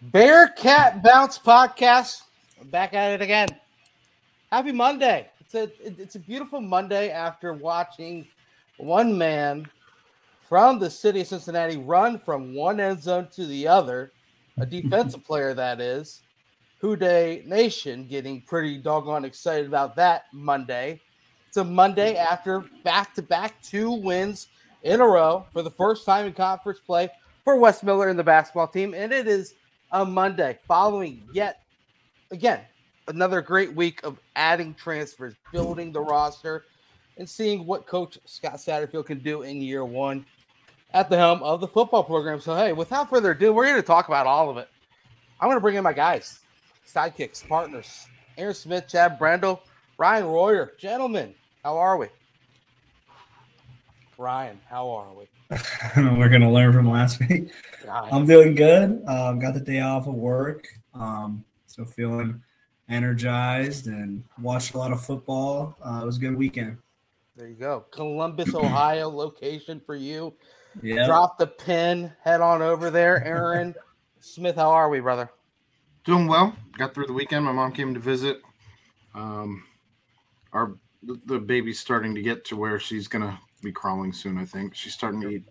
Bearcat 0.00 1.02
Bounce 1.02 1.40
Podcast. 1.40 2.22
Back 2.66 2.94
at 2.94 3.12
it 3.12 3.22
again. 3.22 3.48
Happy 4.52 4.70
Monday. 4.70 5.28
It's 5.40 5.56
a 5.56 5.70
it's 5.84 6.14
a 6.14 6.20
beautiful 6.20 6.60
Monday 6.60 7.10
after 7.10 7.52
watching 7.52 8.26
one 8.76 9.18
man 9.18 9.68
from 10.48 10.78
the 10.78 10.88
city 10.88 11.22
of 11.22 11.26
Cincinnati 11.26 11.78
run 11.78 12.16
from 12.16 12.54
one 12.54 12.78
end 12.78 13.02
zone 13.02 13.26
to 13.34 13.44
the 13.46 13.66
other, 13.66 14.12
a 14.58 14.64
defensive 14.64 15.24
player 15.24 15.52
that 15.52 15.80
is. 15.80 16.22
Who 16.80 16.94
Dey 16.94 17.42
Nation 17.44 18.06
getting 18.06 18.42
pretty 18.42 18.78
doggone 18.78 19.24
excited 19.24 19.66
about 19.66 19.96
that 19.96 20.26
Monday. 20.32 21.00
It's 21.48 21.56
a 21.56 21.64
Monday 21.64 22.14
after 22.14 22.60
back 22.84 23.14
to 23.14 23.22
back 23.22 23.60
two 23.62 23.90
wins 23.90 24.46
in 24.84 25.00
a 25.00 25.06
row 25.06 25.44
for 25.52 25.62
the 25.62 25.72
first 25.72 26.06
time 26.06 26.26
in 26.26 26.34
conference 26.34 26.78
play 26.78 27.10
for 27.42 27.56
Wes 27.56 27.82
Miller 27.82 28.08
and 28.08 28.18
the 28.18 28.22
basketball 28.22 28.68
team. 28.68 28.94
And 28.94 29.12
it 29.12 29.26
is 29.26 29.54
a 29.92 30.04
Monday 30.04 30.58
following 30.66 31.22
yet 31.32 31.62
again 32.30 32.60
another 33.08 33.40
great 33.40 33.74
week 33.74 34.00
of 34.04 34.20
adding 34.36 34.74
transfers, 34.74 35.34
building 35.52 35.92
the 35.92 36.00
roster, 36.00 36.64
and 37.16 37.28
seeing 37.28 37.66
what 37.66 37.86
Coach 37.86 38.18
Scott 38.26 38.56
Satterfield 38.56 39.06
can 39.06 39.18
do 39.18 39.42
in 39.42 39.60
year 39.60 39.84
one 39.84 40.24
at 40.92 41.10
the 41.10 41.16
helm 41.16 41.42
of 41.42 41.60
the 41.60 41.66
football 41.68 42.04
program. 42.04 42.40
So, 42.40 42.54
hey, 42.54 42.72
without 42.72 43.10
further 43.10 43.32
ado, 43.32 43.52
we're 43.52 43.64
going 43.64 43.76
to 43.76 43.82
talk 43.82 44.08
about 44.08 44.26
all 44.26 44.50
of 44.50 44.56
it. 44.58 44.68
I'm 45.40 45.48
going 45.48 45.56
to 45.56 45.60
bring 45.60 45.76
in 45.76 45.84
my 45.84 45.92
guys, 45.92 46.40
sidekicks, 46.86 47.46
partners, 47.46 48.06
Aaron 48.36 48.54
Smith, 48.54 48.86
Chad 48.88 49.18
Brendel, 49.18 49.62
Ryan 49.96 50.26
Royer. 50.26 50.72
Gentlemen, 50.78 51.34
how 51.64 51.76
are 51.78 51.96
we? 51.96 52.06
Ryan, 54.18 54.58
how 54.68 54.90
are 54.90 55.14
we? 55.14 55.26
We're 56.18 56.28
gonna 56.28 56.52
learn 56.52 56.72
from 56.72 56.90
last 56.90 57.20
week. 57.20 57.52
I'm 57.88 58.26
doing 58.26 58.56
good. 58.56 59.00
Um, 59.06 59.38
got 59.38 59.54
the 59.54 59.60
day 59.60 59.78
off 59.78 60.08
of 60.08 60.14
work, 60.14 60.66
um, 60.92 61.44
so 61.66 61.84
feeling 61.84 62.42
energized 62.88 63.86
and 63.86 64.24
watched 64.42 64.74
a 64.74 64.78
lot 64.78 64.90
of 64.90 65.00
football. 65.00 65.76
Uh, 65.80 66.00
it 66.02 66.06
was 66.06 66.16
a 66.16 66.20
good 66.20 66.36
weekend. 66.36 66.78
There 67.36 67.46
you 67.46 67.54
go, 67.54 67.84
Columbus, 67.92 68.56
Ohio 68.56 69.08
location 69.08 69.80
for 69.86 69.94
you. 69.94 70.34
Yeah. 70.82 71.06
Drop 71.06 71.38
the 71.38 71.46
pin, 71.46 72.12
head 72.20 72.40
on 72.40 72.60
over 72.60 72.90
there, 72.90 73.24
Aaron 73.24 73.72
Smith. 74.18 74.56
How 74.56 74.70
are 74.70 74.88
we, 74.88 74.98
brother? 74.98 75.30
Doing 76.02 76.26
well. 76.26 76.56
Got 76.76 76.92
through 76.92 77.06
the 77.06 77.12
weekend. 77.12 77.44
My 77.44 77.52
mom 77.52 77.70
came 77.70 77.94
to 77.94 78.00
visit. 78.00 78.40
Um, 79.14 79.62
our 80.52 80.74
the 81.04 81.38
baby's 81.38 81.78
starting 81.78 82.16
to 82.16 82.20
get 82.22 82.44
to 82.46 82.56
where 82.56 82.80
she's 82.80 83.06
gonna 83.06 83.38
be 83.62 83.72
crawling 83.72 84.12
soon. 84.12 84.38
I 84.38 84.44
think 84.44 84.74
she's 84.74 84.94
starting 84.94 85.20
to 85.22 85.28
eat, 85.28 85.44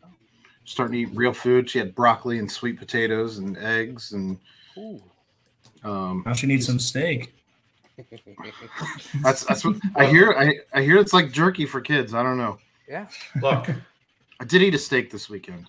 starting 0.65 0.93
to 0.93 0.99
eat 0.99 1.15
real 1.15 1.33
food. 1.33 1.69
She 1.69 1.79
had 1.79 1.95
broccoli 1.95 2.39
and 2.39 2.51
sweet 2.51 2.77
potatoes 2.77 3.37
and 3.39 3.57
eggs 3.57 4.13
and. 4.13 4.37
Um, 5.83 6.23
now 6.25 6.33
she 6.33 6.47
needs 6.47 6.65
some 6.65 6.79
steak. 6.79 7.33
that's 9.23 9.43
that's 9.43 9.65
what 9.65 9.77
I 9.95 10.05
hear. 10.05 10.33
I 10.33 10.59
I 10.73 10.83
hear 10.83 10.97
it's 10.97 11.13
like 11.13 11.31
jerky 11.31 11.65
for 11.65 11.81
kids. 11.81 12.13
I 12.13 12.21
don't 12.21 12.37
know. 12.37 12.59
Yeah. 12.87 13.07
Look, 13.41 13.69
I 14.39 14.45
did 14.45 14.61
eat 14.61 14.75
a 14.75 14.77
steak 14.77 15.11
this 15.11 15.29
weekend. 15.29 15.65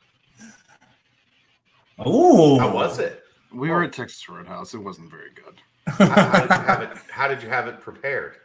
Oh, 1.99 2.59
how 2.59 2.73
was 2.73 2.99
it? 2.99 3.25
We 3.53 3.71
were 3.71 3.83
at 3.83 3.93
Texas 3.93 4.29
Roadhouse. 4.29 4.75
It 4.75 4.79
wasn't 4.79 5.11
very 5.11 5.31
good. 5.35 5.61
How, 5.87 6.07
how 6.07 6.41
did 6.41 6.51
you 6.51 6.67
have 6.67 6.83
it? 6.83 6.99
How 7.11 7.29
did 7.29 7.43
you 7.43 7.49
have 7.49 7.67
it 7.67 7.81
prepared? 7.81 8.37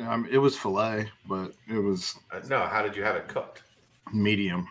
Um, 0.00 0.26
it 0.30 0.38
was 0.38 0.56
fillet, 0.56 1.08
but 1.28 1.52
it 1.68 1.78
was 1.78 2.18
Uh, 2.32 2.40
no, 2.48 2.60
how 2.66 2.82
did 2.82 2.96
you 2.96 3.02
have 3.02 3.16
it 3.16 3.28
cooked? 3.28 3.62
medium. 4.12 4.68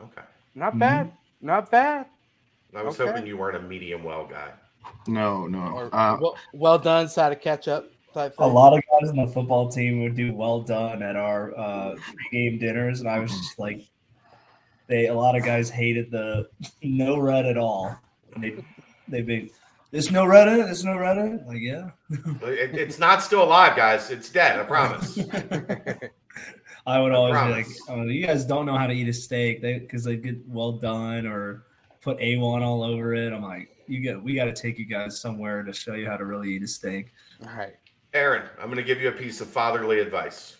Okay, 0.00 0.22
Not 0.54 0.78
bad. 0.78 1.12
Not 1.40 1.70
bad. 1.70 2.06
I 2.74 2.82
was 2.82 2.98
Okay. 2.98 3.10
hoping 3.10 3.26
you 3.26 3.36
weren't 3.36 3.56
a 3.56 3.60
medium 3.62 4.02
well 4.02 4.26
guy. 4.26 4.50
No, 5.06 5.46
no. 5.46 5.58
Or, 5.60 5.94
Uh, 5.94 6.16
well, 6.20 6.36
well 6.52 6.78
done, 6.78 7.08
side 7.08 7.32
of 7.32 7.40
ketchup 7.40 7.92
type 8.14 8.34
a 8.38 8.46
lot 8.46 8.76
of 8.76 8.82
guys 9.00 9.10
on 9.10 9.16
the 9.16 9.26
football 9.26 9.68
team 9.70 10.02
would 10.02 10.14
do 10.16 10.34
well 10.34 10.60
done 10.60 11.02
at 11.02 11.16
our 11.16 11.56
uh, 11.58 11.96
game 12.30 12.58
dinners, 12.58 13.00
and 13.00 13.08
I 13.08 13.18
was 13.18 13.30
just 13.30 13.58
like, 13.58 13.82
they. 14.88 15.06
A 15.06 15.14
lot 15.14 15.36
of 15.36 15.44
guys 15.44 15.70
hated 15.70 16.10
the 16.10 16.48
no 16.82 17.18
red 17.18 17.46
at 17.46 17.56
all. 17.56 17.96
And 18.34 18.42
they 18.44 18.64
they 19.08 19.22
be 19.22 19.52
there's 19.92 20.10
no 20.10 20.24
red 20.24 20.48
in 20.48 20.60
it. 20.60 20.64
There's 20.64 20.84
no 20.84 20.96
red 20.96 21.18
in 21.18 21.34
it. 21.34 21.46
Like 21.46 21.60
yeah. 21.60 21.90
It, 22.42 22.74
it's 22.74 22.98
not 22.98 23.22
still 23.22 23.44
alive, 23.44 23.76
guys. 23.76 24.10
It's 24.10 24.30
dead. 24.30 24.58
I 24.58 24.64
promise. 24.64 25.18
I 26.86 26.98
would 26.98 27.12
I 27.12 27.14
always 27.14 27.40
be 27.40 27.50
like, 27.50 27.66
oh, 27.88 28.02
you 28.04 28.26
guys 28.26 28.44
don't 28.44 28.66
know 28.66 28.76
how 28.76 28.86
to 28.86 28.92
eat 28.94 29.06
a 29.06 29.12
steak 29.12 29.62
because 29.62 30.02
they, 30.04 30.16
get 30.16 30.36
well 30.48 30.72
done 30.72 31.26
or 31.26 31.66
put 32.00 32.18
A1 32.18 32.62
all 32.62 32.82
over 32.82 33.14
it. 33.14 33.32
I'm 33.32 33.42
like, 33.42 33.76
you 33.86 34.00
get, 34.00 34.20
we 34.20 34.34
got 34.34 34.46
to 34.46 34.52
take 34.52 34.78
you 34.78 34.84
guys 34.84 35.20
somewhere 35.20 35.62
to 35.62 35.72
show 35.72 35.94
you 35.94 36.06
how 36.08 36.16
to 36.16 36.24
really 36.24 36.50
eat 36.50 36.62
a 36.62 36.66
steak. 36.66 37.12
All 37.46 37.54
right. 37.54 37.74
Aaron, 38.14 38.48
I'm 38.58 38.66
going 38.66 38.76
to 38.78 38.82
give 38.82 39.00
you 39.00 39.08
a 39.08 39.12
piece 39.12 39.40
of 39.40 39.48
fatherly 39.48 40.00
advice. 40.00 40.56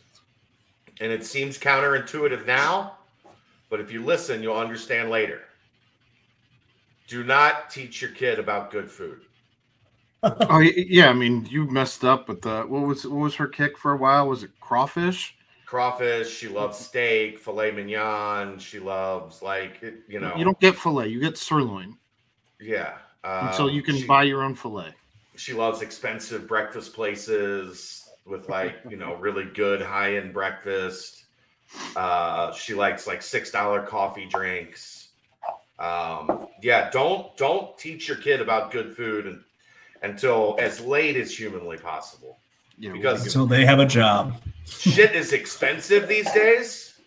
And 1.00 1.10
it 1.10 1.24
seems 1.24 1.58
counterintuitive 1.58 2.46
now, 2.46 2.98
but 3.68 3.80
if 3.80 3.90
you 3.90 4.04
listen, 4.04 4.42
you'll 4.42 4.56
understand 4.56 5.10
later. 5.10 5.40
Do 7.12 7.22
not 7.22 7.68
teach 7.68 8.00
your 8.00 8.10
kid 8.12 8.38
about 8.38 8.70
good 8.70 8.90
food. 8.90 9.20
oh 10.22 10.60
yeah, 10.60 11.10
I 11.10 11.12
mean 11.12 11.44
you 11.50 11.66
messed 11.66 12.04
up 12.04 12.26
with 12.26 12.40
the 12.40 12.62
what 12.62 12.86
was 12.86 13.06
what 13.06 13.18
was 13.20 13.34
her 13.34 13.46
kick 13.46 13.76
for 13.76 13.92
a 13.92 13.96
while? 13.98 14.26
Was 14.30 14.42
it 14.44 14.50
crawfish? 14.60 15.34
Crawfish, 15.66 16.30
she 16.34 16.48
loves 16.48 16.78
steak, 16.78 17.38
filet 17.38 17.70
mignon. 17.70 18.58
She 18.58 18.78
loves, 18.78 19.42
like, 19.42 19.82
you 20.08 20.20
know, 20.20 20.34
You 20.36 20.44
don't 20.44 20.58
get 20.58 20.74
fillet, 20.76 21.08
you 21.08 21.20
get 21.20 21.36
sirloin. 21.36 21.98
yeah. 22.60 22.94
And 23.24 23.54
so 23.54 23.64
Um, 23.68 23.70
you 23.74 23.82
can 23.82 23.96
she- 23.96 24.06
buy 24.06 24.22
your 24.22 24.42
own 24.42 24.54
fillet. 24.54 24.94
she 25.36 25.52
loves 25.52 25.82
expensive 25.82 26.48
breakfast 26.48 26.94
places 26.94 28.08
with 28.24 28.48
like 28.48 28.76
you 28.88 28.96
know 28.96 29.16
really 29.16 29.44
good 29.44 29.82
high 29.82 30.16
end 30.16 30.32
breakfast. 30.32 31.24
Uh, 31.94 32.52
she 32.54 32.72
likes 32.72 33.06
like 33.06 33.20
six 33.20 33.50
dollar 33.50 33.82
coffee 33.82 34.24
drinks. 34.26 35.01
Um, 35.82 36.46
yeah, 36.62 36.90
don't 36.90 37.36
don't 37.36 37.76
teach 37.76 38.06
your 38.06 38.16
kid 38.16 38.40
about 38.40 38.70
good 38.70 38.96
food 38.96 39.26
and, 39.26 39.40
until 40.02 40.56
as 40.60 40.80
late 40.80 41.16
as 41.16 41.36
humanly 41.36 41.76
possible. 41.76 42.38
Yeah, 42.78 42.92
Because 42.92 43.24
Until 43.26 43.46
they 43.46 43.66
have 43.66 43.80
a 43.80 43.86
job. 43.86 44.40
shit 44.64 45.14
is 45.14 45.32
expensive 45.32 46.08
these 46.08 46.30
days, 46.32 47.00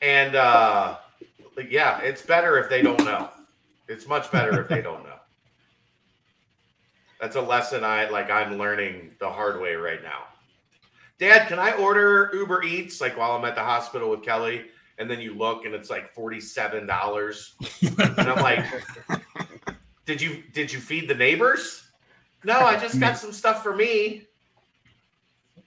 and 0.00 0.34
uh, 0.34 0.96
yeah, 1.68 2.00
it's 2.00 2.22
better 2.22 2.58
if 2.58 2.70
they 2.70 2.80
don't 2.82 3.04
know. 3.04 3.28
It's 3.88 4.06
much 4.08 4.30
better 4.32 4.60
if 4.60 4.68
they 4.68 4.82
don't 4.82 5.04
know. 5.04 5.14
That's 7.20 7.36
a 7.36 7.42
lesson 7.42 7.84
I 7.84 8.08
like. 8.08 8.30
I'm 8.30 8.56
learning 8.58 9.14
the 9.20 9.28
hard 9.28 9.60
way 9.60 9.74
right 9.74 10.02
now. 10.02 10.24
Dad, 11.18 11.48
can 11.48 11.58
I 11.58 11.72
order 11.72 12.30
Uber 12.32 12.62
Eats 12.62 13.00
like 13.00 13.18
while 13.18 13.32
I'm 13.32 13.44
at 13.44 13.54
the 13.54 13.62
hospital 13.62 14.08
with 14.10 14.22
Kelly? 14.22 14.66
And 14.98 15.08
then 15.10 15.20
you 15.20 15.34
look 15.34 15.64
and 15.64 15.74
it's 15.74 15.90
like 15.90 16.12
forty-seven 16.12 16.86
dollars, 16.86 17.54
and 17.82 18.00
I'm 18.18 18.42
like, 18.42 18.64
"Did 20.06 20.20
you 20.20 20.42
did 20.52 20.72
you 20.72 20.80
feed 20.80 21.08
the 21.08 21.14
neighbors?" 21.14 21.84
No, 22.44 22.58
I 22.60 22.78
just 22.78 22.98
got 22.98 23.16
some 23.18 23.32
stuff 23.32 23.62
for 23.62 23.76
me. 23.76 24.24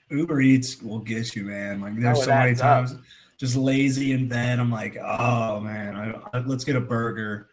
Uber 0.10 0.42
Eats 0.42 0.82
will 0.82 1.00
get 1.00 1.36
you, 1.36 1.44
man. 1.44 1.80
Like 1.82 1.96
there's 1.96 2.18
Oh, 2.20 2.22
so 2.24 2.30
many 2.30 2.52
adds 2.52 2.62
up. 2.62 2.88
times 2.88 2.96
just 3.38 3.56
lazy 3.56 4.12
in 4.12 4.28
bed. 4.28 4.60
I'm 4.60 4.72
like, 4.72 4.98
oh 4.98 5.60
man, 5.62 5.96
I, 5.96 6.38
I- 6.38 6.42
let's 6.42 6.64
get 6.66 6.76
a 6.76 6.82
burger. 6.82 7.48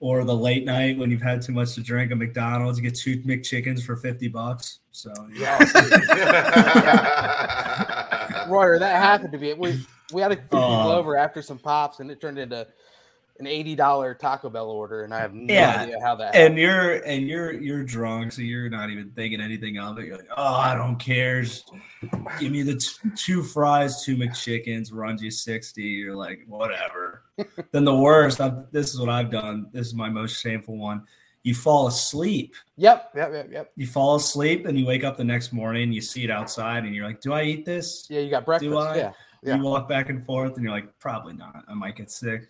Or 0.00 0.24
the 0.24 0.34
late 0.36 0.64
night 0.64 0.98
when 0.98 1.10
you've 1.12 1.22
had 1.22 1.42
too 1.42 1.52
much 1.52 1.74
to 1.76 1.80
drink 1.80 2.10
at 2.10 2.18
McDonald's, 2.18 2.76
you 2.76 2.82
get 2.82 2.96
two 2.98 3.18
McChickens 3.22 3.82
for 3.82 3.94
fifty 3.96 4.26
bucks. 4.28 4.80
So 4.90 5.12
yeah. 5.32 5.58
Royer, 8.48 8.78
that 8.78 8.96
happened 8.96 9.32
to 9.32 9.38
be 9.38 9.54
we 9.54 9.80
we 10.12 10.20
had 10.22 10.32
a 10.32 10.36
few 10.36 10.44
people 10.48 10.90
Uh, 10.90 10.96
over 10.96 11.16
after 11.16 11.42
some 11.42 11.58
pops 11.58 12.00
and 12.00 12.10
it 12.10 12.20
turned 12.20 12.38
into 12.38 12.66
an 13.40 13.46
eighty 13.46 13.74
dollar 13.74 14.14
Taco 14.14 14.50
Bell 14.50 14.68
order 14.68 15.02
and 15.04 15.12
I 15.14 15.20
have 15.20 15.34
no 15.34 15.52
Yeah, 15.52 15.80
idea 15.80 15.98
how 16.00 16.14
that 16.16 16.34
and 16.34 16.56
you're 16.56 16.96
and 17.04 17.26
you're 17.26 17.52
you're 17.52 17.82
drunk, 17.82 18.32
so 18.32 18.42
you're 18.42 18.68
not 18.68 18.90
even 18.90 19.10
thinking 19.10 19.40
anything 19.40 19.78
of 19.78 19.98
it. 19.98 20.06
You're 20.06 20.18
like, 20.18 20.28
oh, 20.36 20.54
I 20.54 20.74
don't 20.74 20.96
care. 20.98 21.42
Just 21.42 21.70
give 22.38 22.52
me 22.52 22.62
the 22.62 22.76
t- 22.76 23.10
two 23.16 23.42
fries, 23.42 24.04
two 24.04 24.16
McChickens, 24.16 24.90
runs 24.92 25.22
you 25.22 25.30
sixty. 25.30 25.82
You're 25.82 26.14
like, 26.14 26.44
whatever. 26.46 27.22
then 27.72 27.84
the 27.84 27.94
worst. 27.96 28.40
I've, 28.40 28.70
this 28.70 28.92
is 28.92 29.00
what 29.00 29.08
I've 29.08 29.30
done. 29.30 29.66
This 29.72 29.86
is 29.88 29.94
my 29.94 30.10
most 30.10 30.40
shameful 30.40 30.76
one. 30.76 31.02
You 31.42 31.56
fall 31.56 31.88
asleep. 31.88 32.54
Yep, 32.76 33.12
yep, 33.16 33.32
yep, 33.32 33.48
yep. 33.50 33.72
You 33.74 33.86
fall 33.88 34.14
asleep, 34.14 34.66
and 34.66 34.78
you 34.78 34.86
wake 34.86 35.02
up 35.02 35.16
the 35.16 35.24
next 35.24 35.52
morning. 35.52 35.92
You 35.92 36.00
see 36.00 36.22
it 36.22 36.30
outside, 36.30 36.84
and 36.84 36.94
you're 36.94 37.06
like, 37.06 37.20
"Do 37.20 37.32
I 37.32 37.42
eat 37.42 37.64
this?" 37.64 38.06
Yeah, 38.08 38.20
you 38.20 38.30
got 38.30 38.44
breakfast. 38.44 38.70
Do 38.70 38.78
I? 38.78 38.96
Yeah. 38.96 39.12
Yeah. 39.42 39.56
You 39.56 39.62
walk 39.62 39.88
back 39.88 40.08
and 40.08 40.24
forth, 40.24 40.54
and 40.54 40.62
you're 40.62 40.72
like, 40.72 40.98
"Probably 40.98 41.34
not. 41.34 41.64
I 41.68 41.74
might 41.74 41.96
get 41.96 42.10
sick." 42.10 42.48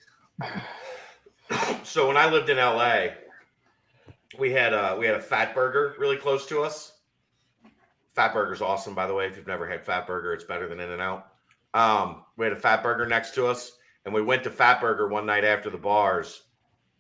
so 1.83 2.07
when 2.07 2.17
I 2.17 2.29
lived 2.29 2.51
in 2.51 2.59
LA, 2.59 3.09
we 4.39 4.53
had 4.53 4.73
a 4.73 4.97
we 4.99 5.07
had 5.07 5.15
a 5.15 5.21
Fat 5.21 5.55
Burger 5.55 5.95
really 5.99 6.17
close 6.17 6.47
to 6.47 6.63
us. 6.63 6.93
Fat 8.15 8.35
Burger's 8.35 8.61
awesome, 8.61 8.95
by 8.95 9.07
the 9.07 9.15
way. 9.15 9.27
If 9.27 9.37
you've 9.37 9.47
never 9.47 9.67
had 9.67 9.85
Fat 9.85 10.07
Burger, 10.07 10.35
it's 10.35 10.45
better 10.45 10.69
than 10.69 10.81
In 10.81 10.91
and 10.91 11.01
Out. 11.01 11.29
Um, 11.75 12.25
we 12.37 12.45
had 12.45 12.53
a 12.53 12.61
Fat 12.61 12.83
Burger 12.83 13.07
next 13.07 13.35
to 13.35 13.47
us, 13.47 13.79
and 14.05 14.13
we 14.13 14.23
went 14.23 14.45
to 14.45 14.51
Fat 14.51 14.81
Burger 14.81 15.09
one 15.09 15.25
night 15.25 15.45
after 15.45 15.71
the 15.71 15.79
bars, 15.79 16.43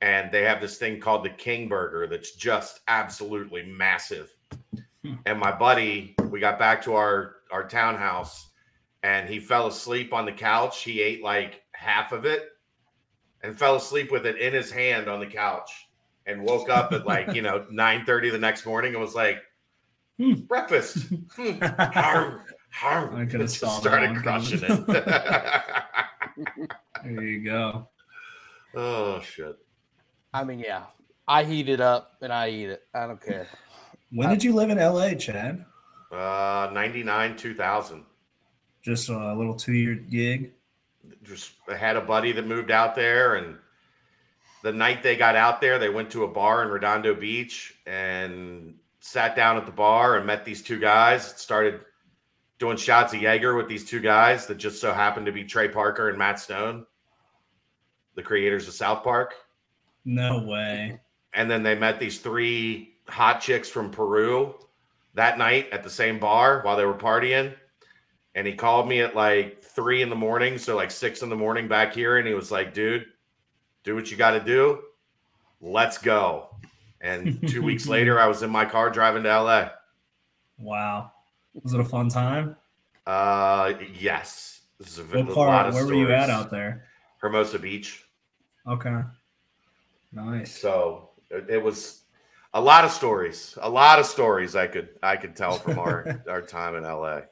and 0.00 0.32
they 0.32 0.42
have 0.42 0.60
this 0.60 0.78
thing 0.78 1.00
called 1.00 1.24
the 1.24 1.30
King 1.30 1.68
Burger 1.68 2.06
that's 2.06 2.32
just 2.32 2.80
absolutely 2.88 3.64
massive. 3.64 4.34
Hmm. 5.04 5.14
And 5.26 5.38
my 5.38 5.52
buddy, 5.52 6.14
we 6.30 6.40
got 6.40 6.58
back 6.58 6.82
to 6.82 6.94
our 6.94 7.36
our 7.50 7.68
townhouse, 7.68 8.48
and 9.02 9.28
he 9.28 9.40
fell 9.40 9.66
asleep 9.66 10.12
on 10.12 10.24
the 10.26 10.32
couch. 10.32 10.82
He 10.82 11.00
ate 11.00 11.22
like 11.22 11.62
half 11.72 12.12
of 12.12 12.24
it, 12.24 12.48
and 13.42 13.58
fell 13.58 13.76
asleep 13.76 14.10
with 14.10 14.26
it 14.26 14.38
in 14.38 14.52
his 14.52 14.70
hand 14.70 15.08
on 15.08 15.20
the 15.20 15.26
couch, 15.26 15.70
and 16.26 16.42
woke 16.42 16.68
up 16.70 16.92
at 16.92 17.06
like 17.06 17.34
you 17.34 17.42
know 17.42 17.66
nine 17.70 18.04
thirty 18.04 18.30
the 18.30 18.38
next 18.38 18.64
morning 18.66 18.92
and 18.94 19.02
was 19.02 19.14
like, 19.14 19.38
Hmm. 20.18 20.34
breakfast. 20.34 21.06
Hmm. 21.36 21.58
Harm, 21.60 22.42
harm. 22.70 23.16
I 23.16 23.24
could've 23.24 23.40
Just 23.48 23.58
saw 23.60 23.68
that 23.80 23.80
started 23.80 24.10
one 24.12 24.22
crushing 24.22 24.60
coming. 24.60 24.84
it. 24.88 25.04
There 27.04 27.22
you 27.24 27.44
go. 27.44 27.88
oh 28.74 29.20
shit. 29.20 29.56
I 30.32 30.44
mean, 30.44 30.60
yeah, 30.60 30.84
I 31.26 31.44
heat 31.44 31.68
it 31.68 31.80
up 31.80 32.12
and 32.22 32.32
I 32.32 32.48
eat 32.50 32.68
it. 32.70 32.82
I 32.94 33.06
don't 33.06 33.20
care. 33.20 33.46
When 34.10 34.28
did 34.30 34.44
you 34.44 34.54
live 34.54 34.70
in 34.70 34.78
LA, 34.78 35.14
Chad? 35.14 35.64
Uh, 36.10 36.70
99, 36.72 37.36
2000. 37.36 38.04
Just 38.82 39.08
a 39.08 39.34
little 39.34 39.54
two 39.54 39.72
year 39.74 39.94
gig. 39.94 40.52
Just 41.22 41.52
had 41.68 41.96
a 41.96 42.00
buddy 42.00 42.32
that 42.32 42.46
moved 42.46 42.70
out 42.70 42.94
there, 42.94 43.36
and 43.36 43.56
the 44.62 44.72
night 44.72 45.02
they 45.02 45.16
got 45.16 45.36
out 45.36 45.60
there, 45.60 45.78
they 45.78 45.88
went 45.88 46.10
to 46.12 46.24
a 46.24 46.28
bar 46.28 46.62
in 46.62 46.68
Redondo 46.68 47.14
Beach 47.14 47.74
and 47.86 48.74
sat 49.00 49.34
down 49.36 49.56
at 49.56 49.66
the 49.66 49.72
bar 49.72 50.16
and 50.16 50.26
met 50.26 50.44
these 50.44 50.62
two 50.62 50.78
guys. 50.78 51.24
Started 51.24 51.80
doing 52.58 52.76
shots 52.76 53.12
of 53.14 53.20
Jaeger 53.20 53.56
with 53.56 53.68
these 53.68 53.84
two 53.84 54.00
guys 54.00 54.46
that 54.46 54.56
just 54.56 54.80
so 54.80 54.92
happened 54.92 55.26
to 55.26 55.32
be 55.32 55.44
Trey 55.44 55.68
Parker 55.68 56.08
and 56.08 56.18
Matt 56.18 56.38
Stone, 56.38 56.86
the 58.14 58.22
creators 58.22 58.68
of 58.68 58.74
South 58.74 59.02
Park. 59.02 59.34
No 60.04 60.44
way. 60.44 61.00
and 61.34 61.50
then 61.50 61.62
they 61.62 61.74
met 61.74 61.98
these 62.00 62.18
three 62.18 62.94
hot 63.08 63.40
chicks 63.40 63.68
from 63.68 63.90
Peru 63.90 64.54
that 65.14 65.38
night 65.38 65.68
at 65.72 65.82
the 65.82 65.90
same 65.90 66.18
bar 66.18 66.60
while 66.62 66.76
they 66.76 66.84
were 66.84 66.94
partying. 66.94 67.54
And 68.34 68.46
he 68.46 68.54
called 68.54 68.88
me 68.88 69.00
at 69.00 69.14
like 69.14 69.62
three 69.62 70.02
in 70.02 70.08
the 70.08 70.16
morning, 70.16 70.58
so 70.58 70.74
like 70.76 70.90
six 70.90 71.22
in 71.22 71.28
the 71.28 71.36
morning 71.36 71.68
back 71.68 71.94
here, 71.94 72.18
and 72.18 72.26
he 72.26 72.34
was 72.34 72.50
like, 72.50 72.72
"Dude, 72.72 73.04
do 73.84 73.94
what 73.94 74.10
you 74.10 74.16
got 74.16 74.30
to 74.30 74.40
do. 74.40 74.80
Let's 75.60 75.98
go." 75.98 76.56
And 77.00 77.46
two 77.48 77.62
weeks 77.64 77.86
later, 77.86 78.18
I 78.18 78.26
was 78.26 78.42
in 78.42 78.50
my 78.50 78.64
car 78.64 78.90
driving 78.90 79.24
to 79.24 79.28
LA. 79.28 79.68
Wow. 80.58 81.12
Was 81.62 81.74
it 81.74 81.80
a 81.80 81.84
fun 81.84 82.08
time? 82.08 82.56
Uh, 83.06 83.74
yes, 83.98 84.62
this 84.78 84.92
is 84.92 84.98
a, 85.00 85.02
What 85.02 85.28
a 85.28 85.32
lot 85.34 85.62
part? 85.62 85.74
Where 85.74 85.86
were 85.86 85.94
you 85.94 86.12
at 86.12 86.30
out 86.30 86.50
there? 86.50 86.84
Hermosa 87.18 87.58
Beach. 87.58 88.04
Okay. 88.66 89.00
Nice. 90.12 90.58
So 90.58 91.10
it, 91.30 91.46
it 91.48 91.62
was 91.62 92.02
a 92.54 92.60
lot 92.60 92.84
of 92.84 92.90
stories, 92.90 93.58
a 93.60 93.68
lot 93.68 93.98
of 93.98 94.06
stories 94.06 94.54
I 94.54 94.66
could 94.66 94.90
I 95.02 95.16
could 95.16 95.34
tell 95.34 95.52
from 95.52 95.78
our 95.78 96.22
our 96.28 96.42
time 96.42 96.76
in 96.76 96.84
LA. 96.84 97.22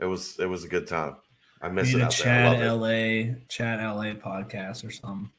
It 0.00 0.06
was 0.06 0.38
it 0.38 0.46
was 0.46 0.64
a 0.64 0.68
good 0.68 0.86
time. 0.86 1.16
I 1.62 1.68
We 1.68 1.74
miss 1.74 1.88
need 1.88 1.96
it 1.98 2.02
a 2.02 2.04
out 2.06 2.16
there. 2.16 2.32
I 2.46 2.56
Chad 2.56 2.62
it. 2.62 2.72
LA, 2.72 3.34
Chad 3.48 3.80
LA 3.80 4.14
podcast 4.14 4.84
or 4.86 4.90
something. 4.90 5.30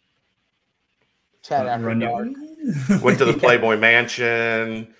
Chat 1.43 1.65
after 1.67 1.85
Run 1.87 1.99
dark. 1.99 2.27
Went 3.01 3.17
to 3.17 3.25
the 3.25 3.33
Yeah. 3.33 3.39
Playboy 3.39 3.77
Mansion. 3.77 4.93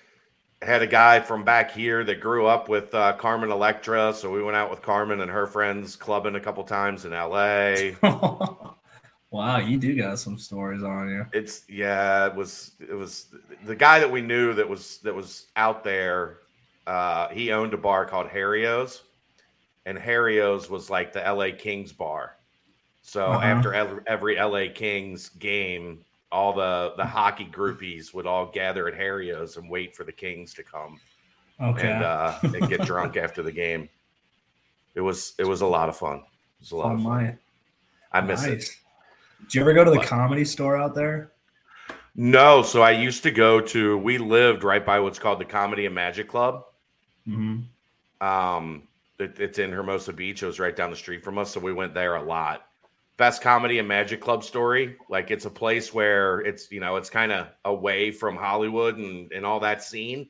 Had 0.60 0.82
a 0.82 0.86
guy 0.86 1.20
from 1.20 1.44
back 1.44 1.72
here 1.72 2.04
that 2.04 2.20
grew 2.20 2.46
up 2.46 2.68
with 2.68 2.94
uh, 2.94 3.14
Carmen 3.14 3.50
Electra, 3.50 4.12
so 4.14 4.30
we 4.30 4.42
went 4.42 4.56
out 4.56 4.70
with 4.70 4.80
Carmen 4.80 5.20
and 5.20 5.30
her 5.30 5.46
friends 5.46 5.96
clubbing 5.96 6.36
a 6.36 6.40
couple 6.40 6.62
times 6.62 7.04
in 7.04 7.10
LA. 7.10 7.92
wow, 9.30 9.58
you 9.58 9.76
do 9.76 9.96
got 9.96 10.20
some 10.20 10.38
stories 10.38 10.84
on 10.84 11.08
you. 11.08 11.26
It's 11.32 11.64
yeah, 11.68 12.26
it 12.26 12.34
was 12.36 12.72
it 12.80 12.94
was 12.94 13.26
the 13.64 13.74
guy 13.74 13.98
that 13.98 14.10
we 14.10 14.20
knew 14.20 14.54
that 14.54 14.68
was 14.68 14.98
that 14.98 15.14
was 15.14 15.46
out 15.56 15.82
there. 15.82 16.38
Uh, 16.86 17.28
he 17.28 17.50
owned 17.52 17.74
a 17.74 17.78
bar 17.78 18.04
called 18.06 18.28
Harrio's, 18.28 19.02
and 19.86 19.98
Harrio's 19.98 20.68
was 20.70 20.90
like 20.90 21.12
the 21.12 21.20
LA 21.20 21.50
Kings 21.56 21.92
bar. 21.92 22.36
So 23.02 23.26
Uh-huh. 23.26 23.44
after 23.44 23.74
every, 24.06 24.36
LA 24.36 24.72
Kings 24.72 25.28
game, 25.30 26.04
all 26.30 26.52
the 26.52 26.94
the 26.96 27.04
hockey 27.04 27.46
groupies 27.52 28.14
would 28.14 28.26
all 28.26 28.46
gather 28.46 28.88
at 28.88 28.94
Harrio's 28.94 29.56
and 29.56 29.68
wait 29.68 29.94
for 29.96 30.04
the 30.04 30.12
Kings 30.12 30.54
to 30.54 30.62
come 30.62 30.98
Okay. 31.60 31.90
and 31.90 32.02
uh, 32.02 32.38
and 32.42 32.68
get 32.68 32.82
drunk 32.82 33.16
after 33.26 33.42
the 33.42 33.52
game. 33.52 33.88
It 34.94 35.00
was 35.00 35.34
it 35.38 35.46
was 35.46 35.60
a 35.62 35.66
lot 35.66 35.88
of 35.88 35.96
fun. 35.96 36.18
It 36.18 36.24
was 36.60 36.72
a 36.72 36.76
lot 36.76 36.92
oh 36.92 36.94
of 36.96 37.02
fun. 37.02 37.24
my. 37.24 37.36
I 38.12 38.20
miss 38.20 38.44
it. 38.44 38.64
Do 39.48 39.58
you 39.58 39.62
ever 39.62 39.72
go 39.72 39.84
to 39.84 39.90
the 39.90 39.96
What? 39.98 40.06
comedy 40.06 40.44
store 40.44 40.76
out 40.76 40.94
there? 40.94 41.32
No, 42.14 42.62
so 42.62 42.82
I 42.82 42.90
used 42.92 43.22
to 43.24 43.30
go 43.30 43.60
to. 43.60 43.96
We 43.98 44.18
lived 44.18 44.64
right 44.64 44.84
by 44.84 45.00
what's 45.00 45.18
called 45.18 45.40
the 45.40 45.46
Comedy 45.46 45.86
and 45.86 45.94
Magic 45.94 46.28
Club. 46.28 46.64
Mm-hmm. 47.26 48.26
Um, 48.26 48.82
it's 49.22 49.58
in 49.58 49.72
Hermosa 49.72 50.12
Beach. 50.12 50.42
It 50.42 50.46
was 50.46 50.60
right 50.60 50.74
down 50.76 50.90
the 50.90 50.96
street 50.96 51.24
from 51.24 51.38
us, 51.38 51.50
so 51.50 51.60
we 51.60 51.72
went 51.72 51.94
there 51.94 52.16
a 52.16 52.22
lot. 52.22 52.66
Best 53.16 53.42
comedy 53.42 53.78
and 53.78 53.86
magic 53.88 54.20
club 54.20 54.42
story. 54.44 54.96
Like 55.08 55.30
it's 55.30 55.44
a 55.44 55.50
place 55.50 55.94
where 55.94 56.40
it's 56.40 56.70
you 56.70 56.80
know 56.80 56.96
it's 56.96 57.10
kind 57.10 57.32
of 57.32 57.48
away 57.64 58.10
from 58.10 58.36
Hollywood 58.36 58.96
and 58.98 59.30
and 59.32 59.46
all 59.46 59.60
that 59.60 59.82
scene. 59.82 60.28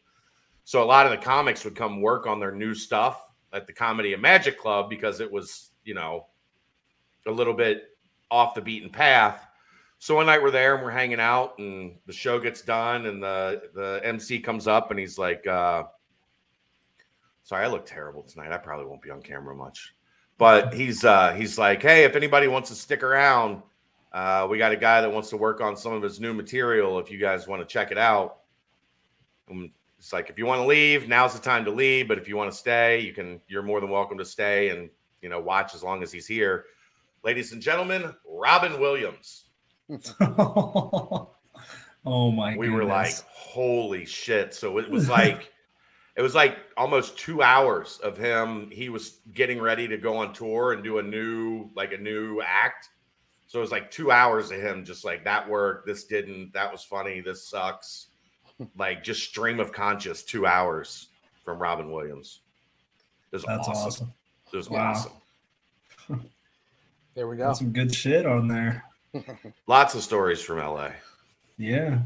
So 0.64 0.82
a 0.82 0.84
lot 0.84 1.06
of 1.06 1.12
the 1.12 1.18
comics 1.18 1.64
would 1.64 1.74
come 1.74 2.00
work 2.00 2.26
on 2.26 2.38
their 2.38 2.52
new 2.52 2.74
stuff 2.74 3.30
at 3.52 3.66
the 3.66 3.72
Comedy 3.72 4.12
and 4.12 4.22
Magic 4.22 4.58
Club 4.58 4.88
because 4.90 5.20
it 5.20 5.30
was 5.30 5.70
you 5.84 5.94
know 5.94 6.26
a 7.26 7.30
little 7.30 7.54
bit 7.54 7.84
off 8.30 8.54
the 8.54 8.60
beaten 8.60 8.90
path. 8.90 9.46
So 9.98 10.16
one 10.16 10.26
night 10.26 10.42
we're 10.42 10.50
there 10.50 10.74
and 10.74 10.84
we're 10.84 10.90
hanging 10.90 11.20
out 11.20 11.58
and 11.58 11.96
the 12.06 12.12
show 12.12 12.38
gets 12.40 12.62
done 12.62 13.06
and 13.06 13.22
the 13.22 13.62
the 13.74 14.00
MC 14.04 14.40
comes 14.40 14.66
up 14.66 14.90
and 14.90 15.00
he's 15.00 15.18
like. 15.18 15.46
uh 15.46 15.84
Sorry, 17.44 17.64
I 17.64 17.68
look 17.68 17.86
terrible 17.86 18.22
tonight. 18.22 18.52
I 18.52 18.56
probably 18.56 18.86
won't 18.86 19.02
be 19.02 19.10
on 19.10 19.20
camera 19.22 19.54
much. 19.54 19.94
But 20.38 20.72
he's 20.74 21.04
uh 21.04 21.32
he's 21.34 21.58
like, 21.58 21.82
hey, 21.82 22.04
if 22.04 22.16
anybody 22.16 22.48
wants 22.48 22.68
to 22.70 22.74
stick 22.74 23.02
around, 23.02 23.62
uh, 24.12 24.46
we 24.50 24.58
got 24.58 24.72
a 24.72 24.76
guy 24.76 25.00
that 25.00 25.12
wants 25.12 25.30
to 25.30 25.36
work 25.36 25.60
on 25.60 25.76
some 25.76 25.92
of 25.92 26.02
his 26.02 26.20
new 26.20 26.34
material. 26.34 26.98
If 26.98 27.10
you 27.10 27.18
guys 27.18 27.46
want 27.46 27.62
to 27.62 27.66
check 27.66 27.90
it 27.90 27.98
out, 27.98 28.38
um, 29.50 29.70
it's 29.98 30.12
like 30.12 30.30
if 30.30 30.38
you 30.38 30.46
want 30.46 30.60
to 30.60 30.66
leave, 30.66 31.08
now's 31.08 31.34
the 31.34 31.40
time 31.40 31.64
to 31.64 31.70
leave. 31.70 32.08
But 32.08 32.18
if 32.18 32.28
you 32.28 32.36
want 32.36 32.50
to 32.50 32.56
stay, 32.56 33.00
you 33.00 33.12
can. 33.12 33.40
You're 33.48 33.62
more 33.62 33.80
than 33.80 33.90
welcome 33.90 34.18
to 34.18 34.24
stay 34.24 34.70
and 34.70 34.90
you 35.20 35.28
know 35.28 35.40
watch 35.40 35.74
as 35.74 35.82
long 35.82 36.02
as 36.02 36.10
he's 36.10 36.26
here. 36.26 36.64
Ladies 37.22 37.52
and 37.52 37.62
gentlemen, 37.62 38.12
Robin 38.26 38.80
Williams. 38.80 39.44
oh 40.20 41.28
my 42.04 42.56
we 42.56 42.68
were 42.68 42.84
like, 42.84 43.14
holy 43.32 44.04
shit. 44.04 44.54
So 44.54 44.78
it 44.78 44.90
was 44.90 45.08
like, 45.08 45.52
it 46.16 46.22
was 46.22 46.34
like 46.34 46.58
almost 46.76 47.18
two 47.18 47.42
hours 47.42 47.98
of 48.02 48.16
him. 48.16 48.68
He 48.70 48.88
was 48.88 49.20
getting 49.34 49.60
ready 49.60 49.88
to 49.88 49.96
go 49.96 50.16
on 50.18 50.32
tour 50.32 50.72
and 50.72 50.84
do 50.84 50.98
a 50.98 51.02
new, 51.02 51.70
like 51.74 51.92
a 51.92 51.98
new 51.98 52.40
act. 52.42 52.88
So 53.46 53.58
it 53.58 53.62
was 53.62 53.72
like 53.72 53.90
two 53.90 54.10
hours 54.10 54.50
of 54.50 54.60
him 54.60 54.84
just 54.84 55.04
like 55.04 55.24
that 55.24 55.48
worked, 55.48 55.86
this 55.86 56.04
didn't, 56.04 56.52
that 56.54 56.70
was 56.70 56.82
funny, 56.82 57.20
this 57.20 57.48
sucks. 57.48 58.08
like 58.76 59.02
just 59.02 59.22
stream 59.22 59.60
of 59.60 59.72
conscious 59.72 60.22
two 60.22 60.46
hours 60.46 61.08
from 61.44 61.58
Robin 61.58 61.90
Williams. 61.90 62.40
It 63.30 63.36
was 63.36 63.44
That's 63.44 63.68
awesome. 63.68 63.86
awesome. 63.86 64.12
It 64.52 64.56
was 64.56 64.70
Wow. 64.70 64.90
awesome. 64.90 65.12
There 67.14 67.28
we 67.28 67.36
go. 67.36 67.44
Got 67.48 67.56
some 67.58 67.72
good 67.72 67.94
shit 67.94 68.24
on 68.26 68.48
there. 68.48 68.84
Lots 69.66 69.94
of 69.94 70.02
stories 70.02 70.40
from 70.40 70.58
LA. 70.58 70.90
Yeah. 71.58 71.98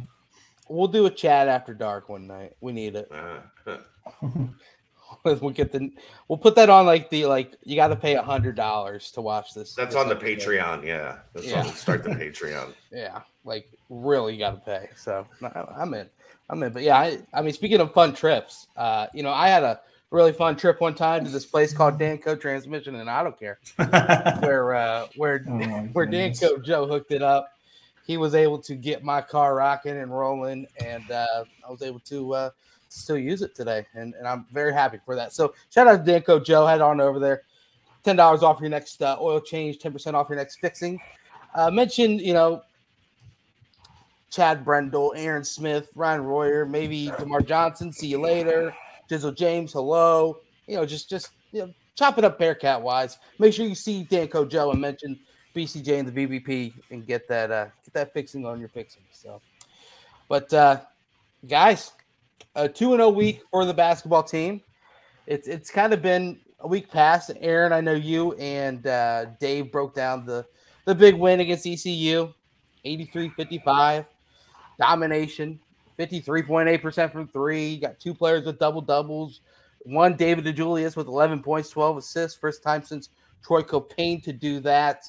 We'll 0.68 0.88
do 0.88 1.06
a 1.06 1.10
chat 1.10 1.46
after 1.46 1.74
dark 1.74 2.08
one 2.08 2.26
night. 2.26 2.54
We 2.60 2.72
need 2.72 2.96
it. 2.96 3.10
Uh, 3.12 3.76
We'll 5.24 5.50
get 5.50 5.72
the. 5.72 5.90
We'll 6.28 6.38
put 6.38 6.54
that 6.56 6.68
on 6.70 6.86
like 6.86 7.10
the 7.10 7.26
like. 7.26 7.54
You 7.64 7.74
got 7.74 7.88
to 7.88 7.96
pay 7.96 8.14
a 8.14 8.22
hundred 8.22 8.54
dollars 8.54 9.10
to 9.12 9.20
watch 9.20 9.54
this. 9.54 9.74
that's 9.74 9.94
this 9.94 10.00
on 10.02 10.08
the 10.08 10.14
episode. 10.16 10.38
Patreon. 10.50 10.84
Yeah. 10.84 11.18
That's 11.32 11.46
Yeah. 11.46 11.60
on 11.64 11.72
start 11.74 12.04
the 12.04 12.10
Patreon. 12.14 12.72
Yeah, 12.92 13.22
like 13.44 13.68
really, 13.88 14.34
you 14.34 14.38
got 14.38 14.50
to 14.52 14.60
pay. 14.60 14.88
So 14.96 15.26
I- 15.42 15.64
I'm 15.78 15.94
in. 15.94 16.08
I'm 16.50 16.62
in. 16.62 16.72
But 16.72 16.82
yeah, 16.82 16.96
I, 16.98 17.18
I 17.32 17.42
mean, 17.42 17.52
speaking 17.52 17.80
of 17.80 17.92
fun 17.92 18.14
trips, 18.14 18.68
uh, 18.76 19.06
you 19.14 19.22
know, 19.24 19.30
I 19.30 19.48
had 19.48 19.62
a 19.64 19.80
really 20.10 20.32
fun 20.32 20.54
trip 20.56 20.80
one 20.80 20.94
time 20.94 21.24
to 21.24 21.30
this 21.30 21.46
place 21.46 21.72
called 21.72 21.98
Danco 21.98 22.38
Transmission, 22.40 22.94
and 22.96 23.08
I 23.10 23.22
don't 23.24 23.38
care 23.38 23.58
where 24.40 24.74
uh, 24.74 25.06
where 25.16 25.44
Oh 25.48 25.58
where 25.92 26.06
goodness. 26.06 26.40
Danco 26.40 26.64
Joe 26.64 26.86
hooked 26.86 27.10
it 27.10 27.22
up. 27.22 27.48
He 28.06 28.16
was 28.16 28.34
able 28.36 28.58
to 28.62 28.74
get 28.76 29.02
my 29.02 29.20
car 29.22 29.56
rocking 29.56 29.96
and 29.96 30.16
rolling, 30.16 30.66
and 30.84 31.10
uh, 31.10 31.44
I 31.66 31.70
was 31.70 31.82
able 31.82 32.00
to 32.00 32.34
uh, 32.34 32.50
still 32.96 33.18
use 33.18 33.42
it 33.42 33.54
today, 33.54 33.86
and, 33.94 34.14
and 34.14 34.26
I'm 34.26 34.46
very 34.52 34.72
happy 34.72 34.98
for 35.04 35.14
that. 35.16 35.32
So 35.32 35.54
shout 35.70 35.86
out 35.86 36.04
to 36.04 36.12
Danco 36.12 36.44
Joe. 36.44 36.66
Head 36.66 36.80
on 36.80 37.00
over 37.00 37.18
there. 37.18 37.42
Ten 38.02 38.16
dollars 38.16 38.42
off 38.42 38.60
your 38.60 38.70
next 38.70 39.02
uh, 39.02 39.16
oil 39.20 39.40
change. 39.40 39.78
Ten 39.78 39.92
percent 39.92 40.16
off 40.16 40.28
your 40.28 40.38
next 40.38 40.56
fixing. 40.60 41.00
Uh, 41.54 41.70
mentioned, 41.70 42.20
you 42.20 42.32
know, 42.32 42.62
Chad 44.30 44.64
Brendel, 44.64 45.14
Aaron 45.16 45.44
Smith, 45.44 45.88
Ryan 45.94 46.22
Royer, 46.22 46.66
maybe 46.66 47.10
Demar 47.18 47.40
Johnson. 47.40 47.92
See 47.92 48.08
you 48.08 48.20
later. 48.20 48.74
Jizzle 49.10 49.36
James, 49.36 49.72
hello. 49.72 50.40
You 50.66 50.76
know, 50.76 50.86
just 50.86 51.08
just 51.08 51.30
you 51.52 51.60
know, 51.62 51.72
chop 51.94 52.18
it 52.18 52.24
up 52.24 52.38
Bearcat 52.38 52.82
wise. 52.82 53.18
Make 53.38 53.54
sure 53.54 53.66
you 53.66 53.74
see 53.74 54.06
Danco 54.10 54.48
Joe 54.48 54.72
and 54.72 54.80
mention 54.80 55.18
BCJ 55.54 55.98
and 55.98 56.08
the 56.08 56.26
BBP 56.26 56.74
and 56.90 57.06
get 57.06 57.26
that 57.28 57.50
uh, 57.50 57.66
get 57.84 57.94
that 57.94 58.12
fixing 58.12 58.44
on 58.44 58.60
your 58.60 58.68
fixing. 58.68 59.02
So, 59.10 59.40
but 60.28 60.52
uh, 60.52 60.80
guys, 61.48 61.92
a 62.54 62.68
two 62.68 62.92
and 62.92 63.00
zero 63.00 63.10
week 63.10 63.42
for 63.50 63.64
the 63.64 63.74
basketball 63.74 64.22
team. 64.22 64.62
It's 65.26 65.48
it's 65.48 65.70
kind 65.70 65.92
of 65.92 66.02
been 66.02 66.40
a 66.60 66.68
week 66.68 66.90
past. 66.90 67.30
Aaron, 67.40 67.72
I 67.72 67.80
know 67.80 67.94
you 67.94 68.32
and 68.34 68.86
uh, 68.86 69.26
Dave 69.40 69.70
broke 69.70 69.94
down 69.94 70.24
the 70.26 70.44
the 70.84 70.94
big 70.94 71.16
win 71.16 71.40
against 71.40 71.66
ECU, 71.66 72.32
83-55, 72.84 74.06
domination, 74.78 75.58
53.8% 75.98 77.12
from 77.12 77.26
three. 77.28 77.78
Got 77.78 77.98
two 77.98 78.14
players 78.14 78.46
with 78.46 78.58
double 78.58 78.80
doubles. 78.80 79.40
One 79.80 80.16
David 80.16 80.44
DeJulius 80.44 80.96
with 80.96 81.08
11 81.08 81.42
points, 81.42 81.70
12 81.70 81.98
assists. 81.98 82.38
First 82.38 82.62
time 82.62 82.82
since 82.84 83.10
Troy 83.44 83.62
Caupain 83.62 84.22
to 84.22 84.32
do 84.32 84.60
that. 84.60 85.04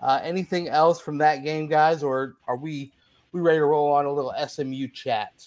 Uh, 0.00 0.20
anything 0.22 0.68
else 0.68 1.00
from 1.00 1.18
that 1.18 1.44
game, 1.44 1.68
guys, 1.68 2.02
or 2.02 2.36
are 2.48 2.56
we 2.56 2.92
we 3.32 3.40
ready 3.40 3.58
to 3.58 3.64
roll 3.64 3.92
on 3.92 4.06
a 4.06 4.12
little 4.12 4.34
SMU 4.48 4.88
chat? 4.88 5.46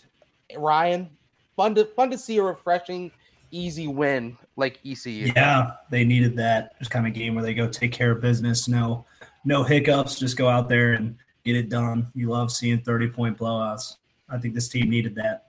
Ryan, 0.55 1.09
fun 1.55 1.75
to 1.75 1.86
fun 1.86 2.12
to 2.12 2.17
see 2.17 2.38
a 2.38 2.43
refreshing, 2.43 3.12
easy 3.51 3.88
win 3.88 4.38
like 4.55 4.79
ECU. 4.86 5.31
Yeah, 5.36 5.72
they 5.89 6.03
needed 6.03 6.36
that. 6.38 6.77
Just 6.79 6.91
kind 6.91 7.07
of 7.07 7.13
game 7.13 7.36
where 7.36 7.43
they 7.43 7.53
go 7.53 7.67
take 7.67 7.91
care 7.91 8.12
of 8.12 8.22
business. 8.22 8.67
No, 8.67 9.05
no 9.45 9.63
hiccups. 9.63 10.19
Just 10.19 10.38
go 10.38 10.50
out 10.50 10.69
there 10.69 10.93
and 10.93 11.15
get 11.43 11.55
it 11.55 11.69
done. 11.69 12.07
You 12.13 12.29
love 12.29 12.51
seeing 12.51 12.81
thirty 12.81 13.07
point 13.07 13.38
blowouts. 13.38 13.98
I 14.29 14.38
think 14.38 14.53
this 14.53 14.69
team 14.69 14.89
needed 14.89 15.15
that. 15.15 15.48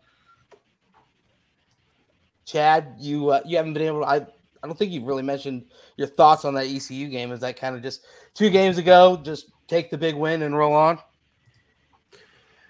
Chad, 2.44 2.94
you 2.98 3.30
uh, 3.30 3.40
you 3.44 3.56
haven't 3.56 3.74
been 3.74 3.82
able. 3.82 4.00
To, 4.00 4.06
I 4.06 4.16
I 4.16 4.66
don't 4.66 4.78
think 4.78 4.92
you've 4.92 5.06
really 5.06 5.22
mentioned 5.22 5.66
your 5.96 6.08
thoughts 6.08 6.44
on 6.44 6.54
that 6.54 6.66
ECU 6.66 7.08
game. 7.08 7.32
Is 7.32 7.40
that 7.40 7.58
kind 7.58 7.76
of 7.76 7.82
just 7.82 8.04
two 8.34 8.50
games 8.50 8.78
ago? 8.78 9.20
Just 9.22 9.50
take 9.66 9.90
the 9.90 9.98
big 9.98 10.14
win 10.14 10.42
and 10.42 10.56
roll 10.56 10.72
on. 10.72 10.98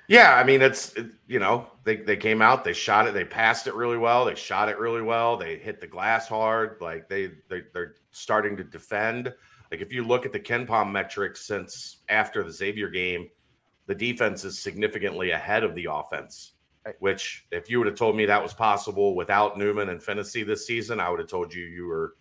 Yeah, 0.09 0.35
I 0.35 0.45
mean 0.45 0.61
it's 0.61 0.93
it, 0.95 1.07
you 1.27 1.39
know 1.39 1.67
they 1.85 1.97
they 1.97 2.17
came 2.17 2.43
out, 2.43 2.65
they 2.65 2.73
shot 2.75 3.07
it, 3.07 3.15
they 3.15 3.25
passed 3.25 3.67
it 3.67 3.75
really 3.75 3.97
well, 3.97 4.25
they 4.25 4.35
shot 4.35 4.69
it 4.69 4.79
really 4.79 5.03
well, 5.03 5.37
they 5.37 5.57
hit 5.57 5.81
the 5.81 5.87
glass 5.87 6.29
hard, 6.29 6.77
like 6.81 7.09
they 7.09 7.31
they 7.49 7.63
they're 7.73 7.95
starting 8.11 8.57
to 8.59 8.65
defend. 8.65 9.33
Like 9.71 9.81
if 9.81 9.93
you 9.93 10.05
look 10.05 10.27
at 10.27 10.33
the 10.33 10.41
KenPom 10.41 10.93
metrics 10.93 11.47
since 11.47 11.99
after 12.09 12.43
the 12.43 12.53
Xavier 12.53 12.91
game, 12.91 13.29
the 13.87 13.95
defense 13.95 14.45
is 14.45 14.59
significantly 14.59 15.31
ahead 15.31 15.65
of 15.65 15.75
the 15.75 15.89
offense. 15.91 16.53
Which, 16.99 17.47
if 17.51 17.71
you 17.71 17.79
would 17.79 17.87
have 17.87 17.97
told 17.97 18.15
me 18.15 18.27
that 18.27 18.43
was 18.43 18.53
possible 18.53 19.15
without 19.17 19.57
Newman 19.59 19.89
and 19.89 20.01
Phinisee 20.03 20.47
this 20.47 20.67
season, 20.67 21.01
I 21.01 21.09
would 21.09 21.19
have 21.19 21.29
told 21.31 21.55
you 21.55 21.65
you 21.65 21.87
were 21.87 22.15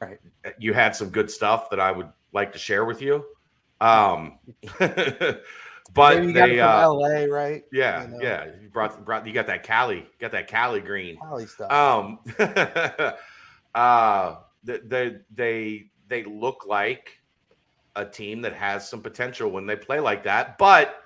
right. 0.00 0.18
You 0.58 0.72
had 0.74 0.96
some 0.96 1.10
good 1.10 1.30
stuff 1.30 1.70
that 1.70 1.78
I 1.78 1.92
would 1.92 2.08
like 2.32 2.52
to 2.54 2.58
share 2.58 2.84
with 2.84 3.00
you. 3.00 3.24
Um, 3.80 4.38
but 5.94 6.16
Maybe 6.16 6.26
you 6.28 6.32
they 6.32 6.60
uh, 6.60 6.88
LA, 6.92 7.24
right? 7.24 7.62
Yeah, 7.72 8.02
you 8.02 8.08
know? 8.08 8.18
yeah. 8.20 8.46
You 8.60 8.68
brought 8.68 9.04
brought 9.04 9.26
you 9.26 9.32
got 9.32 9.46
that 9.46 9.62
Cali, 9.62 10.06
got 10.20 10.32
that 10.32 10.48
Cali 10.48 10.80
green. 10.80 11.16
Cali 11.18 11.46
stuff. 11.46 11.72
Um, 11.72 12.18
uh, 13.74 14.36
they 14.64 15.16
they 15.34 15.90
they 16.08 16.24
look 16.24 16.66
like 16.66 17.18
a 17.96 18.04
team 18.04 18.42
that 18.42 18.54
has 18.54 18.88
some 18.88 19.00
potential 19.00 19.50
when 19.50 19.66
they 19.66 19.76
play 19.76 20.00
like 20.00 20.24
that, 20.24 20.58
but 20.58 20.96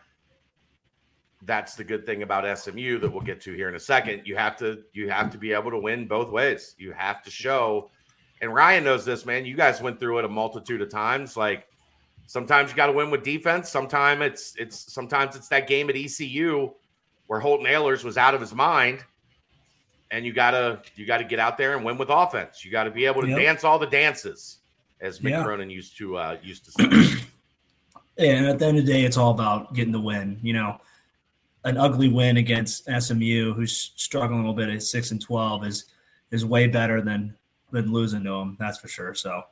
that's 1.43 1.77
the 1.77 1.85
good 1.85 2.05
thing 2.05 2.23
about 2.23 2.59
SMU 2.59 2.99
that 2.99 3.13
we'll 3.13 3.21
get 3.21 3.41
to 3.43 3.53
here 3.53 3.69
in 3.69 3.75
a 3.75 3.81
second. 3.81 4.23
You 4.25 4.37
have 4.37 4.57
to 4.57 4.83
you 4.95 5.11
have 5.11 5.31
to 5.31 5.39
be 5.39 5.53
able 5.53 5.71
to 5.71 5.79
win 5.79 6.09
both 6.09 6.31
ways. 6.31 6.75
You 6.79 6.93
have 6.93 7.23
to 7.25 7.31
show 7.31 7.91
and 8.41 8.55
Ryan 8.55 8.85
knows 8.85 9.05
this, 9.05 9.27
man. 9.27 9.45
You 9.45 9.57
guys 9.57 9.81
went 9.81 9.99
through 9.99 10.19
it 10.19 10.25
a 10.25 10.29
multitude 10.29 10.81
of 10.81 10.91
times. 10.91 11.37
Like 11.37 11.67
sometimes 12.29 12.71
you 12.71 12.77
got 12.77 12.87
to 12.87 12.93
win 12.93 13.11
with 13.11 13.25
defense. 13.25 13.69
Sometimes 13.69 14.23
it's 14.23 14.55
it's 14.57 14.93
sometimes 14.93 15.35
it's 15.35 15.49
that 15.49 15.67
game 15.67 15.91
at 15.91 15.97
ECU 15.97 16.71
where 17.27 17.41
Holton 17.41 17.67
Ahlers 17.67 18.05
was 18.05 18.17
out 18.17 18.35
of 18.35 18.41
his 18.41 18.55
mind, 18.55 19.05
and 20.13 20.25
you 20.25 20.33
gotta 20.33 20.81
you 20.95 21.07
got 21.07 21.19
to 21.19 21.25
get 21.25 21.41
out 21.41 21.59
there 21.59 21.75
and 21.75 21.85
win 21.85 21.99
with 21.99 22.11
offense. 22.11 22.65
You 22.65 22.71
got 22.71 22.85
to 22.85 22.91
be 22.91 23.07
able 23.07 23.23
to 23.23 23.29
yep. 23.29 23.39
dance 23.39 23.65
all 23.65 23.79
the 23.79 23.87
dances, 23.87 24.59
as 25.01 25.19
Mick 25.19 25.31
yeah. 25.31 25.43
Cronin 25.43 25.71
used 25.71 25.97
to 25.99 26.17
uh, 26.17 26.37
used 26.43 26.65
to 26.67 26.71
say. 26.73 27.19
Yeah, 28.17 28.33
and 28.37 28.47
at 28.47 28.59
the 28.59 28.67
end 28.67 28.79
of 28.79 28.87
the 28.87 28.93
day, 28.93 29.05
it's 29.05 29.17
all 29.17 29.33
about 29.33 29.75
getting 29.75 29.93
the 29.93 30.01
win. 30.01 30.39
You 30.43 30.53
know, 30.53 30.81
an 31.65 31.79
ugly 31.79 32.09
win 32.09 32.37
against 32.37 32.85
SMU, 32.85 33.55
who's 33.55 33.93
struggling 33.97 34.41
a 34.41 34.43
little 34.43 34.55
bit 34.55 34.69
at 34.69 34.83
six 34.83 35.11
and 35.11 35.21
twelve, 35.21 35.65
is 35.65 35.87
is 36.31 36.45
way 36.45 36.67
better 36.67 37.01
than 37.01 37.35
than 37.73 37.91
losing 37.91 38.23
to 38.25 38.31
them. 38.31 38.57
That's 38.61 38.79
for 38.79 38.89
sure. 38.89 39.15
So 39.15 39.43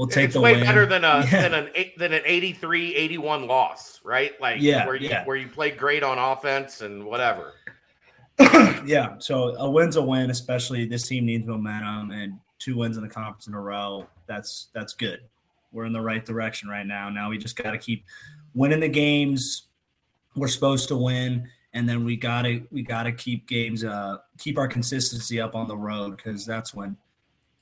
we'll 0.00 0.08
take 0.08 0.24
it's 0.26 0.34
the 0.34 0.40
way 0.40 0.54
win. 0.54 0.64
better 0.64 0.86
than 0.86 1.04
a 1.04 1.26
yeah. 1.30 1.48
than 1.48 1.54
an 1.54 1.70
than 1.98 2.14
an 2.14 2.22
83-81 2.22 3.46
loss, 3.46 4.00
right? 4.02 4.32
Like 4.40 4.62
yeah, 4.62 4.86
where 4.86 4.96
you 4.96 5.10
yeah. 5.10 5.26
where 5.26 5.36
you 5.36 5.46
played 5.46 5.76
great 5.76 6.02
on 6.02 6.18
offense 6.18 6.80
and 6.80 7.04
whatever. 7.04 7.52
yeah, 8.38 9.16
so 9.18 9.54
a 9.56 9.70
win's 9.70 9.96
a 9.96 10.02
win, 10.02 10.30
especially 10.30 10.86
this 10.86 11.06
team 11.06 11.26
needs 11.26 11.46
momentum 11.46 12.12
and 12.12 12.38
two 12.58 12.78
wins 12.78 12.96
in 12.96 13.02
the 13.02 13.10
conference 13.10 13.46
in 13.46 13.52
a 13.52 13.60
row. 13.60 14.06
That's 14.26 14.68
that's 14.72 14.94
good. 14.94 15.20
We're 15.70 15.84
in 15.84 15.92
the 15.92 16.00
right 16.00 16.24
direction 16.24 16.70
right 16.70 16.86
now. 16.86 17.10
Now 17.10 17.28
we 17.28 17.36
just 17.36 17.56
got 17.56 17.72
to 17.72 17.78
keep 17.78 18.06
winning 18.54 18.80
the 18.80 18.88
games 18.88 19.66
we're 20.34 20.48
supposed 20.48 20.88
to 20.88 20.96
win 20.96 21.46
and 21.72 21.88
then 21.88 22.04
we 22.04 22.16
gotta 22.16 22.62
we 22.70 22.82
gotta 22.82 23.12
keep 23.12 23.46
games 23.48 23.84
uh 23.84 24.16
keep 24.38 24.58
our 24.58 24.68
consistency 24.68 25.40
up 25.40 25.54
on 25.54 25.68
the 25.68 25.76
road 25.76 26.16
because 26.16 26.46
that's 26.46 26.72
when 26.72 26.96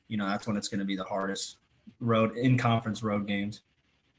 you 0.08 0.16
know 0.16 0.26
that's 0.26 0.46
when 0.46 0.56
it's 0.56 0.68
going 0.68 0.78
to 0.78 0.84
be 0.84 0.96
the 0.96 1.04
hardest 1.04 1.56
road 2.00 2.36
in 2.36 2.58
conference 2.58 3.02
road 3.02 3.26
games. 3.26 3.62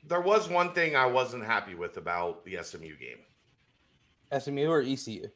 There 0.08 0.22
was 0.22 0.50
one 0.50 0.74
thing 0.74 0.96
I 0.96 1.06
wasn't 1.06 1.46
happy 1.46 1.76
with 1.76 1.98
about 1.98 2.44
the 2.46 2.58
SMU 2.62 2.96
game. 2.98 3.20
SMU 4.38 4.68
or 4.68 4.82
ECU? 4.82 5.28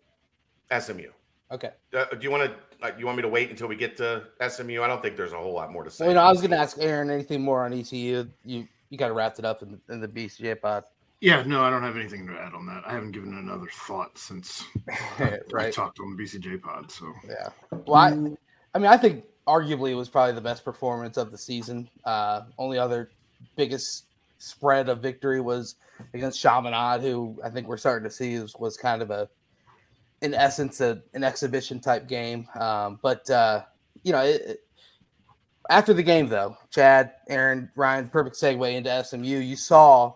SMU. 0.80 1.10
Okay. 1.52 1.72
Uh, 1.94 2.06
do 2.06 2.20
you 2.22 2.32
want 2.32 2.44
to? 2.44 2.56
Like, 2.82 3.00
you 3.00 3.06
want 3.06 3.18
me 3.18 3.22
to 3.22 3.30
wait 3.30 3.50
until 3.50 3.68
we 3.68 3.76
get 3.76 3.96
to 3.98 4.24
SMU? 4.50 4.82
I 4.82 4.88
don't 4.88 5.02
think 5.02 5.16
there's 5.16 5.34
a 5.34 5.38
whole 5.38 5.54
lot 5.54 5.72
more 5.72 5.84
to 5.84 5.92
say. 5.92 6.06
Well, 6.06 6.12
you 6.12 6.16
know, 6.16 6.24
I 6.24 6.30
was 6.30 6.40
going 6.40 6.52
to 6.52 6.58
ask 6.58 6.78
Aaron 6.80 7.10
anything 7.10 7.42
more 7.42 7.64
on 7.64 7.74
ECU. 7.74 8.28
You 8.44 8.68
you 8.90 8.98
got 8.98 9.08
to 9.08 9.14
wrap 9.14 9.40
it 9.40 9.46
up 9.46 9.62
in, 9.62 9.80
in 9.90 10.02
the 10.02 10.08
BCJ 10.08 10.62
pod. 10.62 10.84
Yeah, 11.22 11.42
no, 11.44 11.64
I 11.64 11.70
don't 11.70 11.84
have 11.84 11.96
anything 11.96 12.28
to 12.28 12.34
add 12.34 12.54
on 12.54 12.66
that. 12.66 12.84
I 12.86 12.92
haven't 12.92 13.12
given 13.12 13.34
it 13.34 13.40
another 13.40 13.70
thought 13.72 14.18
since 14.18 14.66
right. 15.20 15.68
I 15.68 15.72
talked 15.72 16.00
on 16.00 16.16
the 16.16 16.22
BCJ 16.22 16.62
pod. 16.62 16.92
So 16.92 17.14
yeah, 17.28 17.50
well, 17.86 17.96
I, 17.96 18.08
I 18.76 18.80
mean, 18.80 18.88
I 18.92 18.98
think 18.98 19.24
arguably 19.48 19.92
it 19.92 19.96
was 19.96 20.10
probably 20.10 20.34
the 20.34 20.42
best 20.42 20.64
performance 20.64 21.18
of 21.18 21.32
the 21.32 21.38
season. 21.38 21.90
Uh, 22.06 22.42
only 22.58 22.78
other 22.78 23.12
biggest 23.56 24.06
spread 24.38 24.90
of 24.90 25.00
victory 25.00 25.42
was 25.42 25.76
against 26.14 26.40
Chaminade, 26.40 27.02
who 27.02 27.40
I 27.44 27.50
think 27.50 27.68
we're 27.68 27.78
starting 27.78 28.08
to 28.10 28.14
see 28.14 28.40
was, 28.40 28.56
was 28.56 28.78
kind 28.78 29.02
of 29.02 29.12
a, 29.12 29.30
in 30.22 30.34
essence, 30.34 30.82
a, 30.82 31.02
an 31.14 31.24
exhibition 31.24 31.80
type 31.80 32.08
game. 32.08 32.48
Um, 32.60 33.00
but 33.02 33.30
uh, 33.30 33.64
you 34.04 34.12
know, 34.12 34.24
it, 34.24 34.42
it, 34.42 34.60
after 35.70 35.94
the 35.94 36.04
game 36.04 36.28
though, 36.28 36.58
Chad, 36.72 37.14
Aaron, 37.30 37.70
Ryan, 37.76 38.10
perfect 38.10 38.36
segue 38.36 38.74
into 38.74 39.04
SMU. 39.04 39.40
You 39.40 39.56
saw 39.56 40.14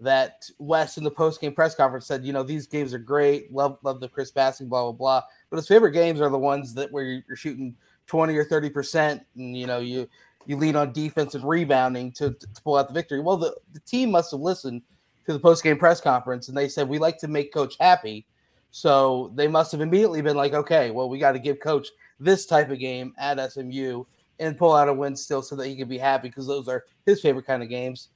that 0.00 0.44
Wes 0.58 0.98
in 0.98 1.04
the 1.04 1.10
post 1.10 1.40
game 1.40 1.54
press 1.54 1.74
conference 1.74 2.06
said, 2.06 2.24
you 2.24 2.32
know, 2.32 2.42
these 2.42 2.66
games 2.66 2.92
are 2.92 2.98
great, 2.98 3.52
love 3.52 3.78
love 3.82 4.00
the 4.00 4.08
Chris 4.08 4.30
passing, 4.30 4.68
blah 4.68 4.82
blah 4.82 4.92
blah. 4.92 5.22
But 5.50 5.56
his 5.56 5.68
favorite 5.68 5.92
games 5.92 6.20
are 6.20 6.30
the 6.30 6.38
ones 6.38 6.74
that 6.74 6.92
where 6.92 7.04
you're 7.04 7.36
shooting 7.36 7.74
20 8.06 8.36
or 8.36 8.44
30 8.44 8.70
percent 8.70 9.22
and 9.36 9.56
you 9.56 9.66
know 9.66 9.78
you 9.78 10.08
you 10.46 10.56
lean 10.56 10.76
on 10.76 10.92
defensive 10.92 11.44
rebounding 11.44 12.12
to, 12.12 12.30
to, 12.30 12.46
pull 12.62 12.76
out 12.76 12.86
the 12.86 12.94
victory. 12.94 13.20
Well 13.20 13.36
the, 13.36 13.54
the 13.72 13.80
team 13.80 14.10
must 14.10 14.30
have 14.30 14.40
listened 14.40 14.82
to 15.26 15.32
the 15.32 15.40
post-game 15.40 15.76
press 15.76 16.00
conference 16.00 16.48
and 16.48 16.56
they 16.56 16.68
said 16.68 16.88
we 16.88 16.98
like 16.98 17.18
to 17.18 17.28
make 17.28 17.52
coach 17.52 17.76
happy. 17.80 18.26
So 18.70 19.32
they 19.34 19.48
must 19.48 19.72
have 19.72 19.80
immediately 19.80 20.22
been 20.22 20.36
like 20.36 20.54
okay 20.54 20.90
well 20.90 21.08
we 21.08 21.18
got 21.18 21.32
to 21.32 21.38
give 21.38 21.60
coach 21.60 21.88
this 22.20 22.46
type 22.46 22.70
of 22.70 22.78
game 22.78 23.14
at 23.18 23.38
smu 23.52 24.06
and 24.38 24.58
pull 24.58 24.74
out 24.74 24.88
a 24.88 24.92
win 24.92 25.16
still 25.16 25.42
so 25.42 25.56
that 25.56 25.66
he 25.66 25.76
can 25.76 25.88
be 25.88 25.98
happy 25.98 26.28
because 26.28 26.46
those 26.46 26.68
are 26.68 26.84
his 27.06 27.20
favorite 27.20 27.46
kind 27.46 27.62
of 27.62 27.68
games. 27.68 28.08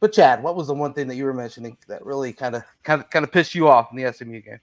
But 0.00 0.12
chad 0.12 0.42
what 0.42 0.56
was 0.56 0.66
the 0.66 0.74
one 0.74 0.94
thing 0.94 1.06
that 1.08 1.16
you 1.16 1.24
were 1.24 1.34
mentioning 1.34 1.76
that 1.86 2.04
really 2.04 2.32
kind 2.32 2.56
of 2.56 2.64
kind 2.82 3.00
of 3.00 3.10
kind 3.10 3.24
of 3.24 3.30
pissed 3.30 3.54
you 3.54 3.68
off 3.68 3.88
in 3.92 4.02
the 4.02 4.12
smu 4.12 4.40
game 4.40 4.58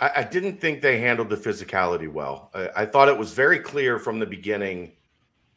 I, 0.00 0.10
I 0.16 0.22
didn't 0.24 0.60
think 0.60 0.80
they 0.80 0.98
handled 1.00 1.28
the 1.28 1.36
physicality 1.36 2.10
well. 2.10 2.50
I, 2.54 2.70
I 2.76 2.86
thought 2.86 3.08
it 3.08 3.18
was 3.18 3.32
very 3.32 3.58
clear 3.58 3.98
from 3.98 4.18
the 4.18 4.26
beginning 4.26 4.92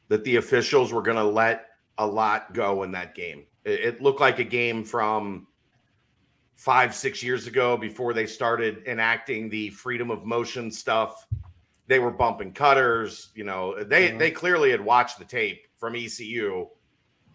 that 0.07 0.23
the 0.23 0.37
officials 0.37 0.91
were 0.91 1.01
going 1.01 1.17
to 1.17 1.23
let 1.23 1.67
a 1.97 2.05
lot 2.05 2.53
go 2.53 2.83
in 2.83 2.91
that 2.91 3.15
game. 3.15 3.45
It, 3.63 3.79
it 3.79 4.01
looked 4.01 4.19
like 4.19 4.39
a 4.39 4.43
game 4.43 4.83
from 4.83 5.47
five, 6.55 6.93
six 6.93 7.23
years 7.23 7.47
ago 7.47 7.77
before 7.77 8.13
they 8.13 8.25
started 8.25 8.83
enacting 8.87 9.49
the 9.49 9.69
freedom 9.69 10.11
of 10.11 10.25
motion 10.25 10.69
stuff. 10.69 11.27
They 11.87 11.99
were 11.99 12.11
bumping 12.11 12.53
cutters. 12.53 13.29
You 13.35 13.43
know, 13.43 13.83
they 13.83 14.09
mm-hmm. 14.09 14.17
they 14.17 14.31
clearly 14.31 14.71
had 14.71 14.81
watched 14.81 15.17
the 15.17 15.25
tape 15.25 15.67
from 15.77 15.95
ECU 15.95 16.67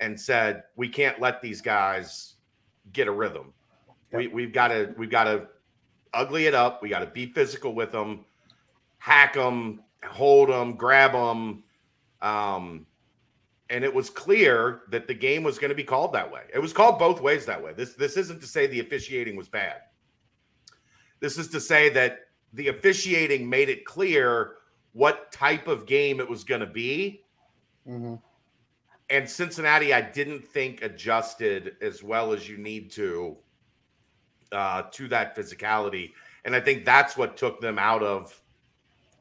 and 0.01 0.19
said, 0.19 0.63
"We 0.77 0.89
can't 0.89 1.21
let 1.21 1.43
these 1.43 1.61
guys 1.61 2.35
get 2.93 3.09
a 3.09 3.13
rhythm. 3.13 3.53
Yep. 4.13 4.21
We 4.21 4.29
we've 4.29 4.53
got 4.53 4.69
to 4.69 4.95
we've 4.97 5.11
got 5.11 5.25
to 5.25 5.49
ugly 6.17 6.47
it 6.47 6.55
up. 6.55 6.83
We 6.83 6.89
got 6.89 7.01
to 7.01 7.07
be 7.07 7.27
physical 7.27 7.75
with 7.75 7.93
them, 7.93 8.25
hack 8.99 9.35
them, 9.35 9.81
hold 10.05 10.49
them, 10.49 10.75
grab 10.75 11.13
them. 11.13 11.63
Um, 12.23 12.87
and 13.69 13.85
it 13.85 13.93
was 13.93 14.11
clear 14.11 14.83
that 14.91 15.07
the 15.07 15.15
game 15.15 15.43
was 15.43 15.59
going 15.59 15.69
to 15.69 15.75
be 15.75 15.85
called 15.85 16.13
that 16.15 16.31
way. 16.31 16.43
It 16.53 16.59
was 16.59 16.73
called 16.73 16.99
both 16.99 17.21
ways 17.21 17.45
that 17.47 17.63
way. 17.63 17.73
This 17.73 17.95
this 17.95 18.17
isn't 18.17 18.41
to 18.41 18.47
say 18.47 18.67
the 18.67 18.81
officiating 18.81 19.37
was 19.37 19.49
bad. 19.49 19.83
This 21.21 21.39
is 21.39 21.49
to 21.49 21.61
say 21.61 21.89
that 21.91 22.21
the 22.53 22.69
officiating 22.69 23.49
made 23.49 23.69
it 23.69 23.85
clear 23.85 24.55
what 24.93 25.31
type 25.33 25.69
of 25.69 25.87
game 25.87 26.21
it 26.21 26.29
was 26.29 26.45
going 26.45 26.61
to 26.61 26.67
be. 26.67 27.23
Mm-hmm. 27.89 28.15
And 29.11 29.29
Cincinnati, 29.29 29.93
I 29.93 30.01
didn't 30.01 30.45
think 30.45 30.83
adjusted 30.83 31.77
as 31.81 32.03
well 32.03 32.33
as 32.33 32.49
you 32.49 32.57
need 32.57 32.91
to 32.93 33.37
uh, 34.53 34.83
to 34.93 35.09
that 35.09 35.37
physicality. 35.37 36.13
And 36.45 36.55
I 36.55 36.61
think 36.61 36.85
that's 36.85 37.17
what 37.17 37.37
took 37.37 37.61
them 37.61 37.79
out 37.79 38.03
of 38.03 38.41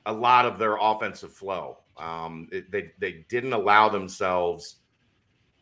a 0.06 0.14
lot 0.14 0.46
of 0.46 0.60
their 0.60 0.78
offensive 0.80 1.34
flow. 1.34 1.78
Um, 1.98 2.50
it, 2.52 2.70
they 2.72 2.92
they 3.00 3.26
didn't 3.30 3.54
allow 3.54 3.90
themselves 3.90 4.78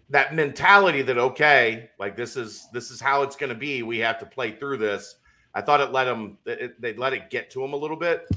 that 0.09 0.35
mentality 0.35 1.01
that 1.01 1.17
okay, 1.17 1.89
like 1.99 2.15
this 2.15 2.35
is 2.35 2.67
this 2.73 2.91
is 2.91 2.99
how 2.99 3.21
it's 3.21 3.35
going 3.35 3.49
to 3.49 3.55
be. 3.55 3.83
We 3.83 3.99
have 3.99 4.19
to 4.19 4.25
play 4.25 4.51
through 4.51 4.77
this. 4.77 5.15
I 5.55 5.61
thought 5.61 5.81
it 5.81 5.91
let 5.91 6.05
them 6.05 6.37
it, 6.45 6.79
they 6.81 6.93
let 6.93 7.13
it 7.13 7.29
get 7.29 7.49
to 7.51 7.61
them 7.61 7.73
a 7.73 7.77
little 7.77 7.97
bit. 7.97 8.27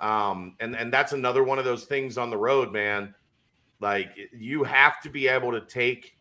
Um, 0.00 0.56
and 0.60 0.76
and 0.76 0.92
that's 0.92 1.12
another 1.12 1.44
one 1.44 1.58
of 1.58 1.64
those 1.64 1.84
things 1.84 2.18
on 2.18 2.30
the 2.30 2.36
road, 2.36 2.72
man. 2.72 3.14
Like 3.80 4.10
you 4.32 4.64
have 4.64 5.00
to 5.02 5.10
be 5.10 5.28
able 5.28 5.52
to 5.52 5.60
take 5.60 6.16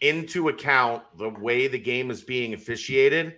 into 0.00 0.48
account 0.48 1.02
the 1.16 1.28
way 1.28 1.68
the 1.68 1.78
game 1.78 2.10
is 2.10 2.22
being 2.22 2.54
officiated 2.54 3.36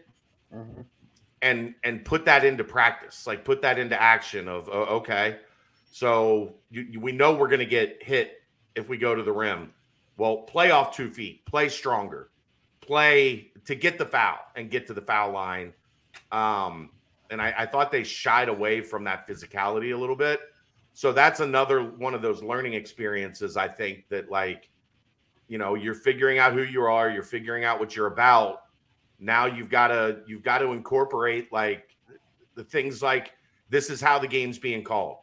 And 1.42 1.74
and 1.84 2.04
put 2.04 2.24
that 2.24 2.44
into 2.44 2.64
practice 2.64 3.26
like 3.26 3.44
put 3.44 3.60
that 3.62 3.78
into 3.78 4.00
action 4.00 4.48
of 4.48 4.66
uh, 4.68 4.72
okay 4.96 5.40
so 5.92 6.54
you, 6.70 6.82
you- 6.90 7.00
we 7.00 7.12
know 7.12 7.34
we're 7.34 7.48
going 7.48 7.58
to 7.60 7.66
get 7.66 8.02
hit 8.02 8.42
if 8.74 8.88
we 8.88 8.96
go 8.96 9.14
to 9.14 9.22
the 9.22 9.32
rim. 9.32 9.72
Well 10.16 10.38
play 10.38 10.70
off 10.70 10.96
two 10.96 11.10
feet 11.10 11.44
play 11.44 11.68
stronger 11.68 12.30
play 12.80 13.50
to 13.66 13.74
get 13.74 13.98
the 13.98 14.06
foul 14.06 14.38
and 14.56 14.70
get 14.70 14.86
to 14.86 14.94
the 14.94 15.02
foul 15.02 15.32
line. 15.32 15.74
Um 16.32 16.90
and 17.30 17.42
I, 17.42 17.52
I 17.58 17.66
thought 17.66 17.90
they 17.92 18.04
shied 18.04 18.48
away 18.48 18.80
from 18.80 19.04
that 19.04 19.26
physicality 19.28 19.92
a 19.94 19.96
little 19.98 20.16
bit. 20.16 20.40
So 20.94 21.12
that's 21.12 21.40
another 21.40 21.82
one 21.82 22.14
of 22.14 22.22
those 22.22 22.42
learning 22.42 22.72
experiences 22.74 23.56
i 23.58 23.68
think 23.68 24.08
that 24.08 24.30
like 24.30 24.70
you 25.48 25.58
know 25.58 25.74
you're 25.74 25.94
figuring 25.94 26.38
out 26.38 26.52
who 26.54 26.62
you 26.62 26.82
are 26.84 27.10
you're 27.10 27.22
figuring 27.22 27.64
out 27.64 27.78
what 27.80 27.94
you're 27.96 28.06
about 28.06 28.63
now 29.24 29.46
you've 29.46 29.70
got 29.70 29.88
to 29.88 30.20
you've 30.26 30.42
got 30.42 30.58
to 30.58 30.72
incorporate 30.72 31.52
like 31.52 31.96
the 32.54 32.64
things 32.64 33.02
like 33.02 33.32
this 33.70 33.90
is 33.90 34.00
how 34.00 34.18
the 34.18 34.28
game's 34.28 34.58
being 34.58 34.84
called. 34.84 35.18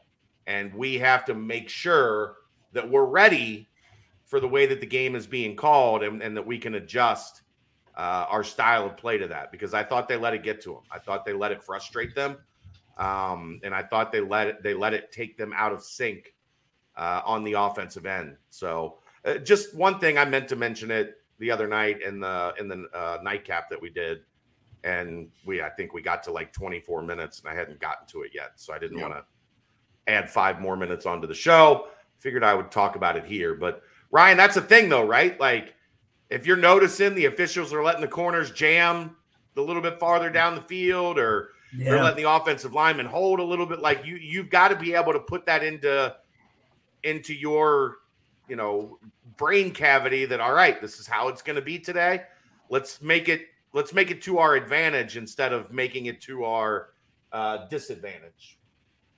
And 0.48 0.74
we 0.74 0.98
have 0.98 1.24
to 1.26 1.34
make 1.34 1.70
sure 1.70 2.38
that 2.74 2.90
we're 2.90 3.06
ready 3.06 3.70
for 4.26 4.40
the 4.40 4.48
way 4.48 4.66
that 4.66 4.80
the 4.80 4.88
game 4.88 5.16
is 5.16 5.28
being 5.28 5.56
called 5.56 6.04
and, 6.04 6.22
and 6.22 6.36
that 6.36 6.46
we 6.46 6.58
can 6.58 6.76
adjust 6.76 7.42
uh, 7.98 8.26
our 8.30 8.44
style 8.44 8.86
of 8.86 8.96
play 8.96 9.18
to 9.18 9.28
that 9.28 9.52
because 9.52 9.74
i 9.74 9.84
thought 9.84 10.08
they 10.08 10.16
let 10.16 10.34
it 10.34 10.44
get 10.44 10.62
to 10.62 10.70
them 10.70 10.82
i 10.90 10.98
thought 10.98 11.26
they 11.26 11.34
let 11.34 11.52
it 11.52 11.62
frustrate 11.62 12.16
them 12.16 12.38
um, 12.98 13.60
and 13.64 13.76
i 13.76 13.84
thought 13.84 14.14
they 14.14 14.22
let 14.22 14.48
it 14.48 14.64
they 14.64 14.74
let 14.74 14.94
it 14.94 15.12
take 15.12 15.38
them 15.38 15.52
out 15.54 15.74
of 15.74 15.84
sync 15.84 16.34
uh, 16.96 17.22
on 17.26 17.44
the 17.44 17.54
offensive 17.54 18.06
end. 18.06 18.38
So 18.50 19.00
uh, 19.26 19.36
just 19.36 19.76
one 19.76 20.00
thing 20.00 20.18
i 20.18 20.26
meant 20.26 20.48
to 20.48 20.56
mention 20.56 20.90
it 20.90 21.21
the 21.42 21.52
other 21.52 21.68
night 21.68 22.02
in 22.04 22.20
the 22.20 22.54
in 22.60 22.68
the 22.70 22.88
uh, 22.94 23.18
nightcap 23.24 23.70
that 23.72 23.82
we 23.82 23.90
did, 23.90 24.20
and 24.84 25.28
we 25.44 25.62
I 25.62 25.70
think 25.70 25.92
we 25.94 26.02
got 26.02 26.24
to 26.24 26.32
like 26.32 26.54
24 26.54 27.02
minutes, 27.02 27.40
and 27.40 27.50
I 27.50 27.56
hadn't 27.56 27.80
gotten 27.80 28.08
to 28.08 28.22
it 28.22 28.32
yet, 28.34 28.52
so 28.56 28.74
I 28.74 28.80
didn't 28.80 29.00
Yeah. 29.00 29.10
want 29.10 29.16
to 29.16 29.26
add 30.08 30.30
five 30.30 30.62
more 30.62 30.78
minutes 30.78 31.06
onto 31.06 31.28
the 31.28 31.34
show. 31.34 31.88
Figured 32.20 32.44
I 32.44 32.54
would 32.54 32.72
talk 32.72 32.96
about 32.96 33.18
it 33.18 33.26
here, 33.26 33.56
but 33.56 33.82
Ryan, 34.12 34.38
that's 34.38 34.56
the 34.56 34.62
thing 34.62 34.88
though, 34.88 35.06
right? 35.06 35.40
Like 35.40 35.74
if 36.30 36.46
you're 36.46 36.58
noticing 36.58 37.16
the 37.16 37.26
officials 37.26 37.74
are 37.74 37.84
letting 37.84 38.02
the 38.02 38.08
corners 38.08 38.52
jam 38.52 39.16
a 39.58 39.62
little 39.62 39.82
bit 39.82 40.00
farther 40.00 40.30
down 40.30 40.54
the 40.56 40.62
field, 40.62 41.18
or 41.18 41.50
they're 41.74 42.04
letting 42.04 42.24
the 42.24 42.32
offensive 42.32 42.74
lineman 42.74 43.08
hold 43.08 43.40
a 43.40 43.44
little 43.44 43.66
bit, 43.66 43.80
like 43.80 44.06
you 44.06 44.16
you've 44.18 44.52
got 44.52 44.68
to 44.68 44.76
be 44.76 44.94
able 44.94 45.12
to 45.14 45.20
put 45.20 45.46
that 45.48 45.64
into 45.64 46.16
into 47.04 47.34
your 47.34 47.98
you 48.48 48.56
know 48.56 49.00
brain 49.38 49.72
cavity 49.72 50.26
that 50.26 50.40
all 50.40 50.54
right 50.54 50.82
this 50.82 51.00
is 51.00 51.08
how 51.08 51.28
it's 51.28 51.42
going 51.42 51.56
to 51.56 51.62
be 51.62 51.80
today 51.80 52.24
let's 52.70 53.02
make 53.02 53.30
it 53.30 53.48
let's 53.74 53.94
make 53.94 54.12
it 54.12 54.22
to 54.22 54.38
our 54.38 54.56
advantage 54.56 55.18
instead 55.18 55.54
of 55.54 55.72
making 55.72 56.06
it 56.06 56.22
to 56.22 56.44
our 56.44 56.90
uh, 57.32 57.66
disadvantage 57.68 58.58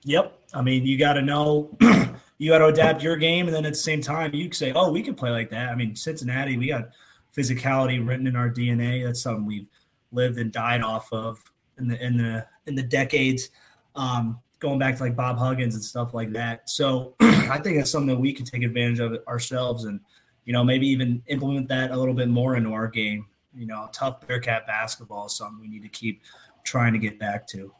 Yep. 0.04 0.38
I 0.52 0.62
mean, 0.62 0.84
you 0.84 0.98
got 0.98 1.14
to 1.14 1.22
know, 1.22 1.76
you 2.38 2.50
got 2.50 2.58
to 2.58 2.66
adapt 2.66 3.02
your 3.02 3.16
game, 3.16 3.46
and 3.46 3.54
then 3.54 3.64
at 3.64 3.72
the 3.72 3.78
same 3.78 4.02
time, 4.02 4.34
you 4.34 4.44
can 4.44 4.52
say, 4.52 4.72
"Oh, 4.74 4.92
we 4.92 5.02
can 5.02 5.14
play 5.14 5.30
like 5.30 5.50
that." 5.50 5.70
I 5.70 5.74
mean, 5.74 5.96
Cincinnati, 5.96 6.58
we 6.58 6.68
got 6.68 6.90
physicality 7.34 8.06
written 8.06 8.26
in 8.26 8.36
our 8.36 8.50
DNA. 8.50 9.04
That's 9.04 9.22
something 9.22 9.46
we've 9.46 9.66
lived 10.12 10.38
and 10.38 10.52
died 10.52 10.82
off 10.82 11.10
of 11.10 11.42
in 11.78 11.88
the 11.88 12.04
in 12.04 12.18
the 12.18 12.46
in 12.66 12.74
the 12.74 12.82
decades, 12.82 13.48
um, 13.96 14.40
going 14.64 14.78
back 14.78 14.96
to 14.96 15.02
like 15.02 15.14
Bob 15.16 15.38
Huggins 15.38 15.74
and 15.74 15.84
stuff 15.84 16.14
like 16.14 16.32
that. 16.32 16.68
So 16.68 17.14
I 17.20 17.58
think 17.58 17.76
that's 17.76 17.90
something 17.90 18.14
that 18.14 18.20
we 18.20 18.32
can 18.32 18.44
take 18.44 18.62
advantage 18.62 18.98
of 18.98 19.16
ourselves, 19.28 19.84
and 19.84 20.00
you 20.44 20.52
know, 20.52 20.64
maybe 20.64 20.86
even 20.88 21.22
implement 21.26 21.68
that 21.68 21.90
a 21.90 21.96
little 21.96 22.14
bit 22.14 22.28
more 22.28 22.56
into 22.56 22.72
our 22.72 22.88
game. 22.88 23.26
You 23.56 23.66
know, 23.66 23.88
tough 23.92 24.26
Bearcat 24.26 24.66
basketball 24.66 25.26
is 25.26 25.36
something 25.36 25.60
we 25.60 25.68
need 25.68 25.82
to 25.82 25.88
keep 25.88 26.22
trying 26.64 26.92
to 26.92 26.98
get 26.98 27.18
back 27.18 27.46
to. 27.48 27.72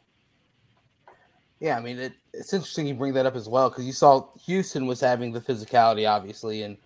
Yeah, 1.59 1.77
I 1.77 1.81
mean, 1.81 1.97
it, 1.99 2.13
it's 2.33 2.53
interesting 2.53 2.85
you 2.85 2.93
bring 2.93 3.13
that 3.13 3.25
up 3.25 3.35
as 3.35 3.49
well 3.49 3.69
because 3.69 3.85
you 3.85 3.93
saw 3.93 4.27
Houston 4.45 4.85
was 4.85 4.99
having 4.99 5.31
the 5.31 5.41
physicality, 5.41 6.09
obviously, 6.09 6.63
and 6.63 6.77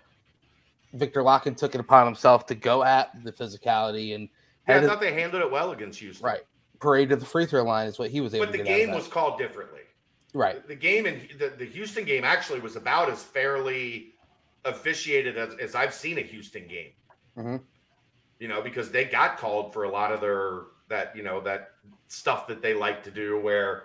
Viktor 0.93 1.21
Lakhin 1.21 1.55
took 1.55 1.75
it 1.75 1.81
upon 1.81 2.05
himself 2.05 2.45
to 2.47 2.55
go 2.55 2.83
at 2.83 3.11
the 3.23 3.31
physicality 3.31 4.15
and 4.15 4.29
yeah, 4.67 4.73
i 4.73 4.73
had 4.73 4.81
to 4.81 4.87
thought 4.87 4.99
they 4.99 5.13
handled 5.13 5.41
it 5.41 5.51
well 5.51 5.71
against 5.71 5.99
houston 5.99 6.25
right 6.25 6.41
parade 6.79 7.09
to 7.09 7.15
the 7.15 7.25
free 7.25 7.45
throw 7.45 7.63
line 7.63 7.87
is 7.87 7.99
what 7.99 8.09
he 8.09 8.21
was 8.21 8.33
able 8.33 8.45
but 8.45 8.51
to 8.51 8.57
the 8.57 8.63
get 8.63 8.73
out 8.73 8.77
game 8.77 8.95
was 8.95 9.07
called 9.07 9.37
differently 9.37 9.81
right. 10.33 10.67
the 10.67 10.75
game 10.75 11.05
in 11.05 11.27
the, 11.39 11.49
the 11.57 11.65
houston 11.65 12.03
game 12.05 12.23
actually 12.23 12.59
was 12.59 12.75
about 12.75 13.09
as 13.09 13.23
fairly 13.23 14.13
officiated 14.65 15.37
as, 15.37 15.53
as 15.55 15.75
i've 15.75 15.93
seen 15.93 16.17
a 16.17 16.21
houston 16.21 16.67
game 16.67 16.91
Mhm. 17.37 17.61
you 18.39 18.47
know 18.47 18.61
because 18.61 18.91
they 18.91 19.05
got 19.05 19.37
called 19.37 19.73
for 19.73 19.83
a 19.85 19.89
lot 19.89 20.11
of 20.11 20.19
their 20.21 20.63
that 20.89 21.15
you 21.15 21.23
know 21.23 21.39
that 21.41 21.71
stuff 22.07 22.47
that 22.47 22.61
they 22.61 22.73
like 22.73 23.03
to 23.03 23.11
do 23.11 23.39
where 23.39 23.83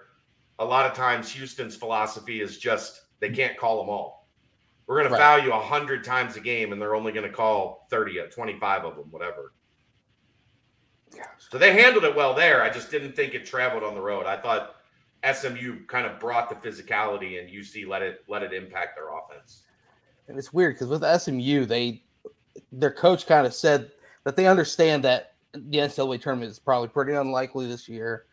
a 0.58 0.64
lot 0.64 0.86
of 0.86 0.94
times 0.94 1.30
houston's 1.32 1.76
philosophy 1.76 2.40
is 2.40 2.58
just 2.58 3.02
they 3.20 3.30
can't 3.30 3.56
call 3.56 3.78
them 3.78 3.88
all 3.88 4.26
we're 4.86 4.98
going 5.00 5.10
Right. 5.10 5.18
to 5.18 5.22
foul 5.24 5.38
you 5.40 5.50
100 5.50 6.04
times 6.04 6.36
a 6.36 6.40
game 6.40 6.72
and 6.72 6.80
they're 6.82 6.94
only 6.94 7.12
going 7.12 7.26
to 7.26 7.32
call 7.34 7.86
30 7.90 8.20
uh, 8.20 8.26
25 8.26 8.84
of 8.84 8.96
them 8.96 9.06
whatever 9.10 9.52
Yeah. 11.14 11.26
so 11.38 11.58
they 11.58 11.72
handled 11.72 12.04
it 12.04 12.14
well 12.16 12.34
there 12.34 12.62
i 12.62 12.70
just 12.70 12.90
didn't 12.90 13.14
think 13.14 13.34
it 13.34 13.46
traveled 13.46 13.82
on 13.84 13.94
the 13.94 14.00
road 14.00 14.26
i 14.26 14.36
thought 14.36 14.73
smu 15.32 15.84
kind 15.86 16.06
of 16.06 16.18
brought 16.20 16.48
the 16.48 16.68
physicality 16.68 17.40
and 17.40 17.48
uc 17.50 17.86
let 17.86 18.02
it 18.02 18.24
let 18.28 18.42
it 18.42 18.52
impact 18.52 18.96
their 18.96 19.08
offense 19.16 19.62
And 20.28 20.38
it's 20.38 20.52
weird 20.52 20.74
because 20.74 20.88
with 20.88 21.20
SMU, 21.20 21.66
they 21.66 22.02
their 22.72 22.90
coach 22.90 23.26
kind 23.26 23.46
of 23.46 23.54
said 23.54 23.90
that 24.24 24.36
they 24.36 24.46
understand 24.46 25.04
that 25.04 25.34
the 25.52 25.78
NCAA 25.78 26.20
tournament 26.20 26.50
is 26.50 26.58
probably 26.58 26.88
pretty 26.88 27.12
unlikely 27.12 27.66
this 27.66 27.88
year. 27.88 28.24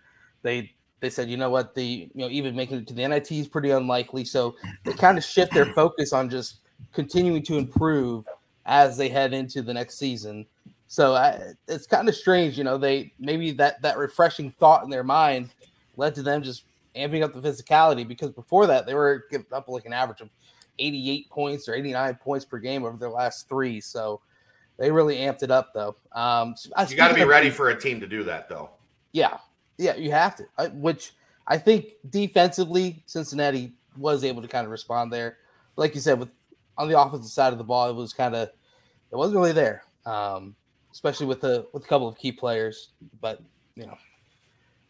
They 0.42 0.72
they 1.02 1.10
said, 1.10 1.30
you 1.30 1.38
know 1.38 1.50
what, 1.50 1.76
the 1.76 1.84
you 1.84 2.10
know 2.16 2.30
even 2.30 2.56
making 2.56 2.78
it 2.78 2.88
to 2.88 2.94
the 2.94 3.08
NIT 3.08 3.32
is 3.32 3.48
pretty 3.48 3.72
unlikely. 3.72 4.26
So 4.26 4.56
they 4.86 4.94
kind 4.94 5.18
of 5.18 5.24
shift 5.24 5.54
their 5.54 5.74
focus 5.74 6.14
on 6.14 6.30
just 6.30 6.60
continuing 6.94 7.44
to 7.44 7.58
improve 7.58 8.26
as 8.66 8.98
they 8.98 9.10
head 9.10 9.34
into 9.34 9.62
the 9.62 9.74
next 9.74 9.98
season. 9.98 10.46
So 10.88 11.16
I, 11.16 11.54
it's 11.68 11.88
kind 11.88 12.08
of 12.08 12.16
strange, 12.16 12.58
you 12.58 12.64
know. 12.64 12.78
They 12.78 13.14
maybe 13.20 13.52
that 13.54 13.82
that 13.82 13.98
refreshing 13.98 14.52
thought 14.52 14.84
in 14.84 14.90
their 14.90 15.04
mind 15.04 15.50
led 15.98 16.16
to 16.16 16.24
them 16.24 16.42
just 16.44 16.64
amping 16.96 17.24
up 17.24 17.34
the 17.34 17.42
physicality 17.42 18.08
because 18.08 18.32
before 18.32 18.68
that 18.68 18.86
they 18.86 18.94
were 18.94 19.26
giving 19.32 19.48
up 19.52 19.68
like 19.68 19.86
an 19.86 19.94
average 19.94 20.22
of 20.22 20.30
88 20.80 21.30
points 21.30 21.70
or 21.70 21.74
89 21.76 22.16
points 22.16 22.46
per 22.46 22.58
game 22.58 22.84
over 22.84 22.98
their 22.98 23.10
last 23.10 23.48
three. 23.48 23.80
So 23.80 24.22
they 24.78 24.92
really 24.92 25.18
amped 25.18 25.44
it 25.44 25.52
up, 25.52 25.74
though. 25.74 25.96
Um, 26.12 26.56
you 26.90 26.96
got 26.96 27.10
to 27.10 27.14
be 27.14 27.24
ready 27.24 27.50
for 27.50 27.70
a 27.70 27.80
team 27.80 28.00
to 28.00 28.08
do 28.08 28.24
that 28.24 28.50
though 28.50 28.70
Yeah, 29.12 29.38
yeah, 29.78 29.96
you 29.96 30.12
have 30.12 30.36
to. 30.38 30.46
I, 30.58 30.68
which 30.68 31.14
I 31.48 31.58
think 31.58 31.94
defensively, 32.10 33.04
Cincinnati 33.06 33.74
was 33.98 34.24
able 34.24 34.42
to 34.42 34.48
kind 34.48 34.66
of 34.66 34.72
respond 34.72 35.12
there. 35.12 35.38
Like 35.76 35.96
you 35.96 36.02
said, 36.02 36.20
with 36.20 36.32
on 36.78 36.88
the 36.90 37.00
offensive 37.00 37.32
side 37.32 37.52
of 37.52 37.58
the 37.58 37.64
ball, 37.64 37.90
it 37.90 37.96
was 37.96 38.14
kind 38.14 38.36
of 38.36 38.50
it 39.12 39.16
wasn't 39.16 39.38
really 39.38 39.52
there, 39.52 39.84
um, 40.06 40.56
especially 40.92 41.26
with 41.26 41.42
the 41.42 41.68
with 41.74 41.86
a 41.86 41.88
couple 41.88 42.08
of 42.08 42.18
key 42.18 42.32
players. 42.32 42.90
But 43.20 43.42
you 43.76 43.86
know, 43.86 43.98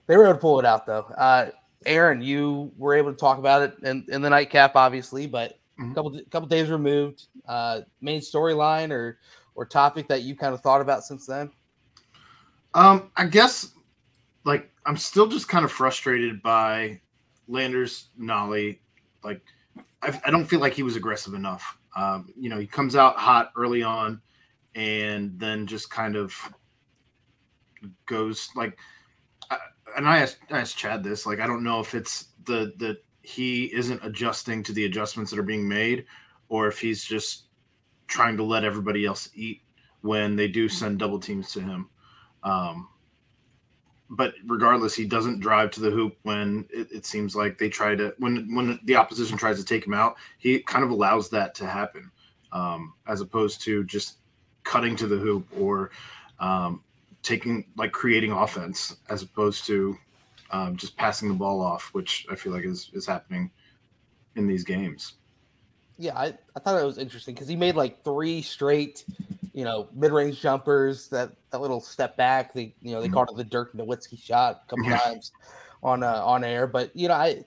they 0.07 0.15
were 0.15 0.25
able 0.25 0.35
to 0.35 0.39
pull 0.39 0.59
it 0.59 0.65
out 0.65 0.85
though. 0.85 1.05
Uh, 1.17 1.49
Aaron, 1.85 2.21
you 2.21 2.71
were 2.77 2.93
able 2.93 3.11
to 3.11 3.17
talk 3.17 3.37
about 3.37 3.61
it 3.63 3.75
in, 3.83 4.05
in 4.09 4.21
the 4.21 4.29
nightcap, 4.29 4.75
obviously, 4.75 5.27
but 5.27 5.57
Mhm. 5.79 5.91
a 5.91 5.95
couple 5.95 6.21
couple 6.29 6.47
days 6.47 6.69
removed. 6.69 7.27
Uh, 7.47 7.81
main 8.01 8.19
storyline 8.21 8.91
or 8.91 9.17
or 9.55 9.65
topic 9.65 10.07
that 10.07 10.21
you 10.21 10.35
kind 10.35 10.53
of 10.53 10.61
thought 10.61 10.81
about 10.81 11.03
since 11.03 11.25
then? 11.25 11.51
Um, 12.73 13.11
I 13.17 13.25
guess 13.25 13.71
like 14.43 14.69
I'm 14.85 14.97
still 14.97 15.27
just 15.27 15.47
kind 15.47 15.65
of 15.65 15.71
frustrated 15.71 16.41
by 16.41 17.01
Landers 17.47 18.09
Nolley. 18.19 18.79
Like 19.23 19.41
I, 20.01 20.19
I 20.25 20.31
don't 20.31 20.45
feel 20.45 20.59
like 20.59 20.73
he 20.73 20.83
was 20.83 20.95
aggressive 20.95 21.33
enough 21.33 21.77
Um, 21.95 22.31
you 22.37 22.49
know, 22.49 22.57
he 22.59 22.67
comes 22.67 22.95
out 22.95 23.17
hot 23.17 23.51
early 23.57 23.83
on, 23.83 24.21
and 24.75 25.37
then 25.39 25.65
just 25.67 25.89
kind 25.89 26.15
of 26.15 26.33
goes 28.05 28.49
like. 28.55 28.77
And 29.95 30.07
I 30.07 30.19
asked, 30.19 30.37
I 30.49 30.59
asked 30.59 30.77
Chad 30.77 31.03
this. 31.03 31.25
Like, 31.25 31.39
I 31.39 31.47
don't 31.47 31.63
know 31.63 31.79
if 31.79 31.93
it's 31.93 32.27
the 32.45 32.73
the 32.77 32.97
he 33.23 33.65
isn't 33.73 34.03
adjusting 34.03 34.63
to 34.63 34.73
the 34.73 34.85
adjustments 34.85 35.31
that 35.31 35.39
are 35.39 35.43
being 35.43 35.67
made, 35.67 36.05
or 36.49 36.67
if 36.67 36.79
he's 36.79 37.03
just 37.03 37.43
trying 38.07 38.35
to 38.37 38.43
let 38.43 38.63
everybody 38.63 39.05
else 39.05 39.29
eat 39.35 39.61
when 40.01 40.35
they 40.35 40.47
do 40.47 40.67
send 40.67 40.99
double 40.99 41.19
teams 41.19 41.51
to 41.53 41.61
him. 41.61 41.89
Um, 42.43 42.89
but 44.09 44.33
regardless, 44.45 44.93
he 44.93 45.05
doesn't 45.05 45.39
drive 45.39 45.71
to 45.71 45.79
the 45.79 45.89
hoop 45.89 46.17
when 46.23 46.67
it, 46.69 46.91
it 46.91 47.05
seems 47.05 47.35
like 47.35 47.57
they 47.57 47.69
try 47.69 47.95
to 47.95 48.13
when 48.17 48.53
when 48.53 48.79
the 48.83 48.95
opposition 48.95 49.37
tries 49.37 49.57
to 49.57 49.65
take 49.65 49.85
him 49.85 49.93
out. 49.93 50.17
He 50.37 50.59
kind 50.59 50.83
of 50.83 50.89
allows 50.89 51.29
that 51.29 51.55
to 51.55 51.65
happen, 51.65 52.11
um, 52.51 52.93
as 53.07 53.21
opposed 53.21 53.61
to 53.61 53.83
just 53.85 54.17
cutting 54.63 54.95
to 54.97 55.07
the 55.07 55.17
hoop 55.17 55.47
or 55.57 55.91
um, 56.39 56.83
taking 57.23 57.71
like 57.75 57.91
creating 57.91 58.31
offense, 58.31 58.97
as 59.09 59.23
opposed 59.23 59.65
to 59.67 59.97
um, 60.51 60.75
just 60.75 60.97
passing 60.97 61.29
the 61.29 61.35
ball 61.35 61.61
off, 61.61 61.89
which 61.93 62.25
I 62.31 62.35
feel 62.35 62.53
like 62.53 62.65
is 62.65 62.89
is 62.93 63.05
happening 63.05 63.51
in 64.35 64.47
these 64.47 64.63
games. 64.63 65.15
Yeah, 65.97 66.17
I, 66.17 66.37
I 66.55 66.59
thought 66.59 66.81
it 66.81 66.85
was 66.85 66.97
interesting 66.97 67.35
because 67.35 67.47
he 67.47 67.55
made 67.55 67.75
like 67.75 68.03
three 68.03 68.41
straight, 68.41 69.05
you 69.53 69.63
know, 69.63 69.89
mid 69.93 70.11
range 70.11 70.41
jumpers. 70.41 71.09
That 71.09 71.33
that 71.51 71.61
little 71.61 71.81
step 71.81 72.17
back, 72.17 72.53
they 72.53 72.75
you 72.81 72.91
know 72.91 73.01
they 73.01 73.07
Mhm. 73.07 73.13
called 73.13 73.29
it 73.31 73.37
the 73.37 73.43
Dirk 73.43 73.73
Nowitzki 73.73 74.19
shot 74.19 74.61
a 74.63 74.69
couple 74.69 74.89
Yeah. 74.89 74.97
times 74.97 75.31
on 75.83 76.03
uh, 76.03 76.23
on 76.25 76.43
air. 76.43 76.65
But 76.67 76.95
you 76.95 77.07
know, 77.07 77.13
I 77.13 77.45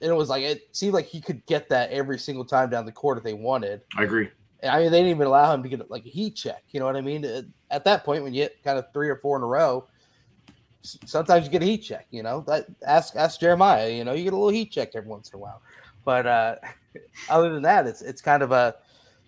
it 0.00 0.12
was 0.12 0.28
like 0.28 0.44
it 0.44 0.62
seemed 0.72 0.94
like 0.94 1.06
he 1.06 1.20
could 1.20 1.46
get 1.46 1.68
that 1.70 1.90
every 1.90 2.18
single 2.18 2.44
time 2.44 2.70
down 2.70 2.86
the 2.86 2.92
court 2.92 3.18
if 3.18 3.24
they 3.24 3.34
wanted. 3.34 3.82
I 3.96 4.04
agree. 4.04 4.30
I 4.68 4.80
mean, 4.80 4.90
they 4.90 4.98
didn't 4.98 5.10
even 5.10 5.26
allow 5.26 5.52
him 5.54 5.62
to 5.62 5.68
get 5.68 5.90
like 5.90 6.04
a 6.06 6.10
heat 6.10 6.36
check. 6.36 6.62
You 6.70 6.80
know 6.80 6.86
what 6.86 6.96
I 6.96 7.00
mean? 7.00 7.24
At- 7.24 7.44
At 7.70 7.84
that 7.84 8.04
point, 8.04 8.22
when 8.22 8.34
you 8.34 8.42
hit 8.42 8.62
kind 8.64 8.78
of 8.78 8.92
three 8.92 9.08
or 9.08 9.16
four 9.16 9.36
in 9.36 9.42
a 9.42 9.46
row, 9.46 9.86
sometimes 10.82 11.44
you 11.44 11.50
get 11.50 11.62
a 11.62 11.66
heat 11.66 11.78
check. 11.78 12.06
You 12.10 12.22
know 12.22 12.40
that 12.46 12.66
ask 12.86 13.16
ask 13.16 13.40
Jeremiah. 13.40 13.88
You 13.90 14.04
know 14.04 14.12
you 14.12 14.24
get 14.24 14.32
a 14.32 14.36
little 14.36 14.50
heat 14.50 14.70
check 14.72 14.90
every 14.94 15.08
once 15.08 15.30
in 15.30 15.36
a 15.36 15.38
while. 15.40 15.62
But 16.04 16.26
uh, 16.26 16.56
other 17.30 17.52
than 17.52 17.62
that, 17.62 17.86
it's 17.86 18.02
it's 18.02 18.20
kind 18.22 18.42
of 18.42 18.52
a 18.52 18.76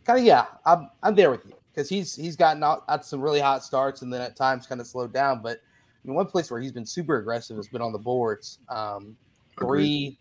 kind 0.05 0.19
of 0.19 0.25
yeah. 0.25 0.47
I'm 0.67 0.91
I'm 1.03 1.15
there 1.15 1.31
with 1.31 1.47
you 1.47 1.55
because 1.73 1.89
he's 1.89 2.15
he's 2.15 2.37
gotten 2.37 2.63
out, 2.63 2.85
out 2.89 3.05
some 3.05 3.21
really 3.21 3.41
hot 3.41 3.63
starts 3.65 4.03
and 4.03 4.13
then 4.13 4.21
at 4.21 4.37
times 4.37 4.67
kind 4.67 4.81
of 4.81 4.87
slowed 4.87 5.13
down. 5.13 5.41
But 5.43 5.59
I 5.59 6.09
mean, 6.09 6.15
one 6.15 6.27
place 6.27 6.51
where 6.51 6.61
he's 6.61 6.73
been 6.73 6.87
super 6.87 7.19
aggressive 7.19 7.57
has 7.57 7.69
been 7.69 7.83
on 7.83 7.93
the 7.93 7.99
boards. 7.99 8.59
Um, 8.69 9.17
three 9.59 10.19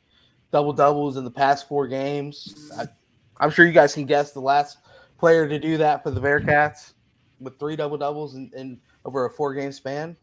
double 0.51 0.73
doubles 0.73 1.17
in 1.17 1.23
the 1.23 1.31
past 1.31 1.67
four 1.67 1.87
games. 1.87 2.71
I, 2.77 2.85
I'm 3.39 3.49
sure 3.49 3.65
you 3.65 3.71
guys 3.71 3.93
can 3.93 4.05
guess 4.05 4.31
the 4.31 4.41
last 4.41 4.77
player 5.21 5.47
to 5.47 5.59
do 5.59 5.77
that 5.77 6.01
for 6.03 6.09
the 6.09 6.19
Bearcats 6.19 6.93
with 7.39 7.57
three 7.59 7.75
double 7.75 7.95
doubles 7.97 8.33
in, 8.35 8.51
in 8.55 8.79
over 9.05 9.25
a 9.25 9.29
four 9.29 9.53
game 9.53 9.71
span. 9.71 10.17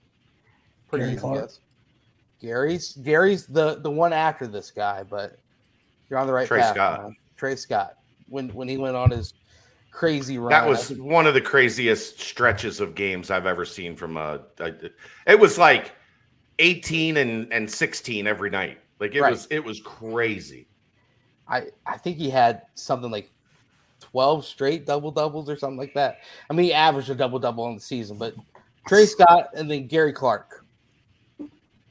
Pretty 0.88 1.04
Gary 1.04 1.12
easy 1.12 1.20
Clark. 1.20 1.40
guess. 1.42 1.61
Gary's 2.40 2.92
Gary's 3.02 3.46
the 3.46 3.76
the 3.76 3.90
one 3.90 4.12
after 4.12 4.46
this 4.48 4.70
guy, 4.72 5.04
but 5.04 5.38
you're 6.11 6.18
on 6.18 6.26
the 6.26 6.32
right 6.32 6.46
Tre 6.48 6.61
path. 6.61 6.74
Scott. 6.74 7.02
man. 7.02 7.16
Tre 7.37 7.54
Scott. 7.56 7.94
When 8.28 8.48
when 8.50 8.68
he 8.68 8.76
went 8.76 8.96
on 8.96 9.11
his 9.11 9.34
crazy 9.92 10.37
run, 10.38 10.50
That 10.50 10.66
was 10.68 10.88
think- 10.88 11.00
one 11.02 11.26
of 11.28 11.34
the 11.34 11.40
craziest 11.40 12.18
stretches 12.20 12.80
of 12.80 12.94
games 12.96 13.30
I've 13.30 13.46
ever 13.46 13.64
seen 13.64 13.94
from 13.96 14.16
a. 14.16 14.40
a 14.58 14.72
it 15.26 15.38
was 15.38 15.58
like 15.58 15.92
18 16.58 17.18
and, 17.18 17.52
and 17.52 17.70
16 17.70 18.26
every 18.26 18.50
night. 18.50 18.78
Like 19.00 19.14
it 19.14 19.20
Right. 19.20 19.30
was 19.30 19.46
it 19.50 19.62
was 19.64 19.80
crazy. 19.80 20.66
I 21.48 21.66
I 21.87 21.96
think 21.98 22.16
he 22.18 22.30
had 22.30 22.62
something 22.74 23.11
like 23.12 23.30
12 24.11 24.44
straight 24.44 24.87
double 24.87 25.11
doubles 25.11 25.49
or 25.49 25.57
something 25.57 25.79
like 25.79 25.94
that. 25.94 26.18
I 26.49 26.55
mean, 26.55 26.66
he 26.66 26.73
averaged 26.73 27.11
a 27.11 27.14
double 27.14 27.38
double 27.38 27.64
on 27.64 27.75
the 27.75 27.81
season, 27.81 28.18
but 28.18 28.35
Tre 28.87 29.05
Scott 29.05 29.51
and 29.55 29.71
then 29.71 29.87
Gary 29.87 30.12
Clark. 30.12 30.64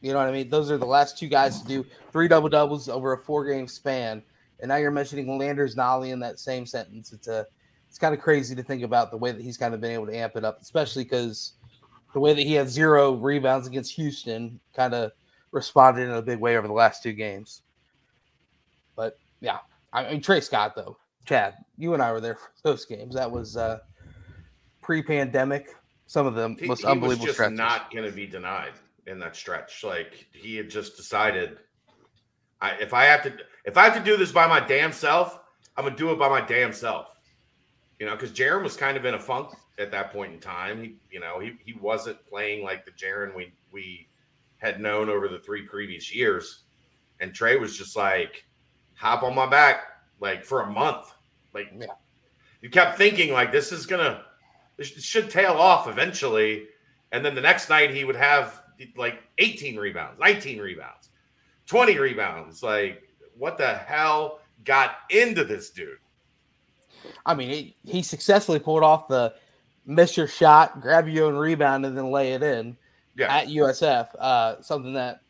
You 0.02 0.14
know 0.14 0.20
what 0.20 0.28
I 0.28 0.32
mean? 0.32 0.50
Those 0.50 0.72
are 0.72 0.78
the 0.78 0.86
last 0.86 1.18
two 1.18 1.28
guys 1.28 1.62
to 1.62 1.68
do 1.68 1.86
three 2.12 2.28
double 2.28 2.50
doubles 2.50 2.88
over 2.88 3.14
a 3.14 3.18
four 3.18 3.46
game 3.46 3.68
span. 3.68 4.24
And 4.60 4.70
now 4.70 4.78
you're 4.78 4.92
mentioning 4.92 5.38
Landers 5.38 5.76
Nolley 5.76 6.12
in 6.12 6.20
that 6.22 6.40
same 6.40 6.66
sentence. 6.66 7.14
It's 7.14 7.28
a 7.28 7.46
it's 7.88 7.98
kind 7.98 8.14
of 8.14 8.22
crazy 8.22 8.56
to 8.56 8.64
think 8.64 8.84
about 8.84 9.12
the 9.12 9.18
way 9.18 9.32
that 9.32 9.42
he's 9.42 9.58
kind 9.58 9.74
of 9.74 9.82
been 9.82 9.92
able 9.92 10.08
to 10.08 10.16
amp 10.16 10.36
it 10.36 10.44
up, 10.44 10.60
especially 10.62 11.04
because 11.04 11.54
the 12.14 12.20
way 12.20 12.34
that 12.34 12.42
he 12.42 12.54
had 12.54 12.70
zero 12.70 13.14
rebounds 13.14 13.68
against 13.68 13.94
Houston 13.94 14.60
kind 14.76 14.94
of 14.94 15.12
responded 15.52 16.04
in 16.04 16.12
a 16.12 16.22
big 16.22 16.40
way 16.40 16.58
over 16.58 16.68
the 16.68 16.74
last 16.74 17.02
two 17.02 17.14
games. 17.14 17.62
But 18.96 19.20
yeah, 19.40 19.60
I 19.94 20.12
mean 20.12 20.22
Tre 20.22 20.42
Scott 20.42 20.76
though, 20.76 20.98
Chad, 21.28 21.56
you 21.78 21.94
and 21.94 22.02
I 22.02 22.12
were 22.12 22.22
there 22.22 22.36
for 22.36 22.50
those 22.64 22.86
games. 22.86 23.16
That 23.16 23.30
was 23.30 23.58
uh 23.58 23.80
pre-pandemic. 24.82 25.76
Some 26.06 26.26
of 26.26 26.36
the 26.36 26.56
He, 26.60 26.68
most 26.68 26.80
he 26.80 26.86
was 26.86 26.86
unbelievable 26.86 27.26
just 27.26 27.36
stretches. 27.36 27.58
not 27.58 27.92
going 27.92 28.06
to 28.06 28.12
be 28.16 28.26
denied 28.26 28.72
in 29.08 29.20
that 29.20 29.36
stretch. 29.36 29.84
Like 29.84 30.28
he 30.32 30.56
had 30.56 30.70
just 30.70 30.96
decided, 30.96 31.58
I 32.62 32.72
if 32.76 32.94
I 32.94 33.06
have 33.06 33.24
to 33.24 33.34
if 33.66 33.78
I 33.78 33.84
have 33.84 33.94
to 33.96 34.04
do 34.04 34.16
this 34.18 34.32
by 34.32 34.48
my 34.48 34.60
damn 34.62 34.94
self, 34.94 35.40
I'm 35.76 35.84
gonna 35.84 35.96
do 35.96 36.12
it 36.12 36.20
by 36.20 36.30
my 36.30 36.42
damn 36.42 36.74
self. 36.74 37.14
You 38.00 38.06
know, 38.06 38.14
because 38.14 38.32
Jarron 38.32 38.64
was 38.64 38.78
kind 38.78 38.96
of 38.96 39.06
in 39.06 39.16
a 39.16 39.20
funk 39.20 39.50
at 39.80 39.92
that 39.92 40.14
point 40.14 40.32
in 40.34 40.40
time. 40.40 40.82
He, 40.82 40.96
you 41.12 41.20
know, 41.20 41.40
he 41.40 41.58
he 41.66 41.74
wasn't 41.74 42.26
playing 42.26 42.64
like 42.64 42.86
the 42.86 42.92
Jarron 42.92 43.36
we 43.36 43.52
we 43.72 44.08
had 44.60 44.80
known 44.80 45.10
over 45.10 45.28
the 45.28 45.40
three 45.40 45.64
previous 45.64 46.14
years, 46.14 46.64
and 47.20 47.34
Tre 47.34 47.58
was 47.58 47.78
just 47.78 47.96
like, 47.96 48.46
hop 48.96 49.24
on 49.24 49.36
my 49.36 49.46
back, 49.46 49.82
like 50.20 50.46
for 50.46 50.62
a 50.62 50.72
month. 50.72 51.14
Like, 51.58 51.74
Yeah. 51.80 51.88
you 52.62 52.70
kept 52.70 52.98
thinking 52.98 53.34
like 53.34 53.52
this 53.52 53.72
is 53.72 53.86
gonna 53.86 54.24
this 54.78 54.88
should 54.90 55.30
tail 55.32 55.54
off 55.54 55.88
eventually, 55.88 56.68
and 57.12 57.26
then 57.26 57.34
the 57.34 57.42
next 57.42 57.68
night 57.70 57.90
he 57.90 58.04
would 58.04 58.16
have 58.16 58.62
like 58.96 59.24
18 59.40 59.76
rebounds, 59.78 60.20
19 60.20 60.60
rebounds, 60.60 61.10
20 61.66 61.98
rebounds. 61.98 62.62
Like, 62.62 63.10
what 63.36 63.58
the 63.58 63.74
hell 63.74 64.40
got 64.66 64.98
into 65.10 65.44
this 65.44 65.72
dude? 65.72 65.98
I 67.26 67.34
mean, 67.34 67.50
he, 67.50 67.76
he 67.84 68.04
successfully 68.04 68.60
pulled 68.60 68.84
off 68.84 69.08
the 69.08 69.34
miss 69.88 70.16
your 70.16 70.28
shot, 70.28 70.80
grab 70.80 71.08
your 71.08 71.26
own 71.26 71.36
rebound, 71.36 71.86
and 71.88 71.98
then 71.98 72.12
lay 72.12 72.34
it 72.34 72.44
in 72.44 72.78
Yeah, 73.16 73.34
at 73.36 73.48
USF. 73.48 74.10
Uh, 74.20 74.62
something 74.62 74.94
that 74.94 75.22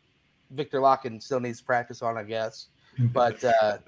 Viktor 0.50 0.80
Lakhin 0.80 1.22
still 1.22 1.40
needs 1.40 1.60
to 1.60 1.64
practice 1.64 2.02
on, 2.02 2.18
I 2.18 2.24
guess. 2.24 2.66
But 2.98 3.42
uh, 3.44 3.78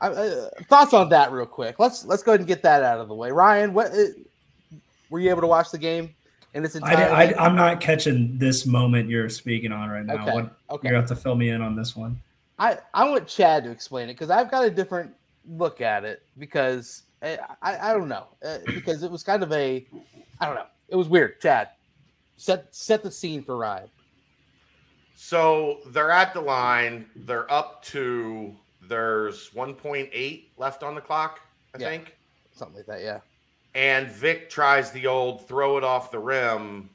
I, 0.00 0.08
uh, 0.08 0.50
thoughts 0.68 0.94
on 0.94 1.08
that, 1.10 1.32
real 1.32 1.46
quick. 1.46 1.78
Let's 1.78 2.04
let's 2.04 2.22
go 2.22 2.32
ahead 2.32 2.40
and 2.40 2.46
get 2.46 2.62
that 2.62 2.82
out 2.82 2.98
of 3.00 3.08
the 3.08 3.14
way. 3.14 3.30
Ryan, 3.30 3.74
what 3.74 3.92
uh, 3.92 4.04
were 5.10 5.20
you 5.20 5.30
able 5.30 5.42
to 5.42 5.46
watch 5.46 5.70
the 5.70 5.78
game 5.78 6.14
in 6.54 6.64
its 6.64 6.76
I, 6.76 6.90
entirety? 6.90 7.34
I, 7.34 7.44
I'm 7.44 7.54
not 7.54 7.80
catching 7.80 8.38
this 8.38 8.66
moment 8.66 9.08
you're 9.10 9.28
speaking 9.28 9.72
on 9.72 9.90
right 9.90 10.04
now. 10.04 10.22
Okay, 10.22 10.32
What, 10.32 10.58
okay. 10.70 10.88
You 10.88 10.94
have 10.94 11.06
to 11.08 11.16
fill 11.16 11.34
me 11.34 11.50
in 11.50 11.60
on 11.60 11.76
this 11.76 11.94
one. 11.94 12.18
I, 12.58 12.78
I 12.92 13.08
want 13.08 13.26
Chad 13.28 13.64
to 13.64 13.70
explain 13.70 14.08
it 14.08 14.14
because 14.14 14.30
I've 14.30 14.50
got 14.50 14.64
a 14.64 14.70
different 14.70 15.12
look 15.48 15.80
at 15.80 16.04
it 16.04 16.22
because 16.38 17.02
I, 17.22 17.38
I, 17.62 17.90
I 17.90 17.92
don't 17.92 18.08
know 18.08 18.26
uh, 18.44 18.58
because 18.66 19.02
it 19.02 19.10
was 19.10 19.22
kind 19.22 19.42
of 19.42 19.52
a 19.52 19.86
I 20.40 20.46
don't 20.46 20.54
know 20.54 20.66
it 20.88 20.96
was 20.96 21.08
weird. 21.08 21.40
Chad, 21.40 21.68
set 22.36 22.74
set 22.74 23.02
the 23.02 23.10
scene 23.10 23.42
for 23.42 23.56
Ryan. 23.56 23.88
So 25.20 25.80
they're 25.86 26.12
at 26.12 26.32
the 26.32 26.40
line. 26.40 27.06
They're 27.16 27.50
up 27.52 27.82
to 27.86 28.54
there's 28.82 29.50
1.8 29.50 30.50
left 30.56 30.84
on 30.84 30.94
the 30.94 31.00
clock, 31.00 31.40
I 31.74 31.78
Yeah. 31.78 31.88
think. 31.88 32.16
Something 32.52 32.76
like 32.76 32.86
that, 32.86 33.00
yeah. 33.02 33.18
And 33.74 34.08
Vic 34.12 34.48
tries 34.48 34.92
the 34.92 35.08
old 35.08 35.48
throw 35.48 35.76
it 35.76 35.82
off 35.82 36.12
the 36.12 36.20
rim, 36.20 36.88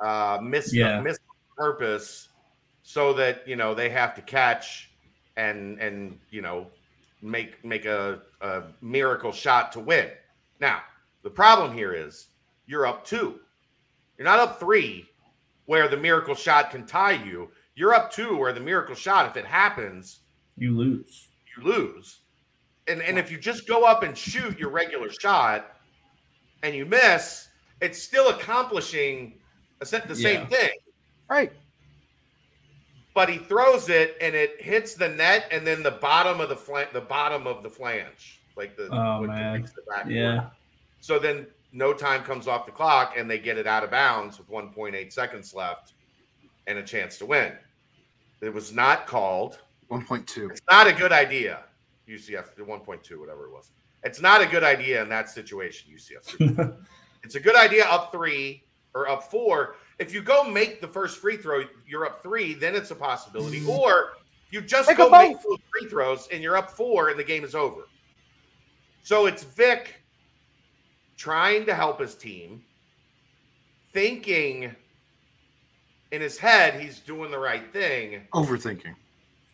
uh, 0.00 0.38
miss 0.42 0.72
Yeah. 0.72 1.00
miss 1.02 1.18
purpose, 1.54 2.30
so 2.82 3.12
that 3.12 3.46
you 3.46 3.56
know 3.56 3.74
they 3.74 3.90
have 3.90 4.14
to 4.14 4.22
catch 4.22 4.90
and 5.36 5.78
and 5.78 6.18
you 6.30 6.40
know 6.40 6.70
make 7.20 7.62
make 7.62 7.84
a, 7.84 8.22
a 8.40 8.62
miracle 8.80 9.32
shot 9.32 9.70
to 9.72 9.80
win. 9.80 10.10
Now 10.60 10.82
the 11.22 11.30
problem 11.30 11.74
here 11.74 11.92
is 11.92 12.28
you're 12.64 12.86
up 12.86 13.04
two. 13.04 13.38
You're 14.16 14.24
not 14.24 14.38
up 14.38 14.58
three, 14.58 15.06
where 15.66 15.88
the 15.88 15.96
miracle 15.96 16.34
shot 16.34 16.70
can 16.70 16.86
tie 16.86 17.12
you. 17.24 17.50
You're 17.74 17.94
up 17.94 18.10
two, 18.10 18.36
where 18.36 18.52
the 18.52 18.60
miracle 18.60 18.94
shot, 18.94 19.28
if 19.28 19.36
it 19.36 19.44
happens, 19.44 20.20
You 20.56 20.76
lose. 20.76 21.28
you 21.56 21.62
lose. 21.62 22.20
And 22.88 23.02
and 23.02 23.18
if 23.18 23.30
you 23.30 23.38
just 23.38 23.66
go 23.66 23.84
up 23.84 24.02
and 24.02 24.16
shoot 24.16 24.58
your 24.58 24.70
regular 24.70 25.10
shot 25.10 25.76
and 26.62 26.74
you 26.74 26.86
miss, 26.86 27.48
it's 27.80 28.00
still 28.02 28.28
accomplishing 28.30 29.38
the 29.80 29.86
same 29.86 30.06
Yeah. 30.42 30.46
thing. 30.46 30.70
Right. 31.28 31.52
But 33.12 33.28
he 33.28 33.38
throws 33.38 33.88
it 33.88 34.16
and 34.20 34.34
it 34.34 34.60
hits 34.62 34.94
the 34.94 35.08
net 35.08 35.48
and 35.50 35.66
then 35.66 35.82
the 35.82 35.90
bottom 35.90 36.40
of 36.40 36.48
the 36.48 36.56
flank, 36.56 36.92
the 36.92 37.00
bottom 37.00 37.46
of 37.46 37.62
the 37.62 37.70
flange, 37.70 38.40
like 38.56 38.76
the 38.76 38.88
Oh, 38.92 39.22
man. 39.22 39.62
the. 39.62 40.12
Yeah. 40.12 40.50
So 41.00 41.18
then 41.18 41.46
no 41.76 41.92
time 41.92 42.22
comes 42.22 42.48
off 42.48 42.64
the 42.64 42.72
clock 42.72 43.14
and 43.16 43.30
they 43.30 43.38
get 43.38 43.58
it 43.58 43.66
out 43.66 43.84
of 43.84 43.90
bounds 43.90 44.38
with 44.38 44.48
1.8 44.48 45.12
seconds 45.12 45.54
left 45.54 45.92
and 46.66 46.78
a 46.78 46.82
chance 46.82 47.18
to 47.18 47.26
win. 47.26 47.52
It 48.40 48.52
was 48.52 48.72
not 48.72 49.06
called. 49.06 49.58
One 49.88 50.04
point 50.04 50.26
two. 50.26 50.48
It's 50.48 50.62
not 50.68 50.86
a 50.86 50.92
good 50.92 51.12
idea. 51.12 51.64
UCF 52.08 52.56
1.2, 52.58 53.20
whatever 53.20 53.46
it 53.46 53.52
was. 53.52 53.70
It's 54.02 54.20
not 54.20 54.40
a 54.40 54.46
good 54.46 54.64
idea 54.64 55.02
in 55.02 55.08
that 55.10 55.28
situation, 55.28 55.92
UCF. 55.94 56.76
it's 57.22 57.34
a 57.34 57.40
good 57.40 57.56
idea 57.56 57.84
up 57.84 58.10
three 58.10 58.64
or 58.94 59.08
up 59.08 59.24
four. 59.24 59.76
If 59.98 60.14
you 60.14 60.22
go 60.22 60.48
make 60.48 60.80
the 60.80 60.88
first 60.88 61.18
free 61.18 61.36
throw, 61.36 61.64
you're 61.86 62.06
up 62.06 62.22
three, 62.22 62.54
then 62.54 62.74
it's 62.74 62.90
a 62.90 62.94
possibility. 62.94 63.60
Mm. 63.60 63.78
Or 63.78 64.12
you 64.50 64.60
just 64.60 64.88
Make 64.88 64.96
go 64.96 65.10
make 65.10 65.42
those 65.42 65.58
free 65.70 65.88
throws 65.88 66.28
and 66.32 66.42
you're 66.42 66.56
up 66.56 66.70
four 66.70 67.10
and 67.10 67.18
the 67.18 67.24
game 67.24 67.44
is 67.44 67.54
over. 67.54 67.88
So 69.02 69.26
it's 69.26 69.44
Vic 69.44 70.05
trying 71.16 71.66
to 71.66 71.74
help 71.74 72.00
his 72.00 72.14
team, 72.14 72.62
thinking 73.92 74.74
in 76.12 76.20
his 76.20 76.38
head 76.38 76.80
he's 76.80 77.00
doing 77.00 77.30
the 77.30 77.38
right 77.38 77.72
thing, 77.72 78.22
Overthinking. 78.32 78.94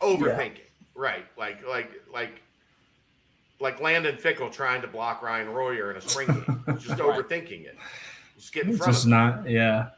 overthinking. 0.01 0.59
Right. 0.95 1.25
Like 1.39 1.67
like 1.67 1.91
like 2.13 2.43
like 3.61 3.81
Landon 3.81 4.17
Fickle 4.17 4.51
trying 4.51 4.83
to 4.83 4.89
block 4.89 5.23
Ryan 5.23 5.49
Royer 5.51 5.91
in 5.91 5.97
a 5.97 6.01
spring 6.01 6.27
game. 6.29 6.65
He's 6.75 6.83
just 6.89 7.01
overthinking 7.01 7.65
it. 7.65 7.77
Just 8.37 8.53
get 8.53 8.65
in 8.67 8.77
front 8.77 8.93
just 8.93 9.05
of 9.07 9.13
him. 9.13 9.19
not. 9.19 9.49
Yeah. 9.49 9.89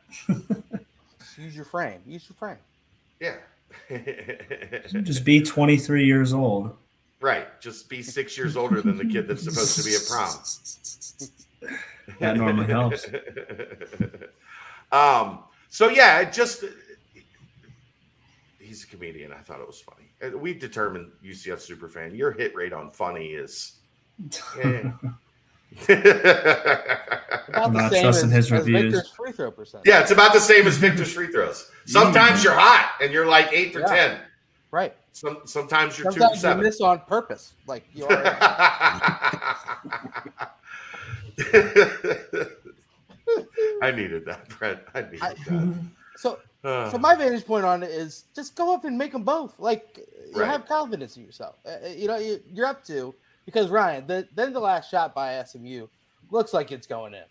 Use 1.39 1.57
your 1.57 1.65
frame. 1.65 2.01
Use 2.07 2.25
your 2.29 2.37
frame. 2.37 2.59
Yeah. 3.21 3.37
Just 5.03 5.25
be 5.25 5.41
23 5.43 6.05
years 6.05 6.33
old. 6.33 6.77
right. 7.21 7.61
Just 7.61 7.89
be 7.89 8.03
six 8.03 8.37
years 8.39 8.57
older 8.57 8.81
than 8.83 8.97
the 8.97 9.05
kid 9.05 9.27
that's 9.27 9.43
supposed 9.43 9.77
to 9.79 9.83
be 9.85 9.95
at 9.97 10.03
prom. 10.09 10.33
That 12.21 12.37
normally 12.37 12.67
helps. 12.67 13.07
um. 14.93 15.45
So 15.71 15.89
yeah, 15.89 16.21
it 16.21 16.33
just 16.33 16.65
he's 18.59 18.85
a 18.85 18.87
comedian. 18.87 19.33
I 19.33 19.39
thought 19.39 19.61
it 19.61 19.67
was 19.67 19.81
funny. 19.81 20.37
We've 20.37 20.61
determined 20.61 21.13
UCF 21.25 21.67
superfan. 21.67 22.17
Your 22.17 22.31
hit 22.33 22.55
rate 22.55 22.73
on 22.73 22.91
funny 22.91 23.29
is. 23.29 23.77
eh. 24.63 24.91
About 27.49 27.73
Not 27.73 27.73
the 27.73 27.89
same 27.91 28.03
trusting 28.03 28.31
as, 28.31 28.35
his 28.37 28.45
as 28.47 28.53
reviews. 28.53 28.95
Viktor's 28.95 29.11
free 29.11 29.33
throw 29.33 29.51
percent. 29.51 29.83
yeah, 29.87 30.01
it's 30.01 30.11
about 30.11 30.33
the 30.33 30.41
same 30.41 30.67
as 30.67 30.77
Viktor's 30.77 31.13
free 31.13 31.29
throws. 31.29 31.71
Sometimes 31.87 32.45
you're 32.45 32.55
hot 32.55 32.93
and 33.01 33.13
you're 33.13 33.27
like 33.27 33.49
eight 33.53 33.73
for 33.73 33.81
Yeah. 33.81 33.87
ten. 33.87 34.21
Right. 34.71 34.95
Some 35.13 35.39
sometimes 35.45 35.99
you're 35.99 36.11
two 36.13 36.21
for 36.21 36.37
Sometimes 36.37 36.59
you 36.59 36.63
miss 36.63 36.81
on 36.81 37.01
purpose. 37.01 37.55
Like 37.67 37.85
you 37.95 38.07
are. 38.07 38.25
I 43.83 43.91
needed 43.91 44.25
that, 44.27 44.49
Brent. 44.49 44.81
I 44.95 45.03
needed 45.03 45.23
I- 45.23 45.35
that. 45.35 45.75
so 46.17 46.39
Uh, 46.65 46.91
so 46.91 46.97
my 46.97 47.15
vantage 47.15 47.45
point 47.45 47.63
on 47.63 47.83
it 47.83 47.91
is 47.91 48.25
just 48.35 48.55
go 48.57 48.73
up 48.73 48.87
and 48.87 48.97
make 48.97 49.13
them 49.13 49.23
both. 49.23 49.61
Like 49.61 50.01
you 50.35 50.41
Right. 50.41 50.49
have 50.51 50.65
confidence 50.65 51.15
in 51.19 51.23
yourself. 51.23 51.57
Uh, 51.67 51.89
you 51.95 52.09
know 52.09 52.17
you, 52.17 52.41
you're 52.51 52.65
up 52.65 52.83
to 52.87 53.15
because 53.45 53.69
Ryan. 53.69 54.07
The, 54.07 54.27
then 54.35 54.55
the 54.55 54.61
last 54.61 54.91
shot 54.91 55.15
by 55.15 55.45
SMU 55.45 55.87
looks 56.31 56.55
like 56.55 56.73
it's 56.73 56.87
going 56.87 57.13
in 57.13 57.25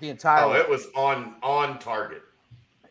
the 0.00 0.08
entire 0.08 0.42
oh, 0.42 0.50
way. 0.50 0.58
it 0.58 0.68
was 0.68 0.88
on 0.96 1.36
on 1.40 1.78
target. 1.78 2.22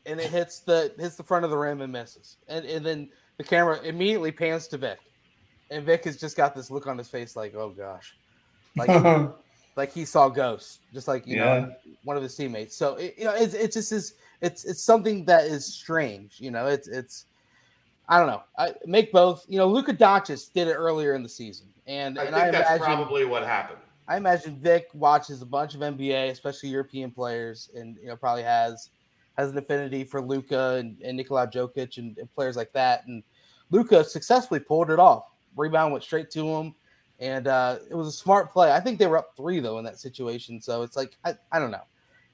and 0.05 0.21
it 0.21 0.29
hits 0.29 0.59
the 0.59 0.93
hits 0.97 1.17
the 1.17 1.23
front 1.23 1.43
of 1.43 1.51
the 1.51 1.57
rim 1.57 1.81
and 1.81 1.91
misses. 1.91 2.37
And 2.47 2.63
and 2.65 2.85
then 2.85 3.09
the 3.35 3.43
camera 3.43 3.81
immediately 3.81 4.31
pans 4.31 4.69
to 4.69 4.77
Vic, 4.77 4.99
and 5.69 5.85
Vic 5.85 6.05
has 6.05 6.15
just 6.15 6.37
got 6.37 6.55
this 6.55 6.71
look 6.71 6.87
on 6.87 6.97
his 6.97 7.09
face 7.09 7.35
like, 7.35 7.55
oh 7.55 7.71
gosh, 7.71 8.15
like 8.77 8.87
like 9.79 9.93
he 9.93 10.03
saw 10.03 10.27
ghosts, 10.27 10.79
just 10.93 11.07
like 11.07 11.25
you 11.25 11.37
Yeah. 11.37 11.45
know 11.61 11.75
one 12.03 12.17
of 12.17 12.21
his 12.21 12.35
teammates. 12.35 12.75
So 12.75 12.95
it, 12.95 13.15
you 13.17 13.23
know, 13.23 13.33
it's 13.33 13.53
it's 13.53 13.75
just 13.75 13.91
is 13.93 14.13
it's 14.41 14.65
it's 14.65 14.83
something 14.83 15.23
that 15.25 15.45
is 15.45 15.65
strange. 15.65 16.35
You 16.39 16.51
know, 16.51 16.67
it's 16.67 16.89
it's 16.89 17.25
I 18.09 18.19
don't 18.19 18.27
know. 18.27 18.43
I 18.57 18.73
make 18.85 19.13
both. 19.13 19.45
You 19.47 19.57
know, 19.57 19.67
Luka 19.67 19.93
Doncic 19.93 20.51
did 20.53 20.67
it 20.67 20.73
earlier 20.73 21.13
in 21.13 21.23
the 21.23 21.29
season, 21.29 21.67
and 21.87 22.19
I 22.19 22.25
and 22.25 22.35
think 22.35 22.45
I 22.45 22.49
that's 22.49 22.69
imagine 22.71 22.85
probably 22.85 23.23
what 23.23 23.43
happened. 23.43 23.79
I 24.09 24.17
imagine 24.17 24.59
Vic 24.59 24.87
watches 24.93 25.41
a 25.41 25.45
bunch 25.45 25.75
of 25.75 25.79
NBA, 25.81 26.29
especially 26.29 26.69
European 26.69 27.09
players, 27.09 27.69
and 27.73 27.95
you 28.01 28.07
know 28.07 28.17
probably 28.17 28.43
has 28.43 28.89
has 29.37 29.49
an 29.51 29.57
affinity 29.57 30.03
for 30.03 30.21
Luka 30.21 30.75
and, 30.75 30.97
and 31.01 31.15
Nikola 31.15 31.47
Jokic 31.47 31.97
and, 31.97 32.17
and 32.17 32.29
players 32.35 32.57
like 32.57 32.73
that. 32.73 33.07
And 33.07 33.23
Luka 33.71 34.03
successfully 34.03 34.59
pulled 34.59 34.91
it 34.91 34.99
off. 34.99 35.23
Rebound 35.55 35.93
went 35.93 36.03
straight 36.03 36.29
to 36.31 36.45
him, 36.45 36.75
and 37.19 37.47
uh, 37.47 37.77
it 37.89 37.95
was 37.95 38.07
a 38.07 38.11
smart 38.11 38.51
play. 38.51 38.71
I 38.71 38.79
think 38.79 38.99
they 38.99 39.07
were 39.07 39.17
up 39.17 39.33
three 39.35 39.59
though 39.59 39.77
in 39.77 39.85
that 39.85 39.99
situation, 39.99 40.61
so 40.61 40.83
it's 40.83 40.95
like 40.95 41.17
I, 41.25 41.35
I 41.51 41.59
don't 41.59 41.71
know, 41.71 41.85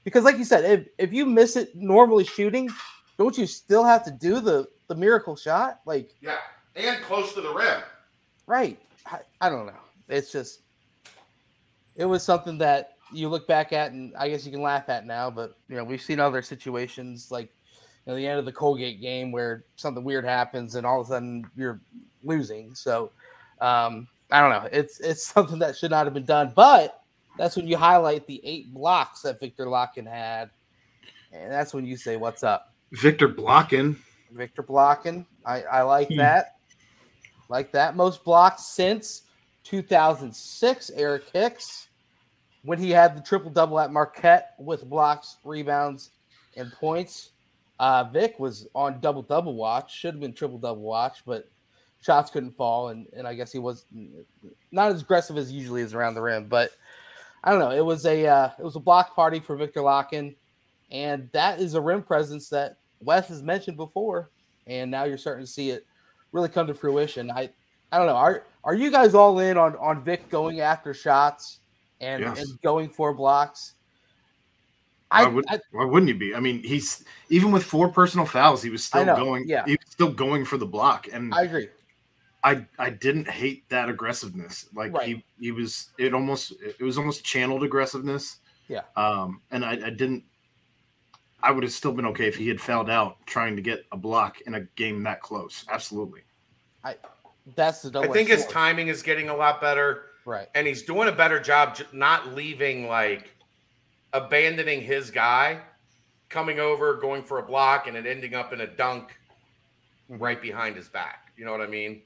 because 0.04 0.24
like 0.24 0.38
you 0.38 0.44
said, 0.44 0.64
if 0.64 0.88
if 0.98 1.12
you 1.12 1.26
miss 1.26 1.56
it 1.56 1.74
normally 1.74 2.24
shooting, 2.24 2.68
don't 3.18 3.36
you 3.36 3.46
still 3.46 3.84
have 3.84 4.04
to 4.04 4.10
do 4.10 4.40
the 4.40 4.68
the 4.88 4.94
miracle 4.94 5.36
shot? 5.36 5.80
Like 5.86 6.14
Yeah, 6.20 6.38
and 6.74 7.02
close 7.02 7.34
to 7.34 7.40
the 7.40 7.52
rim. 7.52 7.82
Right. 8.46 8.78
I, 9.06 9.20
I 9.40 9.48
don't 9.48 9.66
know. 9.66 9.80
It's 10.08 10.30
just 10.30 10.62
it 11.96 12.04
was 12.04 12.22
something 12.22 12.58
that 12.58 12.92
you 13.12 13.28
look 13.28 13.46
back 13.46 13.72
at 13.72 13.92
and 13.92 14.14
I 14.16 14.28
guess 14.28 14.44
you 14.44 14.52
can 14.52 14.62
laugh 14.62 14.88
at 14.88 15.06
now, 15.06 15.30
but 15.30 15.56
you 15.68 15.76
know, 15.76 15.84
we've 15.84 16.02
seen 16.02 16.20
other 16.20 16.42
situations 16.42 17.30
like 17.30 17.52
you 18.04 18.12
know, 18.12 18.16
the 18.16 18.26
end 18.26 18.38
of 18.38 18.44
the 18.44 18.52
Colgate 18.52 19.00
game 19.00 19.32
where 19.32 19.64
something 19.76 20.04
weird 20.04 20.24
happens 20.24 20.74
and 20.74 20.86
all 20.86 21.00
of 21.00 21.06
a 21.06 21.10
sudden 21.10 21.44
you're 21.56 21.80
losing. 22.22 22.74
So 22.74 23.10
um 23.60 24.06
I 24.30 24.40
don't 24.40 24.50
know. 24.50 24.68
It's 24.72 25.00
it's 25.00 25.26
something 25.32 25.58
that 25.60 25.76
should 25.76 25.90
not 25.90 26.06
have 26.06 26.14
been 26.14 26.24
done, 26.24 26.52
but 26.54 27.02
that's 27.38 27.56
when 27.56 27.66
you 27.68 27.76
highlight 27.76 28.26
the 28.26 28.40
eight 28.44 28.72
blocks 28.72 29.22
that 29.22 29.40
Viktor 29.40 29.66
Lakhin 29.66 30.06
had. 30.10 30.50
And 31.32 31.52
that's 31.52 31.74
when 31.74 31.84
you 31.84 31.96
say, 31.96 32.16
What's 32.16 32.42
up? 32.42 32.72
Victor 32.92 33.28
Blocken?" 33.28 33.96
Victor 34.32 34.62
Blocken. 34.62 35.26
I, 35.44 35.62
I 35.62 35.82
like 35.82 36.08
Hmm. 36.08 36.16
that. 36.16 36.56
Like 37.48 37.72
that. 37.72 37.94
Most 37.96 38.24
blocks 38.24 38.66
since 38.66 39.22
2006. 39.64 40.90
Eric 40.90 41.24
Hicks, 41.32 41.88
when 42.62 42.78
he 42.78 42.90
had 42.90 43.16
the 43.16 43.20
triple 43.20 43.50
double 43.50 43.78
at 43.78 43.92
Marquette 43.92 44.54
with 44.58 44.88
blocks, 44.88 45.36
rebounds, 45.44 46.10
and 46.56 46.72
points. 46.72 47.30
Uh, 47.78 48.04
Vic 48.04 48.38
was 48.38 48.66
on 48.74 49.00
double 49.00 49.22
double 49.22 49.54
watch. 49.54 49.94
Should 49.94 50.14
have 50.14 50.20
been 50.20 50.32
triple 50.32 50.58
double 50.58 50.82
watch, 50.82 51.18
but 51.26 51.48
shots 52.06 52.30
couldn't 52.30 52.56
fall, 52.56 52.90
and, 52.90 53.06
and 53.12 53.26
I 53.26 53.34
guess 53.34 53.50
he 53.50 53.58
was 53.58 53.84
not 54.70 54.92
as 54.92 55.02
aggressive 55.02 55.36
as 55.36 55.50
usually 55.52 55.82
is 55.82 55.92
around 55.92 56.14
the 56.14 56.22
rim. 56.22 56.46
But 56.48 56.70
I 57.42 57.50
don't 57.50 57.58
know. 57.58 57.72
It 57.72 57.84
was 57.84 58.06
a 58.06 58.26
uh, 58.26 58.50
it 58.58 58.64
was 58.64 58.76
a 58.76 58.80
block 58.80 59.14
party 59.14 59.40
for 59.40 59.56
Viktor 59.56 59.80
Lakhin, 59.80 60.36
and 60.90 61.28
that 61.32 61.60
is 61.60 61.74
a 61.74 61.80
rim 61.80 62.02
presence 62.02 62.48
that 62.50 62.78
Wes 63.00 63.28
has 63.28 63.42
mentioned 63.42 63.76
before, 63.76 64.30
and 64.66 64.90
now 64.90 65.04
you're 65.04 65.18
starting 65.18 65.44
to 65.44 65.50
see 65.50 65.70
it 65.70 65.84
really 66.32 66.48
come 66.48 66.68
to 66.68 66.74
fruition. 66.74 67.30
I 67.30 67.50
I 67.90 67.98
don't 67.98 68.06
know. 68.06 68.16
Are 68.16 68.44
are 68.62 68.74
you 68.74 68.90
guys 68.90 69.14
all 69.14 69.38
in 69.40 69.58
on 69.58 69.76
on 69.76 70.02
Vic 70.02 70.28
going 70.30 70.60
after 70.60 70.94
shots 70.94 71.58
and, 72.00 72.22
Yes. 72.22 72.40
and 72.40 72.60
going 72.62 72.88
for 72.88 73.12
blocks? 73.12 73.72
Why, 75.10 75.22
I, 75.22 75.26
would, 75.26 75.44
I 75.48 75.60
why 75.70 75.84
wouldn't 75.84 76.08
you 76.08 76.16
be? 76.16 76.34
I 76.34 76.40
mean, 76.40 76.62
he's 76.62 77.04
even 77.30 77.52
with 77.52 77.62
four 77.62 77.88
personal 77.88 78.26
fouls, 78.26 78.62
he 78.62 78.70
was 78.70 78.82
still 78.82 79.04
know, 79.04 79.16
going. 79.16 79.48
yeah. 79.48 79.64
he 79.64 79.72
was 79.72 79.88
still 79.88 80.10
going 80.10 80.44
for 80.44 80.58
the 80.58 80.66
block, 80.66 81.08
and 81.12 81.32
I 81.32 81.42
agree. 81.42 81.68
I 82.46 82.64
I 82.78 82.90
didn't 82.90 83.28
hate 83.28 83.68
that 83.70 83.88
aggressiveness. 83.88 84.68
Like 84.72 84.92
Right. 84.92 85.06
he 85.06 85.24
he 85.40 85.50
was 85.50 85.88
it 85.98 86.14
almost 86.14 86.52
it 86.60 86.80
was 86.80 86.96
almost 86.96 87.24
channeled 87.24 87.64
aggressiveness. 87.64 88.38
Yeah. 88.68 88.82
Um, 88.96 89.42
and 89.50 89.64
I, 89.64 89.72
I 89.72 89.90
didn't. 89.90 90.22
I 91.42 91.50
would 91.50 91.64
have 91.64 91.72
still 91.72 91.92
been 91.92 92.06
okay 92.06 92.26
if 92.28 92.36
he 92.36 92.48
had 92.48 92.60
fouled 92.60 92.88
out 92.88 93.18
trying 93.26 93.56
to 93.56 93.62
get 93.62 93.84
a 93.92 93.96
block 93.96 94.40
in 94.42 94.54
a 94.54 94.60
game 94.76 95.02
that 95.02 95.20
close. 95.20 95.64
Absolutely. 95.68 96.20
I 96.84 96.94
that's 97.56 97.82
the 97.82 97.88
I 97.88 97.92
double 97.92 98.14
think 98.14 98.28
his 98.28 98.42
sword. 98.42 98.52
timing 98.52 98.88
is 98.88 99.02
getting 99.02 99.28
a 99.28 99.34
lot 99.36 99.60
better, 99.60 100.06
right. 100.24 100.48
and 100.54 100.66
he's 100.66 100.82
doing 100.82 101.08
a 101.08 101.12
better 101.12 101.40
job 101.40 101.78
not 101.92 102.34
leaving 102.34 102.86
like 102.86 103.34
abandoning 104.12 104.80
his 104.80 105.10
guy, 105.10 105.60
coming 106.28 106.60
over, 106.60 106.94
going 106.94 107.22
for 107.22 107.38
a 107.38 107.42
block, 107.42 107.88
and 107.88 107.96
it 107.96 108.06
ending 108.06 108.34
up 108.34 108.52
in 108.52 108.60
a 108.60 108.66
dunk 108.66 109.18
right 110.08 110.40
behind 110.40 110.76
his 110.76 110.88
back. 110.88 111.32
You 111.36 111.44
know 111.44 111.52
what 111.52 111.60
I 111.60 111.66
mean? 111.66 112.02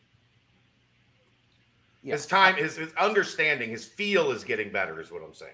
Yeah. 2.02 2.14
His 2.14 2.26
time, 2.26 2.56
his, 2.56 2.76
his 2.76 2.92
understanding, 2.94 3.70
his 3.70 3.84
feel 3.84 4.30
is 4.30 4.42
getting 4.42 4.72
better, 4.72 5.00
is 5.00 5.12
what 5.12 5.22
I'm 5.22 5.34
saying. 5.34 5.52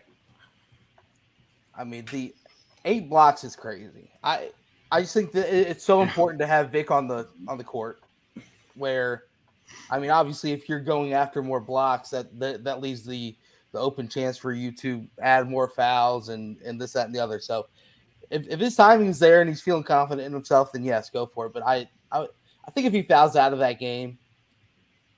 I 1.76 1.84
mean, 1.84 2.04
the 2.10 2.34
eight 2.84 3.08
blocks 3.08 3.44
is 3.44 3.56
crazy. 3.56 4.10
I 4.22 4.50
I 4.92 5.00
just 5.02 5.12
think 5.12 5.32
that 5.32 5.52
it's 5.52 5.84
so 5.84 6.02
important 6.06 6.38
to 6.40 6.46
have 6.46 6.70
Vic 6.70 6.90
on 6.90 7.08
the 7.08 7.28
on 7.48 7.58
the 7.58 7.64
court. 7.64 8.00
Where, 8.76 9.24
I 9.90 9.98
mean, 9.98 10.10
obviously, 10.10 10.52
if 10.52 10.68
you're 10.68 10.80
going 10.80 11.14
after 11.14 11.42
more 11.42 11.60
blocks, 11.60 12.10
that 12.10 12.38
that, 12.38 12.64
that 12.64 12.80
leaves 12.80 13.04
the 13.04 13.36
the 13.72 13.78
open 13.80 14.08
chance 14.08 14.38
for 14.38 14.52
you 14.52 14.70
to 14.72 15.06
add 15.20 15.50
more 15.50 15.68
fouls 15.68 16.28
and 16.28 16.60
and 16.62 16.80
this 16.80 16.92
that 16.92 17.06
and 17.06 17.14
the 17.14 17.18
other. 17.18 17.40
So, 17.40 17.66
if, 18.30 18.48
if 18.48 18.60
his 18.60 18.76
timing's 18.76 19.18
there 19.18 19.40
and 19.40 19.50
he's 19.50 19.62
feeling 19.62 19.82
confident 19.82 20.26
in 20.26 20.32
himself, 20.32 20.72
then 20.72 20.84
yes, 20.84 21.10
go 21.10 21.26
for 21.26 21.46
it. 21.46 21.52
But 21.52 21.66
I 21.66 21.88
I, 22.12 22.26
I 22.64 22.70
think 22.70 22.86
if 22.86 22.92
he 22.92 23.02
fouls 23.02 23.34
out 23.34 23.52
of 23.52 23.58
that 23.58 23.80
game, 23.80 24.18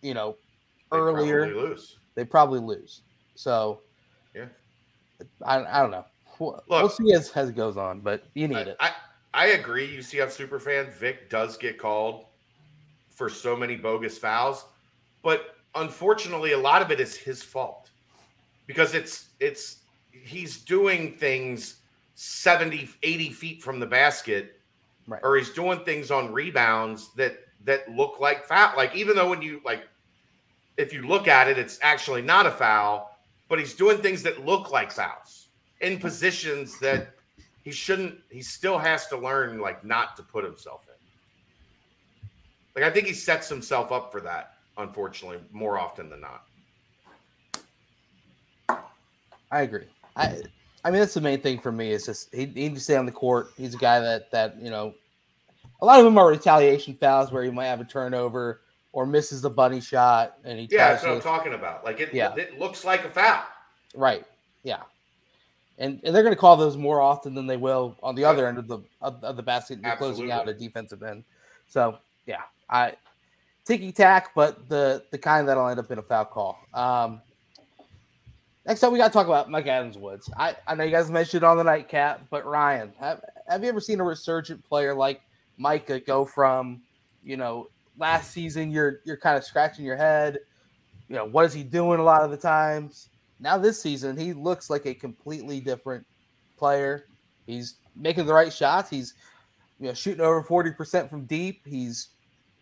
you 0.03 0.15
know, 0.15 0.37
They 0.37 0.48
earlier 0.93 1.47
probably 1.47 1.63
lose. 1.69 1.97
they 2.15 2.25
probably 2.25 2.61
lose. 2.61 3.03
So, 3.35 3.81
Yeah. 4.35 4.47
I, 5.45 5.65
I 5.65 5.81
don't 5.81 5.91
know. 5.91 6.05
We'll, 6.39 6.63
we'll 6.69 6.89
see 6.89 7.13
as, 7.13 7.31
as 7.33 7.49
it 7.49 7.57
goes 7.57 7.77
on, 7.77 8.01
but 8.01 8.25
you 8.35 8.47
need 8.49 8.57
I, 8.57 8.61
it. 8.63 8.77
I, 8.81 8.91
I 9.35 9.47
agree. 9.49 9.97
UCF 9.97 10.29
superfan 10.49 10.93
Vic 10.93 11.29
does 11.29 11.57
get 11.57 11.79
called 11.79 12.27
for 13.11 13.29
so 13.29 13.57
many 13.57 13.75
bogus 13.77 14.17
fouls, 14.19 14.65
but 15.23 15.57
unfortunately, 15.75 16.53
a 16.53 16.59
lot 16.59 16.81
of 16.83 16.91
it 16.93 17.01
is 17.01 17.17
his 17.17 17.43
fault. 17.43 17.91
because 18.67 18.95
it's 18.95 19.31
it's 19.41 19.79
he's 20.13 20.59
doing 20.59 21.15
things 21.17 21.77
70 22.15 22.89
80 23.03 23.31
feet 23.31 23.63
from 23.63 23.81
the 23.81 23.87
basket 23.87 24.55
Right. 25.07 25.21
or 25.25 25.37
he's 25.37 25.51
doing 25.51 25.81
things 25.85 26.11
on 26.11 26.33
rebounds 26.33 27.15
that 27.15 27.39
that 27.65 27.91
look 27.91 28.21
like 28.21 28.45
fat 28.45 28.77
like 28.77 28.95
even 28.95 29.17
though 29.17 29.31
when 29.31 29.41
you 29.41 29.61
like 29.65 29.85
if 30.79 30.93
you 30.93 31.07
look 31.07 31.29
at 31.29 31.49
it 31.49 31.59
it's 31.59 31.79
actually 31.83 32.23
not 32.23 32.47
a 32.47 32.51
foul 32.51 33.19
but 33.49 33.59
he's 33.59 33.75
doing 33.75 33.99
things 33.99 34.23
that 34.23 34.47
look 34.47 34.71
like 34.71 34.91
fouls 34.91 35.49
in 35.81 35.99
positions 35.99 36.79
that 36.79 37.15
he 37.65 37.71
shouldn't 37.71 38.19
he 38.31 38.41
still 38.41 38.79
has 38.79 39.07
to 39.09 39.19
learn 39.19 39.59
like 39.59 39.85
not 39.85 40.17
to 40.17 40.23
put 40.23 40.43
himself 40.43 40.87
in 40.89 42.29
like 42.75 42.91
i 42.91 42.93
think 42.93 43.07
he 43.07 43.13
sets 43.13 43.49
himself 43.49 43.93
up 43.93 44.11
for 44.11 44.21
that 44.21 44.55
unfortunately 44.79 45.39
more 45.53 45.79
often 45.79 46.09
than 46.09 46.21
not 46.21 46.45
I 49.51 49.63
agree. 49.63 49.87
I 50.17 50.43
I 50.85 50.91
mean 50.91 51.01
that's 51.01 51.15
the 51.15 51.21
main 51.21 51.41
thing 51.41 51.59
for 51.59 51.73
me 51.73 51.93
is 51.93 52.07
just 52.07 52.35
he, 52.35 52.47
he 52.47 52.69
needs 52.69 52.75
to 52.75 52.81
stay 52.81 52.97
on 52.97 53.07
the 53.07 53.13
court. 53.13 53.51
He's 53.57 53.75
a 53.75 53.79
guy 53.79 54.01
that 54.01 54.31
that 54.31 54.61
you 54.61 54.71
know 54.71 54.95
a 55.81 55.87
lot 55.87 55.99
of 55.99 56.05
them 56.05 56.19
are 56.19 56.29
retaliation 56.29 56.95
fouls 56.95 57.33
where 57.33 57.45
he 57.45 57.51
might 57.51 57.67
have 57.67 57.81
a 57.81 57.85
turnover 57.85 58.61
or 58.93 59.07
misses 59.07 59.43
the 59.43 59.51
bunny 59.51 59.81
shot 59.81 60.37
and 60.45 60.59
he 60.59 60.69
yeah 60.71 60.93
that's 60.93 61.03
what 61.05 61.13
i'm 61.13 61.21
talking 61.21 61.55
about. 61.55 61.85
Like 61.85 62.01
it, 62.01 62.13
Yeah. 62.13 62.35
it 62.37 62.59
looks 62.59 62.85
like 62.85 63.05
a 63.05 63.11
foul. 63.11 63.43
Right 63.95 64.25
yeah. 64.63 64.83
And 65.79 66.01
and 66.03 66.15
they're 66.15 66.23
going 66.23 66.35
to 66.35 66.41
call 66.41 66.57
those 66.57 66.77
more 66.77 67.01
often 67.01 67.35
than 67.35 67.47
they 67.47 67.57
will 67.57 67.97
on 68.03 68.15
the 68.15 68.25
other 68.25 68.47
end 68.49 68.59
of 68.59 68.67
the 68.67 68.79
of, 69.01 69.23
of 69.23 69.37
the 69.37 69.43
basket 69.43 69.79
you're 69.83 69.97
closing 69.97 70.31
out 70.31 70.49
a 70.49 70.55
defensive 70.55 71.03
end. 71.03 71.25
So 71.69 71.99
yeah 72.27 72.43
I 72.69 72.95
ticky 73.65 73.93
tack 73.93 74.31
but 74.35 74.69
the 74.69 75.05
the 75.11 75.19
kind 75.19 75.47
that'll 75.49 75.69
end 75.69 75.79
up 75.79 75.91
in 75.91 75.99
a 75.99 76.03
foul 76.03 76.25
call. 76.25 76.59
Um 76.75 77.21
Next 78.67 78.83
up, 78.83 78.93
we 78.93 78.99
got 78.99 79.07
to 79.07 79.13
talk 79.15 79.27
about 79.27 79.51
Mika 79.51 79.71
Adams 79.71 79.97
Woods. 79.97 80.29
I, 80.37 80.55
I 80.67 80.75
know 80.75 80.85
you 80.85 80.91
guys 80.91 81.11
mentioned 81.11 81.43
it 81.43 81.47
on 81.47 81.57
the 81.57 81.65
nightcap, 81.65 82.27
but 82.29 82.45
Ryan, 82.45 82.93
have, 83.01 83.25
have 83.49 83.63
you 83.63 83.69
ever 83.71 83.81
seen 83.81 83.99
a 83.99 84.05
resurgent 84.05 84.63
player 84.63 84.93
like 84.93 85.23
Mika 85.57 85.99
go 86.01 86.27
from, 86.27 86.83
you 87.25 87.39
know, 87.39 87.69
last 87.99 88.31
season 88.31 88.71
you're 88.71 89.01
you're 89.05 89.17
kind 89.17 89.37
of 89.37 89.45
scratching 89.45 89.85
your 89.85 89.97
head, 89.97 90.39
you 91.09 91.17
know, 91.17 91.25
what 91.25 91.45
is 91.45 91.53
he 91.53 91.63
doing 91.63 92.01
a 92.01 92.03
lot 92.03 92.23
of 92.23 92.31
the 92.31 92.37
times? 92.37 93.09
Now 93.41 93.59
this 93.59 93.81
season 93.81 94.17
he 94.17 94.33
looks 94.33 94.71
like 94.71 94.87
a 94.87 94.95
completely 94.95 95.61
different 95.61 96.07
player. 96.57 97.07
He's 97.47 97.77
making 97.97 98.27
the 98.27 98.35
right 98.35 98.53
shots. 98.53 98.91
He's 98.91 99.15
you 99.79 99.89
know 99.89 99.95
shooting 99.95 100.21
over 100.21 100.43
40% 100.43 101.09
from 101.11 101.25
deep. 101.25 101.67
He's 101.67 102.09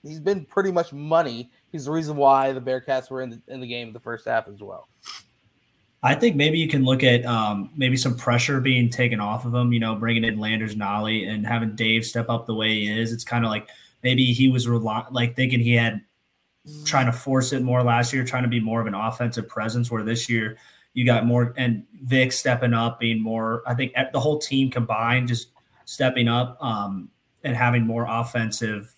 he's 0.03 0.21
been 0.21 0.45
pretty 0.45 0.73
much 0.73 0.93
money. 0.93 1.51
He's 1.73 1.87
the 1.87 1.93
reason 1.93 2.17
why 2.17 2.53
the 2.53 2.61
Bearcats 2.61 3.11
were 3.11 3.23
in 3.23 3.31
the 3.31 3.43
in 3.49 3.61
the 3.61 3.67
game 3.67 3.89
in 3.89 3.93
the 3.93 4.01
first 4.01 4.27
half 4.27 4.49
as 4.49 4.61
well. 4.61 4.89
I 6.03 6.15
think 6.15 6.37
maybe 6.37 6.59
you 6.59 6.69
can 6.69 6.85
look 6.85 7.03
at 7.03 7.25
um, 7.25 7.71
maybe 7.75 7.97
some 7.97 8.17
pressure 8.17 8.61
being 8.61 8.91
taken 8.91 9.19
off 9.19 9.45
of 9.45 9.53
him, 9.53 9.73
you 9.73 9.81
know, 9.81 9.97
bringing 9.97 10.23
in 10.23 10.39
Landers 10.39 10.77
Nolley 10.77 11.29
and 11.29 11.45
having 11.45 11.75
Dave 11.75 12.05
step 12.05 12.29
up 12.29 12.47
the 12.47 12.55
way 12.55 12.69
he 12.69 12.89
is. 12.89 13.13
It's 13.13 13.25
kind 13.25 13.45
of 13.45 13.51
like 13.51 13.69
maybe 14.07 14.33
he 14.33 14.49
was 14.49 14.69
like 14.69 15.35
thinking 15.35 15.59
he 15.59 15.75
had 15.75 16.01
trying 16.85 17.07
to 17.07 17.13
force 17.13 17.53
it 17.53 17.61
more 17.61 17.83
last 17.83 18.13
year, 18.13 18.25
trying 18.25 18.45
to 18.45 18.49
be 18.49 18.61
more 18.61 18.81
of 18.81 18.87
an 18.87 18.95
offensive 18.95 19.49
presence, 19.49 19.91
where 19.91 20.05
this 20.05 20.29
year 20.29 20.57
you 20.95 21.05
got 21.05 21.27
more 21.27 21.53
and 21.57 21.83
Vic 22.05 22.31
stepping 22.31 22.73
up, 22.73 23.01
being 23.01 23.21
more, 23.21 23.65
I 23.67 23.75
think 23.75 23.95
the 24.13 24.21
whole 24.21 24.39
team 24.39 24.71
combined 24.71 25.27
just 25.27 25.49
stepping 25.87 26.29
up 26.29 26.57
um, 26.63 27.11
and 27.43 27.57
having 27.57 27.85
more 27.85 28.07
offensive 28.09 28.95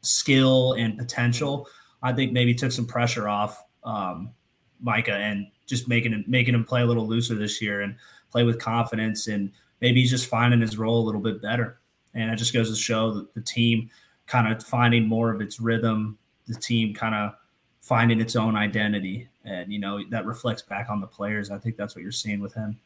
skill 0.00 0.72
and 0.72 0.98
potential. 0.98 1.68
I 2.02 2.12
think 2.12 2.32
maybe 2.32 2.52
took 2.52 2.72
some 2.72 2.86
pressure 2.86 3.28
off 3.28 3.62
um, 3.84 4.32
Mika 4.80 5.14
and 5.14 5.46
just 5.66 5.86
making 5.86 6.10
him 6.10 6.24
making 6.26 6.54
him 6.54 6.64
play 6.64 6.82
a 6.82 6.86
little 6.86 7.06
looser 7.06 7.36
this 7.36 7.62
year 7.62 7.82
and 7.82 7.94
play 8.32 8.42
with 8.42 8.58
confidence 8.58 9.28
and 9.28 9.52
maybe 9.80 10.00
he's 10.00 10.10
just 10.10 10.26
finding 10.26 10.60
his 10.60 10.76
role 10.76 11.00
a 11.00 11.06
little 11.06 11.20
bit 11.20 11.40
better. 11.40 11.78
And 12.14 12.32
it 12.32 12.36
just 12.36 12.52
goes 12.52 12.68
to 12.68 12.76
show 12.76 13.12
that 13.14 13.32
the 13.34 13.40
team 13.40 13.90
kind 14.30 14.50
of 14.50 14.62
finding 14.62 15.08
more 15.08 15.32
of 15.32 15.40
its 15.40 15.58
rhythm, 15.58 16.16
the 16.46 16.54
team 16.54 16.94
kind 16.94 17.16
of 17.16 17.34
finding 17.80 18.20
its 18.20 18.36
own 18.36 18.54
identity. 18.54 19.28
And 19.44 19.72
you 19.72 19.80
know, 19.80 20.02
that 20.10 20.24
reflects 20.24 20.62
back 20.62 20.88
on 20.88 21.00
the 21.00 21.06
players. 21.06 21.50
I 21.50 21.58
think 21.58 21.76
that's 21.76 21.96
what 21.96 22.02
you're 22.02 22.12
seeing 22.12 22.40
with 22.40 22.54
him. 22.54 22.78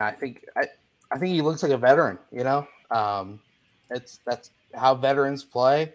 I 0.00 0.10
think 0.10 0.46
I, 0.56 0.64
I 1.12 1.18
think 1.18 1.32
he 1.32 1.42
looks 1.42 1.62
like 1.62 1.70
a 1.70 1.78
veteran. 1.78 2.18
You 2.32 2.42
know, 2.42 2.66
um, 2.90 3.38
it's 3.90 4.18
that's 4.26 4.50
how 4.74 4.96
veterans 4.96 5.44
play, 5.44 5.92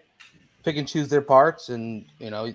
pick 0.64 0.78
and 0.78 0.88
choose 0.88 1.08
their 1.08 1.20
parts, 1.20 1.68
and 1.68 2.06
you 2.18 2.30
know, 2.30 2.50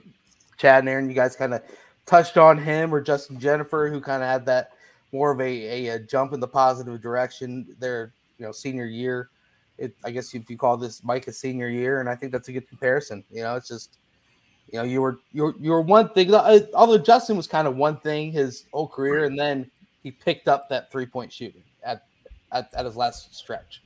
Chad 0.57 0.79
and 0.79 0.89
Aaron, 0.89 1.07
you 1.07 1.13
guys 1.13 1.35
kind 1.35 1.53
of 1.53 1.61
touched 2.07 2.37
on 2.37 2.57
him 2.57 2.93
or 2.93 3.01
Justin 3.01 3.39
Jennifer, 3.39 3.87
who 3.87 4.01
kind 4.01 4.23
of 4.23 4.29
had 4.29 4.47
that 4.47 4.71
more 5.11 5.29
of 5.29 5.39
a, 5.39 5.43
a, 5.43 5.95
a 5.95 5.99
jump 5.99 6.33
in 6.33 6.39
the 6.39 6.47
positive 6.47 6.99
direction 7.01 7.67
their 7.79 8.13
you 8.39 8.45
know 8.47 8.51
senior 8.51 8.85
year. 8.85 9.29
It, 9.77 9.95
I 10.03 10.11
guess 10.11 10.33
if 10.33 10.49
you 10.49 10.57
call 10.57 10.77
this 10.77 11.03
Mike 11.03 11.27
a 11.27 11.33
senior 11.33 11.69
year, 11.69 11.99
and 11.99 12.09
I 12.09 12.15
think 12.15 12.31
that's 12.31 12.47
a 12.47 12.53
good 12.53 12.67
comparison. 12.67 13.23
You 13.29 13.43
know, 13.43 13.55
it's 13.55 13.67
just 13.67 13.97
you 14.71 14.79
know 14.79 14.85
you 14.85 15.01
were 15.01 15.19
you 15.33 15.43
were, 15.43 15.55
you 15.59 15.79
one 15.81 16.09
thing. 16.09 16.33
Although 16.33 16.97
Justin 16.97 17.37
was 17.37 17.47
kind 17.47 17.67
of 17.67 17.75
one 17.75 17.97
thing 17.97 18.31
his 18.31 18.65
whole 18.73 18.87
career, 18.87 19.25
and 19.25 19.37
then 19.37 19.69
he 20.03 20.11
picked 20.11 20.47
up 20.47 20.69
that 20.69 20.91
three 20.91 21.05
point 21.05 21.31
shooting 21.31 21.63
at, 21.83 22.05
at 22.51 22.73
at 22.73 22.85
his 22.85 22.95
last 22.95 23.35
stretch. 23.35 23.81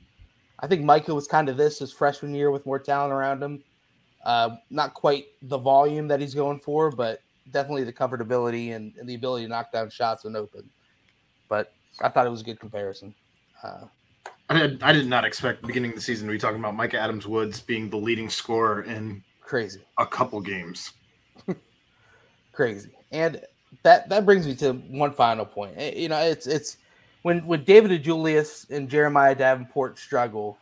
I 0.60 0.66
think 0.66 0.84
Mika 0.84 1.14
was 1.14 1.26
kind 1.26 1.48
of 1.48 1.56
this 1.56 1.78
his 1.78 1.92
freshman 1.92 2.34
year 2.34 2.50
with 2.50 2.66
more 2.66 2.78
talent 2.78 3.12
around 3.12 3.42
him. 3.42 3.64
Uh, 4.24 4.56
not 4.68 4.94
quite 4.94 5.26
the 5.42 5.56
volume 5.56 6.06
that 6.08 6.20
he's 6.20 6.34
going 6.34 6.60
for, 6.60 6.90
but 6.90 7.22
definitely 7.50 7.84
the 7.84 7.92
comfortability 7.92 8.76
and, 8.76 8.92
and 8.98 9.08
the 9.08 9.14
ability 9.14 9.44
to 9.44 9.48
knock 9.48 9.72
down 9.72 9.88
shots 9.88 10.24
when 10.24 10.36
open. 10.36 10.68
But 11.48 11.72
I 12.00 12.08
thought 12.08 12.26
it 12.26 12.30
was 12.30 12.42
a 12.42 12.44
good 12.44 12.60
comparison. 12.60 13.14
Uh, 13.62 13.86
I 14.50 14.58
did, 14.58 14.82
I 14.82 14.92
did 14.92 15.06
not 15.06 15.24
expect 15.24 15.64
beginning 15.64 15.92
of 15.92 15.96
the 15.96 16.02
season 16.02 16.26
to 16.26 16.32
be 16.32 16.38
talking 16.38 16.58
about 16.58 16.76
Mika 16.76 16.98
Adams 16.98 17.24
Woods 17.24 17.60
being 17.60 17.88
the 17.88 17.96
leading 17.96 18.28
scorer 18.28 18.82
in 18.82 19.22
crazy, 19.40 19.80
a 19.96 20.04
couple 20.04 20.40
games. 20.40 20.92
crazy, 22.52 22.90
and 23.12 23.40
that 23.84 24.08
that 24.08 24.26
brings 24.26 24.48
me 24.48 24.56
to 24.56 24.72
one 24.72 25.12
final 25.12 25.46
point. 25.46 25.74
Eh, 25.76 25.92
You 25.94 26.08
know, 26.08 26.18
it's 26.18 26.48
it's 26.48 26.78
when 27.22 27.46
when 27.46 27.62
David 27.62 28.02
DeJulius 28.02 28.68
and 28.70 28.88
Jeremiah 28.88 29.36
Davenport 29.36 29.96
struggle, 29.98 30.58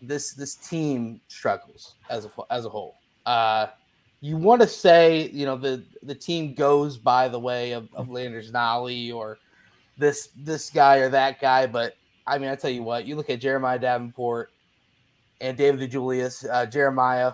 this 0.00 0.32
this 0.32 0.56
team 0.56 1.20
struggles 1.28 1.94
as 2.10 2.24
a 2.24 2.30
as 2.50 2.64
a 2.64 2.68
whole. 2.68 2.96
Uh, 3.24 3.68
you 4.20 4.36
want 4.36 4.60
to 4.62 4.66
say 4.66 5.28
you 5.28 5.46
know 5.46 5.56
the 5.56 5.84
the 6.02 6.14
team 6.14 6.54
goes 6.54 6.96
by 6.96 7.28
the 7.28 7.38
way 7.38 7.70
of, 7.70 7.88
of 7.94 8.10
Landers 8.10 8.50
Nolley 8.50 9.14
or 9.14 9.38
this 9.96 10.30
this 10.36 10.70
guy 10.70 10.96
or 10.96 11.08
that 11.10 11.40
guy, 11.40 11.68
but 11.68 11.94
I 12.26 12.38
mean 12.38 12.50
I 12.50 12.54
tell 12.54 12.70
you 12.70 12.82
what, 12.82 13.06
you 13.06 13.16
look 13.16 13.30
at 13.30 13.40
Jeremiah 13.40 13.78
Davenport 13.78 14.50
and 15.40 15.56
David 15.56 15.90
DeJulius, 15.90 16.46
uh, 16.50 16.66
Jeremiah 16.66 17.32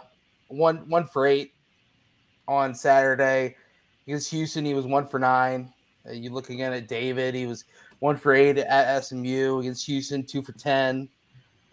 one 0.49 0.89
one 0.89 1.07
for 1.07 1.27
eight 1.27 1.53
on 2.47 2.75
Saturday 2.75 3.55
against 4.07 4.31
Houston. 4.31 4.65
He 4.65 4.75
was 4.75 4.87
one 4.87 5.07
for 5.07 5.19
nine. 5.19 5.73
Uh, 6.09 6.13
you 6.13 6.31
look 6.31 6.51
again 6.51 6.73
at 6.73 6.89
David, 6.89 7.35
he 7.35 7.47
was 7.47 7.65
one 8.01 8.17
for 8.17 8.33
eight 8.33 8.59
at 8.59 9.05
SMU 9.05 9.61
against 9.61 9.87
Houston, 9.87 10.25
two 10.25 10.43
for 10.43 10.53
ten. 10.53 11.09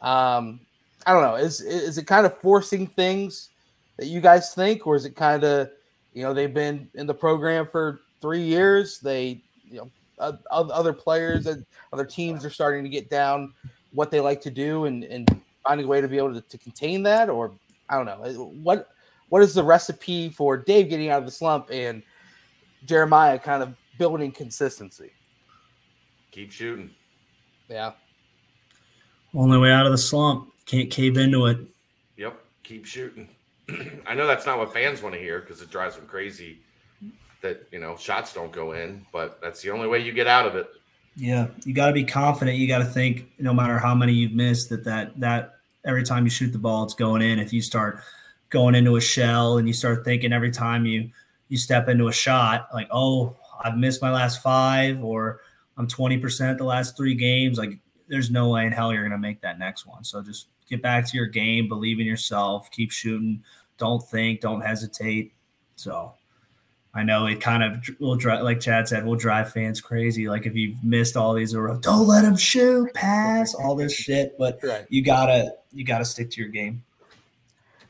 Um, 0.02 0.60
I 1.06 1.14
don't 1.14 1.22
know. 1.22 1.36
Is 1.36 1.62
is 1.62 1.98
it 1.98 2.06
kind 2.06 2.26
of 2.26 2.38
forcing 2.40 2.88
things 2.88 3.50
that 3.98 4.08
you 4.08 4.22
guys 4.22 4.54
think, 4.54 4.86
or 4.86 4.96
is 4.96 5.06
it 5.06 5.16
kind 5.16 5.44
of 5.44 5.70
you 6.14 6.24
know 6.24 6.34
they've 6.34 6.54
been 6.54 6.90
in 6.96 7.08
the 7.08 7.14
program 7.14 7.68
for 7.68 8.02
three 8.22 8.42
years? 8.42 9.00
They 9.00 9.42
you 9.70 9.78
know 9.78 9.92
uh, 10.20 10.34
other 10.52 10.94
players 10.94 11.48
and 11.48 11.66
other 11.94 12.06
teams 12.06 12.46
are 12.46 12.50
starting 12.50 12.84
to 12.84 12.90
get 12.90 13.10
down 13.10 13.54
what 13.92 14.12
they 14.12 14.20
like 14.20 14.42
to 14.42 14.52
do 14.52 14.86
and 14.86 15.04
and 15.06 15.42
finding 15.66 15.86
a 15.86 15.90
way 15.90 16.02
to 16.02 16.08
be 16.08 16.18
able 16.18 16.34
to, 16.34 16.42
to 16.42 16.58
contain 16.58 17.04
that, 17.04 17.30
or 17.30 17.52
I 17.90 17.96
don't 17.96 18.06
know 18.06 18.52
what 18.62 18.90
what 19.30 19.42
is 19.42 19.54
the 19.54 19.64
recipe 19.64 20.30
for 20.30 20.58
Dave 20.58 20.90
getting 20.90 21.10
out 21.10 21.20
of 21.20 21.26
the 21.26 21.32
slump 21.32 21.70
and 21.72 22.04
Jeremiah 22.86 23.40
kind 23.40 23.64
of 23.64 23.76
building 23.98 24.32
consistency? 24.32 25.12
Keep 26.32 26.52
shooting. 26.52 26.92
Yeah. 27.70 27.94
Only 29.34 29.58
way 29.58 29.72
out 29.72 29.86
of 29.86 29.92
the 29.92 29.98
slump. 29.98 30.54
Can't 30.66 30.90
cave 30.90 31.18
into 31.18 31.48
it. 31.48 31.58
Yep. 32.18 32.40
Keep 32.64 32.86
shooting. 32.86 33.30
I 34.08 34.14
know 34.14 34.28
that's 34.28 34.46
not 34.46 34.58
what 34.58 34.74
fans 34.74 35.02
want 35.02 35.16
to 35.16 35.22
hear 35.22 35.40
because 35.40 35.62
it 35.62 35.70
drives 35.72 35.96
them 35.96 36.06
crazy 36.06 36.60
that 37.46 37.68
you 37.72 37.80
know 37.80 37.96
shots 37.96 38.34
don't 38.34 38.52
go 38.52 38.74
in, 38.74 39.06
but 39.14 39.40
that's 39.42 39.62
the 39.62 39.70
only 39.70 39.88
way 39.88 40.00
you 40.00 40.12
get 40.12 40.28
out 40.28 40.48
of 40.48 40.56
it. 40.56 40.68
Yeah, 41.16 41.48
you 41.64 41.74
got 41.74 41.88
to 41.88 41.94
be 41.94 42.04
confident. 42.04 42.58
You 42.58 42.68
got 42.68 42.80
to 42.80 42.86
think, 42.86 43.28
no 43.40 43.54
matter 43.54 43.80
how 43.80 43.96
many 43.96 44.14
you've 44.14 44.34
missed, 44.34 44.70
that 44.70 44.84
that 44.86 45.20
that 45.20 45.56
every 45.86 46.04
time 46.04 46.26
you 46.26 46.30
shoot 46.30 46.52
the 46.52 46.58
ball, 46.58 46.84
it's 46.84 46.94
going 46.94 47.22
in. 47.22 47.40
If 47.40 47.54
you 47.54 47.62
start 47.62 48.02
going 48.50 48.76
into 48.76 48.96
a 48.96 49.02
shell 49.02 49.58
and 49.58 49.68
you 49.68 49.74
start 49.74 50.04
thinking 50.04 50.34
every 50.34 50.52
time 50.52 50.86
you 50.86 51.12
you 51.48 51.58
step 51.58 51.88
into 51.88 52.08
a 52.08 52.14
shot, 52.14 52.68
like, 52.74 52.88
oh, 52.92 53.38
I've 53.64 53.78
missed 53.78 54.02
my 54.02 54.12
last 54.12 54.42
five, 54.42 55.04
or 55.04 55.40
I'm 55.78 55.88
20% 55.88 56.58
the 56.58 56.64
last 56.64 56.98
three 56.98 57.14
games, 57.14 57.58
like 57.58 57.78
there's 58.08 58.32
no 58.32 58.50
way 58.50 58.66
in 58.66 58.72
hell 58.72 58.92
you're 58.92 59.04
gonna 59.04 59.18
make 59.18 59.42
that 59.42 59.60
next 59.60 59.86
one. 59.86 60.04
So 60.04 60.22
just 60.22 60.48
get 60.70 60.82
back 60.82 61.08
to 61.10 61.18
your 61.18 61.28
game, 61.28 61.70
believe 61.70 62.00
in 62.00 62.06
yourself, 62.06 62.72
keep 62.72 62.92
shooting, 62.92 63.44
don't 63.78 64.02
think, 64.02 64.42
don't 64.42 64.62
hesitate. 64.62 65.34
So 65.76 66.14
I 66.96 67.04
know 67.04 67.26
it 67.28 67.42
kind 67.42 67.62
of 67.62 67.86
will 68.00 68.16
drive, 68.16 68.44
like 68.44 68.62
Chad 68.62 68.88
said, 68.88 69.06
will 69.06 69.18
drive 69.18 69.52
fans 69.52 69.82
crazy. 69.82 70.30
Like 70.30 70.46
if 70.46 70.56
you've 70.56 70.82
missed 70.82 71.18
all 71.18 71.34
these, 71.34 71.54
or 71.54 71.78
don't 71.82 72.08
let 72.08 72.22
them 72.22 72.38
shoot, 72.38 72.94
pass, 72.94 73.54
all 73.54 73.76
this 73.76 73.94
shit. 74.04 74.38
But 74.40 74.60
Right. 74.64 74.86
you 74.90 75.02
gotta 75.04 75.56
you 75.74 75.84
gotta 75.84 76.06
stick 76.06 76.32
to 76.32 76.42
your 76.42 76.50
game. 76.50 76.84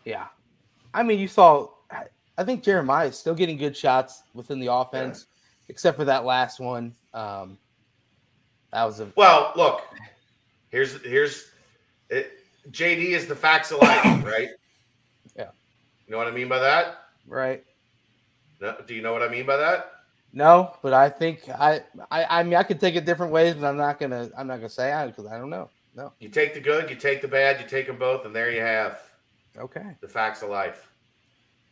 Yeah. 0.06 0.26
I 0.94 1.04
mean, 1.04 1.20
you 1.20 1.28
saw, 1.28 1.70
I- 1.92 2.06
I 2.38 2.44
think 2.44 2.64
Jeremiah 2.64 3.08
is 3.08 3.18
still 3.18 3.36
getting 3.36 3.58
good 3.58 3.78
shots 3.78 4.24
within 4.34 4.60
the 4.60 4.74
offense, 4.74 5.28
except 5.70 5.98
for 5.98 6.06
that 6.06 6.26
last 6.26 6.60
one. 6.60 6.96
Um, 7.14 7.58
that 8.74 8.84
was 8.86 9.00
a, 9.00 9.12
Well, 9.16 9.54
look, 9.56 9.82
here's 10.70 11.00
here's 11.04 11.52
it, 12.10 12.32
JD 12.72 13.10
is 13.12 13.28
the 13.28 13.36
facts 13.36 13.72
of 13.72 13.80
life, 13.82 14.04
right? 14.26 14.50
Yeah. 15.38 15.50
You 16.08 16.12
know 16.12 16.18
what 16.18 16.28
I 16.28 16.32
mean 16.32 16.48
by 16.50 16.58
that? 16.60 17.02
right. 17.28 17.64
No, 18.66 18.76
do 18.88 18.96
you 18.96 19.02
know 19.04 19.14
what 19.14 19.22
I 19.22 19.28
mean 19.28 19.46
by 19.46 19.58
that? 19.58 19.92
No, 20.34 20.76
but 20.82 20.92
I 20.92 21.08
think 21.08 21.48
I, 21.50 21.82
I, 22.10 22.40
I 22.40 22.44
mean, 22.44 22.56
I 22.56 22.64
could 22.64 22.80
take 22.80 22.96
it 22.96 23.06
different 23.06 23.32
ways, 23.32 23.54
but 23.54 23.68
I'm 23.68 23.78
not 23.78 24.00
gonna, 24.00 24.30
I'm 24.36 24.48
not 24.48 24.56
gonna 24.58 24.70
say 24.70 24.92
I 24.92 25.06
because 25.06 25.28
I 25.28 25.38
don't 25.38 25.52
know. 25.52 25.70
No. 25.96 26.12
You 26.20 26.30
take 26.30 26.54
the 26.56 26.60
good, 26.60 26.90
you 26.90 26.96
take 26.96 27.22
the 27.22 27.28
bad, 27.28 27.62
you 27.62 27.68
take 27.68 27.86
them 27.88 27.98
both, 28.00 28.26
and 28.26 28.36
there 28.36 28.52
you 28.52 28.60
have 28.62 29.02
Okay. 29.58 29.96
the 30.02 30.08
facts 30.08 30.42
of 30.42 30.50
life. 30.50 30.90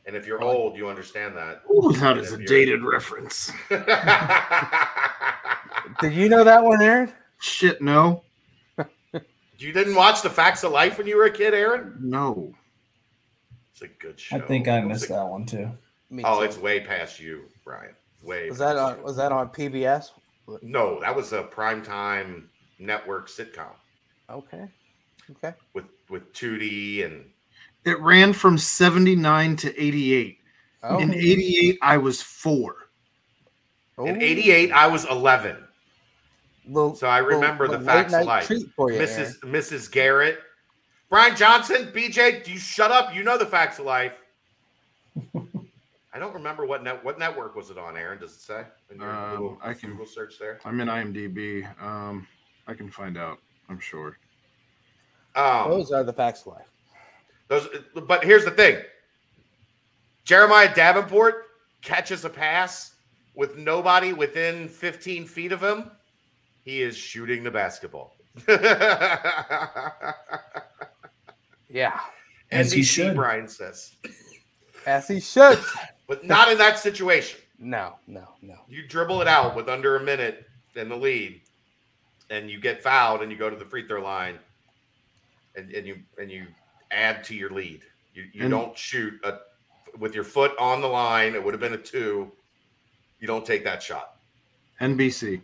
And 0.05 0.15
if 0.15 0.27
you're 0.27 0.41
I 0.41 0.45
old, 0.45 0.77
you 0.77 0.87
understand 0.87 1.35
that. 1.35 1.63
Ooh, 1.73 1.91
that 1.93 2.17
is 2.17 2.31
a 2.31 2.35
If 2.35 2.41
you're- 2.41 2.45
dated 2.65 2.83
reference. 2.83 3.51
Did 6.01 6.13
you 6.13 6.29
know 6.29 6.43
that 6.43 6.63
one, 6.63 6.81
Aaron? 6.81 7.11
Shit, 7.39 7.81
no, 7.81 8.23
you 9.57 9.71
didn't 9.73 9.95
watch 9.95 10.21
the 10.21 10.29
facts 10.29 10.63
of 10.63 10.71
life 10.71 10.97
when 10.97 11.07
you 11.07 11.17
were 11.17 11.25
a 11.25 11.31
kid, 11.31 11.53
Aaron? 11.53 11.95
no. 11.99 12.53
It's 13.73 13.81
a 13.81 13.87
good 13.87 14.19
show. 14.19 14.35
I 14.37 14.39
think 14.39 14.67
I 14.67 14.79
missed 14.81 15.05
a- 15.05 15.13
that 15.13 15.25
one 15.27 15.45
too. 15.47 15.71
Me 16.13 16.23
Oh, 16.25 16.39
too. 16.39 16.45
it's 16.45 16.57
way 16.57 16.79
past 16.79 17.19
you, 17.19 17.45
Brian. 17.65 17.95
Way. 18.21 18.47
was 18.49 18.59
that 18.59 18.77
on, 18.77 18.97
you. 18.97 19.03
was 19.03 19.15
that 19.17 19.31
on 19.31 19.49
PBS? 19.49 20.11
No, 20.61 20.99
that 21.01 21.13
was 21.15 21.33
a 21.33 21.43
primetime 21.43 22.43
network 22.79 23.29
sitcom 23.29 23.71
Okay. 24.29 24.67
Okay. 25.31 25.53
with 25.73 25.85
with 26.09 26.31
Tootie 26.33 27.03
and 27.05 27.25
It 27.85 27.99
ran 27.99 28.31
from 28.31 28.57
79 28.57 29.55
to 29.57 29.81
88. 29.81 30.37
Oh. 30.83 30.99
In 30.99 31.13
88, 31.13 31.79
I 31.81 31.97
was 31.97 32.21
four. 32.21 32.75
in 33.97 34.21
'88 34.21 34.71
I 34.71 34.87
was 34.87 35.05
11. 35.05 35.57
Little- 36.67 36.95
So 36.95 37.07
I 37.07 37.21
little- 37.21 37.39
remember 37.41 37.67
the 37.67 37.77
little 37.79 37.85
facts 37.87 38.13
of 38.13 38.25
life. 38.25 38.47
treat 38.47 38.69
for 38.75 38.91
you, 38.91 38.99
Mrs. 38.99 39.39
Mrs. 39.41 39.91
Garrett, 39.91 40.39
Brian 41.09 41.35
Johnson, 41.35 41.91
BJ. 41.93 42.43
Do 42.43 42.51
you 42.53 42.59
shut 42.59 42.91
up? 42.91 43.13
You 43.15 43.23
know 43.23 43.37
the 43.37 43.45
facts 43.45 43.79
of 43.79 43.85
life. 43.85 44.19
I 46.13 46.19
don't 46.19 46.33
remember 46.33 46.65
what 46.65 46.83
net 46.83 47.03
what 47.03 47.17
network 47.17 47.55
was 47.55 47.69
it 47.71 47.77
on. 47.77 47.97
Aaron, 47.97 48.19
does 48.19 48.31
it 48.33 48.39
say? 48.41 48.63
In 48.91 48.99
your 48.99 49.09
Um, 49.09 49.31
Google, 49.31 49.57
I 49.63 49.73
can- 49.73 49.89
Google 49.91 50.05
search 50.05 50.37
there. 50.39 50.59
I'm 50.63 50.79
in 50.79 50.87
IMDb. 50.87 51.65
Um, 51.81 52.27
I 52.67 52.73
can 52.75 52.89
find 52.89 53.17
out. 53.17 53.39
I'm 53.69 53.79
sure. 53.79 54.17
Um, 55.35 55.69
Those 55.71 55.91
are 55.91 56.03
the 56.03 56.13
facts 56.13 56.41
of 56.41 56.47
life. 56.53 56.67
Those, 57.47 57.67
but 58.07 58.23
here's 58.23 58.45
the 58.45 58.51
thing: 58.51 58.83
Jeremiah 60.23 60.73
Davenport 60.73 61.45
catches 61.81 62.23
a 62.25 62.29
pass 62.29 62.93
with 63.33 63.57
nobody 63.57 64.13
within 64.13 64.67
15 64.69 65.25
feet 65.25 65.51
of 65.51 65.61
him. 65.63 65.89
He 66.63 66.81
is 66.83 66.95
shooting 66.95 67.43
the 67.43 67.51
basketball. 67.51 68.15
Yeah. 71.69 71.99
As 72.51 72.71
he 72.71 72.81
NBC, 72.81 72.85
should. 72.85 73.15
Brian 73.15 73.47
says, 73.47 73.95
As 74.85 75.07
he 75.07 75.19
should. 75.19 75.57
but 76.13 76.25
not 76.25 76.51
in 76.51 76.57
that 76.59 76.77
situation. 76.77 77.39
No, 77.59 77.95
no, 78.07 78.27
no. 78.41 78.55
You 78.67 78.85
dribble 78.87 79.21
it 79.21 79.27
out 79.27 79.55
with 79.55 79.67
under 79.69 79.95
a 79.95 80.03
minute 80.03 80.47
in 80.75 80.89
the 80.89 80.95
lead, 80.95 81.41
and 82.29 82.49
you 82.49 82.59
get 82.59 82.83
fouled, 82.83 83.21
and 83.21 83.31
you 83.31 83.37
go 83.37 83.49
to 83.49 83.55
the 83.55 83.65
free 83.65 83.87
throw 83.87 84.01
line, 84.03 84.37
and, 85.55 85.71
and 85.71 85.87
you 85.87 85.97
and 86.19 86.29
you 86.31 86.45
add 86.91 87.23
to 87.25 87.35
your 87.35 87.49
lead. 87.49 87.81
You 88.13 88.25
you 88.33 88.41
And- 88.43 88.51
don't 88.51 88.77
shoot 88.77 89.13
a, 89.23 89.39
with 89.97 90.13
your 90.13 90.23
foot 90.23 90.51
on 90.59 90.81
the 90.81 90.87
line. 90.87 91.33
It 91.35 91.43
would 91.43 91.53
have 91.53 91.61
been 91.61 91.73
a 91.73 91.77
two. 91.77 92.31
You 93.19 93.27
don't 93.27 93.45
take 93.45 93.63
that 93.63 93.81
shot. 93.81 94.17
NBC. 94.81 95.41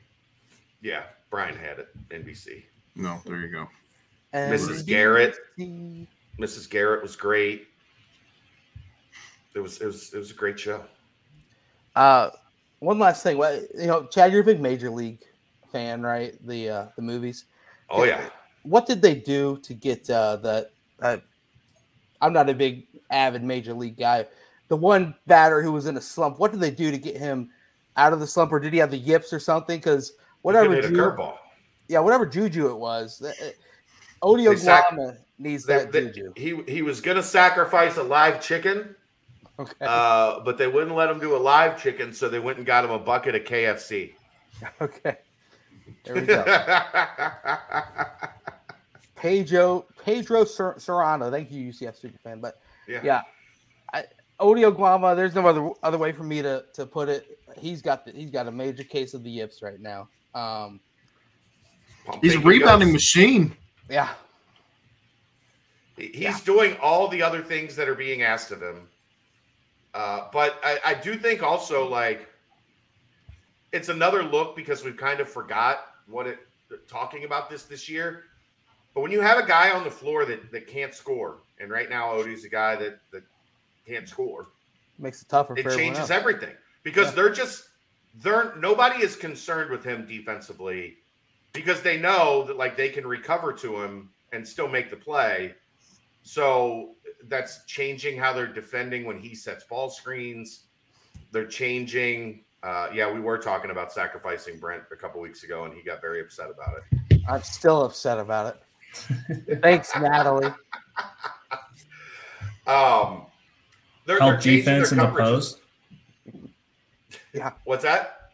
Yeah, 0.81 1.03
Brian 1.29 1.55
had 1.55 1.79
it. 1.79 1.87
NBC. 2.09 2.63
No, 2.95 3.21
there 3.25 3.37
you 3.39 3.47
go. 3.47 3.67
Mrs. 4.33 4.85
Garrett. 4.85 5.35
Mrs. 5.57 6.69
Garrett 6.69 7.01
was 7.01 7.15
great. 7.15 7.68
It 9.55 9.59
was 9.59 9.81
it 9.81 9.85
was 9.85 10.13
it 10.13 10.17
was 10.17 10.31
a 10.31 10.35
great 10.35 10.59
show. 10.59 10.83
Uh, 11.95 12.29
one 12.79 12.99
last 12.99 13.23
thing. 13.23 13.37
Well, 13.37 13.59
You 13.77 13.87
know, 13.87 14.05
Chad, 14.07 14.31
you're 14.31 14.41
a 14.41 14.45
big 14.45 14.61
Major 14.61 14.89
League 14.89 15.19
fan, 15.71 16.01
right? 16.01 16.35
The 16.45 16.69
uh, 16.69 16.85
the 16.95 17.01
movies. 17.01 17.45
Oh 17.89 18.03
yeah. 18.03 18.29
What 18.63 18.85
did 18.85 19.01
they 19.01 19.15
do 19.15 19.57
to 19.63 19.73
get 19.73 20.09
uh, 20.09 20.35
the? 20.37 20.69
Uh, 21.01 21.17
I'm 22.21 22.33
not 22.33 22.49
a 22.49 22.53
big 22.53 22.87
avid 23.09 23.43
Major 23.43 23.73
League 23.73 23.97
guy. 23.97 24.27
The 24.67 24.75
one 24.75 25.15
batter 25.25 25.61
who 25.63 25.71
was 25.71 25.87
in 25.87 25.97
a 25.97 26.01
slump. 26.01 26.37
What 26.39 26.51
did 26.51 26.59
they 26.59 26.71
do 26.71 26.91
to 26.91 26.97
get 26.97 27.17
him 27.17 27.49
out 27.97 28.13
of 28.13 28.19
the 28.19 28.27
slump, 28.27 28.51
or 28.51 28.59
did 28.59 28.71
he 28.73 28.79
have 28.79 28.91
the 28.91 28.97
yips 28.97 29.33
or 29.33 29.39
something? 29.39 29.79
Because 29.79 30.13
whatever, 30.43 30.75
He 30.75 30.81
could 30.81 30.91
a 30.91 30.93
Ju- 30.93 31.01
curveball. 31.01 31.37
yeah, 31.87 31.99
whatever 31.99 32.25
juju 32.25 32.67
it 32.69 32.77
was, 32.77 33.21
uh, 33.21 33.31
Odio 34.21 34.57
sac- 34.57 34.89
Guama 34.91 35.17
needs 35.39 35.65
They- 35.65 35.77
that 35.77 35.91
they- 35.91 36.05
juju. 36.11 36.33
he 36.35 36.61
he 36.71 36.81
was 36.81 37.01
gonna 37.01 37.23
sacrifice 37.23 37.97
a 37.97 38.03
live 38.03 38.41
chicken, 38.41 38.95
Okay, 39.59 39.85
uh, 39.85 40.39
but 40.39 40.57
they 40.57 40.67
wouldn't 40.67 40.95
let 40.95 41.09
him 41.09 41.19
do 41.19 41.35
a 41.35 41.37
live 41.37 41.81
chicken, 41.81 42.13
so 42.13 42.29
they 42.29 42.39
went 42.39 42.57
and 42.57 42.65
got 42.65 42.85
him 42.85 42.91
a 42.91 42.99
bucket 42.99 43.35
of 43.35 43.43
KFC. 43.43 44.13
okay. 44.81 45.17
There 46.05 46.15
we 46.15 46.21
go. 46.21 46.43
Pedro 49.15 49.85
Pedro 50.03 50.45
Ser- 50.45 50.75
Serrano. 50.77 51.29
Thank 51.29 51.51
you, 51.51 51.71
UCF 51.71 51.99
super 51.99 52.17
fan. 52.19 52.39
But 52.39 52.61
yeah. 52.87 53.01
yeah, 53.03 53.21
I, 53.93 54.05
Ody 54.39 54.61
Oguama. 54.61 55.15
There's 55.15 55.35
no 55.35 55.45
other 55.45 55.69
other 55.83 55.97
way 55.97 56.13
for 56.13 56.23
me 56.23 56.41
to 56.41 56.63
to 56.73 56.85
put 56.85 57.09
it. 57.09 57.37
He's 57.57 57.81
got 57.81 58.05
the, 58.05 58.11
he's 58.13 58.29
got 58.31 58.47
a 58.47 58.51
major 58.51 58.83
case 58.83 59.13
of 59.13 59.23
the 59.23 59.29
yips 59.29 59.61
right 59.61 59.79
now. 59.79 60.07
Um, 60.33 60.79
He's 62.21 62.35
a 62.35 62.39
rebounding 62.39 62.87
goes. 62.89 62.93
machine. 62.93 63.55
yeah, 63.89 64.09
He's 65.97 66.15
Yeah. 66.15 66.37
doing 66.45 66.75
all 66.81 67.07
the 67.07 67.21
other 67.21 67.41
things 67.41 67.75
that 67.75 67.87
are 67.89 67.95
being 67.95 68.21
asked 68.23 68.51
of 68.51 68.61
him. 68.61 68.87
Uh, 69.93 70.27
but 70.31 70.59
I, 70.63 70.79
I 70.85 70.93
do 70.93 71.17
think 71.17 71.41
also 71.41 71.87
like 71.87 72.29
it's 73.71 73.89
another 73.89 74.23
look 74.23 74.55
because 74.55 74.83
we've 74.83 74.97
kind 74.97 75.19
of 75.19 75.29
forgot 75.29 75.79
what 76.07 76.27
it 76.27 76.39
talking 76.87 77.23
about 77.23 77.49
this 77.49 77.63
this 77.63 77.89
year. 77.89 78.23
But 78.93 79.01
when 79.01 79.11
you 79.11 79.21
have 79.21 79.37
a 79.37 79.45
guy 79.45 79.71
on 79.71 79.83
the 79.83 79.91
floor 79.91 80.25
that, 80.25 80.51
that 80.51 80.67
can't 80.67 80.93
score, 80.93 81.37
and 81.59 81.71
right 81.71 81.89
now 81.89 82.11
Ody's 82.11 82.43
a 82.43 82.49
guy 82.49 82.75
that, 82.75 82.99
that 83.11 83.23
can't 83.87 84.07
score, 84.07 84.47
makes 84.97 85.21
it 85.21 85.29
tougher 85.29 85.55
it 85.57 85.63
changes 85.75 86.11
everything 86.11 86.55
because 86.83 87.07
Yeah. 87.07 87.11
they're 87.15 87.33
just 87.33 87.69
they're 88.21 88.55
nobody 88.57 89.03
is 89.03 89.15
concerned 89.15 89.69
with 89.69 89.83
him 89.83 90.05
defensively 90.05 90.97
because 91.53 91.81
they 91.81 91.97
know 91.97 92.43
that 92.43 92.57
like 92.57 92.75
they 92.75 92.89
can 92.89 93.05
recover 93.07 93.53
to 93.53 93.81
him 93.81 94.09
and 94.33 94.47
still 94.47 94.67
make 94.67 94.89
the 94.89 94.95
play. 94.95 95.55
So 96.23 96.95
that's 97.27 97.65
changing 97.65 98.17
how 98.17 98.33
they're 98.33 98.47
defending 98.47 99.05
when 99.05 99.19
he 99.19 99.35
sets 99.35 99.63
ball 99.65 99.89
screens. 99.89 100.65
They're 101.31 101.47
changing. 101.47 102.43
Uh, 102.63 102.89
yeah, 102.93 103.11
we 103.11 103.19
were 103.19 103.37
talking 103.37 103.71
about 103.71 103.91
sacrificing 103.91 104.59
Brent 104.59 104.83
a 104.91 104.95
couple 104.95 105.21
weeks 105.21 105.43
ago, 105.43 105.65
and 105.65 105.73
he 105.73 105.81
got 105.81 106.01
very 106.01 106.21
upset 106.21 106.49
about 106.49 106.75
it. 106.77 107.21
I'm 107.27 107.43
still 107.43 107.83
upset 107.85 108.19
about 108.19 108.55
it. 108.55 109.61
Thanks, 109.61 109.91
Natalie. 109.95 110.53
Um, 112.67 113.25
they're, 114.05 114.19
they're 114.19 114.29
Help 114.29 114.41
defense 114.41 114.91
in 114.91 114.99
their 114.99 115.07
the 115.07 115.11
coverages. 115.13 115.57
post. 117.33 117.53
What's 117.63 117.83
that? 117.83 118.31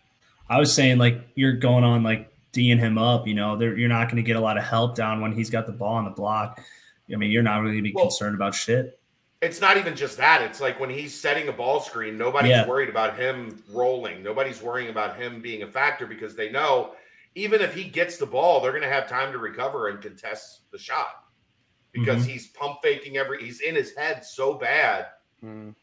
I 0.50 0.60
was 0.60 0.74
saying 0.74 0.98
like 0.98 1.22
you're 1.36 1.54
going 1.54 1.86
on 1.86 2.04
like 2.04 2.30
D'ing 2.52 2.78
him 2.78 2.98
up. 2.98 3.28
You 3.28 3.34
know, 3.34 3.56
there 3.58 3.78
you're 3.78 3.90
not 3.90 4.06
going 4.06 4.18
to 4.18 4.24
get 4.24 4.36
a 4.36 4.40
lot 4.40 4.58
of 4.58 4.64
help 4.64 4.96
down 4.96 5.22
when 5.22 5.32
he's 5.32 5.50
got 5.50 5.66
the 5.66 5.72
ball 5.72 5.96
on 5.96 6.06
the 6.06 6.12
block. 6.12 6.62
I 7.12 7.18
mean, 7.18 7.32
you're 7.32 7.43
not 7.43 7.62
really 7.62 7.74
going 7.76 7.84
to 7.84 7.89
be 7.89 7.93
Well- 7.95 8.06
concerned 8.06 8.36
about 8.36 8.56
shit. 8.56 8.99
It's 9.41 9.62
not 9.62 9.78
even 9.78 9.95
just 9.95 10.18
that. 10.18 10.41
It's 10.41 10.60
like 10.62 10.80
when 10.80 10.89
he's 10.89 11.14
setting 11.20 11.49
a 11.49 11.51
ball 11.51 11.80
screen, 11.80 12.18
nobody's 12.18 12.49
Yeah. 12.51 12.66
worried 12.68 12.89
about 12.89 13.18
him 13.20 13.62
rolling. 13.70 14.24
Nobody's 14.24 14.62
worrying 14.62 14.89
about 14.89 15.18
him 15.18 15.41
being 15.41 15.62
a 15.62 15.68
factor 15.68 16.08
because 16.08 16.36
they 16.36 16.49
know 16.49 16.95
even 17.36 17.62
if 17.62 17.74
he 17.76 17.84
gets 17.84 18.18
the 18.18 18.26
ball, 18.26 18.60
they're 18.62 18.72
going 18.72 18.82
to 18.82 18.89
have 18.89 19.08
time 19.10 19.32
to 19.34 19.38
recover 19.38 19.89
and 19.89 20.01
contest 20.01 20.62
the 20.72 20.80
shot 20.80 21.26
because 21.91 22.22
Mm-hmm. 22.24 22.30
he's 22.32 22.47
pump 22.47 22.78
faking 22.82 23.18
every. 23.18 23.43
He's 23.43 23.60
in 23.60 23.76
his 23.76 23.93
head 23.95 24.26
so 24.26 24.53
bad 24.56 25.08
Mm. 25.43 25.76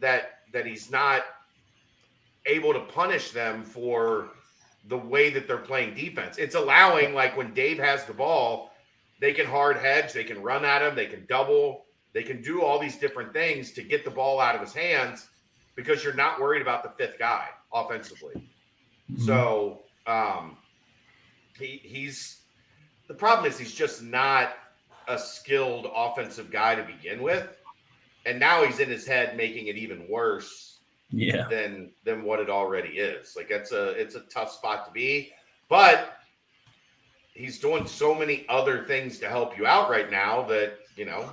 that 0.00 0.40
that 0.52 0.64
he's 0.66 0.90
not 0.90 1.24
able 2.46 2.72
to 2.72 2.80
punish 2.80 3.30
them 3.30 3.62
for 3.62 4.30
the 4.88 4.96
way 4.96 5.30
that 5.30 5.46
they're 5.46 5.58
playing 5.58 5.94
defense. 5.94 6.38
It's 6.38 6.54
allowing 6.54 7.12
like 7.12 7.36
when 7.36 7.52
Dave 7.52 7.78
has 7.78 8.04
the 8.06 8.14
ball, 8.14 8.72
they 9.20 9.32
can 9.32 9.46
hard 9.46 9.76
hedge, 9.76 10.12
they 10.12 10.24
can 10.24 10.42
run 10.42 10.64
at 10.64 10.82
him, 10.82 10.94
they 10.94 11.06
can 11.06 11.24
double, 11.26 11.84
they 12.12 12.22
can 12.22 12.42
do 12.42 12.62
all 12.62 12.78
these 12.78 12.96
different 12.96 13.32
things 13.32 13.72
to 13.72 13.82
get 13.82 14.04
the 14.04 14.10
ball 14.10 14.40
out 14.40 14.54
of 14.54 14.60
his 14.60 14.72
hands. 14.72 15.28
because 15.74 16.02
you're 16.02 16.14
not 16.14 16.40
worried 16.40 16.62
about 16.62 16.82
the 16.82 16.88
fifth 16.96 17.18
guy 17.18 17.48
offensively. 17.72 18.34
Mm-hmm. 19.12 19.24
So 19.24 19.82
um, 20.06 20.56
he 21.58 21.80
he's 21.84 22.40
the 23.08 23.14
problem 23.14 23.50
is 23.50 23.58
he's 23.58 23.74
just 23.74 24.02
not 24.02 24.54
a 25.06 25.18
skilled 25.18 25.88
offensive 25.94 26.50
guy 26.50 26.74
to 26.74 26.82
begin 26.82 27.22
with, 27.22 27.46
and 28.24 28.40
now 28.40 28.64
he's 28.64 28.80
in 28.80 28.88
his 28.88 29.06
head 29.06 29.36
making 29.36 29.68
it 29.68 29.76
even 29.76 30.08
worse 30.08 30.78
yeah, 31.10 31.46
than 31.48 31.90
than 32.04 32.24
what 32.24 32.40
it 32.40 32.50
already 32.50 32.98
is. 32.98 33.36
Like 33.36 33.50
it's 33.50 33.72
a 33.72 33.90
it's 33.90 34.16
a 34.16 34.20
tough 34.20 34.52
spot 34.52 34.86
to 34.86 34.92
be, 34.92 35.32
but 35.68 36.18
he's 37.36 37.58
doing 37.58 37.86
so 37.86 38.14
many 38.14 38.44
other 38.48 38.84
things 38.84 39.18
to 39.20 39.28
help 39.28 39.56
you 39.58 39.66
out 39.66 39.90
right 39.90 40.10
now 40.10 40.42
that 40.44 40.78
you 40.96 41.04
know 41.04 41.30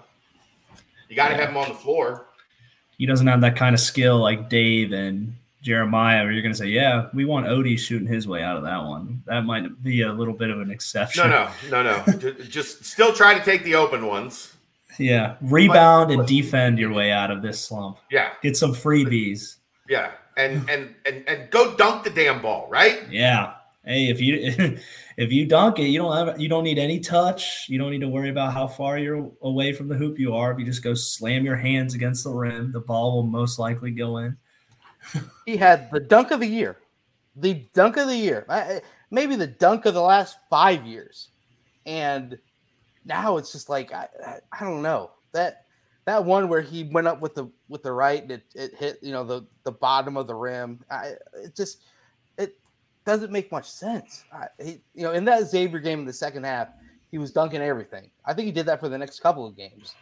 you 1.09 1.15
got 1.15 1.29
to 1.29 1.35
have 1.35 1.49
him 1.49 1.57
on 1.57 1.69
the 1.69 1.75
floor. 1.75 2.27
he 2.97 3.05
doesn't 3.05 3.27
have 3.27 3.41
that 3.41 3.55
kind 3.55 3.73
of 3.73 3.79
skill 3.79 4.19
like 4.19 4.49
Dave 4.49 4.91
and 4.93 5.35
Jeremiah, 5.61 6.23
where 6.23 6.31
you're 6.33 6.41
going 6.41 6.51
to 6.53 6.57
say, 6.57 6.67
"Yeah, 6.67 7.07
we 7.13 7.23
want 7.23 7.47
Ody 7.47 7.77
shooting 7.77 8.07
his 8.07 8.27
way 8.27 8.43
out 8.43 8.57
of 8.57 8.63
that 8.63 8.83
one." 8.83 9.23
That 9.27 9.45
might 9.45 9.81
be 9.81 10.01
a 10.01 10.11
little 10.11 10.33
bit 10.33 10.49
of 10.49 10.59
an 10.59 10.69
exception. 10.69 11.29
No, 11.29 11.49
no, 11.71 11.81
no, 11.83 12.03
no. 12.05 12.31
Just 12.49 12.83
still 12.83 13.13
try 13.13 13.37
to 13.37 13.43
take 13.45 13.63
the 13.63 13.75
open 13.75 14.05
ones. 14.05 14.53
Yeah, 14.99 15.35
rebound 15.41 16.09
But- 16.09 16.19
and 16.19 16.27
defend 16.27 16.77
your 16.79 16.91
way 16.91 17.11
out 17.11 17.31
of 17.31 17.41
this 17.41 17.61
slump. 17.61 17.97
Yeah, 18.11 18.31
Get 18.41 18.57
some 18.57 18.73
freebies. 18.73 19.55
yeah, 19.87 20.11
and 20.35 20.69
and 20.69 20.93
and 21.05 21.23
and 21.27 21.49
go 21.49 21.75
dunk 21.77 22.03
the 22.03 22.09
damn 22.09 22.41
ball, 22.41 22.67
right? 22.69 23.03
Yeah. 23.09 23.53
Hey, 23.85 24.07
if 24.07 24.21
you 24.21 24.77
if 25.17 25.31
you 25.31 25.45
dunk 25.45 25.79
it, 25.79 25.87
you 25.87 25.99
don't 25.99 26.15
have 26.15 26.39
you 26.39 26.47
don't 26.47 26.63
need 26.63 26.79
any 26.79 26.99
touch. 26.99 27.65
You 27.67 27.77
don't 27.77 27.91
need 27.91 28.01
to 28.01 28.07
worry 28.07 28.29
about 28.29 28.53
how 28.53 28.67
far 28.67 28.97
you're 28.97 29.31
away 29.41 29.73
from 29.73 29.87
the 29.87 29.95
hoop 29.95 30.17
you 30.17 30.33
are. 30.33 30.51
If 30.51 30.59
you 30.59 30.65
just 30.65 30.83
go 30.83 30.93
slam 30.93 31.45
your 31.45 31.57
hands 31.57 31.93
against 31.93 32.23
the 32.23 32.31
rim, 32.31 32.71
the 32.71 32.79
ball 32.79 33.15
will 33.15 33.23
most 33.23 33.59
likely 33.59 33.91
go 33.91 34.17
in. 34.17 34.37
He 35.45 35.57
had 35.57 35.91
the 35.91 35.99
dunk 35.99 36.31
of 36.31 36.39
the 36.39 36.47
year, 36.47 36.77
the 37.35 37.65
dunk 37.73 37.97
of 37.97 38.07
the 38.07 38.15
year, 38.15 38.45
maybe 39.11 39.35
the 39.35 39.47
dunk 39.47 39.85
of 39.85 39.93
the 39.93 40.01
last 40.01 40.37
five 40.49 40.85
years, 40.85 41.27
and 41.85 42.39
now 43.03 43.35
it's 43.35 43.51
just 43.51 43.67
like 43.67 43.91
I, 43.91 44.07
I, 44.25 44.37
I 44.53 44.63
don't 44.63 44.81
know 44.81 45.11
that 45.33 45.65
that 46.05 46.23
one 46.23 46.47
where 46.47 46.61
he 46.61 46.85
went 46.85 47.07
up 47.07 47.19
with 47.19 47.35
the 47.35 47.49
with 47.67 47.83
the 47.83 47.91
right 47.91 48.21
and 48.21 48.31
it, 48.31 48.43
it 48.55 48.75
hit 48.75 48.99
you 49.01 49.11
know 49.11 49.25
the 49.25 49.45
the 49.65 49.71
bottom 49.73 50.15
of 50.15 50.27
the 50.27 50.35
rim. 50.35 50.79
I, 50.89 51.15
it 51.35 51.53
just 51.53 51.79
doesn't 53.05 53.31
make 53.31 53.51
much 53.51 53.69
sense. 53.69 54.23
I, 54.31 54.47
he, 54.63 54.81
you 54.95 55.03
know, 55.03 55.11
in 55.11 55.25
that 55.25 55.47
Xavier 55.47 55.79
game 55.79 55.99
in 55.99 56.05
the 56.05 56.13
second 56.13 56.43
half, 56.45 56.69
he 57.11 57.17
was 57.17 57.31
dunking 57.31 57.61
everything. 57.61 58.09
I 58.25 58.33
think 58.33 58.45
he 58.47 58.51
did 58.51 58.65
that 58.65 58.79
for 58.79 58.89
the 58.89 58.97
next 58.97 59.19
couple 59.19 59.45
of 59.45 59.55
games, 59.55 59.95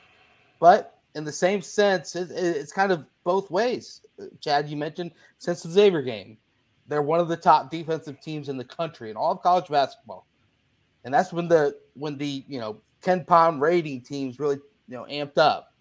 but 0.59 0.99
in 1.15 1.23
the 1.25 1.31
same 1.31 1.61
sense, 1.61 2.15
it, 2.15 2.31
it- 2.31 2.55
it's 2.57 2.71
kind 2.71 2.91
of 2.91 3.05
both 3.23 3.51
ways. 3.51 4.01
Chad, 4.39 4.69
you 4.69 4.77
mentioned 4.77 5.11
since 5.39 5.63
the 5.63 5.69
Xavier 5.69 6.01
game, 6.01 6.37
they're 6.87 7.01
one 7.01 7.19
of 7.19 7.27
the 7.27 7.37
top 7.37 7.69
defensive 7.71 8.19
teams 8.21 8.49
in 8.49 8.57
the 8.57 8.63
country 8.65 9.09
in 9.09 9.17
all 9.17 9.31
of 9.33 9.41
college 9.41 9.67
basketball, 9.67 10.25
and 11.03 11.13
that's 11.13 11.31
when 11.33 11.47
the 11.47 11.77
when 11.95 12.17
the 12.17 12.43
you 12.47 12.59
know 12.59 12.81
KenPom 13.03 13.59
rating 13.59 14.01
teams 14.01 14.39
really 14.39 14.57
you 14.87 14.95
know 14.95 15.05
amped 15.09 15.37
up. 15.37 15.73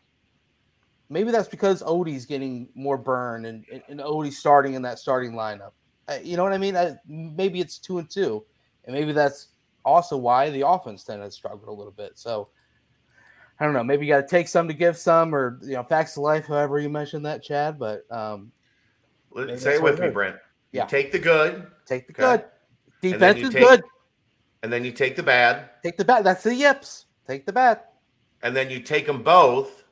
Maybe 1.08 1.32
that's 1.32 1.48
because 1.48 1.82
Ody's 1.82 2.24
getting 2.24 2.68
more 2.74 2.96
burn 2.96 3.46
and, 3.46 3.64
and, 3.72 3.82
and 3.88 4.00
Ody's 4.00 4.38
starting 4.38 4.74
in 4.74 4.82
that 4.82 4.98
starting 5.00 5.32
lineup. 5.32 5.72
You 6.18 6.36
know 6.36 6.42
what 6.42 6.52
I 6.52 6.58
mean? 6.58 6.76
I, 6.76 6.96
maybe 7.06 7.60
it's 7.60 7.78
two 7.78 7.98
and 7.98 8.10
two, 8.10 8.44
and 8.84 8.94
maybe 8.94 9.12
that's 9.12 9.48
also 9.84 10.16
why 10.16 10.50
the 10.50 10.66
offense 10.66 11.04
then 11.04 11.20
has 11.20 11.34
struggled 11.34 11.68
a 11.68 11.72
little 11.72 11.92
bit. 11.92 12.18
So 12.18 12.48
I 13.58 13.64
don't 13.64 13.74
know. 13.74 13.84
Maybe 13.84 14.06
you 14.06 14.12
got 14.12 14.22
to 14.22 14.26
take 14.26 14.48
some 14.48 14.66
to 14.68 14.74
give 14.74 14.96
some, 14.96 15.34
or 15.34 15.58
you 15.62 15.74
know, 15.74 15.82
facts 15.84 16.16
of 16.16 16.22
life. 16.22 16.46
However 16.46 16.78
you 16.80 16.88
mentioned 16.88 17.24
that, 17.26 17.42
Chad. 17.42 17.78
But 17.78 18.10
um, 18.10 18.50
Say 19.56 19.74
it 19.76 19.82
with 19.82 20.00
me. 20.00 20.08
Brent. 20.10 20.36
You 20.72 20.78
Yeah. 20.80 20.86
take 20.86 21.12
the 21.12 21.18
good, 21.18 21.66
take 21.86 22.06
the 22.06 22.12
Okay. 22.12 22.42
good. 23.02 23.12
Defense 23.12 23.38
is 23.40 23.50
take- 23.50 23.62
good. 23.62 23.82
and 24.62 24.72
then 24.72 24.84
you 24.84 24.92
take 24.92 25.16
the 25.16 25.22
bad, 25.22 25.70
Take 25.82 25.96
the 25.96 26.04
bad. 26.04 26.24
That's 26.24 26.42
the 26.42 26.54
yips. 26.54 27.06
Take 27.26 27.46
the 27.46 27.52
bad. 27.52 27.80
and 28.42 28.54
then 28.56 28.70
you 28.70 28.80
take 28.80 29.06
them 29.06 29.22
both, 29.22 29.84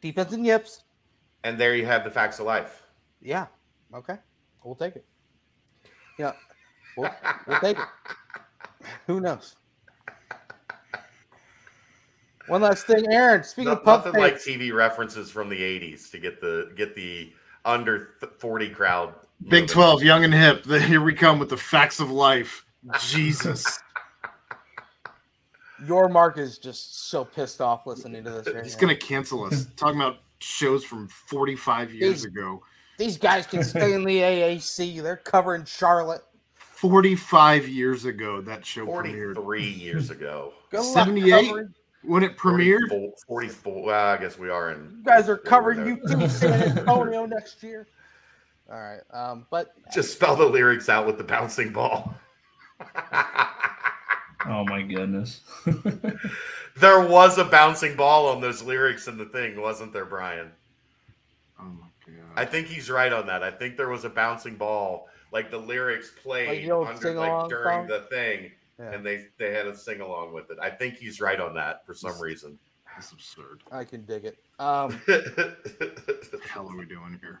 Defense 0.00 0.32
and 0.32 0.44
yips. 0.46 0.84
and 1.44 1.58
there 1.58 1.74
you 1.74 1.84
have 1.86 2.04
the 2.04 2.10
facts 2.10 2.38
of 2.38 2.46
life. 2.46 2.82
Yeah. 3.20 3.46
Okay. 3.94 4.16
We'll 4.64 4.74
take 4.74 4.96
it. 4.96 5.04
Yeah. 6.18 6.32
We'll, 6.96 7.10
we'll 7.46 7.60
take 7.60 7.78
it. 7.78 7.84
Who 9.06 9.20
knows? 9.20 9.56
One 12.48 12.62
last 12.62 12.86
thing, 12.86 13.04
Aaron. 13.12 13.44
Speaking 13.44 13.66
No- 13.72 13.78
of 13.78 13.84
pump 13.84 14.06
nothing 14.06 14.20
like 14.20 14.34
TV 14.36 14.72
references 14.72 15.30
from 15.30 15.48
the 15.48 15.60
'80s 15.60 16.10
to 16.10 16.18
get 16.18 16.40
the 16.40 16.72
get 16.76 16.94
the 16.96 17.32
under 17.64 18.14
th- 18.20 18.32
40 18.38 18.70
crowd. 18.70 19.14
Big 19.44 19.62
moving. 19.62 19.68
12, 19.68 20.02
young 20.02 20.24
and 20.24 20.34
hip. 20.34 20.64
The, 20.64 20.80
here 20.86 21.00
we 21.02 21.14
come 21.14 21.38
with 21.38 21.48
the 21.48 21.56
facts 21.56 22.00
of 22.00 22.10
life. 22.10 22.64
Jesus. 23.00 23.80
your 25.86 26.08
Mark 26.08 26.38
is 26.38 26.58
just 26.58 27.08
so 27.10 27.24
pissed 27.24 27.60
off 27.60 27.86
listening 27.86 28.24
to 28.24 28.30
this. 28.30 28.46
right 28.54 28.64
He's 28.64 28.74
now. 28.74 28.80
going 28.80 28.98
to 28.98 29.06
cancel 29.06 29.44
us. 29.44 29.66
Talking 29.76 30.00
about 30.00 30.16
shows 30.40 30.84
from 30.84 31.08
45 31.08 31.92
years 31.94 32.22
He's- 32.22 32.24
ago. 32.24 32.62
These 33.00 33.16
guys 33.16 33.46
can 33.46 33.64
stay 33.64 33.94
in 33.94 34.04
the 34.04 34.18
AAC. 34.20 35.02
They're 35.02 35.16
covering 35.16 35.64
Charlotte. 35.64 36.20
45 36.54 37.66
years 37.66 38.04
ago, 38.04 38.42
that 38.42 38.66
show 38.66 38.84
premiered. 38.86 39.36
43 39.36 39.70
years 39.70 40.10
ago. 40.10 40.52
78? 40.70 41.50
When 42.02 42.22
it 42.22 42.36
premiered, 42.36 42.90
44, 42.90 43.12
44 43.26 43.82
well, 43.84 44.06
I 44.06 44.18
guess 44.18 44.38
we 44.38 44.50
are 44.50 44.72
in. 44.72 44.96
You 44.98 45.02
guys 45.02 45.30
are 45.30 45.38
covering 45.38 45.98
there. 46.04 46.18
UT 46.18 46.30
San 46.30 46.62
Antonio 46.78 47.24
next 47.24 47.62
year. 47.62 47.86
All 48.70 48.78
right. 48.78 49.00
Um, 49.12 49.46
but 49.50 49.72
Just 49.90 50.12
spell 50.12 50.36
the 50.36 50.44
lyrics 50.44 50.90
out 50.90 51.06
with 51.06 51.16
the 51.16 51.24
bouncing 51.24 51.72
ball. 51.72 52.14
Oh 54.46 54.64
my 54.64 54.80
goodness. 54.80 55.42
there 56.78 57.06
was 57.06 57.36
a 57.36 57.44
bouncing 57.44 57.94
ball 57.94 58.26
on 58.28 58.40
those 58.40 58.62
lyrics 58.62 59.06
in 59.06 59.18
the 59.18 59.26
thing, 59.26 59.60
wasn't 59.60 59.92
there, 59.92 60.06
Brian? 60.06 60.50
oh 61.60 61.64
my 61.64 61.89
I 62.36 62.44
think 62.44 62.66
he's 62.68 62.90
right 62.90 63.12
on 63.12 63.26
that. 63.26 63.42
I 63.42 63.50
think 63.50 63.76
there 63.76 63.88
was 63.88 64.04
a 64.04 64.10
bouncing 64.10 64.56
ball, 64.56 65.08
like 65.32 65.50
the 65.50 65.58
lyrics 65.58 66.10
played 66.22 66.48
Like 66.48 66.66
the 66.66 66.76
under, 66.76 67.20
like 67.20 67.48
during 67.48 67.64
song? 67.80 67.86
the 67.88 68.00
thing, 68.10 68.52
yeah, 68.78 68.92
and 68.92 69.04
they 69.04 69.26
they 69.38 69.52
had 69.52 69.66
a 69.66 69.76
sing 69.76 70.00
along 70.00 70.32
with 70.32 70.50
it. 70.50 70.58
I 70.60 70.70
think 70.70 70.94
he's 70.96 71.20
right 71.20 71.40
on 71.40 71.54
that 71.54 71.84
for 71.86 71.94
some 71.94 72.18
reason. 72.20 72.58
That's 72.94 73.12
absurd. 73.12 73.62
I 73.72 73.84
can 73.84 74.04
dig 74.04 74.24
it. 74.24 74.38
Um, 74.58 74.92
What 75.06 75.24
the 75.26 76.40
hell 76.48 76.68
are 76.70 76.76
we 76.76 76.84
doing 76.86 77.18
here? 77.20 77.40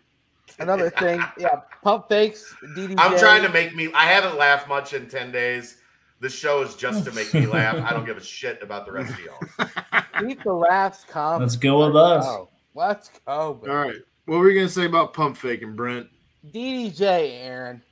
another 0.58 0.90
thing, 0.98 1.22
yeah, 1.38 1.60
pump 1.82 2.08
fakes. 2.08 2.54
DDJ. 2.76 2.94
I'm 2.98 3.18
trying 3.18 3.42
to 3.42 3.48
make 3.48 3.74
me. 3.74 3.90
I 3.94 4.06
haven't 4.06 4.36
laughed 4.36 4.68
much 4.68 4.92
in 4.94 5.08
ten 5.08 5.30
days. 5.30 5.76
This 6.20 6.34
show 6.34 6.60
is 6.62 6.74
just 6.74 7.04
to 7.06 7.12
make 7.12 7.32
me 7.32 7.46
laugh. 7.58 7.76
I 7.76 7.92
don't 7.94 8.04
give 8.04 8.16
a 8.18 8.22
shit 8.22 8.62
about 8.62 8.84
the 8.84 8.92
rest 8.92 9.12
of 9.12 9.20
y'all. 9.20 10.02
keep 10.28 10.42
the 10.42 10.52
laughs 10.52 11.04
calm. 11.08 11.40
Let's 11.40 11.56
go 11.56 11.86
with 11.86 11.96
us. 11.96 12.24
Oh, 12.26 12.48
let's 12.74 13.10
go. 13.26 13.54
baby. 13.54 13.70
All 13.72 13.78
right. 13.78 13.96
What 14.30 14.38
were 14.38 14.48
you 14.48 14.54
going 14.54 14.68
to 14.68 14.72
say 14.72 14.84
about 14.84 15.12
pump 15.12 15.36
faking, 15.36 15.74
Brent? 15.74 16.06
DDJ, 16.54 17.00
Aaron. 17.42 17.82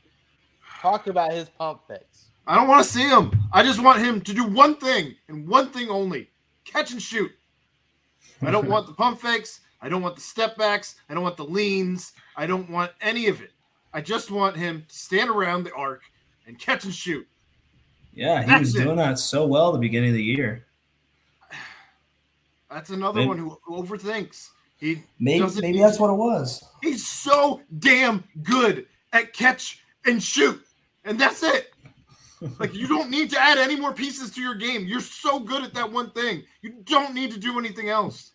Talk 0.81 1.09
about 1.09 1.33
his 1.33 1.49
pump 1.49 1.81
fakes. 1.89 2.27
I 2.47 2.55
don't 2.55 2.69
want 2.69 2.81
to 2.85 2.89
see 2.89 3.09
him. 3.09 3.33
I 3.53 3.65
just 3.65 3.83
want 3.83 3.99
him 3.99 4.21
to 4.21 4.33
do 4.33 4.45
one 4.45 4.77
thing 4.77 5.17
and 5.27 5.49
one 5.49 5.71
thing 5.71 5.89
only 5.89 6.31
catch 6.65 6.93
and 6.93 7.03
shoot. 7.03 7.33
I 8.41 8.53
don't 8.53 8.69
want 8.69 8.87
the 8.87 8.93
pump 9.03 9.21
fakes. 9.21 9.63
I 9.83 9.89
don't 9.89 10.01
want 10.01 10.15
the 10.15 10.21
step 10.21 10.57
backs. 10.57 10.95
I 11.11 11.15
don't 11.15 11.25
want 11.25 11.37
the 11.37 11.45
leans. 11.45 12.13
I 12.37 12.47
don't 12.47 12.71
want 12.71 12.93
any 13.01 13.27
of 13.27 13.41
it. 13.41 13.51
I 13.93 14.01
just 14.01 14.31
want 14.31 14.55
him 14.57 14.85
to 14.89 14.95
stand 14.95 15.31
around 15.31 15.65
the 15.65 15.75
arc 15.75 16.03
and 16.47 16.57
catch 16.57 16.85
and 16.85 16.95
shoot. 16.95 17.27
Yeah, 18.15 18.43
he 18.45 18.49
That's 18.49 18.61
was 18.61 18.77
it. 18.77 18.85
doing 18.85 18.99
that 18.99 19.19
so 19.19 19.45
well 19.45 19.71
at 19.71 19.73
the 19.73 19.81
beginning 19.81 20.11
of 20.11 20.15
the 20.15 20.23
year. 20.23 20.67
That's 22.71 22.91
another 22.91 23.17
Maybe- 23.23 23.29
one 23.29 23.39
who 23.39 23.59
overthinks. 23.69 24.51
He 24.79 25.03
Maybe 25.19 25.45
maybe 25.61 25.79
that's 25.81 25.99
what 25.99 26.11
it 26.11 26.17
was. 26.17 26.65
He's 26.83 27.07
so 27.07 27.61
damn 27.79 28.25
good 28.43 28.87
at 29.13 29.33
catch 29.33 29.83
and 30.07 30.23
shoot. 30.23 30.65
And 31.05 31.19
that's 31.19 31.43
it. 31.43 31.73
Like 32.61 32.73
you 32.73 32.87
don't 32.87 33.11
need 33.11 33.31
to 33.31 33.41
add 33.41 33.59
any 33.59 33.75
more 33.75 33.93
pieces 33.93 34.31
to 34.31 34.41
your 34.41 34.55
game. 34.55 34.87
You're 34.87 35.01
so 35.01 35.41
good 35.41 35.65
at 35.65 35.75
that 35.75 35.91
one 35.91 36.13
thing. 36.13 36.45
You 36.63 36.71
don't 36.85 37.13
need 37.13 37.33
to 37.33 37.39
do 37.41 37.59
anything 37.59 37.89
else. 37.89 38.31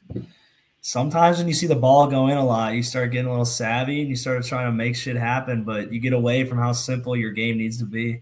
Sometimes 0.81 1.37
when 1.37 1.47
you 1.47 1.53
see 1.53 1.67
the 1.67 1.77
ball 1.77 2.07
go 2.07 2.27
in 2.27 2.37
a 2.37 2.45
lot, 2.45 2.73
you 2.73 2.83
start 2.83 3.11
getting 3.11 3.27
a 3.27 3.29
little 3.29 3.45
savvy 3.45 4.01
and 4.01 4.09
you 4.09 4.17
start 4.17 4.43
trying 4.43 4.65
to 4.65 4.73
make 4.73 4.97
shit 4.97 5.15
happen, 5.15 5.63
but 5.63 5.93
you 5.93 6.01
get 6.01 6.11
away 6.11 6.43
from 6.43 6.57
how 6.57 6.73
simple 6.73 7.15
your 7.15 7.31
game 7.31 7.57
needs 7.57 7.77
to 7.77 7.85
be. 7.85 8.21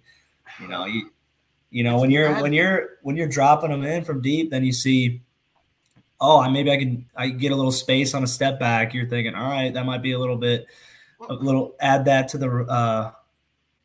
You 0.59 0.67
know, 0.67 0.85
you 0.85 1.09
you 1.71 1.83
know 1.83 1.99
when 1.99 2.11
you're 2.11 2.39
when 2.39 2.53
you're 2.53 2.89
when 3.01 3.17
you're 3.17 3.27
dropping 3.27 3.71
them 3.71 3.83
in 3.83 4.03
from 4.03 4.21
deep, 4.21 4.51
then 4.51 4.63
you 4.63 4.73
see, 4.73 5.23
oh, 6.21 6.39
I 6.39 6.49
maybe 6.49 6.71
I 6.71 6.77
can 6.77 7.05
I 7.15 7.29
can 7.29 7.37
get 7.37 7.51
a 7.51 7.55
little 7.55 7.71
space 7.71 8.13
on 8.13 8.23
a 8.23 8.27
step 8.27 8.59
back. 8.59 8.93
You're 8.93 9.07
thinking, 9.07 9.35
all 9.35 9.49
right, 9.49 9.73
that 9.73 9.85
might 9.85 10.01
be 10.01 10.13
a 10.13 10.19
little 10.19 10.37
bit, 10.37 10.67
a 11.27 11.33
little 11.33 11.75
add 11.81 12.05
that 12.05 12.29
to 12.29 12.37
the 12.37 12.47
uh 12.47 13.11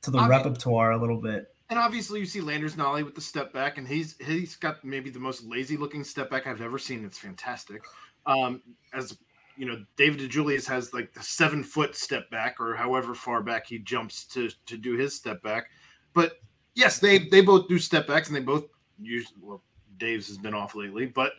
to 0.02 0.10
the 0.10 0.18
Obvi- 0.18 0.28
repertoire 0.28 0.92
a 0.92 0.98
little 0.98 1.20
bit. 1.20 1.52
And 1.68 1.78
obviously, 1.80 2.20
you 2.20 2.26
see 2.26 2.40
Landers 2.40 2.76
Nolley 2.76 3.04
with 3.04 3.16
the 3.16 3.20
step 3.20 3.52
back, 3.52 3.78
and 3.78 3.88
he's 3.88 4.16
he's 4.24 4.54
got 4.54 4.84
maybe 4.84 5.10
the 5.10 5.18
most 5.18 5.42
lazy 5.44 5.76
looking 5.76 6.04
step 6.04 6.30
back 6.30 6.46
I've 6.46 6.62
ever 6.62 6.78
seen. 6.78 7.04
It's 7.04 7.18
fantastic. 7.18 7.82
Um, 8.26 8.62
as 8.92 9.16
you 9.56 9.66
know, 9.66 9.84
David 9.96 10.20
DeJulius 10.20 10.66
has 10.68 10.92
like 10.92 11.12
the 11.12 11.22
seven 11.22 11.64
foot 11.64 11.96
step 11.96 12.30
back 12.30 12.60
or 12.60 12.74
however 12.74 13.14
far 13.14 13.42
back 13.42 13.66
he 13.66 13.78
jumps 13.78 14.24
to 14.26 14.50
to 14.66 14.76
do 14.76 14.96
his 14.96 15.14
step 15.14 15.42
back. 15.42 15.70
But 16.12 16.40
yes, 16.74 16.98
they 16.98 17.18
they 17.18 17.40
both 17.40 17.66
do 17.68 17.78
step 17.78 18.06
backs 18.06 18.28
and 18.28 18.36
they 18.36 18.42
both 18.42 18.66
use 19.00 19.32
well, 19.40 19.62
Dave's 19.98 20.28
has 20.28 20.38
been 20.38 20.54
off 20.54 20.74
lately, 20.74 21.06
but 21.06 21.32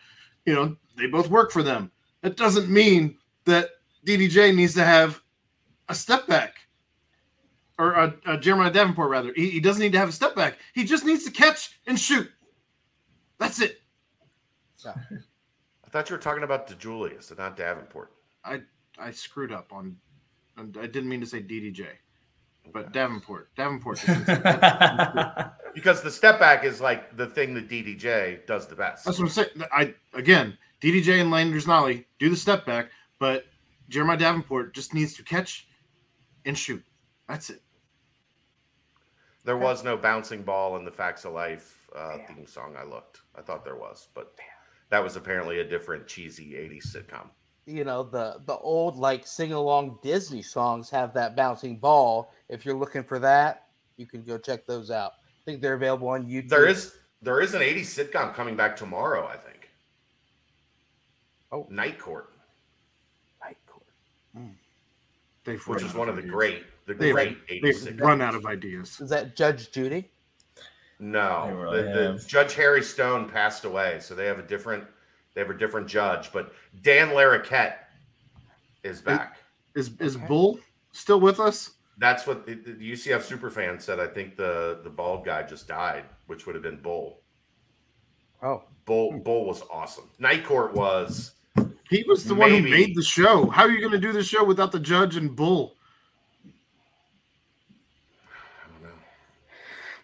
you 0.47 0.55
know, 0.55 0.75
they 0.97 1.05
both 1.05 1.29
work 1.29 1.51
for 1.51 1.61
them. 1.61 1.91
That 2.21 2.37
doesn't 2.37 2.69
mean 2.69 3.17
that 3.45 3.69
DDJ 4.05 4.55
needs 4.55 4.73
to 4.75 4.83
have 4.83 5.21
a 5.89 5.93
step 5.93 6.25
back 6.25 6.55
or 7.77 7.91
a, 7.93 8.15
a 8.25 8.37
Jeremiah 8.37 8.71
Davenport 8.71 9.09
rather. 9.09 9.33
He, 9.35 9.49
he 9.49 9.59
doesn't 9.59 9.81
need 9.81 9.91
to 9.91 9.99
have 9.99 10.09
a 10.09 10.13
step 10.13 10.35
back. 10.35 10.57
He 10.73 10.85
just 10.85 11.05
needs 11.05 11.25
to 11.25 11.31
catch 11.31 11.77
and 11.85 11.99
shoot. 11.99 12.31
That's 13.37 13.61
it. 13.61 13.81
I 15.85 15.89
thought 15.89 16.09
you 16.09 16.15
were 16.15 16.21
talking 16.21 16.43
about 16.43 16.67
DeJulius 16.67 17.29
and 17.29 17.37
not 17.37 17.57
Davenport. 17.57 18.13
I 18.43 18.61
I 18.97 19.11
screwed 19.11 19.51
up 19.51 19.71
on. 19.73 19.97
on- 20.57 20.73
I 20.79 20.87
didn't 20.87 21.09
mean 21.09 21.19
to 21.19 21.25
say 21.27 21.41
DDJ, 21.41 21.87
but 22.73 22.91
Davenport. 22.91 23.55
Davenport. 23.55 23.97
just 23.97 24.07
needs 24.07 24.25
to- 24.25 25.53
Because 25.73 26.01
the 26.01 26.11
step 26.11 26.39
back 26.39 26.63
is 26.63 26.81
like 26.81 27.15
the 27.17 27.27
thing 27.27 27.53
that 27.53 27.69
DDJ 27.69 28.45
does 28.47 28.67
the 28.67 28.75
best. 28.75 29.05
That's 29.05 29.19
what 29.19 29.25
I'm 29.25 29.29
saying. 29.29 29.49
I 29.71 29.93
again, 30.13 30.57
DDJ 30.81 31.21
and 31.21 31.31
Landers 31.31 31.65
Nolley 31.65 32.05
do 32.19 32.29
the 32.29 32.35
step 32.35 32.65
back, 32.65 32.89
but 33.19 33.45
Jeremiah 33.89 34.17
Davenport 34.17 34.73
just 34.73 34.93
needs 34.93 35.13
to 35.15 35.23
catch 35.23 35.67
and 36.45 36.57
shoot. 36.57 36.83
That's 37.27 37.49
it. 37.49 37.61
There 39.45 39.57
was 39.57 39.83
no 39.83 39.95
bouncing 39.95 40.43
ball 40.43 40.75
in 40.75 40.83
the 40.83 40.91
Facts 40.91 41.23
of 41.25 41.33
Life 41.33 41.87
uh, 41.95 42.17
theme 42.27 42.45
song. 42.47 42.75
I 42.77 42.83
looked. 42.83 43.21
I 43.35 43.41
thought 43.41 43.63
there 43.63 43.77
was, 43.77 44.09
but 44.13 44.33
that 44.89 45.01
was 45.01 45.15
apparently 45.15 45.59
a 45.59 45.63
different 45.63 46.05
cheesy 46.07 46.51
'80s 46.53 46.87
sitcom. 46.95 47.29
you 47.65 47.83
know 47.85 48.03
the 48.03 48.41
the 48.45 48.57
old 48.57 48.97
like 48.97 49.25
sing 49.25 49.53
along 49.53 49.99
Disney 50.03 50.41
songs 50.41 50.89
have 50.89 51.13
that 51.13 51.35
bouncing 51.35 51.77
ball. 51.77 52.33
If 52.49 52.65
you're 52.65 52.75
looking 52.75 53.03
for 53.03 53.19
that, 53.19 53.67
you 53.97 54.05
can 54.05 54.23
go 54.23 54.37
check 54.37 54.65
those 54.65 54.89
out. 54.91 55.13
I 55.25 55.43
think 55.45 55.61
they're 55.61 55.73
available 55.73 56.07
on 56.09 56.25
YouTube. 56.25 56.49
There 56.49 56.65
is 56.67 56.95
there 57.21 57.41
is 57.41 57.53
an 57.53 57.61
'80s 57.61 57.85
sitcom 58.11 58.33
coming 58.33 58.55
back 58.55 58.75
tomorrow. 58.75 59.27
I 59.27 59.37
think. 59.37 59.69
Oh. 61.51 61.65
Night 61.69 61.97
Court, 61.97 62.29
Night 63.43 63.57
Court. 63.65 63.85
Hmm. 64.35 64.47
They've 65.45 65.65
which 65.67 65.83
is 65.83 65.93
one 65.93 66.09
of 66.09 66.15
the 66.15 66.21
ideas. 66.21 66.33
great 66.33 66.63
the 66.85 66.93
They've, 66.93 67.13
great 67.13 67.47
'80s 67.47 67.61
they've 67.61 67.75
sitcoms. 67.75 68.01
run 68.01 68.21
out 68.21 68.35
of 68.35 68.45
ideas. 68.45 68.99
Is 68.99 69.09
that 69.09 69.35
Judge 69.35 69.71
Judy? 69.71 70.09
No, 70.99 71.49
really 71.51 71.83
the, 71.83 72.17
the. 72.17 72.25
Judge 72.27 72.53
Harry 72.55 72.81
Stone 72.81 73.29
passed 73.29 73.65
away, 73.65 73.99
so 73.99 74.15
they 74.15 74.25
have 74.25 74.39
a 74.39 74.43
different 74.43 74.83
they 75.33 75.41
have 75.41 75.49
a 75.49 75.57
different 75.57 75.87
judge. 75.87 76.31
But 76.31 76.53
Dan 76.81 77.09
Larroquette 77.09 77.75
is 78.83 79.01
back. 79.01 79.37
Is 79.75 79.91
is 79.99 80.15
Okay. 80.15 80.25
Bull 80.27 80.59
still 80.91 81.19
with 81.19 81.39
us? 81.39 81.71
That's 81.99 82.27
what 82.27 82.45
the, 82.45 82.53
the 82.53 82.91
UCF 82.91 83.27
superfan 83.27 83.81
said. 83.81 83.99
I 83.99 84.07
think 84.07 84.35
the 84.35 84.79
the 84.83 84.89
bald 84.89 85.25
guy 85.25 85.43
just 85.43 85.67
died, 85.67 86.03
which 86.27 86.45
would 86.45 86.55
have 86.55 86.63
been 86.63 86.77
Bull. 86.77 87.21
Oh, 88.43 88.63
Bull 88.85 89.19
Bull 89.19 89.45
was 89.45 89.63
awesome. 89.71 90.09
Night 90.19 90.45
Court 90.45 90.73
was 90.73 91.33
He 91.89 92.03
was 92.07 92.23
the 92.23 92.35
one 92.35 92.51
who 92.51 92.61
made 92.61 92.95
the 92.95 93.03
show. 93.03 93.49
How 93.49 93.63
are 93.63 93.71
you 93.71 93.79
going 93.79 93.93
to 93.93 93.99
do 93.99 94.11
the 94.11 94.23
show 94.23 94.43
without 94.43 94.71
the 94.71 94.79
judge 94.79 95.15
and 95.15 95.35
Bull? 95.35 95.75
I 98.29 98.71
don't 98.71 98.83
know. 98.83 98.89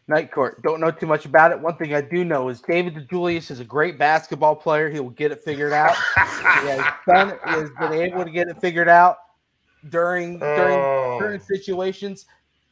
Night 0.07 0.31
Court. 0.31 0.63
Don't 0.63 0.81
know 0.81 0.89
too 0.89 1.05
much 1.05 1.25
about 1.25 1.51
it. 1.51 1.59
One 1.59 1.77
thing 1.77 1.93
I 1.93 2.01
do 2.01 2.25
know 2.25 2.49
is 2.49 2.59
David 2.61 2.95
DeJulius 2.95 3.51
is 3.51 3.59
a 3.59 3.65
great 3.65 3.99
basketball 3.99 4.55
player. 4.55 4.89
He 4.89 4.99
will 4.99 5.11
get 5.11 5.31
it 5.31 5.43
figured 5.43 5.73
out. 5.73 5.95
he 6.15 6.69
has 6.69 6.93
done. 7.07 7.37
He 7.45 7.51
has 7.51 7.69
been 7.79 7.93
able 7.93 8.25
to 8.25 8.31
get 8.31 8.47
it 8.47 8.59
figured 8.59 8.89
out 8.89 9.17
during 9.89 10.39
during 10.39 10.79
Oh. 10.79 11.17
current 11.19 11.43
situations. 11.43 12.25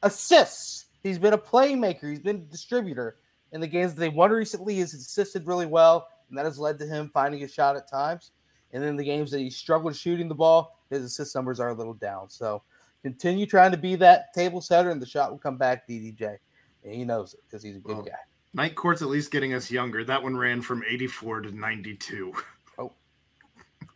Assists. 0.03 0.85
He's 1.03 1.19
been 1.19 1.33
a 1.33 1.37
playmaker. 1.37 2.09
He's 2.09 2.19
been 2.19 2.37
a 2.37 2.39
distributor 2.51 3.17
in 3.51 3.61
the 3.61 3.67
games 3.67 3.93
that 3.93 3.99
they 3.99 4.09
won 4.09 4.31
recently. 4.31 4.75
He's 4.75 4.93
assisted 4.93 5.45
really 5.47 5.65
well, 5.65 6.07
and 6.29 6.37
that 6.37 6.45
has 6.45 6.59
led 6.59 6.77
to 6.79 6.85
him 6.85 7.09
finding 7.13 7.43
a 7.43 7.47
shot 7.47 7.75
at 7.75 7.89
times. 7.89 8.31
And 8.73 8.81
then 8.83 8.95
the 8.95 9.03
games 9.03 9.31
that 9.31 9.39
he 9.39 9.49
struggled 9.49 9.95
shooting 9.95 10.27
the 10.29 10.35
ball, 10.35 10.79
his 10.89 11.03
assist 11.03 11.35
numbers 11.35 11.59
are 11.59 11.69
a 11.69 11.73
little 11.73 11.93
down. 11.93 12.29
So 12.29 12.63
continue 13.03 13.45
trying 13.45 13.71
to 13.71 13.77
be 13.77 13.95
that 13.97 14.33
table 14.33 14.61
setter, 14.61 14.91
and 14.91 15.01
the 15.01 15.05
shot 15.05 15.31
will 15.31 15.39
come 15.39 15.57
back, 15.57 15.87
DDJ. 15.87 16.37
And 16.83 16.93
he 16.95 17.03
knows 17.03 17.33
it 17.33 17.41
because 17.45 17.61
he's 17.63 17.75
a 17.75 17.79
good 17.79 17.97
Well, 17.97 18.05
guy. 18.05 18.13
Night 18.53 18.75
Court's 18.75 19.01
at 19.01 19.07
least 19.09 19.31
getting 19.31 19.53
us 19.53 19.69
younger. 19.71 20.03
That 20.03 20.21
one 20.23 20.35
ran 20.37 20.61
from 20.61 20.83
84 20.87 21.41
to 21.41 21.51
92. 21.51 22.33
Oh, 22.77 22.91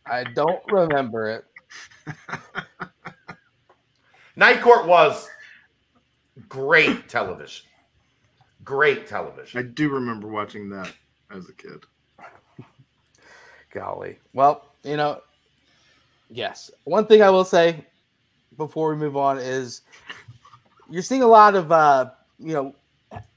I 0.06 0.24
don't 0.24 0.62
remember 0.70 1.28
it. 1.30 1.44
Night 4.36 4.60
Court 4.60 4.86
was 4.86 5.28
great 6.48 7.08
television. 7.08 7.66
Great 8.64 9.06
television. 9.06 9.58
I 9.58 9.62
do 9.62 9.88
remember 9.88 10.28
watching 10.28 10.68
that 10.70 10.92
as 11.30 11.48
a 11.48 11.52
kid. 11.52 11.84
Golly. 13.70 14.18
Well, 14.32 14.66
you 14.82 14.96
know, 14.96 15.22
yes. 16.30 16.70
One 16.84 17.06
thing 17.06 17.22
I 17.22 17.30
will 17.30 17.44
say 17.44 17.84
before 18.56 18.90
we 18.90 18.96
move 18.96 19.16
on 19.16 19.38
is 19.38 19.82
you're 20.90 21.02
seeing 21.02 21.22
a 21.22 21.26
lot 21.26 21.54
of 21.54 21.72
uh, 21.72 22.10
you 22.38 22.52
know, 22.52 22.74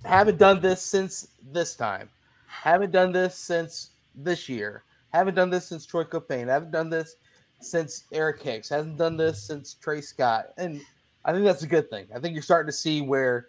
haven't 0.03 0.37
done 0.37 0.59
this 0.59 0.81
since 0.81 1.29
this 1.51 1.75
time. 1.75 2.09
Haven't 2.47 2.91
done 2.91 3.11
this 3.11 3.35
since 3.35 3.91
this 4.15 4.49
year. 4.49 4.83
Haven't 5.13 5.35
done 5.35 5.49
this 5.49 5.67
since 5.67 5.85
Troy 5.85 6.03
Caupain. 6.03 6.47
Haven't 6.47 6.71
done 6.71 6.89
this 6.89 7.15
since 7.59 8.05
Eric 8.11 8.41
Hicks. 8.41 8.69
Hasn't 8.69 8.97
done 8.97 9.17
this 9.17 9.41
since 9.43 9.75
Tre 9.75 10.01
Scott. 10.01 10.47
And 10.57 10.81
I 11.25 11.31
think 11.31 11.45
that's 11.45 11.63
a 11.63 11.67
good 11.67 11.89
thing. 11.89 12.07
I 12.15 12.19
think 12.19 12.33
you're 12.33 12.43
starting 12.43 12.71
to 12.71 12.77
see 12.77 13.01
where 13.01 13.47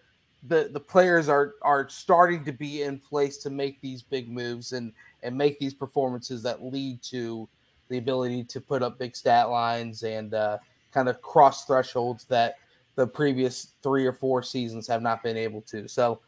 the 0.48 0.70
the 0.72 0.80
players 0.80 1.28
are 1.28 1.54
are 1.62 1.88
starting 1.88 2.44
to 2.44 2.52
be 2.52 2.82
in 2.82 2.98
place 2.98 3.36
to 3.38 3.50
make 3.50 3.80
these 3.80 4.02
big 4.02 4.28
moves 4.28 4.72
and 4.72 4.92
and 5.22 5.36
make 5.36 5.58
these 5.58 5.74
performances 5.74 6.42
that 6.42 6.64
lead 6.64 7.02
to 7.02 7.48
the 7.88 7.98
ability 7.98 8.44
to 8.44 8.60
put 8.60 8.82
up 8.82 8.98
big 8.98 9.14
stat 9.14 9.50
lines 9.50 10.02
and 10.02 10.32
uh, 10.32 10.56
kind 10.92 11.08
of 11.08 11.20
cross 11.20 11.66
thresholds 11.66 12.24
that 12.24 12.56
the 12.94 13.06
previous 13.06 13.72
three 13.82 14.06
or 14.06 14.12
four 14.12 14.42
seasons 14.42 14.86
have 14.86 15.02
not 15.02 15.22
been 15.22 15.36
able 15.36 15.60
to. 15.62 15.88
So 15.88 16.20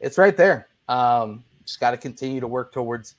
it's 0.00 0.18
right 0.18 0.36
there. 0.36 0.68
Um, 0.88 1.42
just 1.64 1.80
got 1.80 1.90
to 1.92 1.96
continue 1.96 2.40
to 2.40 2.46
work 2.46 2.72
towards 2.72 3.16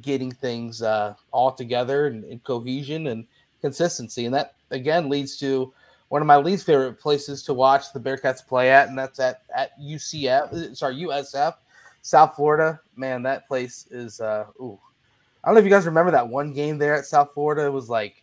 getting 0.00 0.32
things 0.32 0.82
uh, 0.82 1.14
all 1.30 1.52
together 1.52 2.06
and, 2.06 2.24
and 2.24 2.42
cohesion 2.42 3.08
and 3.08 3.26
consistency. 3.64 4.26
And 4.26 4.34
that 4.34 4.56
again 4.70 5.08
leads 5.08 5.38
to 5.38 5.72
one 6.08 6.20
of 6.20 6.26
my 6.26 6.36
least 6.36 6.66
favorite 6.66 7.00
places 7.00 7.42
to 7.44 7.54
watch 7.54 7.92
the 7.94 7.98
Bearcats 7.98 8.46
play 8.46 8.70
at, 8.70 8.88
and 8.88 8.98
that's 8.98 9.18
at 9.18 9.42
at 9.56 9.78
UCF. 9.80 10.76
Sorry, 10.76 10.96
USF, 10.96 11.54
South 12.02 12.36
Florida. 12.36 12.78
Man, 12.94 13.22
that 13.22 13.48
place 13.48 13.86
is. 13.90 14.20
Uh, 14.20 14.44
ooh, 14.60 14.78
I 15.42 15.48
don't 15.48 15.54
know 15.54 15.60
if 15.60 15.64
you 15.64 15.70
guys 15.70 15.86
remember 15.86 16.12
that 16.12 16.28
one 16.28 16.52
game 16.52 16.76
there 16.76 16.94
at 16.94 17.06
South 17.06 17.32
Florida. 17.32 17.64
It 17.64 17.72
was 17.72 17.88
like 17.88 18.22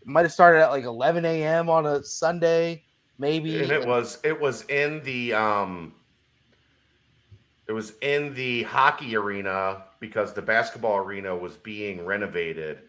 it 0.00 0.08
might 0.08 0.22
have 0.22 0.32
started 0.32 0.60
at 0.60 0.70
like 0.70 0.84
11 0.84 1.24
a.m. 1.24 1.70
on 1.70 1.86
a 1.86 2.02
Sunday, 2.02 2.82
maybe. 3.18 3.62
And 3.62 3.70
it 3.70 3.86
was 3.86 4.18
it 4.24 4.38
was 4.38 4.64
in 4.64 5.00
the 5.04 5.32
um 5.32 5.94
it 7.68 7.72
was 7.72 7.92
in 8.02 8.34
the 8.34 8.64
hockey 8.64 9.14
arena 9.14 9.84
because 10.00 10.32
the 10.32 10.42
basketball 10.42 10.96
arena 10.96 11.34
was 11.34 11.56
being 11.56 12.04
renovated. 12.04 12.80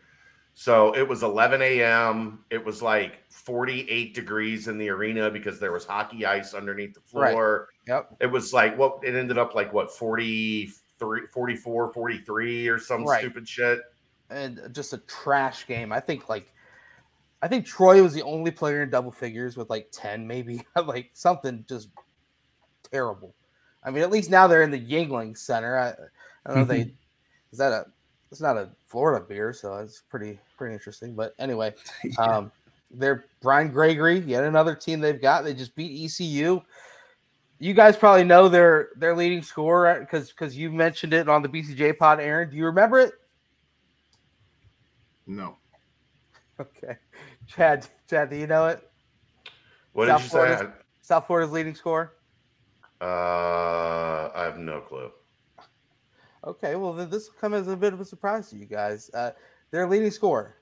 So 0.54 0.96
it 0.96 1.08
was 1.08 1.24
11 1.24 1.62
a.m. 1.62 2.46
It 2.52 2.64
was 2.64 2.82
like 2.82 3.24
48 3.30 4.14
degrees 4.14 4.68
in 4.68 4.78
the 4.78 4.90
arena 4.90 5.30
because 5.32 5.60
there 5.60 5.72
was 5.72 5.86
hockey 5.86 6.26
ice 6.26 6.54
underneath 6.54 6.94
the 6.94 7.02
Right. 7.12 7.32
floor. 7.32 7.70
Yep. 7.88 8.18
It 8.22 8.28
was 8.28 8.54
like 8.54 8.78
what 8.78 9.00
it 9.04 9.16
ended 9.16 9.38
up 9.38 9.56
like 9.56 9.74
what 9.74 9.92
43 9.92 11.28
44 11.32 11.92
43 11.92 12.68
or 12.68 12.80
some 12.80 13.04
Right. 13.04 13.20
stupid 13.20 13.48
shit. 13.48 13.80
and 14.30 14.62
just 14.72 14.94
a 14.94 15.00
trash 15.00 15.68
game. 15.68 15.92
I 15.92 16.00
think 16.00 16.30
like 16.30 16.52
I 17.42 17.48
think 17.48 17.66
Troy 17.66 18.02
was 18.02 18.14
the 18.14 18.24
only 18.24 18.52
player 18.52 18.84
in 18.84 18.90
double 18.90 19.12
figures 19.12 19.58
with 19.58 19.70
like 19.70 19.90
10 19.92 20.26
maybe 20.26 20.64
like 20.86 21.10
something 21.14 21.66
just 21.68 21.90
terrible. 22.92 23.36
I 23.84 23.92
mean, 23.92 24.02
at 24.04 24.12
least 24.12 24.30
now 24.30 24.48
they're 24.48 24.64
in 24.64 24.72
the 24.72 24.80
Yuengling 24.80 25.38
Center. 25.38 25.78
I, 25.78 25.90
I 25.90 25.94
don't 26.48 26.56
know 26.56 26.62
if 26.62 26.68
they 26.68 26.80
mm-hmm. 26.82 26.96
is 27.52 27.58
that 27.58 27.74
a 27.74 27.86
it's 28.34 28.42
not 28.42 28.58
a 28.58 28.70
Florida 28.88 29.24
beer, 29.24 29.54
so 29.54 29.76
it's 29.76 30.02
pretty 30.10 30.40
pretty 30.58 30.74
interesting. 30.74 31.14
But 31.14 31.36
anyway, 31.38 31.76
um 32.18 32.52
they're 32.90 33.26
Brian 33.42 33.70
Gregory, 33.72 34.20
yet 34.20 34.44
another 34.44 34.76
team 34.76 35.00
they've 35.00 35.22
got. 35.22 35.44
They 35.44 35.54
just 35.54 35.76
beat 35.76 36.04
ECU. 36.06 36.62
You 37.60 37.74
guys 37.76 37.96
probably 37.96 38.24
know 38.24 38.50
their 38.50 38.90
their 38.96 39.16
leading 39.16 39.44
scorer 39.44 40.00
because 40.00 40.30
because 40.30 40.58
you 40.58 40.72
mentioned 40.72 41.14
it 41.14 41.30
on 41.30 41.44
the 41.44 41.48
BCJ 41.50 41.98
pod, 41.98 42.20
Aaron. 42.20 42.50
Do 42.50 42.58
you 42.58 42.66
remember 42.66 43.00
it? 43.00 43.14
No. 45.28 45.58
Okay. 46.60 46.98
Chad, 47.48 47.88
Chad, 48.10 48.30
do 48.32 48.36
you 48.36 48.48
know 48.48 48.68
it? 48.68 48.90
What 49.94 50.08
South 50.08 50.18
did 50.22 50.24
you 50.26 50.30
Florida's- 50.32 50.60
say? 50.60 50.68
South 51.02 51.28
Florida's 51.28 51.52
leading 51.52 51.76
scorer? 51.76 52.14
Uh, 53.00 53.06
I 54.36 54.44
have 54.44 54.58
no 54.58 54.80
clue. 54.82 55.12
Okay, 56.46 56.76
well, 56.76 56.94
then 56.94 57.10
this 57.10 57.28
will 57.28 57.36
come 57.40 57.54
as 57.54 57.68
a 57.68 57.78
bit 57.78 57.94
of 57.94 58.02
a 58.02 58.06
surprise 58.06 58.50
to 58.50 58.58
you 58.58 58.66
guys. 58.66 59.10
Uh, 59.14 59.32
their 59.72 59.88
leading 59.88 60.12
scorer, 60.12 60.56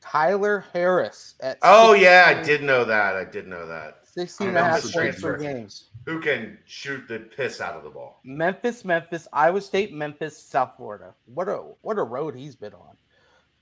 Tyler 0.00 0.64
Harris 0.72 1.34
at 1.40 1.58
Oh 1.62 1.92
yeah, 1.92 2.24
I 2.26 2.42
did 2.42 2.62
know 2.62 2.84
that. 2.84 3.16
I 3.16 3.24
did 3.24 3.46
know 3.46 3.66
that. 3.66 4.00
16 4.04 4.48
and 4.48 4.56
a 4.56 4.64
half 4.64 4.92
points 4.92 5.20
per 5.20 5.36
games. 5.36 5.84
Who 6.06 6.20
can 6.20 6.58
shoot 6.64 7.06
the 7.06 7.20
piss 7.20 7.60
out 7.60 7.76
of 7.76 7.84
the 7.84 7.90
ball? 7.90 8.20
Memphis, 8.24 8.84
Memphis, 8.84 9.28
Iowa 9.32 9.60
State, 9.60 9.92
Memphis, 9.92 10.36
South 10.36 10.72
Florida. 10.76 11.14
What 11.26 11.48
a 11.48 11.58
what 11.82 11.98
a 11.98 12.02
road 12.02 12.34
he's 12.34 12.56
been 12.56 12.74
on. 12.74 12.96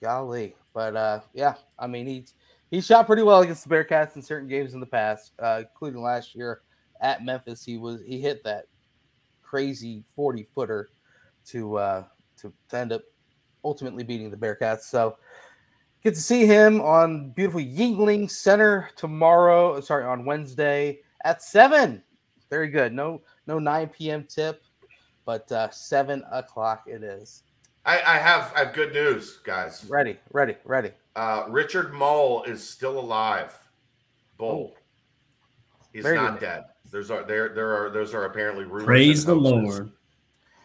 Golly. 0.02 0.54
But 0.72 0.96
uh 0.96 1.20
yeah, 1.34 1.54
I 1.78 1.86
mean 1.86 2.06
he's 2.06 2.34
he 2.70 2.80
shot 2.80 3.06
pretty 3.06 3.22
well 3.22 3.42
against 3.42 3.68
the 3.68 3.74
Bearcats 3.74 4.16
in 4.16 4.22
certain 4.22 4.48
games 4.48 4.74
in 4.74 4.80
the 4.80 4.86
past, 4.86 5.32
uh, 5.38 5.62
including 5.62 6.02
last 6.02 6.34
year 6.34 6.62
at 7.00 7.24
Memphis. 7.24 7.64
He 7.64 7.76
was 7.76 8.00
he 8.06 8.20
hit 8.20 8.42
that 8.44 8.66
crazy 9.42 10.04
40 10.14 10.48
footer 10.54 10.88
to 11.46 11.76
uh 11.78 12.04
to, 12.38 12.52
to 12.68 12.76
end 12.76 12.92
up 12.92 13.02
ultimately 13.64 14.04
beating 14.04 14.30
the 14.30 14.36
Bearcats. 14.36 14.82
So 14.82 15.16
get 16.02 16.14
to 16.14 16.20
see 16.20 16.46
him 16.46 16.80
on 16.80 17.30
beautiful 17.30 17.60
Yuengling 17.60 18.30
Center 18.30 18.88
tomorrow. 18.96 19.80
Sorry, 19.80 20.04
on 20.04 20.24
Wednesday 20.24 21.00
at 21.24 21.42
seven. 21.42 22.02
Very 22.48 22.68
good. 22.68 22.92
No, 22.92 23.22
no 23.46 23.58
9 23.58 23.88
p.m. 23.88 24.24
tip, 24.28 24.62
but 25.24 25.50
uh, 25.50 25.68
seven 25.70 26.22
o'clock 26.30 26.84
it 26.86 27.02
is. 27.02 27.42
I, 27.84 28.00
I 28.02 28.18
have 28.18 28.52
I 28.56 28.64
have 28.64 28.72
good 28.74 28.92
news, 28.92 29.38
guys. 29.44 29.84
Ready, 29.88 30.16
ready, 30.32 30.56
ready. 30.64 30.90
Uh, 31.14 31.44
Richard 31.48 31.92
Moll 31.94 32.42
is 32.44 32.66
still 32.68 32.98
alive. 32.98 33.56
Bull. 34.38 34.74
He's 35.92 36.02
Very 36.02 36.16
not 36.16 36.40
good. 36.40 36.46
dead. 36.46 36.64
There's 36.90 37.10
are 37.10 37.24
there 37.24 37.48
there 37.50 37.74
are 37.74 37.90
those 37.90 38.12
are 38.12 38.24
apparently 38.24 38.64
rumors. 38.64 38.84
Praise 38.84 39.24
the 39.24 39.34
hoaxes. 39.34 39.78
Lord. 39.78 39.92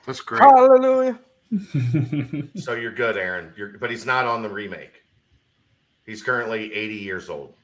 That's 0.05 0.21
great. 0.21 0.41
Hallelujah. 0.41 1.19
So 2.55 2.75
you're 2.75 2.93
good, 2.93 3.17
Aaron. 3.17 3.53
You're 3.57 3.77
but 3.77 3.89
he's 3.91 4.05
not 4.05 4.25
on 4.25 4.41
the 4.41 4.49
remake. 4.49 5.03
He's 6.05 6.23
currently 6.23 6.73
80 6.73 6.95
years 6.95 7.29
old. 7.29 7.55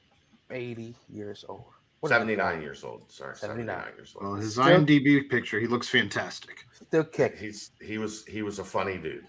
80 0.50 0.94
years 1.08 1.44
old. 1.48 1.64
What 2.00 2.10
79 2.10 2.60
years 2.62 2.84
old. 2.84 3.10
Sorry, 3.10 3.34
79. 3.34 3.66
79 3.76 3.96
years 3.96 4.14
old. 4.14 4.24
Well, 4.24 4.34
his 4.36 4.52
Still- 4.52 4.64
IMDb 4.64 5.28
picture, 5.28 5.58
he 5.58 5.66
looks 5.66 5.88
fantastic. 5.88 6.64
Still 6.86 7.04
kicking. 7.04 7.38
He's 7.38 7.70
he 7.80 7.96
was 7.98 8.24
he 8.26 8.42
was 8.42 8.58
a 8.58 8.64
funny 8.64 8.98
dude. 8.98 9.26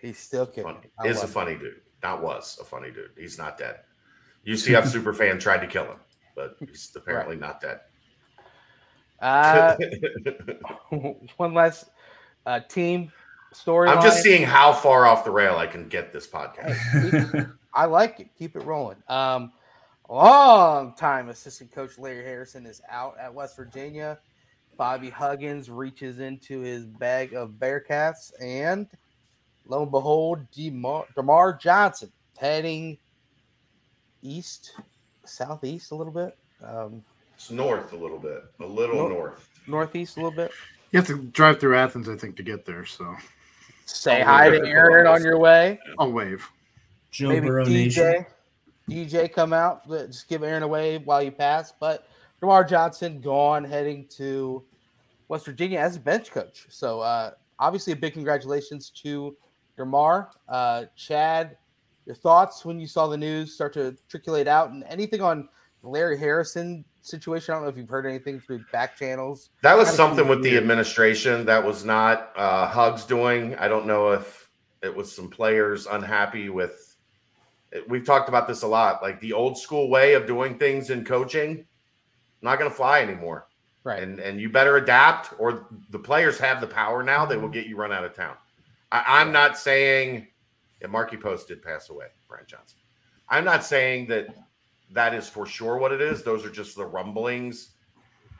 He's 0.00 0.18
still 0.18 0.46
kicking. 0.46 0.64
Funny. 0.64 0.90
I 0.98 1.08
Is 1.08 1.18
a 1.18 1.20
love 1.20 1.28
it. 1.30 1.32
funny 1.32 1.54
dude. 1.56 1.80
Not 2.02 2.22
was 2.22 2.58
a 2.60 2.64
funny 2.64 2.90
dude. 2.90 3.10
He's 3.18 3.36
not 3.38 3.58
dead. 3.58 3.76
UCF 4.46 4.84
superfan 4.84 5.38
tried 5.38 5.58
to 5.60 5.66
kill 5.66 5.84
him, 5.84 5.98
but 6.34 6.56
he's 6.58 6.90
apparently 6.96 7.36
not 7.36 7.60
dead. 7.60 7.80
Uh, 9.20 9.76
one 11.36 11.54
last 11.54 11.90
uh, 12.46 12.60
team 12.60 13.12
story. 13.52 13.88
I'm 13.88 14.02
just 14.02 14.22
seeing 14.22 14.42
how 14.42 14.72
far 14.72 15.06
off 15.06 15.24
the 15.24 15.30
rail 15.30 15.56
I 15.56 15.66
can 15.66 15.88
get 15.88 16.12
this 16.12 16.26
podcast. 16.26 17.56
I 17.74 17.84
like 17.84 18.20
it. 18.20 18.28
Keep 18.38 18.56
it 18.56 18.64
rolling. 18.64 18.96
Um, 19.08 19.52
long 20.08 20.94
time 20.94 21.28
assistant 21.28 21.72
coach 21.72 21.98
Larry 21.98 22.24
Harrison 22.24 22.66
is 22.66 22.80
out 22.88 23.16
at 23.20 23.32
West 23.32 23.56
Virginia. 23.56 24.18
Bobby 24.76 25.10
Huggins 25.10 25.68
reaches 25.68 26.20
into 26.20 26.60
his 26.60 26.86
bag 26.86 27.34
of 27.34 27.50
Bearcats, 27.50 28.32
and 28.40 28.88
lo 29.66 29.82
and 29.82 29.90
behold, 29.90 30.50
DeMar, 30.52 31.04
DeMar 31.14 31.52
Johnson 31.54 32.10
heading 32.38 32.96
east, 34.22 34.72
southeast 35.24 35.90
a 35.90 35.94
little 35.94 36.12
bit, 36.12 36.36
um, 36.64 37.04
It's 37.40 37.50
north 37.50 37.94
a 37.94 37.96
little 37.96 38.18
bit, 38.18 38.44
a 38.60 38.66
little 38.66 38.96
Nor- 38.96 39.08
north. 39.08 39.48
northeast 39.66 40.18
a 40.18 40.20
little 40.20 40.30
bit. 40.30 40.50
You 40.92 40.98
have 40.98 41.06
to 41.06 41.16
drive 41.16 41.58
through 41.58 41.74
Athens, 41.74 42.06
I 42.06 42.14
think, 42.14 42.36
to 42.36 42.42
get 42.42 42.66
there. 42.66 42.84
So 42.84 43.16
Say 43.86 44.20
hi 44.20 44.50
to. 44.50 44.58
Aaron 44.58 45.06
on 45.06 45.22
your 45.22 45.38
way. 45.38 45.78
I'll 45.98 46.12
wave. 46.12 46.46
Joe 47.10 47.30
maybe 47.30 47.46
Burrow 47.46 47.64
Nation. 47.64 48.26
DJ, 48.90 49.14
DJ 49.22 49.32
come 49.32 49.54
out, 49.54 49.88
just 49.88 50.28
give 50.28 50.42
Aaron 50.42 50.64
a 50.64 50.68
wave 50.68 51.06
while 51.06 51.22
you 51.22 51.30
pass. 51.30 51.72
But 51.80 52.06
Demar 52.40 52.62
Johnson 52.62 53.22
gone, 53.22 53.64
heading 53.64 54.06
to 54.18 54.62
West 55.28 55.46
Virginia 55.46 55.78
as 55.78 55.96
a 55.96 56.00
bench 56.00 56.30
coach. 56.32 56.66
So 56.68 57.00
uh, 57.00 57.30
obviously, 57.58 57.94
a 57.94 57.96
big 57.96 58.12
congratulations 58.12 58.90
to 59.02 59.34
Demar. 59.78 60.28
Uh, 60.46 60.84
Chad, 60.94 61.56
your 62.04 62.16
thoughts 62.16 62.66
when 62.66 62.78
you 62.78 62.86
saw 62.86 63.06
the 63.06 63.16
news 63.16 63.54
start 63.54 63.72
to 63.72 63.96
triculate 64.12 64.46
out, 64.46 64.72
and 64.72 64.84
anything 64.84 65.22
on 65.22 65.48
Larry 65.82 66.18
Harrison 66.18 66.84
situation? 67.00 67.52
I 67.52 67.56
don't 67.56 67.64
know 67.64 67.70
if 67.70 67.76
you've 67.76 67.88
heard 67.88 68.06
anything 68.06 68.40
through 68.40 68.64
back 68.72 68.96
channels. 68.96 69.50
That 69.62 69.76
was 69.76 69.88
something 69.88 70.28
with 70.28 70.42
the 70.42 70.56
administration. 70.56 71.44
That 71.46 71.64
was 71.64 71.84
not 71.84 72.32
uh, 72.36 72.66
Hugs 72.66 73.04
doing. 73.04 73.54
I 73.56 73.68
don't 73.68 73.86
know 73.86 74.10
if 74.10 74.50
it 74.82 74.94
was 74.94 75.10
some 75.14 75.28
players 75.28 75.86
unhappy 75.86 76.48
with. 76.48 76.96
We've 77.88 78.04
talked 78.04 78.28
about 78.28 78.48
this 78.48 78.62
a 78.62 78.66
lot. 78.66 79.02
Like 79.02 79.20
the 79.20 79.32
old 79.32 79.56
school 79.58 79.88
way 79.88 80.14
of 80.14 80.26
doing 80.26 80.58
things 80.58 80.90
in 80.90 81.04
coaching, 81.04 81.66
not 82.42 82.58
going 82.58 82.70
to 82.70 82.76
fly 82.76 83.00
anymore. 83.00 83.46
Right. 83.82 84.02
And 84.02 84.18
and 84.20 84.40
you 84.40 84.50
better 84.50 84.76
adapt, 84.76 85.32
or 85.38 85.66
the 85.90 85.98
players 85.98 86.38
have 86.38 86.60
the 86.60 86.66
power 86.66 87.02
now. 87.02 87.24
They 87.24 87.36
will 87.36 87.48
get 87.48 87.66
you 87.66 87.76
run 87.76 87.92
out 87.92 88.04
of 88.04 88.14
town. 88.14 88.34
I, 88.92 89.04
I'm 89.06 89.32
not 89.32 89.56
saying. 89.56 90.26
Yeah, 90.80 90.88
Markie 90.88 91.16
Post 91.16 91.48
did 91.48 91.62
pass 91.62 91.90
away, 91.90 92.06
Brian 92.28 92.44
Johnson. 92.46 92.78
I'm 93.28 93.44
not 93.44 93.64
saying 93.64 94.06
that 94.08 94.34
that 94.92 95.14
is 95.14 95.28
for 95.28 95.46
sure 95.46 95.76
what 95.76 95.92
it 95.92 96.00
is. 96.00 96.22
Those 96.22 96.44
are 96.44 96.50
just 96.50 96.76
the 96.76 96.84
rumblings 96.84 97.70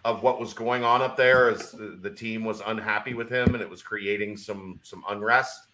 of 0.04 0.22
what 0.22 0.40
was 0.40 0.54
going 0.54 0.82
on 0.82 1.02
up 1.02 1.16
there 1.16 1.50
as 1.50 1.72
the, 1.72 2.10
team 2.10 2.44
was 2.44 2.62
unhappy 2.66 3.12
with 3.12 3.28
him 3.28 3.54
and 3.54 3.62
it 3.62 3.68
was 3.68 3.82
creating 3.82 4.36
some 4.36 4.80
some 4.82 5.04
unrest. 5.08 5.68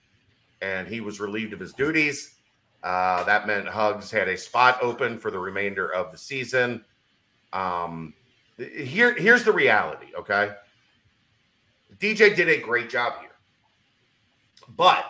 And 0.61 0.89
he 0.89 1.01
was 1.01 1.21
relieved 1.21 1.53
of 1.53 1.61
his 1.61 1.73
duties. 1.73 2.35
Uh, 2.83 3.23
that 3.25 3.47
meant 3.47 3.69
hugs 3.69 4.11
had 4.11 4.29
a 4.29 4.37
spot 4.37 4.79
open 4.83 5.19
for 5.19 5.31
the 5.31 5.39
remainder 5.39 5.93
of 5.93 6.13
the 6.13 6.19
season. 6.19 6.85
Um, 7.53 8.15
here 8.59 9.15
here's 9.15 9.45
the 9.45 9.53
reality 9.53 10.07
okay? 10.19 10.53
Dj 11.99 12.35
did 12.35 12.49
a 12.49 12.61
great 12.61 12.91
job 12.91 13.21
here. 13.21 13.31
But 14.77 15.05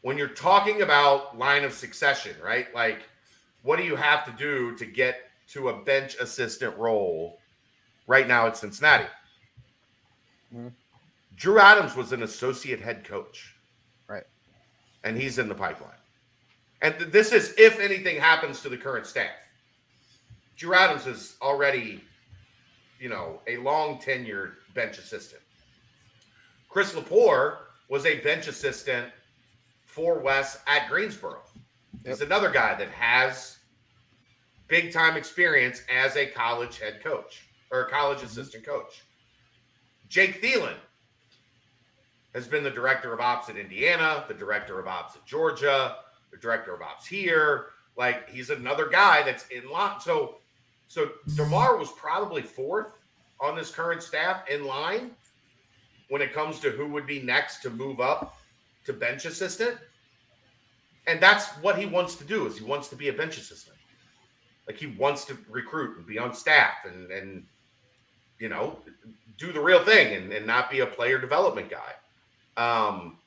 when 0.00 0.16
you're 0.16 0.28
talking 0.28 0.82
about 0.82 1.38
line 1.38 1.64
of 1.64 1.72
succession 1.72 2.34
right? 2.42 2.74
Like 2.74 3.02
what 3.64 3.78
do 3.78 3.82
you 3.82 3.96
have 3.96 4.24
to 4.26 4.32
do 4.32 4.76
to 4.76 4.84
get 4.84 5.30
to 5.48 5.70
a 5.70 5.82
bench 5.82 6.16
assistant 6.20 6.76
role 6.76 7.40
right 8.06 8.28
now 8.28 8.46
at 8.46 8.56
Cincinnati? 8.56 9.08
Mhm. 10.54 10.72
Drew 11.34 11.58
Adams 11.58 11.96
was 11.96 12.12
an 12.12 12.22
associate 12.22 12.80
head 12.80 13.04
coach. 13.04 13.54
Right. 14.06 14.26
And 15.02 15.16
he's 15.16 15.38
in 15.38 15.48
the 15.48 15.54
pipeline. 15.54 15.96
And 16.82 16.96
th- 16.98 17.10
this 17.10 17.32
is 17.32 17.54
if 17.56 17.80
anything 17.80 18.20
happens 18.20 18.60
to 18.60 18.68
the 18.68 18.76
current 18.76 19.06
staff. 19.06 19.40
Drew 20.56 20.74
Adams 20.74 21.06
is 21.06 21.36
already, 21.40 22.04
you 23.00 23.08
know, 23.08 23.40
a 23.46 23.56
long 23.56 23.98
tenured 23.98 24.56
bench 24.74 24.98
assistant. 24.98 25.42
Chris 26.68 26.92
Lepore 26.92 27.58
was 27.88 28.04
a 28.04 28.20
bench 28.20 28.46
assistant 28.46 29.10
for 29.86 30.18
Wes 30.18 30.60
at 30.66 30.88
Greensboro. 30.88 31.42
He's 32.04 32.20
another 32.20 32.50
guy 32.50 32.74
that 32.74 32.90
has 32.90 33.53
big 34.68 34.92
time 34.92 35.16
experience 35.16 35.82
as 35.94 36.16
a 36.16 36.26
college 36.26 36.78
head 36.78 37.02
coach 37.02 37.42
or 37.70 37.82
a 37.82 37.90
college 37.90 38.18
mm-hmm. 38.18 38.26
assistant 38.26 38.64
coach. 38.64 39.02
Jake 40.08 40.42
Thielen 40.42 40.76
has 42.34 42.46
been 42.46 42.64
the 42.64 42.70
director 42.70 43.12
of 43.12 43.20
ops 43.20 43.48
at 43.48 43.56
Indiana, 43.56 44.24
the 44.28 44.34
director 44.34 44.78
of 44.78 44.86
ops 44.86 45.16
at 45.16 45.24
Georgia, 45.24 45.96
the 46.30 46.36
director 46.36 46.74
of 46.74 46.82
ops 46.82 47.06
here. 47.06 47.66
Like 47.96 48.28
he's 48.28 48.50
another 48.50 48.88
guy 48.88 49.22
that's 49.22 49.46
in 49.48 49.68
line. 49.70 50.00
So, 50.00 50.36
so 50.88 51.12
Demar 51.36 51.76
was 51.76 51.92
probably 51.92 52.42
fourth 52.42 52.88
on 53.40 53.56
this 53.56 53.70
current 53.70 54.02
staff 54.02 54.48
in 54.48 54.64
line 54.64 55.12
when 56.08 56.22
it 56.22 56.32
comes 56.32 56.60
to 56.60 56.70
who 56.70 56.88
would 56.88 57.06
be 57.06 57.22
next 57.22 57.62
to 57.62 57.70
move 57.70 58.00
up 58.00 58.36
to 58.84 58.92
bench 58.92 59.24
assistant. 59.24 59.78
And 61.06 61.20
that's 61.20 61.48
what 61.58 61.78
he 61.78 61.86
wants 61.86 62.16
to 62.16 62.24
do 62.24 62.46
is 62.46 62.58
he 62.58 62.64
wants 62.64 62.88
to 62.88 62.96
be 62.96 63.08
a 63.08 63.12
bench 63.12 63.36
assistant. 63.36 63.73
Like 64.66 64.78
he 64.78 64.86
wants 64.86 65.24
to 65.26 65.36
recruit 65.50 65.96
and 65.96 66.06
be 66.06 66.18
on 66.18 66.34
staff 66.34 66.84
and 66.86 67.10
and 67.10 67.44
you 68.38 68.48
know 68.48 68.78
do 69.36 69.52
the 69.52 69.60
real 69.60 69.84
thing 69.84 70.14
and, 70.14 70.32
and 70.32 70.46
not 70.46 70.70
be 70.70 70.80
a 70.80 70.86
player 70.86 71.18
development 71.18 71.70
guy. 71.70 71.92
Um, 72.56 73.18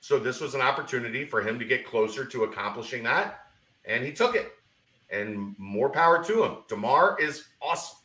so 0.00 0.18
this 0.18 0.40
was 0.40 0.54
an 0.54 0.62
opportunity 0.62 1.24
for 1.24 1.42
him 1.42 1.58
to 1.58 1.64
get 1.64 1.86
closer 1.86 2.24
to 2.24 2.44
accomplishing 2.44 3.02
that, 3.04 3.46
and 3.84 4.04
he 4.04 4.12
took 4.12 4.34
it. 4.34 4.52
And 5.12 5.56
more 5.58 5.90
power 5.90 6.22
to 6.22 6.44
him. 6.44 6.58
Demar 6.68 7.20
is 7.20 7.46
awesome. 7.60 7.98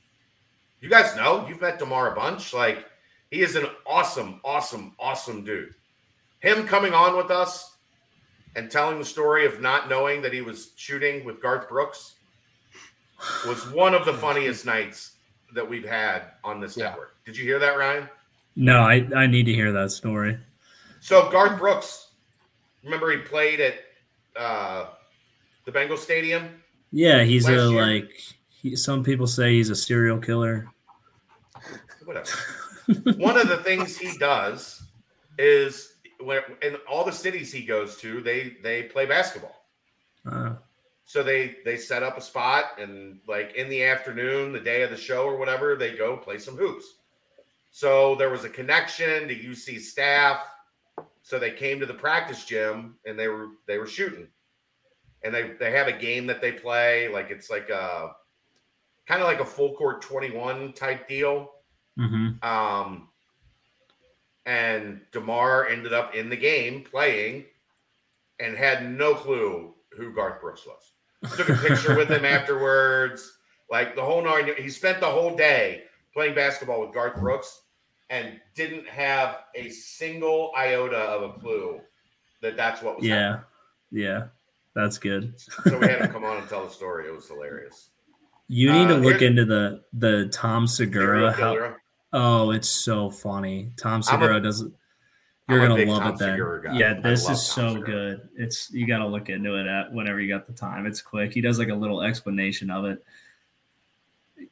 You 0.81 0.89
guys 0.89 1.15
know 1.15 1.47
you've 1.47 1.61
met 1.61 1.77
Demar 1.77 2.11
a 2.11 2.15
bunch. 2.15 2.53
Like 2.53 2.86
he 3.31 3.41
is 3.41 3.55
an 3.55 3.67
awesome, 3.86 4.41
awesome, 4.43 4.95
awesome 4.99 5.43
dude. 5.43 5.73
Him 6.39 6.67
coming 6.67 6.93
on 6.93 7.15
with 7.15 7.31
us 7.31 7.75
and 8.55 8.71
telling 8.71 8.97
the 8.97 9.05
story 9.05 9.45
of 9.45 9.61
not 9.61 9.89
knowing 9.89 10.21
that 10.21 10.33
he 10.33 10.41
was 10.41 10.71
shooting 10.75 11.25
with 11.25 11.41
Garth 11.41 11.69
Brooks 11.69 12.15
was 13.47 13.67
one 13.71 13.93
of 13.93 14.05
the 14.05 14.13
funniest 14.13 14.65
nights 14.65 15.13
that 15.53 15.67
we've 15.67 15.88
had 15.88 16.23
on 16.43 16.59
this 16.59 16.76
Yeah. 16.78 16.89
network. 16.89 17.15
Did 17.26 17.38
you 17.38 17.43
hear 17.43 17.59
that, 17.59 17.78
Ryan? 17.78 18.09
No, 18.55 18.80
I, 18.82 19.07
I 19.15 19.28
need 19.28 19.45
to 19.47 19.53
hear 19.53 19.71
that 19.73 19.91
story. 19.91 20.38
So 21.01 21.30
Garth 21.30 21.57
Brooks, 21.59 22.09
remember 22.84 23.11
he 23.11 23.17
played 23.17 23.59
at 23.59 23.76
uh, 24.36 24.88
the 25.65 25.71
Bengal 25.71 25.97
Stadium. 25.97 26.49
Yeah, 26.91 27.23
he's 27.23 27.47
a 27.47 27.51
year- 27.51 27.61
like. 27.82 28.11
He, 28.49 28.76
some 28.76 29.03
people 29.03 29.28
say 29.28 29.53
he's 29.53 29.69
a 29.69 29.76
serial 29.76 30.17
killer. 30.17 30.67
Whatever. 32.05 32.30
One 33.17 33.38
of 33.38 33.47
the 33.47 33.57
things 33.63 33.97
he 33.97 34.17
does 34.17 34.84
is 35.38 35.95
when 36.19 36.41
in 36.61 36.76
all 36.89 37.03
the 37.03 37.11
cities 37.11 37.51
he 37.51 37.65
goes 37.65 37.97
to, 37.97 38.21
they 38.21 38.57
they 38.63 38.84
play 38.84 39.05
basketball. 39.05 39.65
Uh, 40.30 40.53
So 41.08 41.22
they 41.22 41.58
they 41.64 41.78
set 41.78 42.01
up 42.01 42.18
a 42.18 42.22
spot 42.22 42.80
and 42.80 43.20
like 43.28 43.53
in 43.56 43.70
the 43.70 43.84
afternoon, 43.84 44.51
the 44.51 44.60
day 44.60 44.82
of 44.82 44.89
the 44.89 44.97
show 44.97 45.24
or 45.26 45.38
whatever, 45.38 45.76
they 45.76 45.95
go 45.95 46.18
play 46.18 46.39
some 46.39 46.58
hoops. 46.58 46.86
So 47.70 48.16
there 48.16 48.32
was 48.32 48.43
a 48.43 48.49
connection 48.49 49.28
to 49.28 49.36
UC 49.36 49.80
staff. 49.82 50.39
So 51.22 51.38
they 51.38 51.51
came 51.51 51.80
to 51.80 51.86
the 51.86 51.93
practice 51.93 52.45
gym 52.45 52.95
and 53.06 53.20
they 53.20 53.28
were 53.28 53.49
they 53.68 53.78
were 53.78 53.86
shooting. 53.86 54.28
And 55.24 55.34
they 55.34 55.51
they 55.60 55.72
have 55.72 55.88
a 55.88 55.93
game 55.93 56.26
that 56.26 56.41
they 56.41 56.51
play 56.51 57.08
like 57.08 57.30
it's 57.30 57.51
like 57.51 57.70
a 57.70 58.16
kind 59.06 59.22
of 59.22 59.28
like 59.28 59.39
a 59.39 59.45
full 59.45 59.76
court 59.76 60.01
21 60.01 60.74
type 60.74 61.08
deal. 61.08 61.51
mhm. 61.99 62.43
Um, 62.43 63.10
and 64.47 65.01
Demar 65.12 65.68
ended 65.68 65.93
up 65.93 66.16
in 66.16 66.30
the 66.30 66.36
game 66.36 66.84
playing 66.84 67.45
and 68.39 68.58
had 68.58 68.89
no 68.91 69.14
clue 69.14 69.76
who 69.95 70.14
Garth 70.14 70.41
Brooks 70.41 70.66
was. 70.66 70.95
Took 71.36 71.49
a 71.49 71.55
picture 71.55 71.95
with 71.95 72.09
him 72.09 72.26
afterwards. 72.26 73.38
Like 73.69 73.95
the 73.95 74.03
whole 74.03 74.23
nine, 74.23 74.49
he 74.57 74.69
spent 74.69 74.99
the 74.99 75.07
whole 75.07 75.36
day 75.36 75.84
playing 76.13 76.36
basketball 76.36 76.82
with 76.82 76.93
Garth 76.93 77.19
Brooks 77.19 77.61
and 78.09 78.39
didn't 78.53 78.88
have 78.88 79.39
a 79.55 79.69
single 79.69 80.51
iota 80.55 80.97
of 80.97 81.23
a 81.23 81.34
clue 81.39 81.82
that 82.41 82.55
that's 82.55 82.82
what 82.84 82.97
was 82.97 83.05
Yeah, 83.05 83.39
yeah, 83.91 84.26
that's 84.76 84.97
good. 84.99 85.34
So 85.39 85.80
we 85.80 85.88
had 85.88 86.01
him 86.01 86.11
come 86.11 86.23
on 86.23 86.38
and 86.38 86.47
tell 86.47 86.63
the 86.65 86.71
story. 86.71 87.07
It 87.07 87.15
was 87.15 87.28
hilarious. 87.28 87.89
You 88.47 88.71
need 88.71 88.88
to 88.89 88.95
Uh, 88.95 88.99
look 88.99 89.21
into 89.23 89.45
the 89.45 89.84
the 89.93 90.28
Tom 90.32 90.67
Segura. 90.67 91.32
How, 91.32 91.76
oh, 92.13 92.51
it's 92.51 92.69
so 92.69 93.09
funny. 93.09 93.71
Tom 93.78 93.93
I'm 93.93 93.99
a- 94.01 94.03
Segura 94.03 94.39
doesn't. 94.39 94.73
I'm 95.48 95.56
You're 95.56 95.64
a 95.66 95.68
gonna 95.68 95.80
big 95.80 95.89
love 95.89 96.02
Tom 96.02 96.14
it 96.14 96.18
then. 96.18 96.62
Guy. 96.64 96.78
Yeah, 96.78 97.00
this 97.00 97.22
is 97.22 97.28
Tom 97.28 97.36
so 97.36 97.74
Segura. 97.76 97.86
good. 97.86 98.30
It's 98.36 98.72
you 98.72 98.88
got 98.88 99.00
to 99.00 99.08
look 99.08 99.30
into 99.30 99.60
it 99.60 99.68
at 99.68 99.93
whenever 99.93 100.20
you 100.20 100.28
got 100.28 100.48
the 100.48 100.54
time. 100.54 100.88
It's 100.88 101.02
quick. 101.02 101.34
He 101.34 101.41
does 101.41 101.60
like 101.60 101.70
a 101.70 101.76
little 101.76 102.02
explanation 102.02 102.72
of 102.72 102.86
it. 102.86 103.06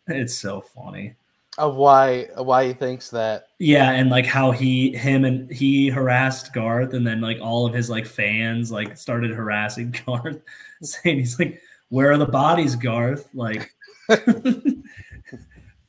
It's 0.07 0.35
so 0.37 0.61
funny. 0.61 1.15
Of 1.57 1.75
why 1.75 2.27
why 2.35 2.67
he 2.67 2.73
thinks 2.73 3.09
that. 3.09 3.47
Yeah, 3.59 3.91
and 3.91 4.09
like 4.09 4.25
how 4.25 4.51
he 4.51 4.95
him 4.95 5.25
and 5.25 5.51
he 5.51 5.89
harassed 5.89 6.53
Garth, 6.53 6.93
and 6.93 7.05
then 7.05 7.21
like 7.21 7.39
all 7.41 7.65
of 7.65 7.73
his 7.73 7.89
like 7.89 8.05
fans 8.05 8.71
like 8.71 8.97
started 8.97 9.31
harassing 9.31 9.95
Garth, 10.05 10.41
saying 10.81 11.19
he's 11.19 11.39
like, 11.39 11.61
"Where 11.89 12.11
are 12.11 12.17
the 12.17 12.25
bodies, 12.25 12.75
Garth?" 12.75 13.29
Like, 13.33 13.73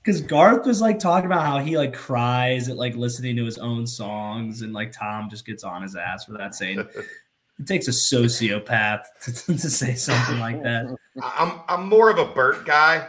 because 0.05 0.21
Garth 0.21 0.67
was 0.67 0.83
like 0.83 0.99
talking 0.99 1.27
about 1.27 1.47
how 1.47 1.59
he 1.61 1.79
like 1.79 1.95
cries 1.95 2.69
at 2.69 2.77
like 2.77 2.95
listening 2.95 3.37
to 3.37 3.45
his 3.45 3.59
own 3.59 3.87
songs, 3.87 4.61
and 4.61 4.73
like 4.73 4.93
Tom 4.93 5.31
just 5.31 5.47
gets 5.47 5.65
on 5.65 5.83
his 5.83 5.97
ass 5.97 6.25
for 6.25 6.33
that, 6.33 6.55
saying 6.55 6.79
it 7.59 7.67
takes 7.67 7.89
a 7.89 7.91
sociopath 7.91 9.05
to, 9.23 9.33
to 9.47 9.71
say 9.71 9.95
something 9.95 10.39
like 10.39 10.63
that. 10.63 10.95
I'm 11.23 11.61
I'm 11.69 11.89
more 11.89 12.11
of 12.11 12.19
a 12.19 12.27
Bert 12.27 12.67
guy. 12.67 13.09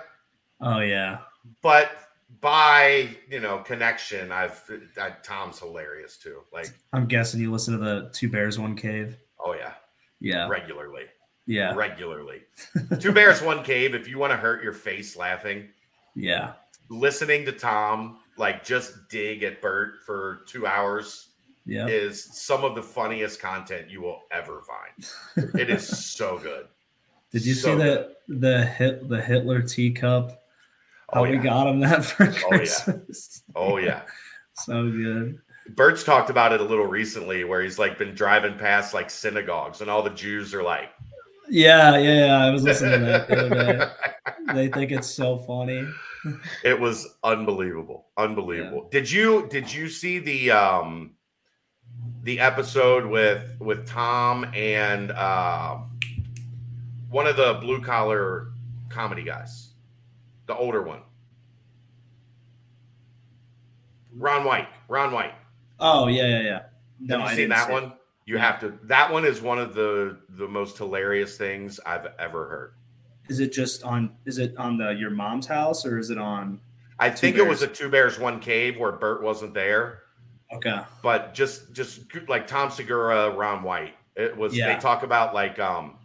Oh 0.61 0.79
yeah, 0.79 1.19
but 1.61 1.91
by 2.39 3.09
you 3.29 3.41
know 3.41 3.57
connection, 3.59 4.31
I've 4.31 4.63
I, 5.01 5.11
Tom's 5.21 5.59
hilarious 5.59 6.15
too. 6.17 6.43
Like, 6.53 6.67
I'm 6.93 7.07
guessing 7.07 7.41
you 7.41 7.51
listen 7.51 7.77
to 7.77 7.83
the 7.83 8.09
Two 8.13 8.29
Bears 8.29 8.57
One 8.57 8.75
Cave. 8.75 9.17
oh 9.45 9.53
yeah, 9.53 9.73
Yeah, 10.21 10.47
regularly, 10.47 11.05
yeah, 11.45 11.73
regularly. 11.75 12.43
Two 12.99 13.11
bears, 13.11 13.41
one 13.41 13.63
cave. 13.63 13.95
If 13.95 14.07
you 14.07 14.17
want 14.17 14.31
to 14.31 14.37
hurt 14.37 14.63
your 14.63 14.73
face 14.73 15.17
laughing, 15.17 15.67
yeah. 16.15 16.53
Listening 16.89 17.45
to 17.45 17.51
Tom 17.51 18.19
like 18.37 18.63
just 18.63 19.07
dig 19.09 19.43
at 19.43 19.61
Bert 19.61 19.95
for 20.05 20.41
two 20.47 20.67
hours 20.67 21.29
Yeah. 21.65 21.87
is 21.87 22.23
some 22.23 22.63
of 22.63 22.75
the 22.75 22.83
funniest 22.83 23.39
content 23.41 23.89
you 23.89 24.01
will 24.01 24.21
ever 24.31 24.61
find. 24.61 25.55
It 25.59 25.69
is 25.69 25.87
so 25.87 26.37
good. 26.37 26.67
Did 27.31 27.45
you 27.45 27.53
So 27.53 27.77
see 27.77 27.83
the 27.83 28.15
the 28.27 28.65
hit 28.65 29.09
the 29.09 29.21
Hitler 29.21 29.61
teacup? 29.61 30.41
How 31.13 31.21
Oh 31.25 31.29
we 31.29 31.37
got 31.37 31.67
him 31.67 31.79
that 31.81 32.03
for 32.03 32.23
oh, 32.27 32.31
yeah. 32.31 32.47
Christmas? 32.57 33.43
Oh 33.55 33.77
yeah. 33.77 34.01
so 34.53 34.89
good. 34.89 35.39
Bert's 35.75 36.03
talked 36.03 36.29
about 36.29 36.53
it 36.53 36.61
a 36.61 36.63
little 36.63 36.85
recently 36.85 37.43
where 37.43 37.61
he's 37.61 37.79
like 37.79 37.97
been 37.97 38.13
driving 38.13 38.57
past 38.57 38.93
like 38.93 39.09
synagogues 39.09 39.81
and 39.81 39.89
all 39.89 40.03
the 40.03 40.11
Jews 40.11 40.53
are 40.53 40.61
like 40.63 40.89
Yeah, 41.49 41.97
yeah, 41.97 42.25
yeah. 42.27 42.45
I 42.45 42.49
was 42.51 42.63
listening 42.63 42.99
to 42.99 43.05
that 43.05 43.27
the 43.27 43.45
other 43.45 43.77
day. 43.77 43.91
They 44.53 44.67
think 44.67 44.91
it's 44.91 45.09
so 45.09 45.39
funny. 45.39 45.87
It 46.63 46.79
was 46.79 47.07
unbelievable. 47.23 48.07
Unbelievable. 48.17 48.87
Did 48.91 49.09
you 49.09 49.47
did 49.49 49.71
you 49.71 49.89
see 49.89 50.19
the 50.19 50.51
um 50.51 51.11
the 52.23 52.39
episode 52.39 53.05
with 53.05 53.55
with 53.59 53.87
tom 53.87 54.45
and 54.53 55.11
uh, 55.11 55.77
one 57.09 57.27
of 57.27 57.37
the 57.37 57.55
blue 57.55 57.81
collar 57.81 58.51
comedy 58.89 59.23
guys? 59.23 59.73
The 60.47 60.55
older 60.55 60.81
one. 60.81 61.01
Ron 64.15 64.43
white. 64.45 64.67
Ron 64.87 65.11
white. 65.11 65.33
Oh 65.79 66.07
yeah, 66.07 66.25
yeah, 66.27 66.41
yeah. 66.41 66.61
No, 66.99 67.19
have 67.19 67.27
I 67.27 67.31
you 67.31 67.37
seen 67.37 67.49
that 67.49 67.67
see 67.67 67.71
it. 67.71 67.73
one 67.73 67.93
you 68.25 68.37
have 68.37 68.59
to 68.59 68.73
that 68.83 69.11
one 69.11 69.25
is 69.25 69.41
one 69.41 69.59
of 69.59 69.73
the 69.73 70.17
the 70.29 70.47
most 70.47 70.77
hilarious 70.77 71.37
things 71.37 71.79
i've 71.85 72.07
ever 72.19 72.47
heard 72.47 72.73
Is 73.29 73.39
it 73.39 73.51
just 73.51 73.83
on? 73.83 74.15
Is 74.25 74.37
it 74.37 74.55
on 74.57 74.77
the 74.77 74.91
your 74.91 75.09
mom's 75.09 75.47
house 75.47 75.85
or 75.85 75.97
is 75.97 76.09
it 76.09 76.17
on? 76.17 76.59
i 76.97 77.09
think 77.09 77.35
it 77.35 77.45
was 77.45 77.61
a 77.61 77.67
two 77.67 77.89
bears 77.89 78.17
one 78.17 78.39
cave 78.39 78.77
where 78.79 78.93
bert 78.93 79.21
wasn't 79.21 79.53
there 79.53 80.03
Okay. 80.53 80.79
but 81.03 81.33
just 81.33 81.73
just 81.73 81.99
like 82.29 82.47
Tom 82.47 82.69
Segura, 82.71 83.31
Ron 83.31 83.63
White. 83.63 83.95
It 84.15 84.37
was 84.37 84.55
Yeah. 84.55 84.73
they 84.73 84.79
talk 84.79 85.03
about 85.03 85.33
like 85.33 85.59
um 85.59 85.97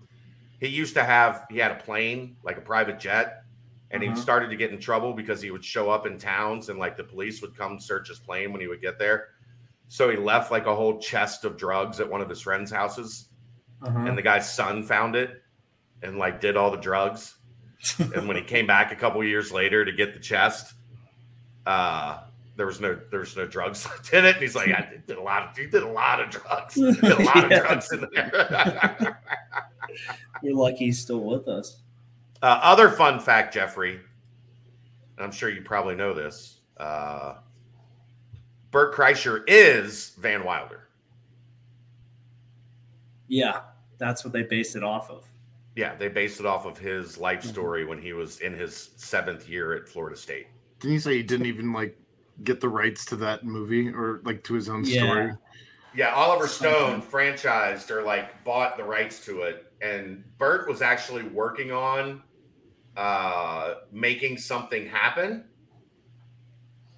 he 0.58 0.66
used 0.66 0.94
to 0.94 1.04
have 1.04 1.46
he 1.48 1.58
had 1.58 1.70
a 1.70 1.76
plane, 1.76 2.36
like 2.42 2.56
a 2.56 2.60
private 2.60 2.98
jet, 2.98 3.44
and 3.92 4.02
Uh-huh. 4.02 4.14
he 4.14 4.20
started 4.20 4.50
to 4.50 4.56
get 4.56 4.72
in 4.72 4.80
trouble 4.80 5.12
because 5.12 5.40
he 5.40 5.52
would 5.52 5.64
show 5.64 5.90
up 5.90 6.06
in 6.06 6.18
towns 6.18 6.70
and 6.70 6.78
like 6.80 6.96
the 6.96 7.04
police 7.04 7.40
would 7.40 7.56
come 7.56 7.78
search 7.78 8.08
his 8.08 8.18
plane 8.18 8.50
when 8.50 8.60
he 8.60 8.66
would 8.66 8.80
get 8.80 8.98
there. 8.98 9.28
So 9.86 10.08
he 10.10 10.16
left 10.16 10.50
like 10.50 10.66
a 10.66 10.74
whole 10.74 10.98
chest 10.98 11.44
of 11.44 11.56
drugs 11.56 12.00
at 12.00 12.10
one 12.10 12.20
of 12.20 12.28
his 12.28 12.40
friends' 12.40 12.72
houses, 12.72 13.28
Uh-huh. 13.82 13.96
and 14.08 14.18
the 14.18 14.22
guy's 14.22 14.50
son 14.52 14.82
found 14.82 15.14
it 15.14 15.39
and 16.02 16.18
like 16.18 16.40
did 16.40 16.56
all 16.56 16.70
the 16.70 16.76
drugs. 16.78 17.34
and 17.98 18.26
when 18.28 18.36
he 18.36 18.42
came 18.42 18.66
back 18.66 18.92
a 18.92 18.96
couple 18.96 19.22
years 19.24 19.50
later 19.52 19.84
to 19.84 19.92
get 19.92 20.12
the 20.12 20.20
chest, 20.20 20.74
uh, 21.66 22.18
there 22.56 22.66
was 22.66 22.80
no 22.80 22.98
there 23.10 23.20
was 23.20 23.36
no 23.36 23.46
drugs 23.46 23.86
left 23.86 24.12
in 24.12 24.24
it. 24.26 24.34
And 24.34 24.42
he's 24.42 24.54
like, 24.54 24.68
I 24.70 25.00
did 25.06 25.16
a 25.16 25.22
lot 25.22 25.48
of 25.50 25.56
he 25.56 25.66
did 25.66 25.82
a 25.82 25.88
lot 25.88 26.20
of 26.20 26.28
drugs. 26.30 26.74
Did 26.74 27.02
a 27.04 27.22
lot 27.22 27.44
of 27.44 27.50
Yeah. 27.50 27.60
drugs 27.60 27.90
in 27.92 28.06
there. 28.12 29.18
We're 30.42 30.54
lucky 30.54 30.86
he's 30.86 30.98
still 31.00 31.20
with 31.20 31.48
us. 31.48 31.80
uh, 32.42 32.60
other 32.62 32.90
fun 32.90 33.18
fact, 33.20 33.54
Jeffrey. 33.54 33.94
and 35.16 35.24
I'm 35.24 35.32
sure 35.32 35.48
you 35.48 35.62
probably 35.62 35.94
know 35.94 36.12
this. 36.14 36.58
Uh, 36.76 37.36
Bert 38.70 38.94
Kreischer 38.94 39.42
is 39.48 40.10
Van 40.18 40.44
Wilder. 40.44 40.88
Yeah, 43.28 43.60
that's 43.98 44.24
what 44.24 44.32
they 44.32 44.42
based 44.42 44.76
it 44.76 44.82
off 44.82 45.10
of. 45.10 45.24
Yeah, 45.80 45.94
they 45.94 46.08
based 46.08 46.40
it 46.40 46.44
off 46.44 46.66
of 46.66 46.76
his 46.76 47.16
life 47.16 47.40
Mm-hmm. 47.40 47.48
story 47.48 47.84
when 47.86 48.02
he 48.02 48.12
was 48.12 48.40
in 48.40 48.52
his 48.52 48.90
seventh 48.96 49.48
year 49.48 49.72
at 49.72 49.88
Florida 49.88 50.14
State. 50.14 50.48
Didn't 50.78 50.92
you 50.92 51.00
say 51.00 51.16
he 51.16 51.22
didn't 51.22 51.46
even 51.46 51.72
like 51.72 51.96
get 52.44 52.60
the 52.60 52.68
rights 52.68 53.06
to 53.06 53.16
that 53.16 53.46
movie 53.46 53.88
or 53.88 54.20
like 54.22 54.44
to 54.44 54.52
his 54.52 54.68
own 54.68 54.84
Yeah. 54.84 54.98
story? 54.98 55.32
Yeah, 55.94 56.10
Oliver 56.12 56.48
Stone 56.48 57.00
Something. 57.00 57.10
franchised 57.10 57.90
or 57.90 58.02
like 58.02 58.44
bought 58.44 58.76
the 58.76 58.84
rights 58.84 59.24
to 59.24 59.40
it, 59.44 59.72
and 59.80 60.22
Bert 60.36 60.68
was 60.68 60.82
actually 60.82 61.22
working 61.22 61.72
on 61.72 62.22
uh, 62.98 63.76
making 63.90 64.36
something 64.36 64.86
happen 64.86 65.44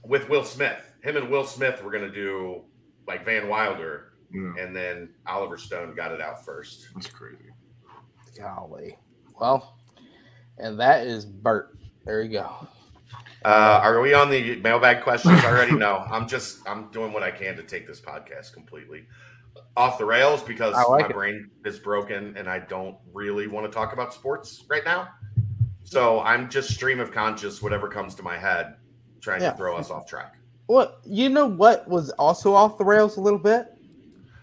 with 0.05 0.29
Will 0.29 0.43
Smith. 0.45 0.83
Him 1.05 1.17
and 1.17 1.31
Will 1.31 1.45
Smith 1.45 1.85
were 1.85 1.93
going 1.93 2.09
to 2.11 2.13
do 2.13 2.63
like 3.07 3.25
Van 3.25 3.49
Wilder, 3.49 4.15
Yeah, 4.35 4.55
and 4.59 4.75
then 4.75 5.11
Oliver 5.25 5.57
Stone 5.57 5.95
got 5.95 6.11
it 6.11 6.21
out 6.21 6.45
first. 6.45 6.89
that's 6.95 7.07
crazy. 7.07 7.45
Golly. 8.39 8.99
Well, 9.41 9.79
and 10.59 10.79
that 10.81 11.07
is 11.07 11.25
Bert. 11.25 11.77
There 12.05 12.23
you 12.23 12.31
go. 12.31 12.69
Uh, 13.45 13.81
are 13.83 14.01
we 14.01 14.15
on 14.15 14.31
the 14.31 14.57
mailbag 14.61 15.03
questions 15.03 15.43
already? 15.45 15.73
no, 15.77 15.99
I'm 16.11 16.29
just 16.29 16.67
I'm 16.69 16.91
doing 16.91 17.13
what 17.13 17.23
I 17.23 17.31
can 17.31 17.57
to 17.57 17.63
take 17.63 17.87
this 17.87 18.01
podcast 18.01 18.53
completely 18.53 19.07
off 19.77 19.99
the 19.99 20.05
rails 20.05 20.43
because 20.43 20.75
like 20.75 21.05
my 21.05 21.07
it. 21.09 21.13
brain 21.13 21.51
is 21.65 21.79
broken 21.79 22.37
and 22.37 22.49
I 22.49 22.61
don't 22.61 22.97
really 23.13 23.49
want 23.49 23.67
to 23.67 23.73
talk 23.73 23.93
about 23.93 24.15
sports 24.15 24.65
right 24.69 24.85
now. 24.85 25.09
So 25.85 26.21
I'm 26.21 26.49
just 26.49 26.71
stream 26.71 27.01
of 27.01 27.11
conscious, 27.11 27.61
whatever 27.61 27.89
comes 27.89 28.15
to 28.17 28.23
my 28.23 28.39
head, 28.39 28.77
trying 29.21 29.43
Yeah. 29.43 29.51
to 29.51 29.57
throw 29.57 29.77
us 29.77 29.91
off 29.91 30.07
track. 30.07 30.37
Well, 30.69 30.97
you 31.05 31.29
know 31.29 31.47
what 31.47 31.87
was 31.89 32.11
also 32.11 32.55
off 32.55 32.79
the 32.79 32.85
rails 32.85 33.17
a 33.17 33.21
little 33.21 33.39
bit? 33.39 33.75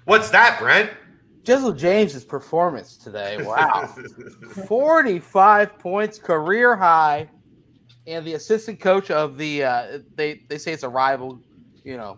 What's 0.05 0.29
that, 0.31 0.59
Brent? 0.59 0.91
Jizzle 1.43 1.77
James's 1.77 2.25
performance 2.25 2.97
today. 2.97 3.37
Wow. 3.43 3.93
45 4.67 5.79
points, 5.79 6.19
career 6.19 6.75
high. 6.75 7.29
And 8.07 8.25
the 8.25 8.33
assistant 8.33 8.79
coach 8.79 9.11
of 9.11 9.37
the 9.37 9.63
uh, 9.63 9.99
they 10.15 10.41
they 10.49 10.57
say 10.57 10.73
it's 10.73 10.83
a 10.83 10.89
rival, 10.89 11.39
you 11.83 11.95
know, 11.97 12.17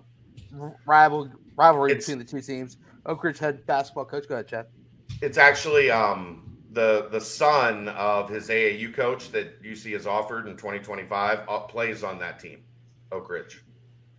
rival 0.85 1.29
rivalry 1.57 1.91
It's- 1.91 2.05
between 2.05 2.19
the 2.19 2.25
two 2.25 2.41
teams. 2.41 2.77
Oak 3.05 3.23
Ridge 3.23 3.39
head 3.39 3.65
basketball 3.65 4.05
coach. 4.05 4.27
Go 4.27 4.35
ahead, 4.35 4.47
Chad. 4.47 4.67
It's 5.21 5.37
actually 5.37 5.91
um, 5.91 6.55
the 6.71 7.07
the 7.11 7.19
son 7.19 7.89
of 7.89 8.29
his 8.29 8.47
AAU 8.49 8.93
coach 8.93 9.31
that 9.31 9.61
UC 9.63 9.91
has 9.93 10.07
offered 10.07 10.47
in 10.47 10.55
2025 10.55 11.39
uh, 11.49 11.59
plays 11.61 12.03
on 12.03 12.19
that 12.19 12.39
team, 12.39 12.63
Oak 13.11 13.29
Ridge. 13.29 13.63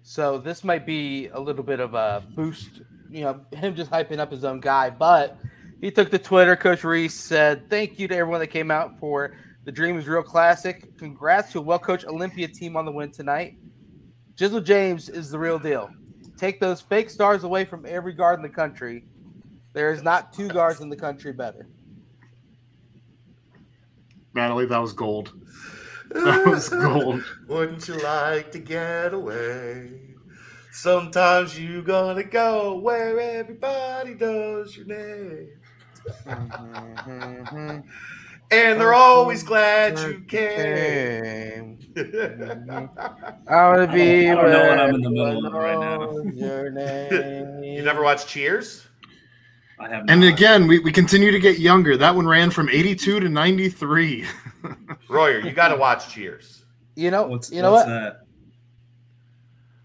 So 0.02 0.36
this 0.36 0.64
might 0.64 0.84
be 0.84 1.28
a 1.28 1.38
little 1.40 1.62
bit 1.62 1.78
of 1.80 1.94
a 1.94 2.24
boost, 2.34 2.82
you 3.12 3.22
know, 3.22 3.40
him 3.52 3.74
just 3.74 3.90
hyping 3.90 4.18
up 4.18 4.30
his 4.30 4.44
own 4.44 4.58
guy. 4.58 4.90
But 4.90 5.38
he 5.80 5.90
took 5.90 6.10
to 6.10 6.18
Twitter. 6.18 6.56
Coach 6.56 6.82
Reese 6.82 7.14
said, 7.14 7.68
"Thank 7.68 7.98
you 7.98 8.08
to 8.08 8.16
everyone 8.16 8.40
that 8.40 8.48
came 8.48 8.70
out 8.70 8.98
for 8.98 9.36
the 9.64 9.72
Dream 9.72 9.98
is 9.98 10.08
Real 10.08 10.22
Classic. 10.22 10.96
Congrats 10.96 11.52
to 11.52 11.58
a 11.58 11.62
well-coached 11.62 12.06
Olympia 12.06 12.48
team 12.48 12.76
on 12.76 12.84
the 12.84 12.90
win 12.90 13.12
tonight. 13.12 13.58
Jizzle 14.34 14.64
James 14.64 15.08
is 15.08 15.30
the 15.30 15.38
real 15.38 15.58
deal. 15.58 15.90
Take 16.36 16.58
those 16.58 16.80
fake 16.80 17.10
stars 17.10 17.44
away 17.44 17.64
from 17.64 17.84
every 17.86 18.14
guard 18.14 18.38
in 18.38 18.42
the 18.42 18.48
country. 18.48 19.04
There 19.74 19.92
is 19.92 20.02
not 20.02 20.32
two 20.32 20.48
guards 20.48 20.80
in 20.80 20.88
the 20.88 20.96
country 20.96 21.32
better." 21.32 21.68
Natalie, 24.34 24.66
that 24.66 24.78
was 24.78 24.92
gold. 24.92 25.32
That 26.12 26.46
was 26.46 26.68
gold. 26.68 27.24
Wouldn't 27.48 27.88
you 27.88 27.94
like 27.94 28.52
to 28.52 28.58
get 28.58 29.14
away? 29.14 30.11
Sometimes 30.72 31.58
you 31.58 31.82
gonna 31.82 32.24
go 32.24 32.78
where 32.78 33.20
everybody 33.20 34.14
knows 34.14 34.74
your 34.74 34.86
name. 34.86 35.50
Mhm. 36.26 37.84
And 38.50 38.80
they're 38.80 38.94
always 38.94 39.42
glad 39.42 39.98
you 39.98 40.24
came. 40.26 41.78
I 43.46 43.68
want 43.68 43.90
to 43.90 43.90
be. 43.92 44.30
I 44.30 44.34
don't 44.34 44.50
know 44.50 44.68
what 44.68 44.80
I'm 44.80 44.94
in 44.94 45.00
the 45.02 45.10
middle 45.10 45.46
of 45.46 45.52
right 45.52 45.78
now. 45.78 46.10
Your 46.34 46.70
name. 46.70 47.62
you 47.64 47.82
never 47.82 48.02
watched 48.02 48.28
Cheers? 48.28 48.86
I 49.78 49.90
have. 49.90 50.06
And 50.08 50.22
not. 50.22 50.32
again, 50.32 50.66
we, 50.66 50.78
we 50.78 50.90
continue 50.90 51.30
to 51.30 51.38
get 51.38 51.58
younger. 51.58 51.98
That 51.98 52.14
one 52.16 52.26
ran 52.26 52.50
from 52.50 52.70
82 52.70 53.20
to 53.20 53.28
93. 53.28 54.24
Royer, 55.10 55.40
you 55.40 55.52
got 55.52 55.68
to 55.68 55.76
watch 55.76 56.08
Cheers. 56.08 56.64
You 56.96 57.10
know. 57.10 57.24
what's 57.24 57.50
you 57.52 57.60
know 57.60 57.72
what's 57.72 57.86
what? 57.86 57.92
that? 57.92 58.21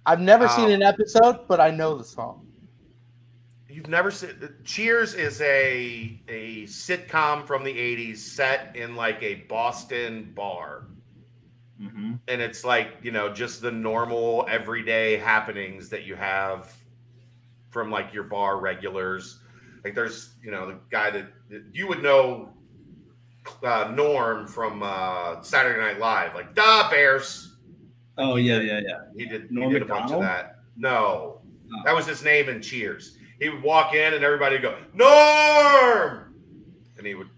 I've 0.07 0.21
never 0.21 0.47
seen 0.47 0.71
Um, 0.71 0.71
an 0.71 0.83
episode, 0.83 1.47
but 1.47 1.61
I 1.61 1.71
know 1.71 1.97
the 1.97 2.05
song. 2.05 2.47
You've 3.69 3.87
never 3.89 4.11
seen 4.11 4.31
Cheers 4.63 5.13
is 5.15 5.41
a 5.41 6.21
a 6.27 6.63
sitcom 6.63 7.45
from 7.45 7.63
the 7.63 7.73
80s 7.73 8.17
set 8.17 8.75
in 8.75 8.95
like 8.95 9.21
a 9.23 9.35
Boston 9.49 10.33
bar. 10.35 10.87
hmm 11.79 12.15
And 12.27 12.41
it's 12.41 12.63
like, 12.65 12.97
you 13.01 13.11
know, 13.11 13.33
just 13.33 13.61
the 13.61 13.71
normal 13.71 14.45
everyday 14.49 15.17
happenings 15.17 15.89
that 15.89 16.05
you 16.05 16.15
have 16.15 16.73
from 17.69 17.91
like 17.91 18.13
your 18.13 18.23
bar 18.23 18.59
regulars. 18.59 19.39
Like 19.83 19.95
there's, 19.95 20.35
you 20.43 20.51
know, 20.51 20.67
the 20.67 20.79
guy 20.89 21.11
that 21.11 21.27
that 21.49 21.63
you 21.73 21.87
would 21.87 22.03
know 22.03 22.53
uh, 23.63 23.91
Norm 23.95 24.47
from 24.47 24.81
uh, 24.83 25.41
Saturday 25.41 25.79
Night 25.79 25.99
Live, 25.99 26.35
like 26.35 26.55
da 26.55 26.89
Bears. 26.89 27.46
Oh 28.17 28.35
yeah, 28.35 28.59
yeah, 28.61 28.79
yeah. 28.85 28.99
He 29.15 29.25
did. 29.25 29.51
Norm 29.51 29.67
he 29.71 29.73
did 29.79 29.83
a 29.83 29.85
bunch 29.85 30.11
of 30.11 30.21
that. 30.21 30.59
No, 30.75 31.41
Oh. 31.73 31.81
that 31.85 31.93
was 31.95 32.05
his 32.07 32.23
name 32.23 32.49
in 32.49 32.61
Cheers. 32.61 33.17
He 33.39 33.49
would 33.49 33.61
walk 33.61 33.93
in 33.93 34.13
and 34.13 34.23
everybody 34.23 34.55
would 34.55 34.61
go 34.63 34.77
Norm, 34.93 36.33
and 36.97 37.05
he 37.05 37.13
would 37.13 37.29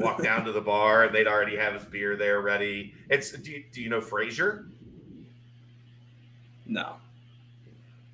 walk 0.00 0.22
down 0.22 0.44
to 0.44 0.52
the 0.52 0.60
bar 0.60 1.04
and 1.04 1.14
they'd 1.14 1.26
already 1.26 1.56
have 1.56 1.74
his 1.74 1.84
beer 1.84 2.16
there 2.16 2.40
ready. 2.40 2.94
It's 3.08 3.30
do 3.32 3.50
you, 3.52 3.64
do 3.72 3.80
you 3.80 3.88
know 3.88 4.00
Frasier? 4.00 4.66
No. 6.66 6.96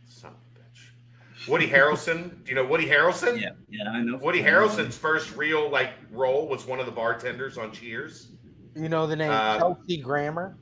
Son 0.06 0.30
of 0.30 0.36
a 0.36 0.58
bitch. 0.60 1.48
Woody 1.48 1.68
Harrelson. 1.68 2.44
Do 2.44 2.50
you 2.50 2.54
know 2.54 2.66
Woody 2.66 2.86
Harrelson? 2.86 3.40
Yeah, 3.40 3.50
yeah, 3.70 3.90
I 3.90 4.02
know. 4.02 4.18
Woody 4.18 4.42
Harrelson's 4.42 4.96
first 4.96 5.34
real 5.36 5.68
like 5.70 5.90
role 6.10 6.46
was 6.48 6.66
one 6.66 6.78
of 6.78 6.86
the 6.86 6.92
bartenders 6.92 7.56
on 7.58 7.72
Cheers. 7.72 8.28
You 8.76 8.88
know 8.88 9.06
the 9.06 9.16
name 9.16 9.30
Uh, 9.30 9.58
Kelsey 9.58 9.96
Grammer. 9.98 10.56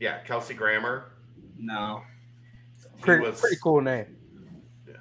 Yeah, 0.00 0.18
Kelsey 0.20 0.54
Grammer. 0.54 1.12
No. 1.58 2.02
He 2.96 3.02
Pretty, 3.02 3.26
was- 3.26 3.40
pretty 3.40 3.56
cool 3.62 3.80
name. 3.80 4.16
Yeah. 4.86 4.94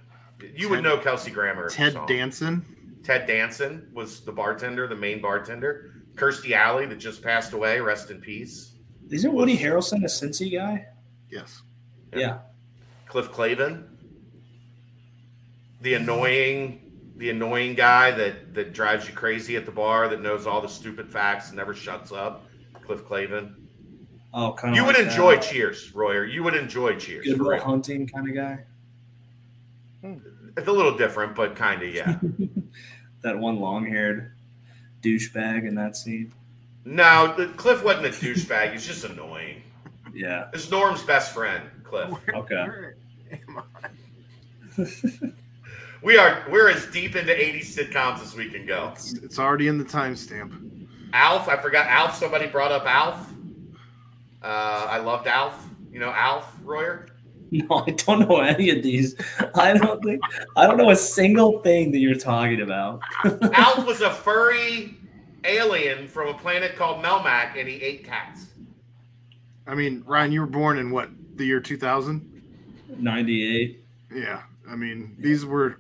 You 0.55 0.69
would 0.69 0.83
know 0.83 0.97
Kelsey 0.97 1.31
Grammer. 1.31 1.69
Ted. 1.69 1.97
Danson. 2.07 2.65
Ted 3.03 3.25
Danson 3.27 3.89
was 3.93 4.21
the 4.21 4.31
bartender, 4.31 4.87
the 4.87 4.95
main 4.95 5.21
bartender. 5.21 5.93
Kirstie 6.15 6.51
Alley, 6.51 6.85
that 6.87 6.97
just 6.97 7.21
passed 7.21 7.53
away, 7.53 7.79
rest 7.79 8.09
in 8.11 8.19
peace. 8.19 8.73
Isn't 9.09 9.33
Woody 9.33 9.57
Harrelson 9.57 10.03
a 10.03 10.07
Cincy 10.07 10.51
guy? 10.51 10.87
Yes. 11.29 11.61
Yeah. 12.11 12.19
Yeah. 12.19 12.37
Cliff 13.05 13.31
Clavin, 13.31 13.83
the 15.81 15.93
annoying, 15.93 16.81
the 17.15 17.29
annoying 17.29 17.75
guy 17.75 18.11
that 18.11 18.53
that 18.53 18.73
drives 18.73 19.07
you 19.07 19.13
crazy 19.13 19.55
at 19.55 19.65
the 19.65 19.71
bar, 19.71 20.09
that 20.09 20.21
knows 20.21 20.45
all 20.45 20.59
the 20.61 20.67
stupid 20.67 21.09
facts 21.09 21.47
and 21.47 21.55
never 21.57 21.73
shuts 21.73 22.11
up. 22.11 22.45
Cliff 22.83 23.05
Clavin. 23.05 23.53
Oh, 24.33 24.53
kind 24.53 24.73
of. 24.73 24.77
You 24.77 24.85
would 24.85 24.97
like 24.97 25.07
enjoy 25.07 25.35
that. 25.35 25.43
Cheers, 25.43 25.93
Royer. 25.95 26.25
You 26.25 26.43
would 26.43 26.55
enjoy 26.55 26.95
Cheers. 26.97 27.25
Good 27.25 27.37
for 27.37 27.43
Will. 27.43 27.59
Hunting 27.59 28.07
kind 28.07 28.29
of 28.29 28.35
guy. 28.35 28.63
It's 30.57 30.67
a 30.67 30.71
little 30.71 30.97
different, 30.97 31.35
but 31.35 31.55
kind 31.55 31.81
of 31.81 31.93
yeah. 31.93 32.17
That 33.21 33.39
one 33.39 33.59
long-haired 33.59 34.31
douchebag 35.01 35.67
in 35.67 35.75
that 35.75 35.97
scene. 35.97 36.31
no, 36.85 37.33
the, 37.35 37.47
Cliff 37.47 37.83
wasn't 37.83 38.05
a 38.05 38.09
douchebag. 38.09 38.73
He's 38.73 38.85
just 38.85 39.03
annoying. 39.03 39.63
Yeah. 40.13 40.49
It's 40.53 40.69
Norm's 40.69 41.01
best 41.03 41.33
friend, 41.33 41.63
Cliff. 41.83 42.11
Okay. 42.33 42.93
We 46.03 46.17
are 46.17 46.45
we're 46.49 46.69
as 46.69 46.85
deep 46.87 47.15
into 47.15 47.33
80s 47.33 47.75
sitcoms 47.75 48.21
as 48.21 48.35
we 48.35 48.49
can 48.49 48.65
go. 48.65 48.91
It's, 48.93 49.13
it's 49.13 49.39
already 49.39 49.67
in 49.67 49.77
the 49.77 49.83
timestamp. 49.83 50.87
Alf, 51.11 51.47
I 51.47 51.57
forgot 51.57 51.87
Alf. 51.87 52.15
Somebody 52.15 52.47
brought 52.47 52.71
up 52.71 52.85
Alf. 52.85 53.33
Uh, 54.47 54.87
I 54.89 54.99
loved 54.99 55.27
Alf. 55.27 55.67
You 55.91 55.99
know 55.99 56.11
Alf 56.11 56.55
Royer. 56.63 57.07
No, 57.51 57.65
I 57.87 57.91
don't 57.91 58.27
know 58.27 58.39
any 58.39 58.69
of 58.69 58.81
these. 58.81 59.15
I 59.55 59.73
don't 59.73 60.01
think 60.03 60.21
I 60.55 60.65
don't 60.65 60.77
know 60.77 60.89
a 60.89 60.95
single 60.95 61.59
thing 61.59 61.91
that 61.91 61.99
you're 61.99 62.15
talking 62.15 62.61
about. 62.61 63.01
Alf 63.53 63.85
was 63.85 64.01
a 64.01 64.09
furry 64.09 64.95
alien 65.43 66.07
from 66.07 66.29
a 66.29 66.33
planet 66.33 66.75
called 66.75 67.03
Melmac, 67.03 67.57
and 67.57 67.67
he 67.67 67.75
ate 67.75 68.05
cats. 68.05 68.45
I 69.65 69.75
mean, 69.75 70.03
Ryan, 70.05 70.31
you 70.31 70.41
were 70.41 70.47
born 70.47 70.77
in 70.77 70.91
what, 70.91 71.09
the 71.35 71.45
year 71.45 71.59
2000? 71.59 72.41
98. 72.97 73.83
Yeah. 74.13 74.43
I 74.69 74.75
mean, 74.75 75.15
these 75.19 75.45
were, 75.45 75.79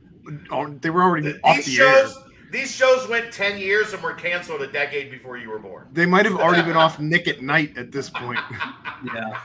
they 0.81 0.89
were 0.89 1.03
already 1.03 1.39
off 1.41 1.57
These 1.57 1.65
the 1.65 1.71
shows, 1.71 2.17
air. 2.17 2.23
These 2.51 2.73
shows 2.73 3.07
went 3.07 3.31
10 3.31 3.57
years 3.57 3.93
and 3.93 4.01
were 4.01 4.13
canceled 4.13 4.61
a 4.61 4.67
decade 4.67 5.11
before 5.11 5.37
you 5.37 5.49
were 5.49 5.59
born. 5.59 5.87
They 5.91 6.05
might 6.05 6.25
have 6.25 6.35
already 6.35 6.63
been 6.63 6.77
off 6.77 6.99
Nick 6.99 7.27
at 7.27 7.41
Nite 7.41 7.77
at 7.77 7.91
this 7.91 8.09
point. 8.09 8.39
Yeah. 9.13 9.39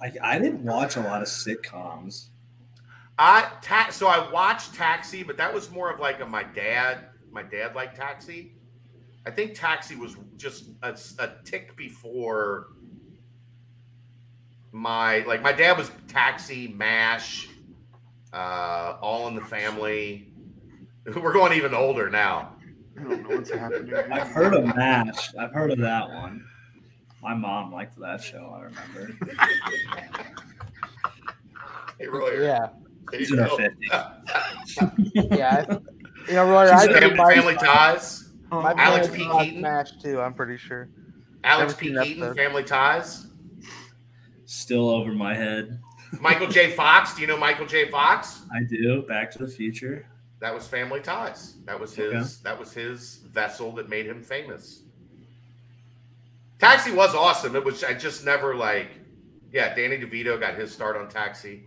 I, 0.00 0.12
I 0.22 0.38
didn't 0.38 0.62
watch 0.62 0.96
a 0.96 1.00
lot 1.00 1.22
of 1.22 1.28
sitcoms. 1.28 2.28
I 3.18 3.50
ta- 3.62 3.88
so 3.90 4.08
I 4.08 4.30
watched 4.30 4.74
Taxi, 4.74 5.22
but 5.22 5.36
that 5.38 5.52
was 5.52 5.70
more 5.70 5.90
of 5.90 6.00
like 6.00 6.20
a 6.20 6.26
my 6.26 6.42
dad. 6.42 7.06
My 7.30 7.42
dad 7.42 7.74
liked 7.74 7.96
Taxi. 7.96 8.52
I 9.26 9.30
think 9.30 9.54
Taxi 9.54 9.96
was 9.96 10.16
just 10.36 10.66
a, 10.82 10.96
a 11.18 11.30
tick 11.44 11.76
before 11.76 12.68
my 14.72 15.20
like 15.20 15.42
my 15.42 15.52
dad 15.52 15.78
was 15.78 15.90
Taxi, 16.08 16.68
Mash, 16.68 17.48
uh, 18.36 18.98
All 19.00 19.28
in 19.28 19.34
the 19.34 19.40
Family. 19.42 20.32
We're 21.06 21.32
going 21.32 21.52
even 21.54 21.72
older 21.74 22.10
now. 22.10 22.52
I 22.98 23.02
don't 23.02 23.22
know 23.28 23.36
what's 23.36 23.50
happening. 23.50 23.94
I've 24.12 24.28
heard 24.28 24.54
of 24.54 24.64
MASH. 24.74 25.34
I've 25.38 25.52
heard 25.52 25.70
of 25.70 25.78
that 25.78 26.08
one. 26.08 26.44
My 27.22 27.34
mom 27.34 27.72
liked 27.72 27.98
that 28.00 28.22
show, 28.22 28.54
I 28.56 28.62
remember. 28.64 29.18
Hey, 31.98 32.08
Royer, 32.08 32.42
Yeah, 32.42 32.68
there 33.10 33.20
She's 33.20 33.32
in 33.32 33.38
her 33.38 33.46
50s. 33.46 33.72
yeah. 35.34 35.64
I- 35.66 35.78
you 36.28 36.34
know, 36.34 36.50
Roy, 36.50 36.68
I 36.70 36.80
She's 36.84 36.92
think 36.92 36.98
Family, 36.98 37.16
my, 37.16 37.34
family 37.34 37.54
Ties. 37.54 38.28
my 38.50 38.74
Alex 38.76 39.06
parents 39.06 39.08
P. 39.16 39.26
watched 39.28 39.44
Keaton. 39.46 39.60
Smash 39.60 39.90
too. 40.02 40.20
I'm 40.20 40.34
pretty 40.34 40.56
sure. 40.58 40.88
Alex 41.44 41.80
Never 41.80 42.02
P. 42.04 42.14
Keaton. 42.14 42.34
Family 42.34 42.64
Ties. 42.64 43.28
Still 44.44 44.90
over 44.90 45.12
my 45.12 45.34
head. 45.34 45.78
Michael 46.20 46.46
J. 46.48 46.70
Fox. 46.72 47.14
Do 47.14 47.20
you 47.20 47.26
know 47.26 47.36
Michael 47.36 47.66
J. 47.66 47.88
Fox? 47.90 48.42
I 48.54 48.62
do. 48.62 49.02
Back 49.02 49.30
to 49.32 49.38
the 49.38 49.48
Future. 49.48 50.06
That 50.40 50.52
was 50.54 50.66
Family 50.68 51.00
Ties. 51.00 51.54
That 51.64 51.78
was 51.80 51.94
his. 51.94 52.12
Okay. 52.14 52.24
That 52.44 52.58
was 52.58 52.72
his 52.72 53.16
vessel 53.32 53.72
that 53.72 53.88
made 53.88 54.06
him 54.06 54.22
famous. 54.22 54.82
Taxi 56.58 56.92
was 56.92 57.14
awesome. 57.14 57.54
It 57.56 57.64
was. 57.64 57.82
I 57.84 57.94
just 57.94 58.24
never 58.24 58.54
like. 58.54 58.88
Yeah, 59.52 59.74
Danny 59.74 59.96
DeVito 59.98 60.38
got 60.38 60.54
his 60.54 60.72
start 60.72 60.96
on 60.96 61.08
Taxi. 61.08 61.64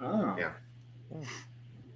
Oh. 0.00 0.36
Yeah. 0.38 0.52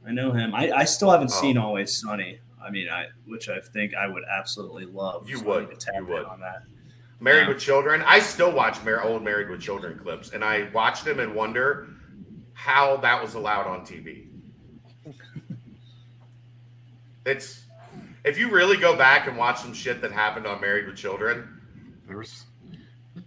I 0.06 0.12
know 0.12 0.32
him. 0.32 0.54
I, 0.54 0.70
I 0.70 0.84
still 0.84 1.10
haven't 1.10 1.30
Oh. 1.34 1.40
seen 1.40 1.58
Always 1.58 2.00
Sunny. 2.00 2.38
I 2.64 2.70
mean, 2.70 2.88
I 2.88 3.06
which 3.26 3.48
I 3.48 3.60
think 3.60 3.94
I 3.94 4.06
would 4.06 4.22
absolutely 4.30 4.86
love. 4.86 5.28
You 5.28 5.40
would. 5.42 5.70
to 5.70 5.76
tap 5.76 5.94
You 6.00 6.06
would. 6.06 6.24
on 6.24 6.40
that. 6.40 6.62
Married 7.20 7.42
Yeah. 7.42 7.48
with 7.48 7.58
Children. 7.60 8.02
I 8.06 8.20
still 8.20 8.52
watch 8.52 8.82
Mar- 8.84 9.02
old 9.02 9.22
Married 9.24 9.48
with 9.50 9.60
Children 9.60 9.98
clips, 9.98 10.30
and 10.32 10.44
I 10.44 10.68
watch 10.72 11.02
them 11.02 11.18
and 11.20 11.34
wonder 11.34 11.88
how 12.54 12.96
that 12.98 13.22
was 13.22 13.34
allowed 13.34 13.66
on 13.66 13.84
TV. 13.84 14.26
It's 17.26 17.62
if 18.24 18.38
you 18.38 18.50
really 18.50 18.76
go 18.76 18.96
back 18.96 19.26
and 19.28 19.36
watch 19.36 19.60
some 19.60 19.74
shit 19.74 20.00
that 20.00 20.12
happened 20.12 20.46
on 20.46 20.60
Married 20.60 20.86
with 20.86 20.96
Children, 20.96 21.60
There 22.06 22.16
was 22.16 22.46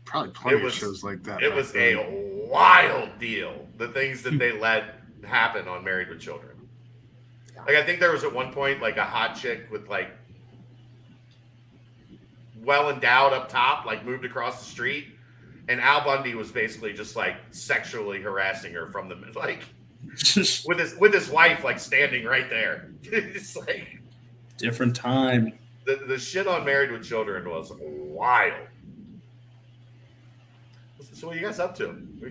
probably 0.05 0.31
plenty 0.31 0.63
was- 0.63 0.73
of 0.73 0.79
shows 0.79 1.03
like 1.03 1.23
that. 1.23 1.43
it 1.43 1.53
was 1.53 1.71
then. 1.71 1.97
a 1.97 2.47
wild 2.47 3.19
deal. 3.19 3.67
The 3.77 3.89
things 3.89 4.23
that 4.23 4.37
they 4.39 4.51
let 4.59 4.95
happen 5.23 5.67
on 5.67 5.83
Married 5.83 6.09
with 6.09 6.19
Children. 6.19 6.67
Like 7.67 7.75
I 7.75 7.83
think 7.83 7.99
there 7.99 8.11
was 8.11 8.23
at 8.23 8.33
one 8.33 8.51
point 8.51 8.81
like 8.81 8.97
a 8.97 9.03
hot 9.05 9.35
chick 9.35 9.69
with 9.71 9.87
like 9.87 10.09
well 12.63 12.89
endowed 12.89 13.33
up 13.33 13.49
top, 13.49 13.85
like 13.85 14.05
moved 14.05 14.25
across 14.25 14.59
the 14.59 14.69
street, 14.69 15.07
and 15.67 15.79
Al 15.81 16.03
Bundy 16.03 16.35
was 16.35 16.51
basically 16.51 16.93
just 16.93 17.15
like 17.15 17.35
sexually 17.51 18.21
harassing 18.21 18.73
her 18.73 18.87
from 18.87 19.09
the 19.09 19.15
like 19.35 19.63
with 20.65 20.79
his 20.79 20.95
with 20.97 21.13
his 21.13 21.29
wife 21.29 21.63
like 21.63 21.79
standing 21.79 22.25
right 22.25 22.49
there. 22.49 22.91
it's 23.03 23.55
like 23.55 23.99
Different 24.57 24.95
time. 24.95 25.53
the, 25.85 25.95
the 26.07 26.19
shit 26.19 26.47
on 26.47 26.63
Married 26.65 26.91
with 26.91 27.03
Children 27.03 27.49
was 27.49 27.71
wild. 27.79 28.67
So 31.13 31.27
what 31.27 31.35
are 31.35 31.39
you 31.39 31.45
guys 31.45 31.59
up 31.59 31.75
to? 31.77 31.83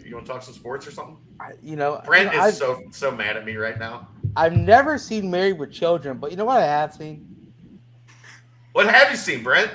You 0.05 0.15
want 0.15 0.27
to 0.27 0.33
talk 0.33 0.43
some 0.43 0.55
sports 0.55 0.87
or 0.87 0.91
something? 0.91 1.17
I, 1.39 1.53
you 1.63 1.77
know, 1.77 2.01
Brent 2.05 2.33
you 2.33 2.39
know, 2.39 2.47
is 2.47 2.55
I've, 2.55 2.59
so 2.59 2.83
so 2.91 3.11
mad 3.11 3.37
at 3.37 3.45
me 3.45 3.57
right 3.57 3.79
now. 3.79 4.09
I've 4.37 4.57
never 4.57 4.99
seen 4.99 5.31
Married 5.31 5.59
with 5.59 5.73
Children, 5.73 6.19
but 6.19 6.31
you 6.31 6.37
know 6.37 6.45
what 6.45 6.59
I 6.59 6.67
have 6.67 6.95
seen? 6.95 7.27
What 8.73 8.87
have 8.87 9.11
you 9.11 9.17
seen, 9.17 9.43
Brent? 9.43 9.71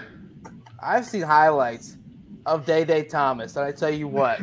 I've 0.81 1.05
seen 1.05 1.21
highlights 1.21 1.97
of 2.45 2.65
Day 2.65 2.85
Day 2.85 3.03
Thomas, 3.03 3.55
and 3.55 3.65
I 3.65 3.71
tell 3.71 3.89
you 3.89 4.07
what, 4.07 4.39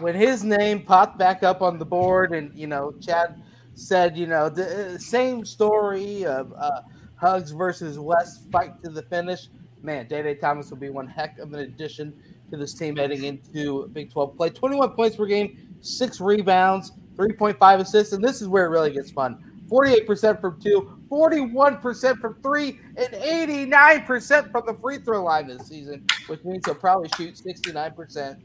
when 0.00 0.14
his 0.14 0.44
name 0.44 0.82
popped 0.82 1.18
back 1.18 1.42
up 1.42 1.62
on 1.62 1.78
the 1.78 1.84
board, 1.84 2.32
and 2.32 2.54
you 2.54 2.66
know, 2.66 2.92
Chad 3.00 3.42
said, 3.74 4.16
you 4.16 4.26
know, 4.26 4.48
the 4.48 4.94
uh, 4.94 4.98
same 4.98 5.44
story 5.44 6.24
of 6.24 6.52
uh, 6.56 6.82
Hugs 7.16 7.50
versus 7.50 7.98
West 7.98 8.50
fight 8.50 8.82
to 8.82 8.90
the 8.90 9.02
finish. 9.02 9.48
Man, 9.82 10.06
Day 10.08 10.22
Day 10.22 10.34
Thomas 10.34 10.70
will 10.70 10.78
be 10.78 10.90
one 10.90 11.06
heck 11.06 11.38
of 11.38 11.52
an 11.52 11.60
addition 11.60 12.14
to 12.50 12.56
this 12.56 12.74
team 12.74 12.96
heading 12.96 13.24
into 13.24 13.88
Big 13.88 14.10
12 14.10 14.36
play. 14.36 14.50
21 14.50 14.90
points 14.92 15.16
per 15.16 15.26
game, 15.26 15.76
six 15.80 16.20
rebounds, 16.20 16.92
3.5 17.16 17.80
assists, 17.80 18.12
and 18.12 18.22
this 18.22 18.42
is 18.42 18.48
where 18.48 18.66
it 18.66 18.70
really 18.70 18.92
gets 18.92 19.10
fun. 19.10 19.42
48% 19.68 20.40
from 20.40 20.60
two, 20.60 20.95
41% 21.10 22.18
from 22.20 22.34
three, 22.42 22.80
and 22.96 23.08
89% 23.14 24.50
from 24.50 24.66
the 24.66 24.74
free 24.74 24.98
throw 24.98 25.22
line 25.22 25.46
this 25.46 25.66
season, 25.66 26.04
which 26.26 26.42
means 26.44 26.64
he'll 26.66 26.74
probably 26.74 27.08
shoot 27.16 27.34
69% 27.34 28.38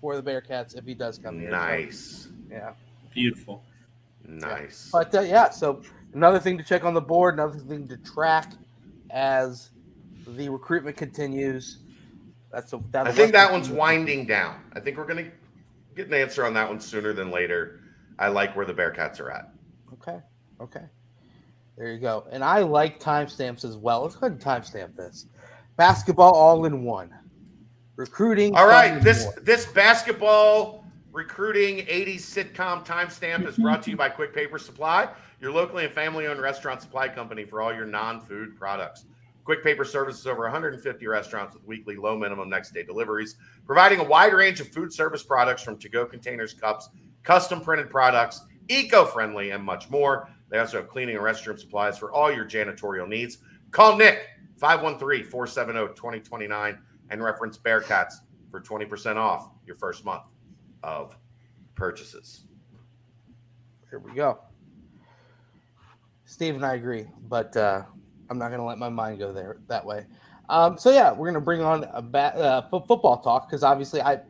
for 0.00 0.20
the 0.20 0.22
Bearcats 0.22 0.76
if 0.76 0.84
he 0.84 0.94
does 0.94 1.18
come 1.18 1.40
here. 1.40 1.50
So, 1.50 1.56
nice, 1.56 2.28
yeah. 2.50 2.72
Beautiful. 3.12 3.62
nice. 4.26 4.90
But 4.92 5.14
uh, 5.14 5.20
yeah, 5.20 5.50
so 5.50 5.80
another 6.12 6.38
thing 6.38 6.58
to 6.58 6.64
check 6.64 6.84
on 6.84 6.94
the 6.94 7.00
board, 7.00 7.34
another 7.34 7.58
thing 7.58 7.88
to 7.88 7.96
track 7.98 8.52
as 9.10 9.70
the 10.26 10.48
recruitment 10.48 10.96
continues. 10.96 11.78
That's 12.52 12.72
a, 12.72 12.80
I 12.94 13.10
think 13.12 13.32
that 13.32 13.50
one's 13.50 13.68
winding 13.68 14.26
down. 14.26 14.60
I 14.74 14.80
think 14.80 14.96
we're 14.96 15.06
gonna 15.06 15.30
get 15.96 16.08
an 16.08 16.14
answer 16.14 16.44
on 16.44 16.54
that 16.54 16.68
one 16.68 16.80
sooner 16.80 17.12
than 17.12 17.30
later. 17.30 17.80
I 18.18 18.28
like 18.28 18.54
where 18.54 18.66
the 18.66 18.74
Bearcats 18.74 19.20
are 19.20 19.30
at. 19.30 19.50
Okay. 19.94 20.20
Okay. 20.60 20.84
There 21.76 21.92
you 21.92 21.98
go. 21.98 22.26
And 22.30 22.44
I 22.44 22.60
like 22.60 23.00
timestamps 23.00 23.64
as 23.64 23.76
well. 23.76 24.02
Let's 24.02 24.14
go 24.16 24.26
ahead 24.26 24.32
and 24.32 24.40
timestamp 24.40 24.96
this. 24.96 25.26
Basketball 25.76 26.32
all 26.32 26.66
in 26.66 26.84
one. 26.84 27.12
Recruiting. 27.96 28.54
All 28.56 28.66
right, 28.66 29.00
this 29.02 29.26
this 29.42 29.66
basketball 29.66 30.84
recruiting 31.12 31.86
80s 31.86 32.22
sitcom 32.22 32.84
timestamp 32.84 33.46
is 33.46 33.56
brought 33.56 33.84
to 33.84 33.90
you 33.90 33.96
by 33.96 34.08
Quick 34.08 34.34
Paper 34.34 34.58
Supply, 34.58 35.08
your 35.40 35.52
locally 35.52 35.84
and 35.84 35.94
family-owned 35.94 36.40
restaurant 36.40 36.82
supply 36.82 37.08
company 37.08 37.44
for 37.44 37.62
all 37.62 37.72
your 37.72 37.86
non-food 37.86 38.56
products. 38.56 39.06
Quick 39.44 39.62
Paper 39.62 39.84
services 39.84 40.26
over 40.26 40.42
150 40.42 41.06
restaurants 41.06 41.54
with 41.54 41.64
weekly 41.64 41.94
low 41.94 42.18
minimum 42.18 42.48
next 42.48 42.74
day 42.74 42.82
deliveries, 42.82 43.36
providing 43.64 44.00
a 44.00 44.04
wide 44.04 44.32
range 44.32 44.58
of 44.58 44.66
food 44.68 44.92
service 44.92 45.22
products 45.22 45.62
from 45.62 45.78
to-go 45.78 46.04
containers, 46.04 46.52
cups, 46.52 46.88
custom 47.22 47.60
printed 47.60 47.88
products, 47.88 48.40
eco-friendly, 48.68 49.50
and 49.50 49.62
much 49.62 49.88
more. 49.90 50.28
They 50.50 50.58
also 50.58 50.78
have 50.78 50.88
cleaning 50.88 51.16
and 51.16 51.24
restroom 51.24 51.58
supplies 51.58 51.98
for 51.98 52.12
all 52.12 52.32
your 52.32 52.44
janitorial 52.44 53.08
needs. 53.08 53.38
Call 53.70 53.96
Nick 53.96 54.26
513-470-2029 54.60 56.78
and 57.10 57.22
reference 57.22 57.58
Bearcats 57.58 58.14
for 58.50 58.60
20% 58.60 59.16
off 59.16 59.50
your 59.66 59.76
first 59.76 60.04
month 60.04 60.22
of 60.82 61.16
purchases. 61.74 62.44
Here 63.90 63.98
we 63.98 64.14
go. 64.14 64.38
Steve 66.24 66.54
and 66.54 66.64
I 66.64 66.74
agree, 66.74 67.06
but 67.28 67.56
uh, 67.56 67.82
I'm 68.30 68.38
not 68.38 68.48
going 68.48 68.60
to 68.60 68.64
let 68.64 68.78
my 68.78 68.88
mind 68.88 69.18
go 69.18 69.32
there 69.32 69.58
that 69.68 69.84
way. 69.84 70.06
Um, 70.48 70.78
so 70.78 70.90
yeah, 70.90 71.10
we're 71.10 71.26
going 71.26 71.34
to 71.34 71.40
bring 71.40 71.62
on 71.62 71.84
a 71.92 72.02
ba- 72.02 72.36
uh, 72.36 72.68
fo- 72.68 72.80
football 72.80 73.18
talk 73.18 73.48
because 73.48 73.62
obviously 73.62 74.02
I, 74.02 74.20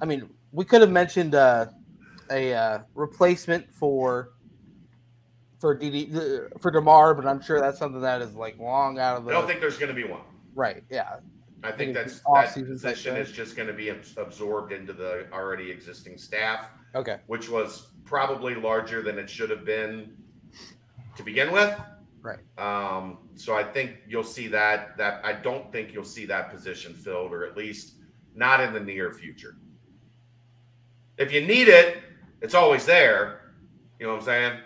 I 0.00 0.04
mean, 0.04 0.28
we 0.52 0.64
could 0.64 0.80
have 0.80 0.90
mentioned 0.90 1.34
uh, 1.34 1.66
a 2.30 2.54
uh, 2.54 2.78
replacement 2.94 3.72
for 3.74 4.30
for 5.64 5.74
DD 5.74 6.60
for 6.60 6.70
Demar, 6.70 7.14
but 7.14 7.26
I'm 7.26 7.40
sure 7.40 7.58
that's 7.58 7.78
something 7.78 8.02
that 8.02 8.20
is 8.20 8.34
like 8.34 8.58
long 8.58 8.98
out 8.98 9.16
of 9.16 9.24
the. 9.24 9.30
I 9.30 9.32
don't 9.32 9.46
think 9.46 9.60
there's 9.60 9.78
going 9.78 9.88
to 9.88 9.94
be 9.94 10.04
one. 10.04 10.20
right. 10.54 10.84
Yeah, 10.90 11.20
I 11.62 11.72
think 11.72 11.94
that's 11.94 12.20
that 12.20 12.52
position 12.52 13.16
is 13.16 13.32
just 13.32 13.56
going 13.56 13.68
to 13.68 13.72
be 13.72 13.88
absorbed 13.88 14.72
into 14.72 14.92
the 14.92 15.26
already 15.32 15.70
existing 15.70 16.18
staff, 16.18 16.68
okay, 16.94 17.20
which 17.28 17.48
was 17.48 17.86
probably 18.04 18.54
larger 18.54 19.00
than 19.00 19.18
it 19.18 19.30
should 19.30 19.48
have 19.48 19.64
been 19.64 20.14
to 21.16 21.22
begin 21.22 21.50
with. 21.50 21.74
Right. 22.20 22.40
Um, 22.58 23.16
so 23.34 23.56
I 23.56 23.64
think 23.64 23.96
you'll 24.06 24.22
see 24.22 24.48
that. 24.48 24.98
That 24.98 25.24
I 25.24 25.32
don't 25.32 25.72
think 25.72 25.94
you'll 25.94 26.04
see 26.04 26.26
that 26.26 26.50
position 26.50 26.92
filled, 26.92 27.32
or 27.32 27.46
at 27.46 27.56
least 27.56 27.94
not 28.34 28.60
in 28.60 28.74
the 28.74 28.80
near 28.80 29.12
future. 29.12 29.56
If 31.16 31.32
you 31.32 31.40
need 31.46 31.68
it, 31.68 32.02
it's 32.42 32.54
always 32.54 32.84
there. 32.84 33.54
You 33.98 34.06
know 34.06 34.12
what 34.12 34.18
I'm 34.18 34.26
saying? 34.26 34.60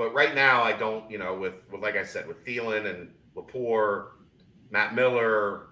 But 0.00 0.14
right 0.14 0.34
now, 0.34 0.62
I 0.62 0.72
don't. 0.72 1.10
You 1.10 1.18
know, 1.18 1.34
with, 1.34 1.52
with 1.70 1.82
like 1.82 1.94
I 1.94 2.04
said, 2.04 2.26
with 2.26 2.42
Thielen 2.42 2.86
and 2.86 3.10
Laporte, 3.34 4.12
Matt 4.70 4.94
Miller, 4.94 5.66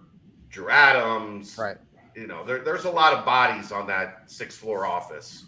Drew 0.51 0.69
Adams, 0.69 1.57
right. 1.57 1.79
you 2.15 2.27
know, 2.27 2.45
there, 2.45 2.59
there's 2.59 2.85
a 2.85 2.91
lot 2.91 3.15
of 3.15 3.25
bodies 3.25 3.73
on 3.73 3.87
that 3.87 4.25
sixth 4.31 4.59
floor 4.59 4.85
office 4.85 5.47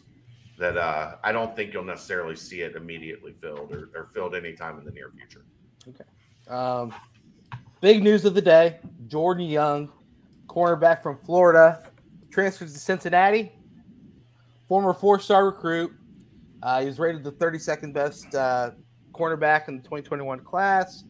that 0.58 0.78
uh, 0.78 1.16
I 1.22 1.30
don't 1.30 1.54
think 1.54 1.74
you'll 1.74 1.84
necessarily 1.84 2.34
see 2.34 2.62
it 2.62 2.74
immediately 2.74 3.34
filled 3.38 3.70
or, 3.70 3.90
or 3.94 4.08
filled 4.14 4.34
anytime 4.34 4.78
in 4.78 4.86
the 4.86 4.92
near 4.92 5.10
future. 5.14 5.44
Okay. 5.86 6.04
Um, 6.48 6.94
big 7.82 8.02
news 8.02 8.24
of 8.24 8.32
the 8.32 8.40
day: 8.40 8.78
Jordan 9.08 9.44
Young, 9.44 9.92
cornerback 10.46 11.02
from 11.02 11.18
Florida, 11.18 11.82
transfers 12.30 12.72
to 12.72 12.78
Cincinnati. 12.78 13.52
Former 14.68 14.94
four-star 14.94 15.44
recruit. 15.44 15.92
Uh, 16.62 16.80
he 16.80 16.86
was 16.86 16.98
rated 16.98 17.24
the 17.24 17.32
32nd 17.32 17.92
best 17.92 18.34
uh, 18.34 18.70
cornerback 19.12 19.68
in 19.68 19.76
the 19.76 19.82
2021 19.82 20.40
class. 20.40 21.04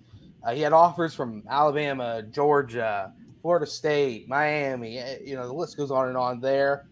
Uh, 0.45 0.53
he 0.55 0.61
had 0.61 0.73
offers 0.73 1.15
from 1.15 1.43
Alabama, 1.51 2.23
Georgia, 2.23 3.13
Florida 3.43 3.67
State, 3.67 4.29
Miami. 4.29 4.99
eh, 4.99 5.19
You 5.25 5.35
know 5.37 5.47
the 5.47 5.53
list 5.53 5.77
goes 5.77 5.91
on 5.91 6.09
and 6.09 6.17
on 6.17 6.41
there. 6.41 6.87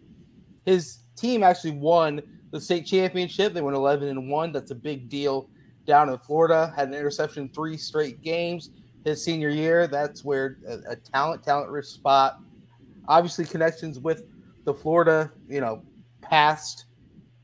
His 0.66 0.98
team 1.16 1.42
actually 1.42 1.72
won 1.72 2.20
the 2.50 2.60
state 2.60 2.84
championship. 2.86 3.52
They 3.52 3.60
went 3.62 3.76
11 3.76 4.08
and 4.08 4.30
one. 4.30 4.52
That's 4.52 4.70
a 4.70 4.74
big 4.74 5.08
deal 5.08 5.48
down 5.86 6.08
in 6.10 6.18
Florida. 6.18 6.72
Had 6.76 6.88
an 6.88 6.94
interception 6.94 7.48
three 7.54 7.76
straight 7.76 8.20
games 8.22 8.70
his 9.04 9.22
senior 9.24 9.48
year. 9.50 9.86
That's 9.86 10.24
where 10.24 10.58
a, 10.66 10.92
a 10.92 10.96
talent, 10.96 11.42
talent 11.42 11.70
rich 11.70 11.86
spot. 11.86 12.38
Obviously, 13.06 13.44
connections 13.46 13.98
with 13.98 14.24
the 14.64 14.74
Florida, 14.74 15.30
you 15.48 15.60
know, 15.62 15.82
past 16.20 16.84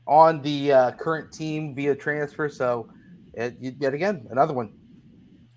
on 0.07 0.41
the 0.41 0.71
uh, 0.71 0.91
current 0.91 1.31
team 1.31 1.73
via 1.73 1.95
transfer. 1.95 2.49
So, 2.49 2.89
it, 3.33 3.57
yet 3.59 3.93
again, 3.93 4.27
another 4.29 4.53
one. 4.53 4.73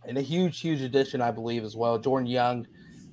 And 0.07 0.17
a 0.17 0.23
huge, 0.23 0.61
huge 0.61 0.81
addition, 0.81 1.21
I 1.21 1.31
believe, 1.31 1.65
as 1.65 1.77
well. 1.77 1.99
Jordan 1.99 2.27
Young 2.27 2.67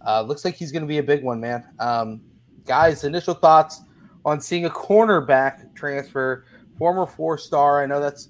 uh, 0.05 0.21
looks 0.21 0.45
like 0.45 0.55
he's 0.55 0.71
going 0.71 0.83
to 0.83 0.87
be 0.87 0.99
a 0.99 1.03
big 1.03 1.23
one, 1.23 1.41
man. 1.41 1.65
Um, 1.79 2.21
guys, 2.65 3.03
initial 3.03 3.33
thoughts 3.33 3.81
on 4.23 4.39
seeing 4.39 4.65
a 4.65 4.69
cornerback 4.69 5.75
transfer, 5.75 6.45
former 6.77 7.05
four 7.05 7.37
star. 7.37 7.83
I 7.83 7.85
know 7.85 7.99
that's 7.99 8.29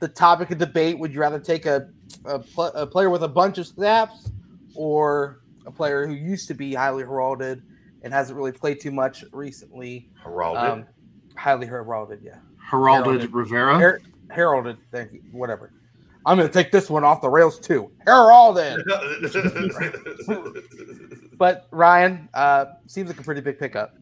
the 0.00 0.08
topic 0.08 0.50
of 0.50 0.58
debate. 0.58 0.98
Would 0.98 1.12
you 1.12 1.20
rather 1.20 1.40
take 1.40 1.66
a, 1.66 1.88
a, 2.24 2.38
pl- 2.38 2.72
a 2.74 2.86
player 2.86 3.10
with 3.10 3.22
a 3.24 3.28
bunch 3.28 3.58
of 3.58 3.66
snaps 3.66 4.30
or 4.74 5.40
a 5.66 5.70
player 5.70 6.06
who 6.06 6.14
used 6.14 6.48
to 6.48 6.54
be 6.54 6.74
highly 6.74 7.02
heralded 7.02 7.62
and 8.02 8.12
hasn't 8.12 8.36
really 8.36 8.52
played 8.52 8.80
too 8.80 8.92
much 8.92 9.24
recently? 9.32 10.08
Heralded. 10.22 10.62
Um, 10.62 10.86
highly 11.38 11.66
heralded, 11.66 12.20
yeah. 12.22 12.38
Heralded 12.70 13.06
Heralded. 13.06 13.32
Rivera. 13.32 13.78
Her- 13.78 14.02
heralded 14.30 14.76
you. 14.92 15.22
whatever. 15.32 15.72
I'm 16.26 16.36
going 16.36 16.48
to 16.48 16.52
take 16.52 16.70
this 16.70 16.90
one 16.90 17.04
off 17.04 17.22
the 17.22 17.30
rails 17.30 17.58
too. 17.58 17.90
Heralded. 18.06 18.84
but 21.38 21.66
Ryan 21.70 22.28
uh, 22.34 22.66
seems 22.86 23.08
like 23.08 23.18
a 23.18 23.22
pretty 23.22 23.40
big 23.40 23.58
pickup. 23.58 23.96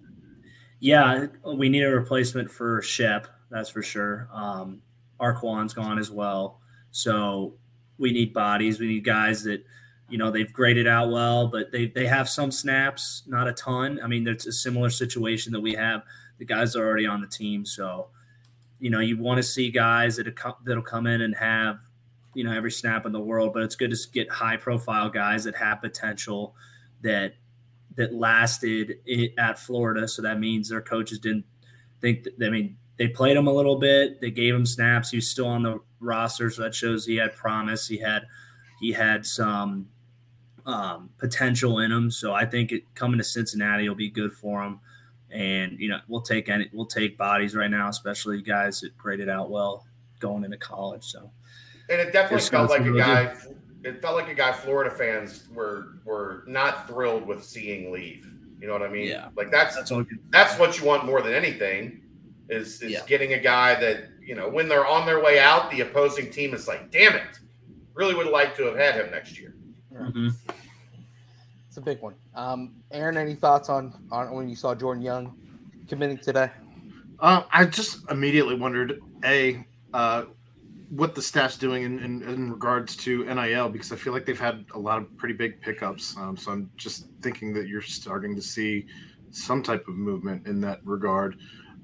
Yeah, 0.80 1.26
we 1.44 1.68
need 1.68 1.82
a 1.82 1.90
replacement 1.90 2.50
for 2.50 2.82
Shep. 2.82 3.28
That's 3.50 3.70
for 3.70 3.82
sure. 3.82 4.28
Um, 4.32 4.82
Arquon's 5.20 5.72
gone 5.72 5.98
as 5.98 6.10
well, 6.10 6.60
so 6.90 7.54
we 7.98 8.12
need 8.12 8.34
bodies. 8.34 8.80
We 8.80 8.88
need 8.88 9.04
guys 9.04 9.42
that 9.44 9.64
you 10.08 10.18
know 10.18 10.30
they've 10.30 10.52
graded 10.52 10.86
out 10.86 11.10
well, 11.10 11.46
but 11.46 11.72
they 11.72 11.86
they 11.86 12.06
have 12.06 12.28
some 12.28 12.50
snaps, 12.50 13.22
not 13.26 13.48
a 13.48 13.52
ton. 13.52 14.00
I 14.02 14.06
mean, 14.06 14.26
it's 14.28 14.46
a 14.46 14.52
similar 14.52 14.90
situation 14.90 15.52
that 15.52 15.60
we 15.60 15.74
have. 15.74 16.02
The 16.38 16.44
guys 16.44 16.76
are 16.76 16.86
already 16.86 17.06
on 17.06 17.20
the 17.20 17.26
team, 17.26 17.64
so 17.64 18.08
you 18.78 18.90
know 18.90 19.00
you 19.00 19.18
want 19.18 19.38
to 19.38 19.42
see 19.42 19.70
guys 19.70 20.16
that 20.16 20.26
that'll 20.64 20.82
come 20.82 21.06
in 21.06 21.22
and 21.22 21.34
have 21.36 21.78
you 22.34 22.44
know 22.44 22.52
every 22.52 22.70
snap 22.70 23.06
in 23.06 23.12
the 23.12 23.20
world. 23.20 23.52
But 23.54 23.62
it's 23.62 23.76
good 23.76 23.90
to 23.90 24.10
get 24.12 24.28
high 24.30 24.56
profile 24.56 25.08
guys 25.08 25.44
that 25.44 25.54
have 25.56 25.80
potential 25.80 26.54
that 27.02 27.34
that 27.96 28.14
lasted 28.14 28.98
at 29.38 29.58
Florida. 29.58 30.06
So 30.06 30.22
that 30.22 30.38
means 30.38 30.68
their 30.68 30.82
coaches 30.82 31.18
didn't 31.18 31.44
think 32.00 32.24
that, 32.24 32.46
I 32.46 32.50
mean, 32.50 32.76
they 32.98 33.08
played 33.08 33.36
him 33.36 33.46
a 33.46 33.52
little 33.52 33.76
bit. 33.76 34.20
They 34.20 34.30
gave 34.30 34.54
him 34.54 34.64
snaps. 34.64 35.10
He 35.10 35.16
was 35.16 35.28
still 35.30 35.48
on 35.48 35.62
the 35.62 35.80
roster. 36.00 36.50
So 36.50 36.62
that 36.62 36.74
shows 36.74 37.04
he 37.04 37.16
had 37.16 37.34
promise. 37.34 37.88
He 37.88 37.98
had, 37.98 38.22
he 38.80 38.92
had 38.92 39.26
some 39.26 39.88
um, 40.66 41.10
potential 41.18 41.78
in 41.78 41.90
him. 41.90 42.10
So 42.10 42.32
I 42.32 42.44
think 42.44 42.72
it 42.72 42.82
coming 42.94 43.18
to 43.18 43.24
Cincinnati 43.24 43.88
will 43.88 43.96
be 43.96 44.10
good 44.10 44.32
for 44.32 44.62
him. 44.62 44.80
And, 45.36 45.78
you 45.78 45.90
know, 45.90 46.00
we'll 46.08 46.22
take 46.22 46.48
any, 46.48 46.70
we'll 46.72 46.86
take 46.86 47.18
bodies 47.18 47.54
right 47.54 47.70
now, 47.70 47.90
especially 47.90 48.40
guys 48.40 48.80
that 48.80 48.96
graded 48.96 49.28
out 49.28 49.50
well 49.50 49.84
going 50.18 50.44
into 50.44 50.56
college. 50.56 51.04
So, 51.04 51.30
and 51.90 52.00
it 52.00 52.10
definitely 52.10 52.48
felt 52.48 52.70
like 52.70 52.86
a 52.86 52.92
guy 52.96 53.36
it 53.84 54.00
felt 54.00 54.16
like 54.16 54.28
a 54.28 54.34
guy 54.34 54.52
Florida 54.52 54.90
fans 54.90 55.46
were 55.54 55.98
were 56.06 56.42
not 56.46 56.88
thrilled 56.88 57.26
with 57.26 57.44
seeing 57.44 57.92
leave. 57.92 58.32
You 58.58 58.66
know 58.66 58.72
what 58.72 58.82
I 58.82 58.88
mean? 58.88 59.08
Yeah. 59.08 59.28
Like 59.36 59.50
that's 59.50 59.76
that's, 59.76 59.92
that's 60.30 60.58
what 60.58 60.78
you 60.78 60.86
want 60.86 61.04
more 61.04 61.20
than 61.20 61.34
anything 61.34 62.00
is 62.48 62.80
is 62.80 62.92
yeah. 62.92 63.00
getting 63.06 63.34
a 63.34 63.38
guy 63.38 63.78
that 63.78 64.04
you 64.22 64.34
know 64.34 64.48
when 64.48 64.68
they're 64.68 64.86
on 64.86 65.04
their 65.04 65.22
way 65.22 65.38
out, 65.38 65.70
the 65.70 65.82
opposing 65.82 66.30
team 66.30 66.54
is 66.54 66.66
like, 66.66 66.90
damn 66.90 67.14
it, 67.14 67.38
really 67.92 68.14
would 68.14 68.28
like 68.28 68.56
to 68.56 68.64
have 68.64 68.76
had 68.76 68.94
him 68.94 69.10
next 69.10 69.38
year. 69.38 69.54
Mm-hmm. 69.92 70.28
It's 71.68 71.76
a 71.76 71.82
big 71.82 72.00
one. 72.00 72.14
Um, 72.36 72.74
Aaron, 72.92 73.16
any 73.16 73.34
thoughts 73.34 73.68
on 73.68 73.94
on 74.12 74.30
when 74.32 74.48
you 74.48 74.54
saw 74.54 74.74
Jordan 74.74 75.02
Young 75.02 75.36
committing 75.88 76.18
today? 76.18 76.50
Uh, 77.18 77.44
I 77.50 77.64
just 77.64 78.08
immediately 78.10 78.54
wondered, 78.54 79.00
a 79.24 79.64
uh, 79.94 80.24
what 80.90 81.14
the 81.14 81.22
staff's 81.22 81.56
doing 81.56 81.82
in, 81.82 81.98
in, 81.98 82.22
in, 82.22 82.50
regards 82.50 82.94
to 82.96 83.24
NIL 83.24 83.68
because 83.70 83.90
I 83.90 83.96
feel 83.96 84.12
like 84.12 84.24
they've 84.24 84.38
had 84.38 84.66
a 84.74 84.78
lot 84.78 84.98
of 84.98 85.16
pretty 85.16 85.34
big 85.34 85.60
pickups. 85.60 86.16
Um, 86.16 86.36
so 86.36 86.52
I'm 86.52 86.70
just 86.76 87.06
thinking 87.22 87.52
that 87.54 87.66
you're 87.66 87.82
starting 87.82 88.36
to 88.36 88.42
see 88.42 88.86
some 89.30 89.62
type 89.62 89.88
of 89.88 89.94
movement 89.96 90.46
in 90.46 90.60
that 90.60 90.80
regard. 90.84 91.38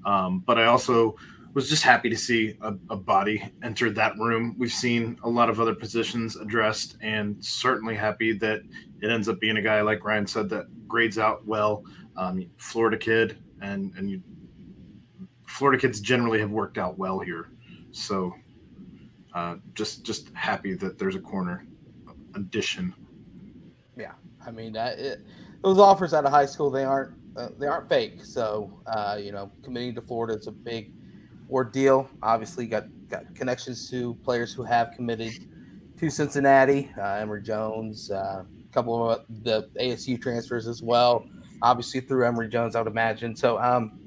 Um, 0.05 0.39
but 0.45 0.57
I 0.57 0.65
also 0.65 1.15
was 1.53 1.69
just 1.69 1.83
happy 1.83 2.09
to 2.09 2.17
see 2.17 2.57
a, 2.61 2.73
a, 2.89 2.95
body 2.95 3.51
enter 3.61 3.89
that 3.91 4.17
room. 4.17 4.55
We've 4.57 4.71
seen 4.71 5.19
a 5.23 5.29
lot 5.29 5.49
of 5.49 5.59
other 5.59 5.75
positions 5.75 6.35
addressed, 6.35 6.97
and 7.01 7.43
certainly 7.43 7.95
happy 7.95 8.33
that 8.39 8.61
it 9.03 9.11
ends 9.11 9.27
up 9.27 9.39
being 9.39 9.57
a 9.57 9.61
guy 9.61 9.81
like 9.81 10.03
Ryan 10.05 10.25
said 10.25 10.49
that 10.49 10.65
grades 10.87 11.19
out 11.19 11.45
well. 11.45 11.83
Um, 12.15 12.49
Florida 12.57 12.97
kid, 12.97 13.37
and 13.61 13.93
and 13.97 14.09
you, 14.09 14.21
Florida 15.45 15.79
kids 15.79 15.99
generally 15.99 16.39
have 16.39 16.51
worked 16.51 16.77
out 16.77 16.97
well 16.97 17.19
here. 17.19 17.49
So 17.91 18.33
uh, 19.35 19.57
just 19.73 20.05
just 20.05 20.29
happy 20.33 20.73
that 20.75 20.97
there's 20.97 21.15
a 21.15 21.19
corner 21.19 21.65
addition. 22.35 22.93
Yeah, 23.97 24.13
I 24.45 24.51
mean 24.51 24.71
that 24.73 24.97
it, 24.99 25.19
those 25.63 25.79
offers 25.79 26.13
out 26.13 26.23
of 26.23 26.31
high 26.31 26.45
school 26.45 26.71
they 26.71 26.85
aren't 26.85 27.13
uh, 27.35 27.49
they 27.59 27.67
aren't 27.67 27.89
fake. 27.89 28.23
So 28.23 28.81
uh, 28.87 29.19
you 29.21 29.33
know, 29.33 29.51
committing 29.63 29.95
to 29.95 30.01
Florida 30.01 30.39
is 30.39 30.47
a 30.47 30.51
big 30.51 30.93
ordeal. 31.49 32.09
Obviously, 32.21 32.67
got 32.67 32.85
got 33.09 33.35
connections 33.35 33.89
to 33.89 34.13
players 34.23 34.53
who 34.53 34.63
have 34.63 34.91
committed 34.95 35.33
to 35.97 36.09
Cincinnati. 36.09 36.89
Uh, 36.97 37.15
Emory 37.15 37.41
Jones, 37.41 38.09
uh, 38.09 38.43
couple 38.73 39.09
of 39.09 39.25
the 39.43 39.69
ASU 39.79 40.21
transfers 40.21 40.67
as 40.67 40.81
well. 40.81 41.25
Obviously, 41.61 42.01
through 42.01 42.25
Emory 42.25 42.49
Jones, 42.49 42.75
I 42.75 42.81
would 42.81 42.91
imagine. 42.91 43.35
So, 43.35 43.57
um, 43.59 43.99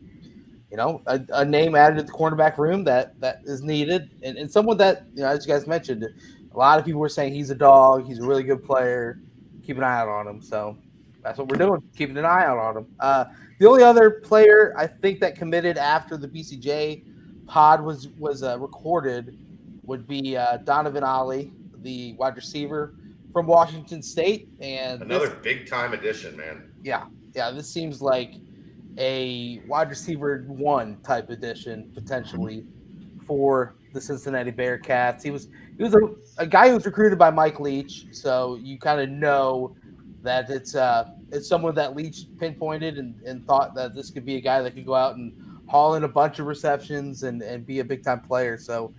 you 0.71 0.77
know, 0.77 1.01
a, 1.07 1.21
a, 1.33 1.45
name 1.45 1.75
added 1.75 1.97
to 1.99 2.03
the 2.03 2.13
cornerback 2.13 2.59
room 2.59 2.85
that 2.85 3.19
that 3.21 3.41
is 3.45 3.63
needed, 3.63 4.11
and, 4.23 4.37
and 4.37 4.51
someone 4.51 4.77
that 4.79 5.07
you 5.15 5.23
know, 5.23 5.29
as 5.29 5.47
you 5.47 5.53
guys 5.53 5.67
mentioned, 5.67 6.05
a 6.05 6.59
lot 6.59 6.79
of 6.79 6.85
people 6.85 7.01
were 7.01 7.09
saying 7.09 7.33
he's 7.33 7.51
a 7.51 7.55
dog, 7.55 8.07
he's 8.07 8.19
a 8.19 8.27
really 8.27 8.43
good 8.43 8.65
player. 8.65 9.21
Keep 9.63 9.79
an 9.79 9.85
eye 9.85 10.01
out 10.01 10.09
on 10.09 10.27
him. 10.27 10.43
So 10.43 10.77
that's 11.23 11.39
what 11.39 11.49
we're 11.49 11.59
doing, 11.59 11.83
keeping 11.97 12.17
an 12.19 12.25
eye 12.25 12.45
out 12.45 12.59
on 12.59 12.77
him. 12.79 12.87
Uh, 13.01 13.25
the 13.59 13.69
only 13.69 13.83
other 13.83 14.11
player 14.11 14.75
I 14.77 14.87
think 14.87 15.21
that 15.21 15.35
committed 15.35 15.79
after 15.79 16.17
the 16.17 16.29
BCJ 16.29 17.05
pod 17.47 17.83
was 17.83 18.09
was 18.19 18.43
uh, 18.43 18.59
recorded 18.59 19.39
would 19.85 20.07
be 20.07 20.37
uh, 20.37 20.59
Donovan 20.59 21.05
Ollie, 21.05 21.53
the 21.83 22.13
wide 22.15 22.37
receiver 22.37 22.95
from 23.37 23.47
Washington 23.47 24.01
State, 24.01 24.49
and 24.63 25.03
another 25.03 25.27
this, 25.27 25.37
big 25.43 25.69
time 25.69 25.93
addition, 25.93 26.35
man. 26.39 26.73
Yeah, 26.83 27.05
yeah. 27.35 27.51
This 27.51 27.69
seems 27.69 28.01
like 28.01 28.37
a 28.97 29.61
wide 29.69 29.91
receiver 29.91 30.47
one 30.49 30.97
type 31.03 31.29
addition 31.29 31.91
potentially 31.93 32.65
for 33.27 33.77
the 33.93 34.01
Cincinnati 34.01 34.51
Bearcats. 34.51 35.23
He 35.23 35.31
was 35.31 35.49
he 35.77 35.83
was 35.83 35.95
a, 35.95 35.99
a 36.39 36.47
guy 36.47 36.69
who 36.69 36.77
was 36.77 36.87
recruited 36.87 37.19
by 37.19 37.29
Mike 37.29 37.61
Leach, 37.61 38.07
so 38.11 38.59
you 38.63 38.79
kind 38.79 39.03
of 39.03 39.11
know 39.11 39.77
that 40.23 40.49
it's 40.49 40.75
uh 40.75 41.11
it's 41.31 41.47
someone 41.47 41.75
that 41.75 41.95
Leach 41.95 42.29
pinpointed 42.39 42.97
and, 42.97 43.21
and 43.27 43.47
thought 43.47 43.75
that 43.75 43.95
this 43.95 44.09
could 44.09 44.25
be 44.25 44.37
a 44.37 44.41
guy 44.41 44.63
that 44.63 44.75
could 44.75 44.87
go 44.87 44.95
out 44.95 45.17
and 45.17 45.35
haul 45.69 45.97
in 45.97 46.05
a 46.05 46.09
bunch 46.09 46.39
of 46.39 46.47
receptions 46.47 47.23
and, 47.23 47.43
and 47.43 47.67
be 47.67 47.81
a 47.81 47.85
big 47.85 48.03
time 48.03 48.21
player. 48.21 48.57
So 48.57 48.95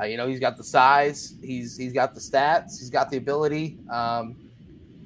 uh, 0.00 0.04
you 0.04 0.16
know 0.16 0.26
he's 0.26 0.40
got 0.40 0.56
the 0.56 0.64
size, 0.64 1.34
he's 1.42 1.76
he's 1.76 1.92
got 1.92 2.14
the 2.14 2.20
stats, 2.20 2.78
he's 2.78 2.90
got 2.90 3.10
the 3.10 3.16
ability. 3.16 3.78
Um, 3.90 4.36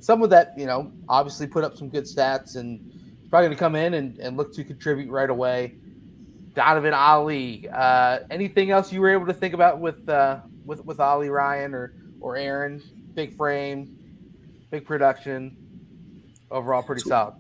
someone 0.00 0.30
that 0.30 0.54
you 0.56 0.66
know 0.66 0.92
obviously 1.08 1.46
put 1.46 1.64
up 1.64 1.76
some 1.76 1.88
good 1.88 2.04
stats 2.04 2.56
and 2.56 2.80
probably 3.30 3.48
going 3.48 3.56
to 3.56 3.60
come 3.60 3.76
in 3.76 3.94
and, 3.94 4.18
and 4.18 4.36
look 4.36 4.52
to 4.54 4.64
contribute 4.64 5.10
right 5.10 5.30
away. 5.30 5.76
Donovan 6.54 6.94
Ollie. 6.94 7.68
Uh, 7.72 8.20
anything 8.30 8.70
else 8.70 8.92
you 8.92 9.00
were 9.00 9.10
able 9.10 9.26
to 9.26 9.32
think 9.32 9.54
about 9.54 9.80
with 9.80 10.08
uh, 10.08 10.40
with 10.64 10.84
with 10.84 11.00
Ollie 11.00 11.30
Ryan 11.30 11.74
or 11.74 11.94
or 12.20 12.36
Aaron? 12.36 12.82
Big 13.14 13.36
frame, 13.36 13.96
big 14.70 14.84
production, 14.84 15.56
overall 16.50 16.82
pretty 16.82 17.02
solid. 17.02 17.34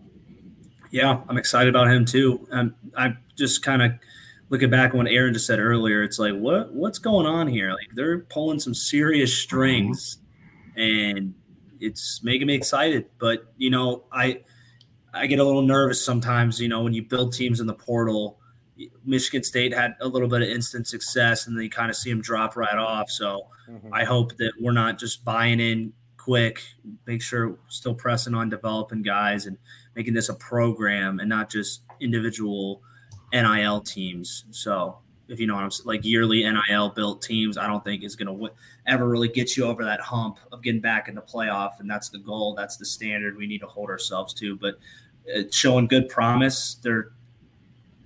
Yeah, 0.90 1.20
I'm 1.28 1.38
excited 1.38 1.68
about 1.68 1.88
him 1.88 2.04
too. 2.04 2.46
Um, 2.50 2.74
I'm 2.96 3.18
just 3.36 3.62
kind 3.62 3.82
of 3.82 3.92
looking 4.50 4.68
back 4.68 4.92
on 4.92 4.98
what 4.98 5.06
Aaron 5.08 5.32
just 5.32 5.46
said 5.46 5.58
earlier. 5.58 6.02
It's 6.02 6.18
like 6.18 6.34
what 6.34 6.72
what's 6.74 6.98
going 6.98 7.26
on 7.26 7.48
here? 7.48 7.70
Like 7.70 7.88
they're 7.94 8.20
pulling 8.20 8.60
some 8.60 8.74
serious 8.74 9.34
strings, 9.34 10.18
and 10.76 11.34
it's 11.80 12.22
making 12.22 12.48
me 12.48 12.54
excited. 12.54 13.06
But 13.18 13.52
you 13.56 13.70
know, 13.70 14.04
I 14.12 14.42
I 15.14 15.26
get 15.26 15.38
a 15.38 15.44
little 15.44 15.62
nervous 15.62 16.04
sometimes, 16.04 16.60
you 16.60 16.68
know, 16.68 16.82
when 16.82 16.92
you 16.92 17.02
build 17.02 17.32
teams 17.32 17.60
in 17.60 17.66
the 17.66 17.74
portal. 17.74 18.36
Michigan 19.04 19.44
State 19.44 19.74
had 19.74 19.94
a 20.00 20.08
little 20.08 20.28
bit 20.28 20.40
of 20.40 20.48
instant 20.48 20.86
success 20.86 21.46
and 21.46 21.54
then 21.54 21.64
you 21.64 21.68
kind 21.68 21.90
of 21.90 21.96
see 21.96 22.08
them 22.08 22.22
drop 22.22 22.56
right 22.56 22.78
off. 22.78 23.10
So 23.10 23.46
mm-hmm. 23.68 23.92
I 23.92 24.04
hope 24.04 24.38
that 24.38 24.52
we're 24.58 24.72
not 24.72 24.98
just 24.98 25.22
buying 25.22 25.60
in 25.60 25.92
quick, 26.16 26.62
make 27.06 27.20
sure 27.20 27.58
still 27.68 27.94
pressing 27.94 28.34
on 28.34 28.48
developing 28.48 29.02
guys 29.02 29.44
and 29.44 29.58
making 29.96 30.14
this 30.14 30.30
a 30.30 30.34
program 30.34 31.20
and 31.20 31.28
not 31.28 31.50
just 31.50 31.82
individual 32.00 32.80
NIL 33.32 33.80
teams. 33.80 34.44
So 34.50 34.98
if 35.30 35.38
you 35.38 35.46
know 35.46 35.54
what 35.54 35.62
I'm 35.62 35.70
saying, 35.70 35.86
like 35.86 36.04
yearly 36.04 36.42
NIL 36.42 36.90
built 36.90 37.22
teams, 37.22 37.56
I 37.56 37.66
don't 37.66 37.84
think 37.84 38.02
is 38.02 38.16
going 38.16 38.26
to 38.26 38.32
w- 38.32 38.52
ever 38.86 39.08
really 39.08 39.28
get 39.28 39.56
you 39.56 39.64
over 39.64 39.84
that 39.84 40.00
hump 40.00 40.38
of 40.50 40.60
getting 40.60 40.80
back 40.80 41.08
in 41.08 41.14
the 41.14 41.22
playoff. 41.22 41.78
And 41.78 41.88
that's 41.88 42.08
the 42.08 42.18
goal. 42.18 42.54
That's 42.54 42.76
the 42.76 42.84
standard 42.84 43.36
we 43.36 43.46
need 43.46 43.60
to 43.60 43.66
hold 43.66 43.90
ourselves 43.90 44.34
to. 44.34 44.56
But 44.56 44.78
it's 45.24 45.56
showing 45.56 45.86
good 45.86 46.08
promise. 46.08 46.74
They're 46.74 47.12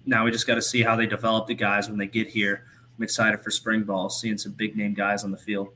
now 0.04 0.24
we 0.24 0.30
just 0.30 0.46
got 0.46 0.56
to 0.56 0.62
see 0.62 0.82
how 0.82 0.96
they 0.96 1.06
develop 1.06 1.46
the 1.46 1.54
guys 1.54 1.88
when 1.88 1.96
they 1.96 2.06
get 2.06 2.28
here. 2.28 2.66
I'm 2.96 3.02
excited 3.02 3.40
for 3.40 3.50
spring 3.50 3.84
ball, 3.84 4.10
seeing 4.10 4.36
some 4.36 4.52
big 4.52 4.76
name 4.76 4.92
guys 4.92 5.24
on 5.24 5.30
the 5.30 5.38
field. 5.38 5.68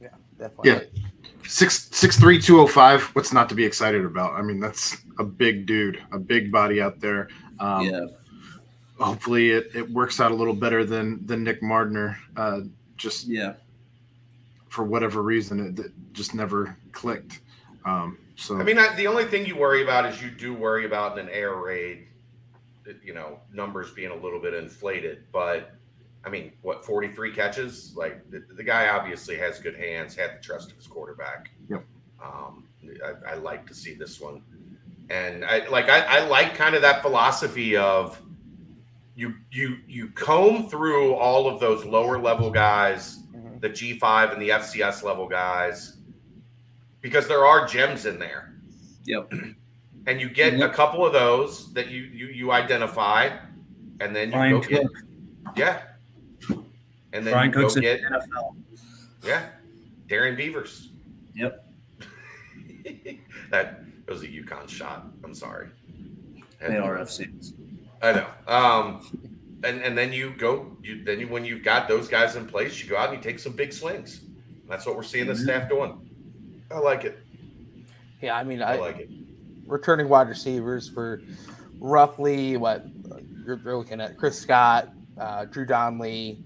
Yeah, 0.00 0.10
definitely. 0.38 0.70
Yeah. 0.70 1.02
Six 1.44 1.88
six 1.90 2.18
three 2.18 2.40
two 2.40 2.60
oh 2.60 2.68
five. 2.68 3.02
What's 3.14 3.32
not 3.32 3.48
to 3.48 3.56
be 3.56 3.64
excited 3.64 4.04
about? 4.04 4.34
I 4.34 4.42
mean, 4.42 4.60
that's 4.60 4.96
a 5.18 5.24
big 5.24 5.66
dude, 5.66 6.00
a 6.12 6.20
big 6.20 6.52
body 6.52 6.80
out 6.80 7.00
there. 7.00 7.28
Um, 7.58 7.82
yeah 7.82 8.06
hopefully 8.98 9.50
it, 9.50 9.70
it 9.74 9.90
works 9.90 10.20
out 10.20 10.30
a 10.30 10.34
little 10.34 10.54
better 10.54 10.84
than 10.84 11.24
than 11.26 11.44
Nick 11.44 11.62
Mardner. 11.62 12.16
Uh, 12.36 12.60
just 12.96 13.26
yeah, 13.26 13.54
for 14.68 14.84
whatever 14.84 15.22
reason, 15.22 15.60
it, 15.68 15.78
it 15.86 15.92
just 16.12 16.34
never 16.34 16.76
clicked. 16.92 17.40
Um, 17.84 18.18
so 18.36 18.58
I 18.58 18.62
mean, 18.62 18.78
I, 18.78 18.94
the 18.96 19.06
only 19.06 19.24
thing 19.24 19.46
you 19.46 19.56
worry 19.56 19.82
about 19.82 20.06
is 20.06 20.22
you 20.22 20.30
do 20.30 20.52
worry 20.52 20.84
about 20.84 21.18
in 21.18 21.26
an 21.26 21.32
air 21.32 21.54
raid, 21.54 22.06
you 23.02 23.14
know, 23.14 23.38
numbers 23.52 23.92
being 23.92 24.10
a 24.10 24.14
little 24.14 24.40
bit 24.40 24.52
inflated. 24.54 25.24
But 25.32 25.72
I 26.24 26.28
mean, 26.28 26.52
what, 26.62 26.84
43 26.84 27.32
catches? 27.32 27.96
Like, 27.96 28.28
the, 28.30 28.44
the 28.54 28.62
guy 28.62 28.88
obviously 28.88 29.36
has 29.38 29.60
good 29.60 29.76
hands, 29.76 30.14
had 30.16 30.36
the 30.36 30.42
trust 30.42 30.72
of 30.72 30.76
his 30.76 30.86
quarterback. 30.86 31.50
Yep. 31.70 31.84
Um, 32.22 32.64
I, 33.04 33.32
I 33.32 33.34
like 33.36 33.66
to 33.68 33.74
see 33.74 33.94
this 33.94 34.20
one. 34.20 34.42
And 35.08 35.44
I 35.44 35.68
like, 35.68 35.88
I, 35.88 36.00
I 36.00 36.26
like 36.26 36.56
kind 36.56 36.74
of 36.74 36.82
that 36.82 37.00
philosophy 37.00 37.76
of 37.76 38.20
you, 39.16 39.34
you, 39.50 39.78
you 39.88 40.08
comb 40.10 40.68
through 40.68 41.14
all 41.14 41.48
of 41.48 41.58
those 41.58 41.84
lower 41.84 42.18
level 42.18 42.50
guys, 42.50 43.20
Mhm. 43.34 43.60
the 43.60 43.70
G5 43.70 44.32
and 44.32 44.40
the 44.42 44.50
FCS 44.50 45.02
level 45.02 45.26
guys, 45.26 45.96
because 47.00 47.26
there 47.26 47.44
are 47.46 47.66
gems 47.66 48.04
in 48.06 48.18
there 48.18 48.52
Yep. 49.06 49.32
and 50.06 50.20
you 50.20 50.28
get 50.28 50.60
a 50.60 50.68
couple 50.68 51.04
of 51.06 51.12
those 51.12 51.72
that 51.74 51.88
you 51.88 52.02
you 52.02 52.26
you 52.26 52.52
identify, 52.52 53.30
and 54.00 54.14
then 54.14 54.28
you 54.28 54.34
Brian 54.34 54.52
go 54.52 54.60
get 54.60 54.86
yeah, 55.56 55.82
and 57.12 57.24
then 57.26 57.32
Brian 57.32 57.48
you 57.48 57.54
go 57.54 57.60
Cook's 57.62 57.74
the 57.74 57.80
get 57.82 58.00
NFL. 58.02 58.56
yeah, 59.24 59.48
Darrian 60.08 60.36
Beavers. 60.36 60.90
Yep. 61.34 61.64
that 63.50 63.80
was 64.08 64.22
a 64.22 64.26
UConn 64.28 64.68
shot. 64.68 65.06
I'm 65.24 65.34
sorry. 65.34 65.68
They 66.60 66.76
are 66.76 66.98
FCs. 66.98 67.52
I 68.02 68.12
know. 68.12 68.26
Um, 68.46 69.26
and 69.64 69.82
and 69.82 69.96
then 69.96 70.12
you 70.12 70.30
go. 70.36 70.76
You 70.82 71.04
then 71.04 71.20
you, 71.20 71.28
when 71.28 71.44
you've 71.44 71.64
got 71.64 71.88
those 71.88 72.08
guys 72.08 72.36
in 72.36 72.46
place, 72.46 72.82
you 72.82 72.88
go 72.88 72.96
out 72.96 73.12
and 73.12 73.16
you 73.16 73.22
take 73.22 73.38
some 73.38 73.52
big 73.52 73.72
swings. 73.72 74.20
That's 74.68 74.86
what 74.86 74.96
we're 74.96 75.02
seeing 75.02 75.26
the 75.26 75.36
staff 75.36 75.68
doing. 75.68 75.98
I 76.70 76.78
like 76.78 77.04
it. 77.04 77.18
Yeah, 78.20 78.36
I 78.36 78.44
mean, 78.44 78.62
I 78.62 78.74
I, 78.74 78.76
like 78.78 78.98
it. 78.98 79.10
returning 79.66 80.08
wide 80.08 80.28
receivers 80.28 80.88
for 80.88 81.22
roughly 81.78 82.56
what 82.56 82.86
you're, 83.44 83.60
you're 83.62 83.76
looking 83.76 84.00
at 84.00 84.16
Chris 84.16 84.38
Scott, 84.38 84.88
uh, 85.18 85.44
Drew 85.44 85.64
Donley, 85.66 86.42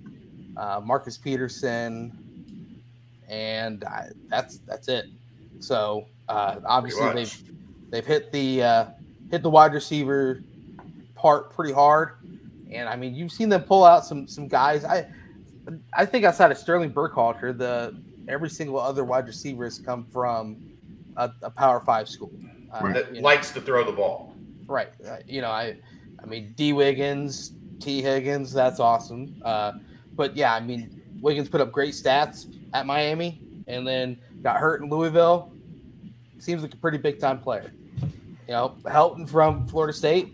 uh, 0.57 0.81
Marcus 0.85 1.17
Peterson, 1.17 2.83
and 3.29 3.85
I, 3.85 4.09
that's 4.29 4.59
that's 4.59 4.89
it. 4.89 5.07
So 5.61 6.07
uh, 6.29 6.57
obviously 6.67 7.13
they've 7.13 7.43
they've 7.91 8.07
hit 8.07 8.33
the 8.33 8.63
uh, 8.63 8.85
hit 9.31 9.43
the 9.43 9.51
wide 9.51 9.73
receiver 9.73 10.43
part 11.21 11.53
pretty 11.53 11.73
hard, 11.73 12.13
and 12.73 12.89
I 12.89 12.97
mean 12.97 13.15
you've 13.15 13.33
seen 13.33 13.49
them 13.49 13.63
pull 13.63 13.85
out 13.85 14.05
some 14.07 14.27
some 14.27 14.49
guys. 14.49 14.85
I 14.85 15.07
I 15.93 16.07
think 16.07 16.25
outside 16.25 16.51
of 16.51 16.59
Sterling 16.59 16.93
Burkhalter, 16.93 17.57
the 17.57 18.01
every 18.29 18.49
single 18.49 18.79
other 18.79 19.05
wide 19.05 19.27
receiver 19.27 19.65
has 19.65 19.79
come 19.79 20.07
from 20.13 20.57
a, 21.17 21.31
a 21.43 21.51
Power 21.51 21.81
Five 21.81 22.09
school. 22.09 22.33
Uh, 22.73 22.81
Right. 22.85 22.95
That 22.95 23.15
you 23.15 23.21
know. 23.21 23.25
likes 23.25 23.51
to 23.53 23.61
throw 23.61 23.85
the 23.85 23.93
ball. 23.93 24.35
Right. 24.67 24.89
Uh, 25.07 25.17
you 25.27 25.41
know, 25.41 25.51
I, 25.51 25.77
I 26.23 26.27
mean, 26.27 26.55
D 26.57 26.73
Wiggins, 26.73 27.53
T 27.81 28.01
Higgins, 28.01 28.53
that's 28.53 28.79
awesome. 28.79 29.35
Uh, 29.45 29.73
but 30.15 30.37
yeah, 30.37 30.55
I 30.55 30.61
mean, 30.61 31.03
Wiggins 31.21 31.49
put 31.49 31.61
up 31.61 31.73
great 31.73 31.95
stats 31.95 32.47
at 32.73 32.87
Miami, 32.87 33.43
and 33.67 33.87
then 33.87 34.17
got 34.43 34.57
hurt 34.59 34.83
in 34.83 34.89
Louisville. 34.89 35.53
Seems 36.39 36.63
like 36.63 36.73
a 36.73 36.77
pretty 36.77 36.99
big 36.99 37.19
time 37.19 37.41
player. 37.41 37.73
You 38.01 38.55
know, 38.55 38.77
Helton 38.85 39.29
from 39.29 39.67
Florida 39.67 39.93
State 39.93 40.33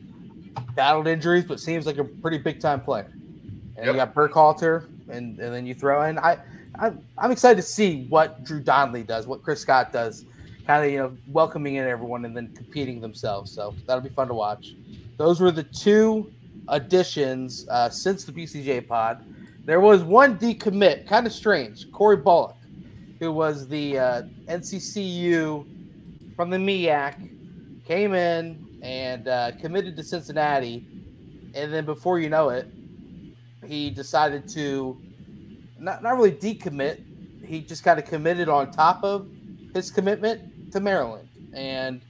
battled 0.75 1.07
injuries, 1.07 1.45
but 1.45 1.61
seems 1.61 1.87
like 1.87 1.99
a 1.99 2.05
pretty 2.05 2.39
big 2.39 2.61
time 2.61 2.81
player. 2.81 3.11
And 3.77 3.85
Yep. 3.85 3.87
you 3.87 3.93
got 3.95 4.15
Burkhalter, 4.15 4.87
and 5.09 5.39
and 5.39 5.55
then 5.55 5.67
you 5.67 5.75
throw 5.75 6.03
in. 6.05 6.19
I, 6.19 6.39
I'm 6.79 7.01
I'm 7.19 7.31
excited 7.31 7.57
to 7.57 7.63
see 7.67 8.07
what 8.09 8.45
Drew 8.45 8.61
Donley 8.61 9.03
does, 9.03 9.27
what 9.27 9.43
Chris 9.43 9.61
Scott 9.61 9.93
does 9.93 10.25
kind 10.67 10.85
of 10.85 10.91
you 10.91 10.99
know 10.99 11.17
welcoming 11.29 11.77
in 11.77 11.87
everyone 11.87 12.25
and 12.25 12.37
then 12.37 12.53
competing 12.55 13.01
themselves. 13.01 13.53
So 13.53 13.75
that'll 13.87 14.03
be 14.03 14.09
fun 14.09 14.29
to 14.29 14.35
watch. 14.35 14.75
Those 15.17 15.41
were 15.41 15.51
the 15.53 15.63
two 15.63 16.31
additions 16.69 17.67
uh, 17.71 17.89
since 17.89 18.25
the 18.25 18.33
BCJ 18.33 18.87
pod. 18.89 19.25
There 19.65 19.81
was 19.81 20.03
one 20.03 20.39
decommit, 20.39 21.07
kind 21.07 21.27
of 21.27 21.33
strange. 21.33 21.91
Corey 21.93 22.17
Bullock, 22.17 22.57
who 23.21 23.33
was 23.33 23.69
the 23.69 23.99
uh, 23.99 24.23
NCCU 24.49 25.67
from 26.37 26.51
the 26.51 26.57
MEAC, 26.57 27.31
came 27.87 28.15
in 28.15 28.66
and 28.83 29.29
uh, 29.29 29.53
committed 29.61 29.97
to 29.97 30.03
Cincinnati, 30.03 30.87
and 31.55 31.73
then 31.73 31.85
before 31.85 32.19
you 32.19 32.29
know 32.29 32.51
it, 32.51 32.69
he 33.67 33.91
decided 33.91 34.49
to 34.51 35.01
not 35.79 36.03
not 36.03 36.17
really 36.17 36.33
decommit. 36.33 37.03
He 37.45 37.61
just 37.61 37.85
kind 37.85 37.99
of 37.99 38.05
committed 38.07 38.49
on 38.49 38.71
top 38.71 39.05
of 39.05 39.29
his 39.75 39.91
commitment 39.91 40.73
to 40.73 40.81
Maryland. 40.81 41.29
And 41.55 42.01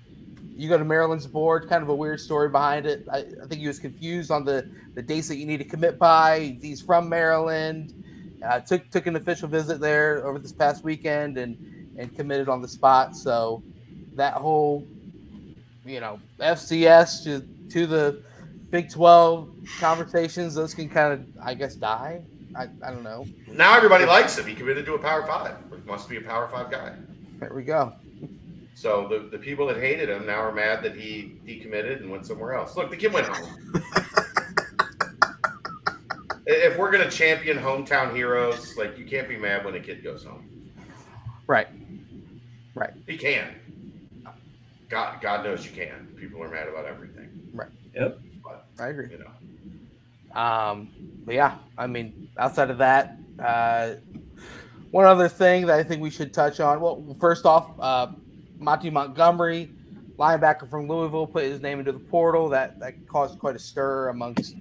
you 0.57 0.69
go 0.69 0.79
to 0.79 0.85
Maryland's 0.85 1.27
board, 1.27 1.69
kind 1.69 1.83
of 1.83 1.91
a 1.91 1.95
weird 1.95 2.21
story 2.21 2.49
behind 2.49 2.87
it. 2.87 3.07
I, 3.13 3.19
I 3.19 3.47
think 3.47 3.61
he 3.61 3.67
was 3.67 3.79
confused 3.79 4.31
on 4.31 4.45
the, 4.45 4.71
the 4.95 5.03
dates 5.03 5.29
that 5.29 5.37
you 5.37 5.47
need 5.47 5.59
to 5.59 5.65
commit 5.65 5.99
by. 5.99 6.57
He's 6.63 6.81
from 6.81 7.09
Maryland. 7.09 7.93
Uh, 8.45 8.61
took 8.61 8.89
took 8.91 9.07
an 9.07 9.17
official 9.17 9.49
visit 9.49 9.81
there 9.81 10.27
over 10.27 10.39
this 10.39 10.53
past 10.53 10.85
weekend 10.85 11.37
and 11.39 11.57
and 11.99 12.15
committed 12.15 12.49
on 12.49 12.63
the 12.63 12.69
spot. 12.69 13.17
So 13.17 13.63
that 14.15 14.35
whole, 14.35 14.87
you 15.87 16.01
know, 16.01 16.21
FCS 16.41 17.25
to 17.25 17.47
to 17.71 17.87
the 17.87 18.23
Big 18.71 18.91
Twelve 18.91 19.51
conversations, 19.79 20.55
those 20.55 20.75
can 20.75 20.89
kind 20.89 21.13
of, 21.13 21.27
I 21.43 21.55
guess, 21.55 21.75
die. 21.75 22.23
I, 22.57 22.69
I 22.83 22.91
don't 22.91 23.03
know. 23.03 23.27
Now 23.49 23.77
everybody 23.77 24.07
likes 24.07 24.39
him. 24.39 24.47
He 24.47 24.55
committed 24.55 24.87
to 24.87 24.95
a 24.95 24.99
Power 24.99 25.27
Five. 25.27 25.57
It 25.73 25.87
must 25.87 26.09
be 26.09 26.17
a 26.17 26.23
Power 26.23 26.49
Five 26.49 26.71
guy. 26.71 26.95
There 27.39 27.53
we 27.55 27.65
go. 27.65 27.93
So 28.75 29.09
the, 29.09 29.31
the 29.31 29.39
people 29.39 29.67
that 29.69 29.79
hated 29.79 30.09
him 30.11 30.27
now 30.27 30.41
are 30.41 30.53
mad 30.53 30.83
that 30.83 30.95
he 30.95 31.39
decommitted 31.47 32.01
and 32.01 32.11
went 32.11 32.27
somewhere 32.27 32.55
else. 32.55 32.77
Look, 32.77 32.91
the 32.91 32.97
kid 32.97 33.13
went 33.13 33.27
home. 33.27 33.59
if 36.47 36.77
we're 36.77 36.91
gonna 36.91 37.11
champion 37.11 37.59
hometown 37.59 38.15
heroes, 38.15 38.77
like 38.77 38.99
you 38.99 39.05
can't 39.05 39.29
be 39.29 39.37
mad 39.37 39.65
when 39.65 39.75
a 39.75 39.81
kid 39.81 40.05
goes 40.05 40.25
home. 40.25 40.49
Right. 41.47 41.69
Right. 42.75 42.93
He 43.07 43.17
can. 43.17 43.55
God, 44.89 45.21
God 45.21 45.45
knows 45.45 45.65
you 45.65 45.73
can. 45.73 46.09
People 46.19 46.43
are 46.43 46.49
mad 46.49 46.69
about 46.69 46.85
everything. 46.87 47.29
Right. 47.53 47.69
Yep. 47.95 48.21
But 48.43 48.67
I 48.79 48.89
agree. 48.89 49.09
you 49.11 49.19
know, 49.19 50.41
Um, 50.41 50.91
but 51.25 51.35
yeah, 51.35 51.57
I 51.77 51.87
mean, 51.87 52.29
outside 52.39 52.71
of 52.71 52.79
that, 52.79 53.19
uh, 53.39 53.95
one 54.91 55.07
other 55.07 55.29
thing 55.29 55.67
that 55.67 55.79
I 55.79 55.83
think 55.83 56.01
we 56.01 56.11
should 56.11 56.33
touch 56.33 56.61
on. 56.61 56.81
Well, 56.81 57.17
first 57.21 57.45
off, 57.45 57.71
uh, 57.81 58.13
Monty 58.59 58.91
Montgomery, 58.91 59.71
linebacker 60.19 60.69
from 60.71 60.89
Louisville, 60.89 61.27
put 61.27 61.45
his 61.45 61.61
name 61.61 61.81
into 61.81 61.93
the 61.93 61.99
portal. 61.99 62.49
That 62.49 62.79
that 62.81 63.07
caused 63.09 63.39
quite 63.39 63.57
a 63.57 63.59
stir 63.59 64.09
amongst 64.09 64.55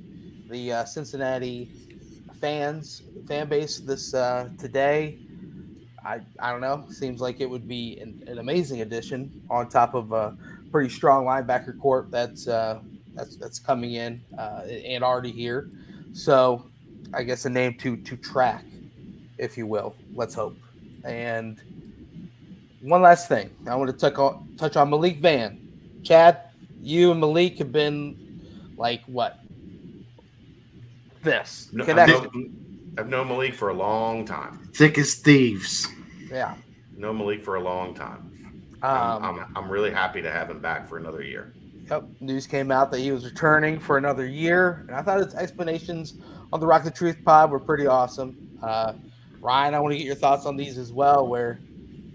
the 0.50 0.72
uh, 0.74 0.86
Cincinnati 0.86 1.72
fans, 2.42 3.04
fan 3.28 3.48
base 3.48 3.80
this 3.80 4.14
uh, 4.14 4.50
today. 4.58 5.20
I, 6.06 6.22
I 6.40 6.52
don't 6.52 6.62
know. 6.62 6.86
Seems 6.90 7.20
like 7.20 7.42
it 7.42 7.50
would 7.50 7.68
be 7.68 7.98
an, 8.00 8.24
an 8.28 8.38
amazing 8.38 8.82
addition 8.82 9.42
on 9.50 9.68
top 9.70 9.96
of 9.96 10.12
a 10.12 10.38
pretty 10.72 10.90
strong 10.90 11.26
linebacker 11.26 11.80
court 11.80 12.12
that's 12.12 12.48
uh, 12.48 12.80
that's 13.16 13.38
that's 13.38 13.60
coming 13.60 13.94
in 13.94 14.22
uh, 14.38 14.62
and 14.68 15.04
already 15.04 15.32
here. 15.32 15.70
So 16.14 16.70
I 17.14 17.24
guess 17.24 17.46
a 17.46 17.50
name 17.50 17.76
to 17.80 17.98
to 17.98 18.16
track, 18.18 18.66
if 19.40 19.58
you 19.58 19.66
will. 19.66 19.96
Let's 20.14 20.36
hope. 20.36 20.58
And 21.04 21.60
one 22.82 23.02
last 23.02 23.28
thing, 23.28 23.50
I 23.68 23.76
want 23.76 23.90
to 23.90 23.98
touch 23.98 24.16
on 24.16 24.56
touch 24.58 24.76
on 24.76 24.92
Malik 24.92 25.18
Vann. 25.18 25.60
Chad, 26.04 26.40
you 26.82 27.12
and 27.12 27.20
Malik 27.20 27.58
have 27.58 27.72
been 27.72 28.76
like 28.78 29.04
what? 29.06 29.40
This 31.24 31.70
no, 31.74 31.84
I've, 31.84 32.08
known, 32.08 32.94
I've 33.00 33.10
known 33.10 33.28
Malik 33.30 33.56
for 33.56 33.70
a 33.70 33.74
long 33.74 34.26
time. 34.26 34.70
Thick 34.76 35.00
as 35.00 35.16
thieves. 35.16 35.88
Yeah. 36.36 36.56
Known 36.98 37.18
Malik 37.18 37.46
for 37.46 37.56
a 37.56 37.62
long 37.62 37.94
time. 37.94 38.32
I'm, 38.84 39.24
Um, 39.24 39.40
I'm, 39.40 39.54
I'm 39.56 39.72
really 39.72 39.90
happy 39.90 40.22
to 40.22 40.30
have 40.30 40.50
him 40.50 40.60
back 40.60 40.86
for 40.88 40.98
another 40.98 41.24
year. 41.24 41.54
Yep. 41.90 42.08
News 42.20 42.46
came 42.46 42.72
out 42.72 42.92
that 42.92 43.00
he 43.00 43.12
was 43.12 43.24
returning 43.24 43.80
for 43.80 43.98
another 43.98 44.26
year, 44.26 44.84
and 44.88 44.96
I 44.96 45.02
thought 45.02 45.24
his 45.24 45.34
explanations 45.34 46.16
on 46.52 46.60
the 46.60 46.68
Rock 46.68 46.84
the 46.84 46.92
Truth 46.92 47.20
pod 47.24 47.52
were 47.52 47.60
pretty 47.60 47.88
awesome. 47.88 48.58
Uh, 48.62 48.94
Ryan, 49.40 49.76
I 49.76 49.80
want 49.80 49.94
to 49.94 49.98
get 49.98 50.06
your 50.06 50.16
thoughts 50.16 50.46
on 50.46 50.58
these 50.58 50.78
as 50.78 50.92
well. 50.92 51.26
Where 51.26 51.60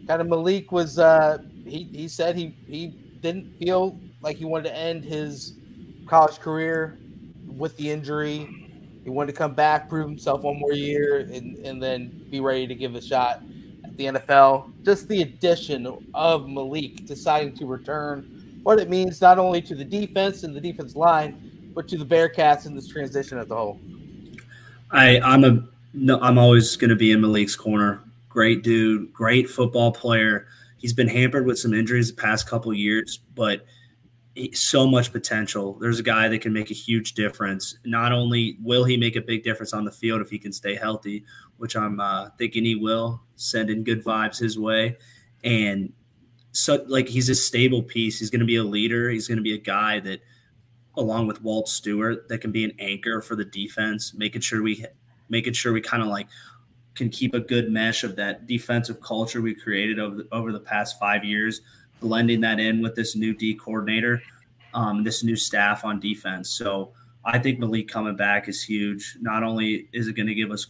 kind 0.07 0.21
of 0.21 0.29
Malik 0.29 0.71
was, 0.71 0.99
uh, 0.99 1.39
he 1.65 1.85
he 1.85 2.07
said 2.09 2.37
he 2.37 2.55
he 2.67 2.89
didn't 3.23 3.57
feel 3.59 3.99
like 4.21 4.37
he 4.37 4.45
wanted 4.45 4.65
to 4.65 4.77
end 4.77 5.03
his 5.03 5.55
college 6.07 6.41
career 6.41 6.99
with 7.47 7.75
the 7.79 7.91
injury. 7.91 8.69
He 9.03 9.09
wanted 9.09 9.33
to 9.33 9.39
come 9.39 9.55
back, 9.55 9.89
prove 9.89 10.09
himself 10.09 10.43
one 10.43 10.59
more 10.59 10.73
year, 10.75 11.21
and 11.21 11.57
and 11.59 11.83
then 11.83 12.27
be 12.31 12.41
ready 12.41 12.67
to 12.67 12.75
give 12.75 12.97
a 12.97 13.01
shot 13.01 13.43
the 13.97 14.07
NFL. 14.07 14.73
Just 14.85 15.09
the 15.09 15.23
addition 15.23 16.09
of 16.15 16.49
Malik 16.49 17.07
deciding 17.07 17.55
to 17.57 17.67
return 17.67 18.61
what 18.63 18.79
it 18.79 18.91
means 18.91 19.21
not 19.21 19.39
only 19.39 19.63
to 19.63 19.75
the 19.75 19.85
defense 19.85 20.43
and 20.43 20.55
the 20.55 20.61
defense 20.61 20.97
line, 20.97 21.71
but 21.75 21.89
to 21.89 21.97
the 21.97 22.05
Bearcats 22.05 22.67
in 22.67 22.75
this 22.75 22.89
transition 22.89 23.39
as 23.39 23.51
a 23.51 23.55
whole. 23.55 23.81
I 24.91 25.21
I'm 25.21 25.45
a 25.45 25.67
no, 25.93 26.21
I'm 26.21 26.39
always 26.39 26.77
going 26.77 26.91
to 26.91 26.97
be 26.97 27.13
in 27.13 27.21
Malik's 27.21 27.57
corner. 27.57 28.03
Great 28.29 28.63
dude, 28.63 29.13
great 29.13 29.49
football 29.51 29.93
player. 29.93 30.47
He's 30.79 30.93
been 30.93 31.09
hampered 31.09 31.47
with 31.47 31.59
some 31.59 31.75
injuries 31.75 32.11
the 32.11 32.21
past 32.21 32.49
couple 32.49 32.73
years, 32.73 33.19
but 33.35 33.67
so 34.53 34.87
much 34.87 35.13
potential. 35.13 35.75
There's 35.81 35.99
a 35.99 36.05
guy 36.05 36.29
that 36.29 36.41
can 36.41 36.53
make 36.53 36.71
a 36.71 36.75
huge 36.75 37.15
difference. 37.15 37.77
Not 37.85 38.13
only 38.13 38.57
will 38.63 38.85
he 38.85 38.97
make 38.97 39.17
a 39.17 39.21
big 39.21 39.43
difference 39.43 39.73
on 39.73 39.85
the 39.85 39.91
field 39.91 40.21
if 40.21 40.31
he 40.31 40.39
can 40.39 40.53
stay 40.53 40.77
healthy, 40.77 41.25
which 41.59 41.77
I'm 41.77 42.01
uh, 42.01 42.31
thinking 42.39 42.65
he 42.65 42.77
will, 42.77 43.21
sending 43.41 43.83
good 43.83 44.05
vibes 44.05 44.39
his 44.39 44.59
way, 44.59 44.97
and 45.43 45.93
so 46.53 46.85
like 46.89 47.09
he's 47.09 47.29
a 47.29 47.35
stable 47.35 47.83
piece. 47.83 48.19
He's 48.19 48.31
going 48.31 48.41
to 48.41 48.47
be 48.47 48.57
a 48.57 48.65
leader. 48.65 49.11
He's 49.11 49.29
going 49.29 49.39
to 49.39 49.43
be 49.43 49.55
a 49.55 49.59
guy 49.59 50.01
that, 50.01 50.21
along 50.97 51.27
with 51.27 51.43
Walt 51.43 51.69
Stewart, 51.69 52.29
that 52.29 52.39
can 52.39 52.53
be 52.53 52.65
an 52.65 52.73
anchor 52.79 53.23
for 53.23 53.37
the 53.37 53.45
defense, 53.45 54.15
making 54.15 54.43
sure 54.43 54.63
we 54.63 54.85
making 55.29 55.53
sure 55.53 55.73
we 55.73 55.81
kind 55.81 56.03
of 56.03 56.09
like 56.09 56.27
can 56.95 57.09
keep 57.09 57.35
a 57.35 57.41
good 57.41 57.71
mesh 57.71 58.03
of 58.03 58.17
that 58.17 58.47
defensive 58.47 59.01
culture 59.01 59.41
we 59.41 59.55
created 59.55 59.99
over 59.99 60.17
the, 60.17 60.29
over 60.33 60.53
the 60.53 60.61
past 60.61 60.99
five 60.99 61.25
years, 61.25 61.61
blending 62.01 62.41
that 62.41 62.59
in 62.59 62.83
with 62.83 62.97
this 62.97 63.15
new 63.15 63.33
D 63.33 63.55
coordinator, 63.55 64.21
um, 64.75 65.05
this 65.05 65.23
new 65.23 65.37
staff 65.37 65.85
on 65.85 66.01
defense. 66.01 66.51
So 66.51 66.93
I 67.25 67.39
think 67.39 67.59
Malik 67.61 67.87
coming 67.89 68.17
back 68.17 68.49
is 68.49 68.63
huge. 68.63 69.17
Not 69.21 69.45
only 69.45 69.89
is 69.93 70.09
it 70.09 70.17
going 70.17 70.27
to 70.27 70.35
give 70.35 70.51
us 70.51 70.67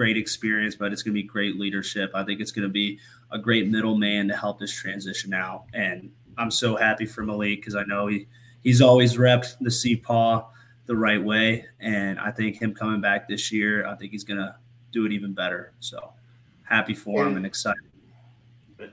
great 0.00 0.16
experience, 0.16 0.74
but 0.74 0.94
it's 0.94 1.02
going 1.02 1.14
to 1.14 1.20
be 1.20 1.28
great 1.28 1.60
leadership. 1.60 2.10
I 2.14 2.24
think 2.24 2.40
it's 2.40 2.52
going 2.52 2.66
to 2.66 2.72
be 2.72 2.98
a 3.32 3.38
great 3.38 3.68
middleman 3.68 4.28
to 4.28 4.34
help 4.34 4.58
this 4.58 4.72
transition 4.72 5.34
out. 5.34 5.64
And 5.74 6.10
I'm 6.38 6.50
so 6.50 6.74
happy 6.74 7.04
for 7.04 7.22
Malik 7.22 7.60
because 7.60 7.76
I 7.76 7.82
know 7.84 8.06
he 8.06 8.26
he's 8.62 8.80
always 8.80 9.18
repped 9.18 9.58
the 9.60 9.68
CPAW 9.68 10.46
the 10.86 10.96
right 10.96 11.22
way, 11.22 11.66
and 11.80 12.18
I 12.18 12.30
think 12.30 12.62
him 12.62 12.72
coming 12.72 13.02
back 13.02 13.28
this 13.28 13.52
year, 13.52 13.86
I 13.86 13.94
think 13.94 14.12
he's 14.12 14.24
going 14.24 14.38
to 14.38 14.56
do 14.90 15.04
it 15.04 15.12
even 15.12 15.34
better. 15.34 15.74
So 15.80 16.14
happy 16.62 16.94
for 16.94 17.26
him 17.26 17.36
and 17.36 17.44
excited. 17.44 17.82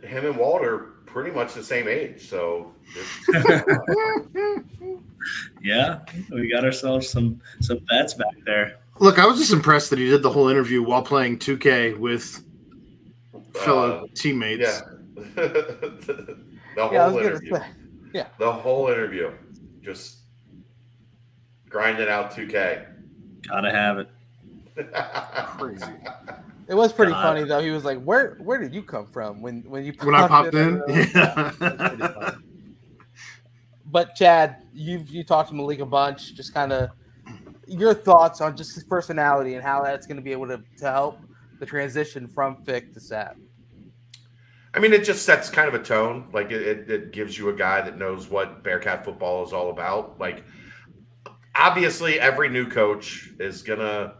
Him 0.01 0.25
and 0.25 0.35
Walter 0.35 0.89
pretty 1.05 1.31
much 1.31 1.53
the 1.53 1.63
same 1.63 1.87
age, 1.87 2.27
so 2.27 2.73
yeah, 5.63 5.99
we 6.31 6.51
got 6.51 6.65
ourselves 6.65 7.09
some 7.09 7.39
some 7.61 7.77
bets 7.87 8.13
back 8.13 8.35
there. 8.45 8.79
Look, 8.99 9.19
I 9.19 9.25
was 9.25 9.37
just 9.37 9.53
impressed 9.53 9.89
that 9.91 9.99
he 9.99 10.09
did 10.09 10.23
the 10.23 10.29
whole 10.29 10.49
interview 10.49 10.81
while 10.81 11.03
playing 11.03 11.39
2K 11.39 11.97
with 11.97 12.43
fellow 13.53 14.03
uh, 14.03 14.07
teammates. 14.15 14.61
Yeah. 14.61 14.81
the 15.35 16.37
whole 16.77 16.93
yeah, 16.93 17.11
interview. 17.11 17.57
Yeah. 18.13 18.27
The 18.39 18.51
whole 18.51 18.87
interview. 18.87 19.31
Just 19.81 20.19
grinding 21.69 22.07
out 22.07 22.31
2K. 22.31 22.85
Gotta 23.47 23.71
have 23.71 23.99
it. 23.99 24.09
Crazy. 25.57 25.85
It 26.67 26.75
was 26.75 26.91
pretty 26.91 27.13
God. 27.13 27.21
funny 27.21 27.43
though. 27.45 27.61
He 27.61 27.71
was 27.71 27.85
like, 27.85 28.01
"Where 28.03 28.35
where 28.35 28.59
did 28.59 28.73
you 28.73 28.83
come 28.83 29.07
from 29.07 29.41
when 29.41 29.63
when 29.69 29.85
you 29.85 29.93
when 30.03 30.13
I 30.13 30.27
popped 30.27 30.53
in?" 30.53 30.81
in? 30.87 31.09
Yeah. 31.15 31.51
but 33.85 34.15
Chad, 34.15 34.63
you 34.73 35.03
you 35.07 35.23
talked 35.23 35.49
to 35.49 35.55
Malik 35.55 35.79
a 35.79 35.85
bunch. 35.85 36.35
Just 36.35 36.53
kind 36.53 36.73
of 36.73 36.89
your 37.67 37.93
thoughts 37.93 38.41
on 38.41 38.55
just 38.55 38.75
his 38.75 38.83
personality 38.83 39.55
and 39.55 39.63
how 39.63 39.83
that's 39.83 40.07
going 40.07 40.17
to 40.17 40.23
be 40.23 40.31
able 40.31 40.47
to, 40.47 40.61
to 40.77 40.91
help 40.91 41.19
the 41.59 41.65
transition 41.65 42.27
from 42.27 42.63
Fick 42.63 42.93
to 42.93 42.99
Sap. 42.99 43.35
I 44.73 44.79
mean, 44.79 44.93
it 44.93 45.03
just 45.03 45.25
sets 45.25 45.49
kind 45.49 45.67
of 45.67 45.73
a 45.73 45.83
tone. 45.83 46.29
Like 46.33 46.51
it, 46.51 46.89
it 46.89 47.11
gives 47.11 47.37
you 47.37 47.49
a 47.49 47.53
guy 47.53 47.81
that 47.81 47.97
knows 47.97 48.29
what 48.29 48.63
Bearcat 48.63 49.03
football 49.03 49.43
is 49.43 49.53
all 49.53 49.71
about. 49.71 50.19
Like 50.19 50.43
obviously, 51.55 52.19
every 52.19 52.49
new 52.49 52.69
coach 52.69 53.31
is 53.39 53.63
gonna 53.63 54.15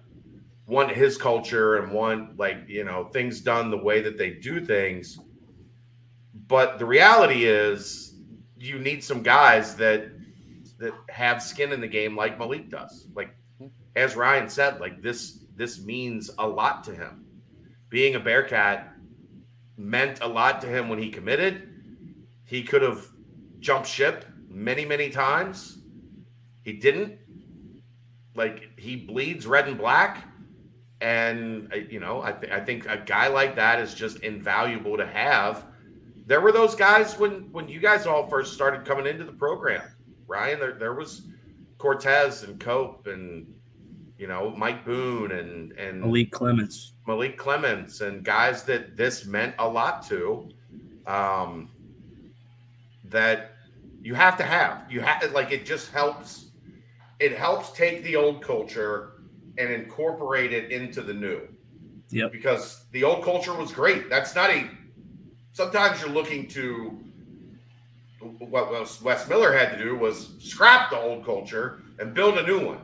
want 0.66 0.92
his 0.92 1.18
culture 1.18 1.78
and 1.78 1.92
want 1.92 2.38
like 2.38 2.58
you 2.68 2.84
know 2.84 3.06
things 3.06 3.40
done 3.42 3.70
the 3.70 3.78
way 3.78 4.02
that 4.02 4.18
they 4.18 4.32
do 4.32 4.66
things. 4.66 5.20
But 6.48 6.80
the 6.80 6.86
reality 6.86 7.46
is, 7.46 8.16
you 8.58 8.80
need 8.80 9.04
some 9.04 9.22
guys 9.22 9.76
that 9.76 10.10
that 10.80 10.94
have 11.10 11.42
skin 11.42 11.72
in 11.72 11.82
the 11.82 11.88
game 11.88 12.16
like 12.16 12.38
Malik 12.38 12.70
does. 12.70 13.08
Like 13.16 13.36
as 13.96 14.16
Ryan 14.16 14.50
said, 14.50 14.80
like 14.80 15.02
this 15.02 15.40
this 15.56 15.82
means 15.82 16.30
a 16.38 16.48
lot 16.48 16.84
to 16.86 16.94
him. 16.94 17.26
Being 17.90 18.16
a 18.16 18.20
Bearcat 18.20 18.94
meant 19.78 20.22
a 20.22 20.28
lot 20.28 20.62
to 20.62 20.68
him 20.68 20.90
when 20.90 21.00
he 21.00 21.10
committed. 21.10 21.70
He 22.46 22.64
could 22.64 22.82
have 22.82 23.08
jumped 23.60 23.88
ship 23.88 24.26
many, 24.50 24.86
many 24.86 25.10
times. 25.10 25.80
He 26.64 26.74
didn't. 26.74 27.18
Like 28.36 28.78
he 28.78 28.96
bleeds 28.96 29.48
red 29.48 29.68
and 29.68 29.78
black. 29.78 30.26
And, 31.00 31.72
you 31.90 32.00
know, 32.00 32.22
I, 32.24 32.32
th- 32.32 32.52
I 32.52 32.60
think 32.60 32.88
a 32.88 32.98
guy 32.98 33.28
like 33.28 33.56
that 33.56 33.80
is 33.80 33.94
just 33.94 34.20
invaluable 34.20 34.98
to 34.98 35.06
have. 35.06 35.66
There 36.26 36.42
were 36.42 36.52
those 36.52 36.76
guys 36.76 37.18
when 37.18 37.52
when 37.52 37.70
you 37.70 37.80
guys 37.80 38.06
all 38.06 38.28
first 38.28 38.54
started 38.54 38.84
coming 38.84 39.06
into 39.06 39.24
the 39.24 39.32
program, 39.32 39.82
Ryan. 40.28 40.60
There, 40.60 40.74
there 40.74 40.94
was 40.94 41.24
Cortez 41.78 42.44
and 42.44 42.60
Cope 42.60 43.08
and 43.08 43.54
you 44.18 44.28
know 44.28 44.52
Mike 44.52 44.86
Boone 44.86 45.32
and 45.32 45.72
and 45.74 46.02
Malik 46.02 46.32
Clements, 46.32 46.94
Malik 47.08 47.38
Clements, 47.38 48.02
and 48.02 48.24
guys 48.24 48.64
that 48.64 48.98
this 48.98 49.26
meant 49.26 49.56
a 49.60 49.68
lot 49.68 50.06
to. 50.08 50.50
Um, 51.06 51.70
that 53.06 53.54
you 54.02 54.14
have 54.14 54.38
to 54.38 54.44
have 54.44 54.92
you 54.92 55.00
have 55.02 55.32
like 55.32 55.52
it 55.52 55.66
just 55.66 55.92
helps. 55.92 56.46
It 57.20 57.36
helps 57.36 57.72
take 57.72 58.04
the 58.04 58.16
old 58.16 58.44
culture 58.44 59.14
and 59.58 59.72
incorporate 59.72 60.54
it 60.54 60.72
into 60.72 61.02
the 61.02 61.14
new. 61.14 61.48
Yep. 62.10 62.32
Because 62.32 62.86
the 62.92 63.04
old 63.04 63.24
culture 63.24 63.54
was 63.54 63.72
great. 63.72 64.10
That's 64.10 64.36
not 64.36 64.50
a. 64.50 64.70
Sometimes 65.54 66.00
you're 66.02 66.10
looking 66.10 66.48
to. 66.50 67.00
What 68.20 68.72
Wes 69.04 69.28
Miller 69.28 69.54
had 69.54 69.78
to 69.78 69.84
do 69.84 69.96
was 69.96 70.32
scrap 70.40 70.90
the 70.90 70.98
old 70.98 71.24
culture 71.24 71.82
and 72.00 72.14
build 72.14 72.38
a 72.38 72.44
new 72.44 72.66
one. 72.66 72.80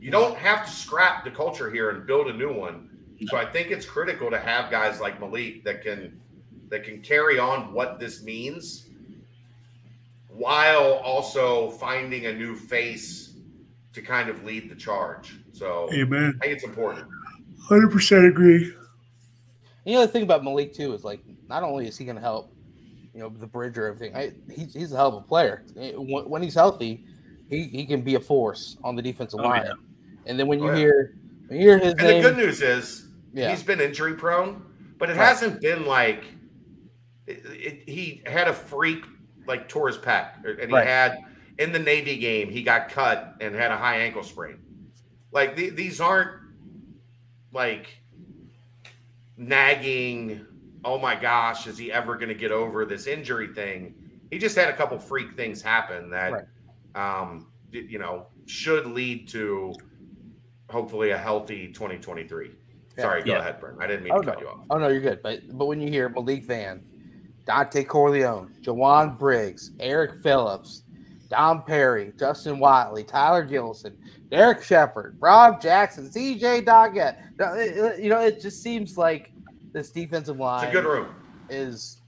You 0.00 0.10
don't 0.10 0.36
have 0.36 0.64
to 0.64 0.70
scrap 0.70 1.24
the 1.24 1.30
culture 1.30 1.70
here 1.70 1.90
and 1.90 2.06
build 2.06 2.28
a 2.28 2.32
new 2.32 2.52
one. 2.52 2.88
So 3.26 3.36
I 3.36 3.44
think 3.44 3.70
it's 3.70 3.84
critical 3.84 4.30
to 4.30 4.38
have 4.38 4.70
guys 4.70 5.00
like 5.00 5.20
Malik 5.20 5.64
that 5.64 5.82
can 5.82 6.20
that 6.68 6.84
can 6.84 7.00
carry 7.00 7.38
on 7.38 7.72
what 7.72 7.98
this 7.98 8.22
means 8.22 8.88
while 10.28 10.94
also 11.02 11.70
finding 11.72 12.26
a 12.26 12.32
new 12.32 12.54
face 12.54 13.32
to 13.92 14.00
kind 14.00 14.28
of 14.28 14.44
lead 14.44 14.70
the 14.70 14.74
charge. 14.74 15.36
So 15.52 15.88
Amen. 15.92 16.38
I 16.40 16.46
think 16.46 16.56
it's 16.56 16.64
important. 16.64 17.08
Hundred 17.60 17.90
percent 17.90 18.24
agree. 18.24 18.72
You 19.84 19.94
know 19.94 20.02
the 20.02 20.08
thing 20.08 20.22
about 20.22 20.44
Malik 20.44 20.72
too 20.72 20.94
is 20.94 21.02
like 21.02 21.20
not 21.48 21.62
only 21.62 21.88
is 21.88 21.98
he 21.98 22.04
going 22.04 22.16
to 22.16 22.22
help, 22.22 22.52
you 23.18 23.24
know, 23.24 23.30
the 23.30 23.48
bridge 23.48 23.76
or 23.76 23.86
everything. 23.86 24.14
I, 24.14 24.32
he's 24.54 24.72
he's 24.72 24.92
a 24.92 24.96
hell 24.96 25.08
of 25.08 25.14
a 25.14 25.20
player. 25.26 25.64
Eh, 25.76 25.90
when 25.96 26.40
he's 26.40 26.54
healthy, 26.54 27.04
he, 27.50 27.64
he 27.64 27.84
can 27.84 28.02
be 28.02 28.14
a 28.14 28.20
force 28.20 28.76
on 28.84 28.94
the 28.94 29.02
defensive 29.02 29.40
oh, 29.40 29.48
line. 29.48 29.64
Yeah. 29.66 29.72
And 30.26 30.38
then 30.38 30.46
when 30.46 30.60
you 30.60 30.68
oh, 30.68 30.72
yeah. 30.72 30.78
hear 30.78 31.18
when 31.48 31.58
you 31.58 31.66
hear 31.66 31.78
his 31.78 31.94
and 31.94 32.02
name, 32.02 32.22
the 32.22 32.28
good 32.28 32.36
news 32.36 32.62
is 32.62 33.08
yeah. 33.34 33.50
he's 33.50 33.64
been 33.64 33.80
injury 33.80 34.14
prone, 34.14 34.64
but 34.98 35.10
it 35.10 35.16
right. 35.16 35.26
hasn't 35.26 35.60
been 35.60 35.84
like 35.84 36.26
it, 37.26 37.42
it, 37.44 37.88
he 37.88 38.22
had 38.24 38.46
a 38.46 38.52
freak 38.52 39.04
like 39.48 39.68
tore 39.68 39.88
his 39.88 39.98
pec, 39.98 40.44
and 40.44 40.70
he 40.70 40.76
right. 40.76 40.86
had 40.86 41.18
in 41.58 41.72
the 41.72 41.78
Navy 41.80 42.18
game 42.18 42.48
he 42.48 42.62
got 42.62 42.88
cut 42.88 43.34
and 43.40 43.52
had 43.52 43.72
a 43.72 43.76
high 43.76 43.96
ankle 43.96 44.22
sprain. 44.22 44.58
Like 45.32 45.56
the, 45.56 45.70
these 45.70 46.00
aren't 46.00 46.30
like 47.52 47.88
nagging. 49.36 50.46
Oh 50.84 50.98
my 50.98 51.14
gosh, 51.14 51.66
is 51.66 51.76
he 51.76 51.92
ever 51.92 52.14
going 52.14 52.28
to 52.28 52.34
get 52.34 52.52
over 52.52 52.84
this 52.84 53.06
injury 53.06 53.48
thing? 53.48 53.94
He 54.30 54.38
just 54.38 54.56
had 54.56 54.68
a 54.68 54.76
couple 54.76 54.98
freak 54.98 55.34
things 55.34 55.62
happen 55.62 56.10
that, 56.10 56.32
right. 56.94 57.24
um, 57.24 57.48
you 57.72 57.98
know, 57.98 58.26
should 58.46 58.86
lead 58.86 59.28
to 59.28 59.74
hopefully 60.70 61.10
a 61.10 61.18
healthy 61.18 61.68
2023. 61.68 62.50
Yeah. 62.96 63.02
Sorry, 63.02 63.22
go 63.22 63.32
yeah. 63.32 63.38
ahead, 63.38 63.60
Brent. 63.60 63.76
I 63.80 63.86
didn't 63.86 64.04
mean 64.04 64.12
oh, 64.14 64.20
to 64.20 64.26
cut 64.26 64.36
no. 64.36 64.40
you 64.42 64.48
off. 64.48 64.64
Oh 64.70 64.78
no, 64.78 64.88
you're 64.88 65.00
good. 65.00 65.22
But 65.22 65.56
but 65.56 65.66
when 65.66 65.80
you 65.80 65.88
hear 65.88 66.08
Malik 66.08 66.44
Vann, 66.44 66.82
Dante 67.46 67.84
Corleone, 67.84 68.52
Jowon 68.60 69.18
Briggs, 69.18 69.70
Eric 69.80 70.22
Phillips, 70.22 70.82
Dom 71.30 71.62
Perry, 71.62 72.12
Justin 72.18 72.58
Watley, 72.58 73.04
Tyler 73.04 73.44
Gilson, 73.44 73.96
Derek 74.30 74.62
Shepard, 74.62 75.16
Rob 75.20 75.60
Jackson, 75.60 76.08
CJ 76.08 76.64
Doggett. 76.64 77.98
You 77.98 78.08
know, 78.10 78.20
it 78.20 78.40
just 78.40 78.62
seems 78.62 78.98
like 78.98 79.32
this 79.72 79.90
defensive 79.90 80.38
line 80.38 80.64
it's 80.64 80.70
a 80.70 80.80
good 80.80 80.88
room. 80.88 81.14
is 81.48 82.02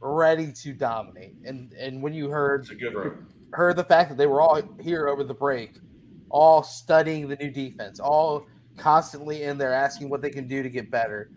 ready 0.00 0.52
to 0.52 0.72
dominate. 0.72 1.36
And 1.44 1.72
and 1.72 2.02
when 2.02 2.12
you 2.12 2.28
heard 2.28 2.62
it's 2.62 2.70
a 2.70 2.74
good 2.74 2.94
room. 2.94 3.26
heard 3.52 3.76
the 3.76 3.84
fact 3.84 4.10
that 4.10 4.18
they 4.18 4.26
were 4.26 4.40
all 4.40 4.60
here 4.80 5.08
over 5.08 5.24
the 5.24 5.34
break 5.34 5.78
all 6.34 6.64
studying 6.64 7.28
the 7.28 7.36
new 7.36 7.48
defense, 7.48 8.00
all 8.00 8.44
constantly 8.76 9.44
in 9.44 9.56
there 9.56 9.72
asking 9.72 10.10
what 10.10 10.20
they 10.20 10.30
can 10.30 10.48
do 10.48 10.64
to 10.64 10.68
get 10.68 10.90
better. 10.90 11.30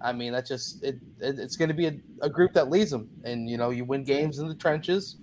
I 0.00 0.12
mean, 0.12 0.32
that's 0.32 0.48
just 0.48 0.84
it, 0.84 1.00
it 1.20 1.40
it's 1.40 1.56
going 1.56 1.68
to 1.68 1.74
be 1.74 1.86
a, 1.86 1.96
a, 2.22 2.30
group 2.30 2.52
that 2.52 2.70
leads 2.70 2.92
them, 2.92 3.10
and 3.24 3.50
you 3.50 3.56
know, 3.56 3.70
you 3.70 3.84
win 3.84 4.04
games 4.04 4.38
in 4.38 4.46
the 4.46 4.54
trenches, 4.54 5.16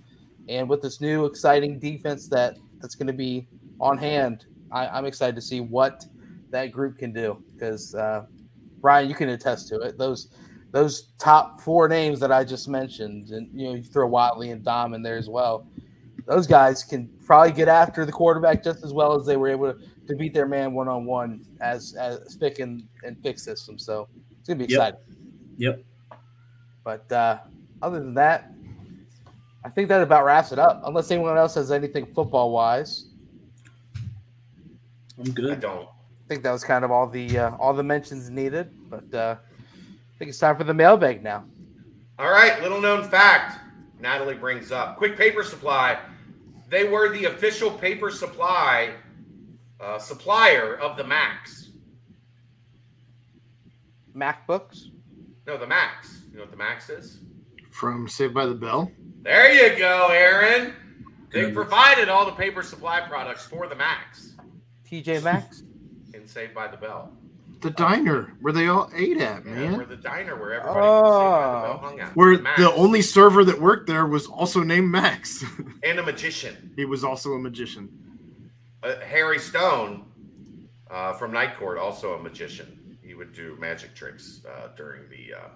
and 0.46 0.68
with 0.68 0.82
this 0.82 1.00
new 1.00 1.24
exciting 1.24 1.78
defense 1.78 2.28
that 2.28 2.58
that's 2.82 2.94
going 2.94 3.06
to 3.06 3.14
be 3.14 3.48
on 3.80 3.96
hand, 3.96 4.44
I, 4.70 4.98
am 4.98 5.06
excited 5.06 5.36
to 5.36 5.42
see 5.42 5.60
what 5.60 6.04
that 6.50 6.70
group 6.70 6.98
can 6.98 7.14
do. 7.14 7.42
Because 7.54 7.94
uh, 7.94 8.26
Brian, 8.84 9.08
you 9.08 9.14
can 9.14 9.30
attest 9.30 9.68
to 9.68 9.80
it. 9.80 9.98
Those 9.98 10.28
those 10.70 11.12
top 11.18 11.60
four 11.60 11.88
names 11.88 12.20
that 12.20 12.30
I 12.30 12.44
just 12.44 12.68
mentioned, 12.68 13.30
and 13.30 13.48
you 13.52 13.68
know, 13.68 13.74
you 13.76 13.82
throw 13.82 14.06
Watley 14.06 14.50
and 14.50 14.62
Dom 14.64 14.94
in 14.94 15.02
there 15.02 15.16
as 15.16 15.28
well 15.28 15.66
those 16.26 16.46
guys 16.46 16.82
can 16.82 17.08
probably 17.24 17.52
get 17.52 17.68
after 17.68 18.04
the 18.04 18.12
quarterback 18.12 18.62
just 18.62 18.84
as 18.84 18.92
well 18.92 19.18
as 19.18 19.26
they 19.26 19.36
were 19.36 19.48
able 19.48 19.72
to, 19.72 19.78
to 20.06 20.16
beat 20.16 20.32
their 20.32 20.46
man 20.46 20.72
one 20.72 20.88
on 20.88 21.04
one 21.04 21.44
as 21.60 21.94
as 21.94 22.36
Fick 22.36 22.58
and, 22.58 22.86
and 23.02 23.20
Fick 23.22 23.38
system. 23.38 23.78
So 23.78 24.08
it's 24.38 24.48
gonna 24.48 24.58
be 24.58 24.64
exciting. 24.64 25.00
Yep. 25.58 25.82
But 26.82 27.10
uh, 27.12 27.38
other 27.82 28.00
than 28.00 28.14
that, 28.14 28.52
I 29.64 29.68
think 29.70 29.88
that 29.88 30.02
about 30.02 30.24
wraps 30.24 30.52
it 30.52 30.58
up. 30.58 30.82
Unless 30.84 31.10
anyone 31.10 31.36
else 31.36 31.54
has 31.54 31.70
anything 31.70 32.06
football 32.14 32.50
wise, 32.50 33.06
I'm 35.18 35.30
good. 35.32 35.46
I 35.46 35.48
good. 35.50 35.60
don't. 35.60 35.88
I 36.34 36.36
think 36.36 36.42
that 36.42 36.50
was 36.50 36.64
kind 36.64 36.84
of 36.84 36.90
all 36.90 37.06
the 37.06 37.38
uh, 37.38 37.56
all 37.60 37.72
the 37.72 37.84
mentions 37.84 38.28
needed. 38.28 38.68
But 38.90 39.14
uh, 39.14 39.36
I 39.38 40.18
think 40.18 40.30
it's 40.30 40.38
time 40.40 40.56
for 40.56 40.64
the 40.64 40.74
mailbag 40.74 41.22
now. 41.22 41.44
All 42.18 42.28
right, 42.28 42.60
little 42.60 42.80
known 42.80 43.08
fact 43.08 43.60
Natalie 44.00 44.34
brings 44.34 44.72
up 44.72 44.96
Quick 44.96 45.16
Paper 45.16 45.44
Supply. 45.44 45.96
They 46.68 46.88
were 46.88 47.08
the 47.10 47.26
official 47.26 47.70
paper 47.70 48.10
supply 48.10 48.94
uh, 49.80 50.00
supplier 50.00 50.74
of 50.74 50.96
the 50.96 51.04
Max. 51.04 51.70
MacBooks. 54.12 54.86
No, 55.46 55.56
the 55.56 55.68
Max. 55.68 56.22
You 56.32 56.38
know 56.38 56.42
what 56.42 56.50
the 56.50 56.56
Max 56.56 56.90
is? 56.90 57.20
From 57.70 58.08
Saved 58.08 58.34
by 58.34 58.46
the 58.46 58.56
Bell. 58.56 58.90
There 59.22 59.52
you 59.52 59.78
go, 59.78 60.08
Aaron. 60.10 60.74
They 61.30 61.42
Goodness. 61.42 61.54
provided 61.54 62.08
all 62.08 62.26
the 62.26 62.32
paper 62.32 62.64
supply 62.64 63.02
products 63.02 63.46
for 63.46 63.68
the 63.68 63.76
Max 63.76 64.34
TJ 64.84 65.22
Maxx. 65.22 65.62
In 66.14 66.26
Saved 66.26 66.54
by 66.54 66.68
the 66.68 66.76
Bell. 66.76 67.10
The 67.60 67.70
diner 67.70 68.34
where 68.40 68.52
they 68.52 68.68
all 68.68 68.90
ate 68.94 69.16
at, 69.18 69.44
Yeah, 69.44 69.50
man. 69.52 69.78
we're 69.78 69.84
the 69.86 69.96
diner 69.96 70.36
where 70.36 70.54
everybody 70.54 70.78
in 70.80 70.84
Saved 70.84 71.02
by 71.02 71.06
the 71.06 71.62
Bell 71.62 71.80
Oh. 71.82 71.86
hung 71.88 72.00
out. 72.00 72.16
Where 72.16 72.38
Max. 72.38 72.60
the 72.60 72.72
only 72.74 73.00
server 73.02 73.44
that 73.44 73.60
worked 73.60 73.86
there 73.86 74.06
was 74.06 74.26
also 74.26 74.62
named 74.62 74.90
Max. 74.90 75.42
and 75.82 75.98
a 75.98 76.02
magician. 76.02 76.72
he 76.76 76.84
was 76.84 77.04
also 77.04 77.32
a 77.32 77.38
magician. 77.38 77.88
Uh, 78.82 78.96
Harry 79.00 79.38
Stone 79.38 80.04
uh, 80.90 81.14
from 81.14 81.32
Night 81.32 81.56
Court, 81.58 81.78
also 81.78 82.14
a 82.14 82.22
magician. 82.22 82.98
He 83.02 83.14
would 83.14 83.32
do 83.32 83.56
magic 83.58 83.94
tricks 83.94 84.40
uh, 84.46 84.68
during 84.76 85.08
the 85.08 85.34
uh, 85.34 85.48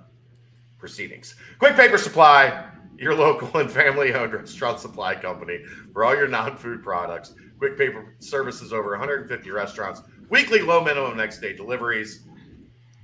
proceedings. 0.79 1.35
Quick 1.59 1.77
Paper 1.77 1.99
Supply, 1.99 2.65
your 2.99 3.15
local 3.15 3.55
and 3.61 3.71
family 3.71 4.15
owned 4.15 4.33
restaurant 4.33 4.81
supply 4.81 5.15
company 5.15 5.61
for 5.93 6.05
all 6.05 6.15
your 6.17 6.29
non 6.29 6.57
food 6.57 6.83
products. 6.83 7.35
Quick 7.59 7.77
Paper 7.77 8.15
services 8.19 8.73
over 8.73 8.91
150 8.91 9.51
restaurants, 9.51 10.03
weekly 10.31 10.61
low 10.61 10.83
minimum 10.83 11.17
next 11.17 11.41
day 11.41 11.53
deliveries. 11.53 12.25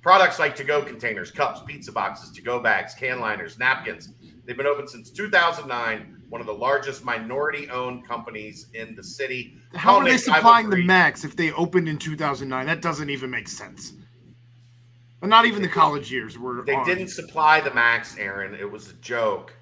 Products 0.03 0.39
like 0.39 0.55
to 0.57 0.65
go 0.65 0.83
containers, 0.83 1.31
cups, 1.31 1.61
pizza 1.67 1.91
boxes, 1.91 2.31
to 2.33 2.43
go 2.43 2.61
bags, 2.61 2.95
can 2.95 3.21
liners, 3.21 3.59
napkins. 3.59 4.11
They've 4.45 4.57
been 4.57 4.67
open 4.67 4.87
since 4.87 5.11
2009, 5.11 6.23
one 6.29 6.41
of 6.43 6.47
the 6.47 6.53
largest 6.53 7.05
minority 7.05 7.71
owned 7.71 8.07
companies 8.07 8.67
in 8.75 8.95
the 8.95 9.03
city. 9.03 9.57
How 9.75 9.93
Call 9.93 10.03
are 10.03 10.05
they 10.11 10.19
supplying 10.19 10.69
the 10.69 10.85
Max 10.85 11.25
if 11.25 11.35
they 11.37 11.53
opened 11.53 11.89
in 11.89 11.97
2009? 11.97 12.67
That 12.67 12.83
doesn't 12.83 13.09
even 13.09 13.31
make 13.31 13.49
sense. 13.49 13.95
And 15.23 15.31
not 15.31 15.47
even 15.47 15.63
the 15.63 15.69
college 15.69 16.13
years 16.13 16.39
were. 16.39 16.63
They 16.67 16.75
on. 16.75 16.85
didn't 16.85 17.09
supply 17.09 17.59
the 17.61 17.73
max, 17.73 18.19
Aaron. 18.19 18.55
It 18.55 18.71
was 18.71 18.91
a 18.91 18.95
joke 18.95 19.55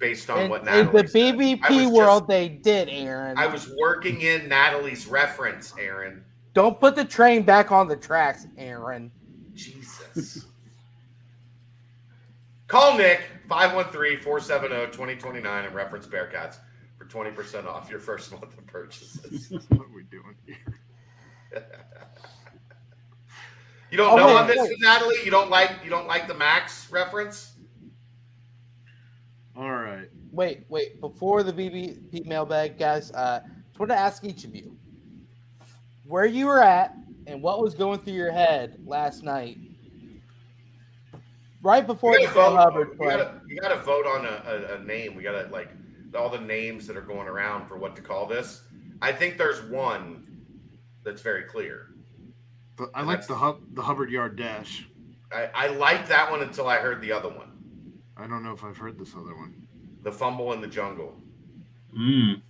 based 0.00 0.28
on 0.28 0.40
In, 0.40 0.50
what 0.50 0.66
in 0.66 0.86
the 0.86 1.04
BBP 1.04 1.84
was 1.84 1.92
world, 1.92 2.20
just- 2.22 2.28
they 2.28 2.48
did, 2.48 2.88
Aaron. 2.88 3.38
I 3.38 3.46
was 3.46 3.72
working 3.78 4.22
in 4.22 4.48
Natalie's 4.48 5.06
reference, 5.06 5.72
Aaron. 5.78 6.24
Don't 6.54 6.78
put 6.80 6.96
the 6.96 7.04
train 7.04 7.42
back 7.42 7.70
on 7.72 7.88
the 7.88 7.96
tracks, 7.96 8.46
Aaron. 8.56 9.10
Jesus. 9.54 10.46
Call 12.66 12.96
Nick 12.98 13.20
513-470-2029 13.48 15.66
and 15.66 15.74
reference 15.74 16.06
Bearcats 16.06 16.56
for 16.98 17.04
20% 17.06 17.66
off 17.66 17.90
your 17.90 18.00
first 18.00 18.30
month 18.40 18.56
of 18.56 18.66
purchases. 18.66 19.50
What 19.70 19.86
are 19.86 19.94
we 19.94 20.02
doing 20.04 20.34
here? 20.46 20.56
You 23.90 23.96
don't 23.96 24.12
Oh, 24.12 24.16
know 24.16 24.26
wait, 24.26 24.36
on 24.36 24.46
this 24.46 24.58
wait. 24.60 24.76
Natalie? 24.80 25.16
You 25.24 25.30
don't 25.30 25.48
like 25.48 25.70
you 25.82 25.88
don't 25.88 26.06
like 26.06 26.28
the 26.28 26.34
Max 26.34 26.92
reference? 26.92 27.54
All 29.56 29.70
right. 29.72 30.10
Wait, 30.30 30.66
wait. 30.68 31.00
Before 31.00 31.42
the 31.42 31.54
BBP 31.54 32.26
mailbag, 32.26 32.78
guys, 32.78 33.10
uh, 33.12 33.40
just 33.68 33.80
want 33.80 33.88
to 33.90 33.96
ask 33.96 34.24
each 34.24 34.44
of 34.44 34.54
you 34.54 34.76
where 36.08 36.26
you 36.26 36.46
were 36.46 36.62
at 36.62 36.94
and 37.26 37.42
what 37.42 37.60
was 37.62 37.74
going 37.74 37.98
through 38.00 38.14
your 38.14 38.32
head 38.32 38.78
last 38.86 39.22
night, 39.22 39.58
right 41.62 41.86
before 41.86 42.12
We 42.12 42.26
the 42.26 42.32
gotta, 42.32 42.50
vote, 42.50 42.56
Hubbard 42.56 42.90
we, 42.90 42.96
play. 42.96 43.06
gotta, 43.08 43.40
we 43.46 43.54
gotta 43.56 43.76
vote 43.82 44.06
on 44.06 44.24
a, 44.24 44.72
a, 44.74 44.76
a 44.76 44.84
name. 44.84 45.14
We 45.14 45.22
gotta 45.22 45.48
like 45.52 45.70
all 46.16 46.30
the 46.30 46.40
names 46.40 46.86
that 46.86 46.96
are 46.96 47.02
going 47.02 47.28
around 47.28 47.66
for 47.68 47.76
what 47.76 47.94
to 47.96 48.02
call 48.02 48.26
this. 48.26 48.62
I 49.02 49.12
think 49.12 49.36
there's 49.38 49.62
one 49.70 50.24
that's 51.04 51.20
very 51.22 51.42
clear. 51.44 51.88
The, 52.76 52.90
I 52.94 53.02
like 53.02 53.26
the 53.26 53.34
hub, 53.34 53.60
the 53.74 53.82
Hubbard 53.82 54.10
Yard 54.10 54.36
Dash. 54.36 54.88
I, 55.30 55.50
I 55.54 55.66
liked 55.68 56.08
that 56.08 56.30
one 56.30 56.40
until 56.42 56.68
I 56.68 56.78
heard 56.78 57.02
the 57.02 57.12
other 57.12 57.28
one, 57.28 57.52
I 58.16 58.26
don't 58.26 58.42
know 58.42 58.52
if 58.54 58.64
I've 58.64 58.78
heard 58.78 58.98
this 58.98 59.12
other 59.14 59.36
one. 59.36 59.66
the 60.02 60.10
fumble 60.12 60.54
in 60.54 60.60
the 60.62 60.66
jungle. 60.66 61.20
Mm, 61.96 62.40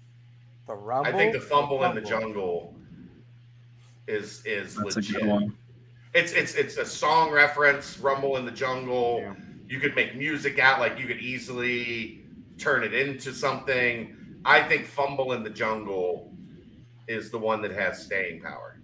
The 0.68 0.74
rumble. 0.74 1.12
I 1.12 1.16
think 1.16 1.32
the 1.32 1.40
fumble 1.40 1.82
in 1.84 1.94
the 1.94 2.00
jungle 2.00 2.74
is 4.08 4.42
is 4.44 4.74
that's 4.74 4.96
a 4.96 4.98
legit. 5.00 5.16
good 5.20 5.26
one. 5.28 5.56
It's 6.14 6.32
it's 6.32 6.54
it's 6.54 6.76
a 6.78 6.84
song 6.86 7.30
reference. 7.30 7.98
Rumble 7.98 8.36
in 8.38 8.44
the 8.44 8.50
jungle. 8.50 9.20
Yeah. 9.20 9.34
You 9.68 9.78
could 9.80 9.94
make 9.94 10.16
music 10.16 10.58
out 10.58 10.80
like 10.80 10.98
you 10.98 11.06
could 11.06 11.18
easily 11.18 12.24
turn 12.58 12.82
it 12.82 12.94
into 12.94 13.32
something. 13.32 14.16
I 14.44 14.62
think 14.62 14.86
fumble 14.86 15.32
in 15.32 15.42
the 15.42 15.50
jungle 15.50 16.32
is 17.06 17.30
the 17.30 17.38
one 17.38 17.60
that 17.62 17.72
has 17.72 18.02
staying 18.02 18.40
power. 18.40 18.80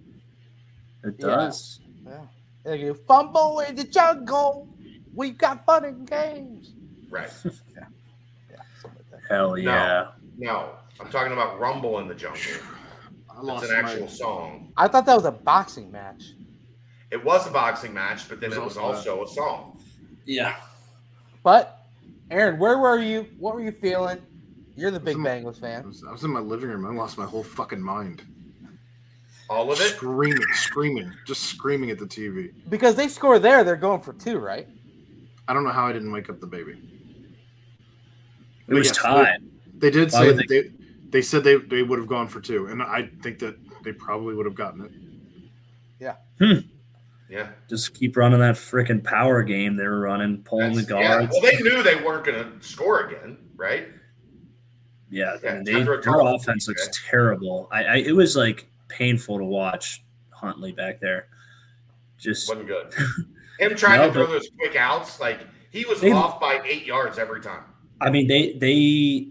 It 1.03 1.19
does. 1.19 1.81
Yeah. 2.07 2.21
They 2.65 2.79
go, 2.83 2.95
fumble 2.95 3.61
in 3.61 3.75
the 3.77 3.85
jungle. 3.85 4.69
We've 5.15 5.37
got 5.39 5.65
fun 5.65 5.85
and 5.85 6.09
games. 6.09 6.73
Right. 7.11 7.31
Yeah, 8.51 8.59
something 8.81 9.03
like 9.13 9.23
that. 9.23 9.35
Hell 9.35 9.51
No. 9.51 9.57
yeah. 9.57 10.07
No, 10.37 10.71
I'm 11.01 11.09
talking 11.11 11.33
about 11.33 11.59
Rumble 11.59 11.99
in 12.01 12.09
the 12.09 12.15
Jungle. 12.15 12.41
I 13.37 13.55
It's 13.57 13.71
an 13.71 13.77
actual 13.77 14.01
my. 14.03 14.07
song. 14.07 14.73
I 14.77 14.89
thought 14.89 15.07
that 15.07 15.15
was 15.15 15.25
a 15.25 15.33
boxing 15.33 15.91
match. 15.91 16.33
It 17.11 17.23
was 17.25 17.47
a 17.47 17.51
boxing 17.51 17.93
match, 17.95 18.29
but 18.29 18.41
then 18.41 18.53
It 18.53 18.57
it 18.57 18.61
was 18.61 18.77
was 18.77 18.79
also 18.79 19.19
also 19.21 19.31
a 19.31 19.35
song. 19.35 19.81
Yeah. 20.25 20.57
But 21.43 21.79
Aaron, 22.31 22.59
where 22.59 22.79
were 22.79 22.99
you? 23.01 23.27
What 23.39 23.55
were 23.55 23.63
you 23.63 23.73
feeling? 23.73 24.19
You're 24.77 24.91
the 24.91 24.99
big 25.01 25.15
Some- 25.15 25.25
Bengals 25.25 25.59
I 25.59 25.61
fan. 25.61 25.87
was, 25.87 26.03
I 26.09 26.11
was 26.13 26.25
in 26.25 26.31
my 26.33 26.41
living 26.41 26.69
room. 26.71 26.85
I 26.87 26.91
lost 26.91 27.19
my 27.19 27.25
whole 27.27 27.45
fucking 27.45 27.81
mind. 27.81 28.23
All 29.51 29.71
of 29.71 29.79
it. 29.81 29.91
Screaming, 29.95 30.43
screaming, 30.55 31.13
just 31.27 31.43
screaming 31.43 31.91
at 31.91 31.99
the 31.99 32.07
TV. 32.07 32.53
Because 32.71 32.95
they 32.97 33.09
score 33.09 33.39
there, 33.39 33.63
they're 33.63 33.77
going 33.77 34.01
for 34.01 34.15
two, 34.15 34.39
right? 34.39 34.67
I 35.47 35.53
don't 35.53 35.65
know 35.65 35.71
how 35.71 35.87
I 35.87 35.93
didn't 35.93 36.11
wake 36.11 36.31
up 36.31 36.41
the 36.41 36.47
baby. 36.47 36.79
It 38.67 38.75
was 38.75 38.87
Yes, 38.87 38.97
tied. 38.97 39.43
They 39.77 39.91
did 39.91 40.11
Why 40.13 40.19
say 40.21 40.27
would 40.29 40.37
that 40.39 40.49
they, 40.49 40.71
they 41.15 41.23
said 41.23 41.45
they, 41.45 41.55
they 41.59 41.85
would 41.85 42.01
have 42.01 42.09
gone 42.09 42.27
for 42.27 42.41
two, 42.41 42.67
and 42.67 42.83
I 42.83 43.09
think 43.23 43.39
that 43.39 43.57
they 43.85 43.93
probably 43.93 44.35
would 44.35 44.47
have 44.47 44.57
gotten 44.57 44.85
it. 44.85 44.91
Yeah. 46.01 46.17
Hmm. 46.41 46.67
Yeah. 47.31 47.51
Just 47.71 47.95
keep 47.95 48.17
running 48.17 48.41
that 48.41 48.57
freaking 48.57 49.03
power 49.03 49.45
game 49.45 49.77
they 49.77 49.87
were 49.87 50.01
running, 50.01 50.43
pulling 50.43 50.75
the 50.75 50.83
That's- 50.83 51.01
yeah. 51.03 51.09
guards. 51.19 51.29
Well, 51.41 51.43
they 51.53 51.57
knew 51.63 51.85
they 51.85 51.95
weren't 52.03 52.25
going 52.27 52.59
to 52.61 52.67
score 52.67 53.07
again, 53.07 53.39
right? 53.55 53.87
Yeah, 55.09 55.37
Yeah, 55.41 55.51
I 55.51 55.55
mean, 55.55 55.65
they, 55.65 55.73
Tundra 55.75 55.95
their 55.95 56.03
Tunnel. 56.03 56.35
offense 56.35 56.67
looks 56.67 56.89
terrible. 57.09 57.69
I, 57.71 57.85
I 57.85 57.95
it 57.99 58.13
was 58.17 58.35
like 58.35 58.67
painful 58.89 59.39
to 59.39 59.45
watch 59.45 60.03
Huntley 60.31 60.73
back 60.73 60.99
there. 61.01 61.29
Just 62.19 62.49
Wasn't 62.49 62.67
good. 62.67 62.93
Him 63.61 63.77
trying 63.77 64.01
No, 64.01 64.09
to 64.09 64.13
throw 64.13 64.27
those 64.27 64.49
quick 64.59 64.75
outs, 64.75 65.21
like 65.21 65.39
he 65.71 65.85
was 65.85 66.01
They- 66.01 66.11
off 66.11 66.41
by 66.41 66.61
eight 66.65 66.85
yards 66.85 67.21
every 67.21 67.41
time. 67.41 67.63
I 68.01 68.11
mean, 68.11 68.27
they 68.27 68.55
they 68.55 69.29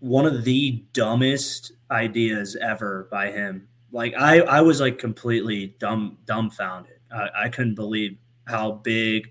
one 0.00 0.26
of 0.26 0.44
the 0.44 0.84
dumbest 0.92 1.72
ideas 1.90 2.56
ever 2.60 3.08
by 3.10 3.30
him. 3.30 3.68
Like 3.92 4.14
I 4.14 4.40
I 4.40 4.60
was 4.60 4.80
like 4.80 4.98
completely 4.98 5.74
dumb 5.78 6.18
dumbfounded. 6.26 6.98
I, 7.12 7.28
I 7.44 7.48
couldn't 7.48 7.76
believe 7.76 8.16
how 8.46 8.72
big 8.72 9.30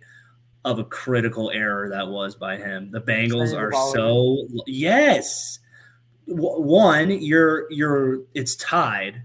of 0.63 0.79
a 0.79 0.83
critical 0.83 1.51
error 1.51 1.89
that 1.89 2.07
was 2.07 2.35
by 2.35 2.57
him. 2.57 2.89
The 2.91 3.01
Bengals 3.01 3.57
are 3.57 3.71
so 3.93 4.47
yes. 4.65 5.59
One, 6.25 7.11
you're 7.11 7.71
you're 7.71 8.21
it's 8.33 8.55
tied. 8.55 9.21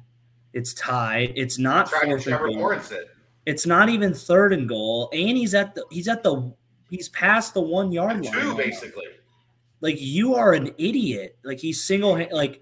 It's 0.52 0.74
tied. 0.74 1.32
It's 1.36 1.58
not 1.58 1.88
fourth 1.90 2.26
and 2.26 2.38
goal. 2.38 2.72
It. 2.72 3.10
It's 3.46 3.66
not 3.66 3.88
even 3.88 4.12
third 4.12 4.52
and 4.52 4.68
goal, 4.68 5.08
and 5.12 5.36
he's 5.38 5.54
at 5.54 5.74
the 5.74 5.86
he's 5.90 6.08
at 6.08 6.22
the 6.22 6.52
he's 6.90 7.08
past 7.08 7.54
the 7.54 7.62
one 7.62 7.90
yard 7.90 8.22
line. 8.24 8.32
Two, 8.32 8.54
basically. 8.54 9.06
Like 9.80 9.96
you 9.98 10.34
are 10.34 10.52
an 10.52 10.72
idiot. 10.78 11.38
Like 11.44 11.58
he's 11.58 11.82
single 11.82 12.14
hand. 12.16 12.30
Like 12.32 12.60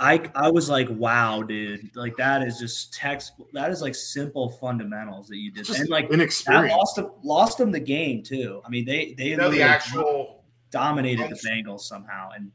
I 0.00 0.28
I 0.34 0.50
was 0.50 0.68
like, 0.68 0.88
wow, 0.90 1.42
dude. 1.42 1.94
Like 1.94 2.16
that 2.16 2.42
is 2.42 2.58
just 2.58 2.92
text. 2.92 3.32
That 3.52 3.70
is 3.70 3.80
like 3.82 3.94
simple 3.94 4.50
fundamentals 4.50 5.28
that 5.28 5.36
you 5.36 5.52
did, 5.52 5.64
Just 5.64 5.80
and 5.80 5.88
like 5.88 6.08
that 6.08 6.14
inexperience. 6.14 6.72
lost 6.76 6.96
them 6.96 7.10
lost 7.22 7.58
them 7.58 7.70
the 7.70 7.80
game 7.80 8.22
too. 8.22 8.60
I 8.64 8.68
mean, 8.68 8.84
they 8.84 9.14
they 9.16 9.26
You 9.28 9.36
know 9.36 9.50
the 9.50 9.62
actual. 9.62 10.42
dominated 10.72 11.30
the 11.30 11.36
Bengals 11.48 11.80
somehow, 11.82 12.30
and 12.34 12.50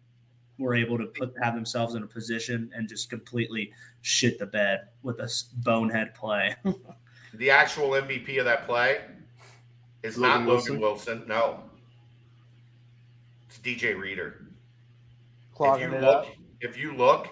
were 0.57 0.73
able 0.75 0.97
to 0.97 1.05
put 1.05 1.33
have 1.41 1.53
themselves 1.55 1.93
in 1.95 2.03
a 2.03 2.07
position 2.07 2.69
and 2.75 2.89
just 2.89 3.09
completely 3.09 3.71
shit 4.01 4.39
the 4.39 4.45
bed 4.47 4.87
with 5.03 5.19
a 5.19 5.31
bonehead 5.57 6.13
play. 6.15 6.55
The 7.33 7.51
actual 7.51 7.89
MVP 7.91 8.39
of 8.39 8.45
that 8.45 8.65
play 8.65 9.01
is 10.01 10.17
Logan 10.17 10.45
not 10.45 10.53
Logan 10.55 10.79
Wilson. 10.79 11.23
No, 11.27 11.61
it's 13.47 13.57
DJ 13.59 13.97
Reader. 13.99 14.43
If 15.59 15.81
you 15.81 15.93
it 15.93 16.01
look, 16.01 16.25
up. 16.25 16.27
if 16.61 16.77
you 16.77 16.93
look, 16.95 17.27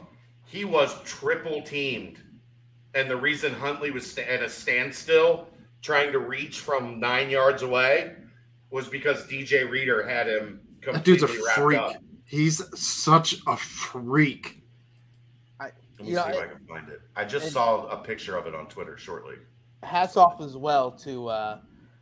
he 0.46 0.66
was 0.66 1.02
triple 1.04 1.62
teamed, 1.62 2.20
and 2.96 3.10
the 3.10 3.18
reason 3.18 3.54
Huntley 3.54 3.92
was 3.92 4.10
sta- 4.10 4.24
at 4.24 4.42
a 4.42 4.50
standstill 4.50 5.48
trying 5.82 6.12
to 6.12 6.20
reach 6.20 6.60
from 6.60 7.00
nine 7.00 7.30
yards 7.30 7.62
away 7.62 8.14
was 8.72 8.88
because 8.88 9.24
DJ 9.28 9.70
Reader 9.70 10.08
had 10.08 10.28
him 10.28 10.60
completely 10.82 11.20
That 11.20 11.28
dude's 11.28 11.40
a 11.40 11.44
wrapped 11.46 11.60
freak. 11.60 11.80
up. 11.80 11.96
He's 12.26 12.80
such 12.80 13.36
a 13.46 13.56
freak. 13.56 14.62
Let 15.60 15.74
me 16.02 16.10
You 16.10 16.16
know, 16.16 16.24
see 16.26 16.30
if 16.32 16.36
I- 16.36 16.44
I 16.44 16.48
can 16.48 16.66
find 16.68 16.90
it. 16.90 17.02
I 17.16 17.24
just 17.24 17.46
and- 17.46 17.54
saw 17.54 17.88
a 17.88 17.98
picture 18.04 18.36
of 18.38 18.48
it 18.48 18.56
on 18.56 18.68
Twitter 18.68 18.98
shortly. 18.98 19.36
Hats 19.84 20.18
off 20.18 20.42
as 20.42 20.58
well 20.58 20.92
to 20.92 21.28
uh, 21.28 21.60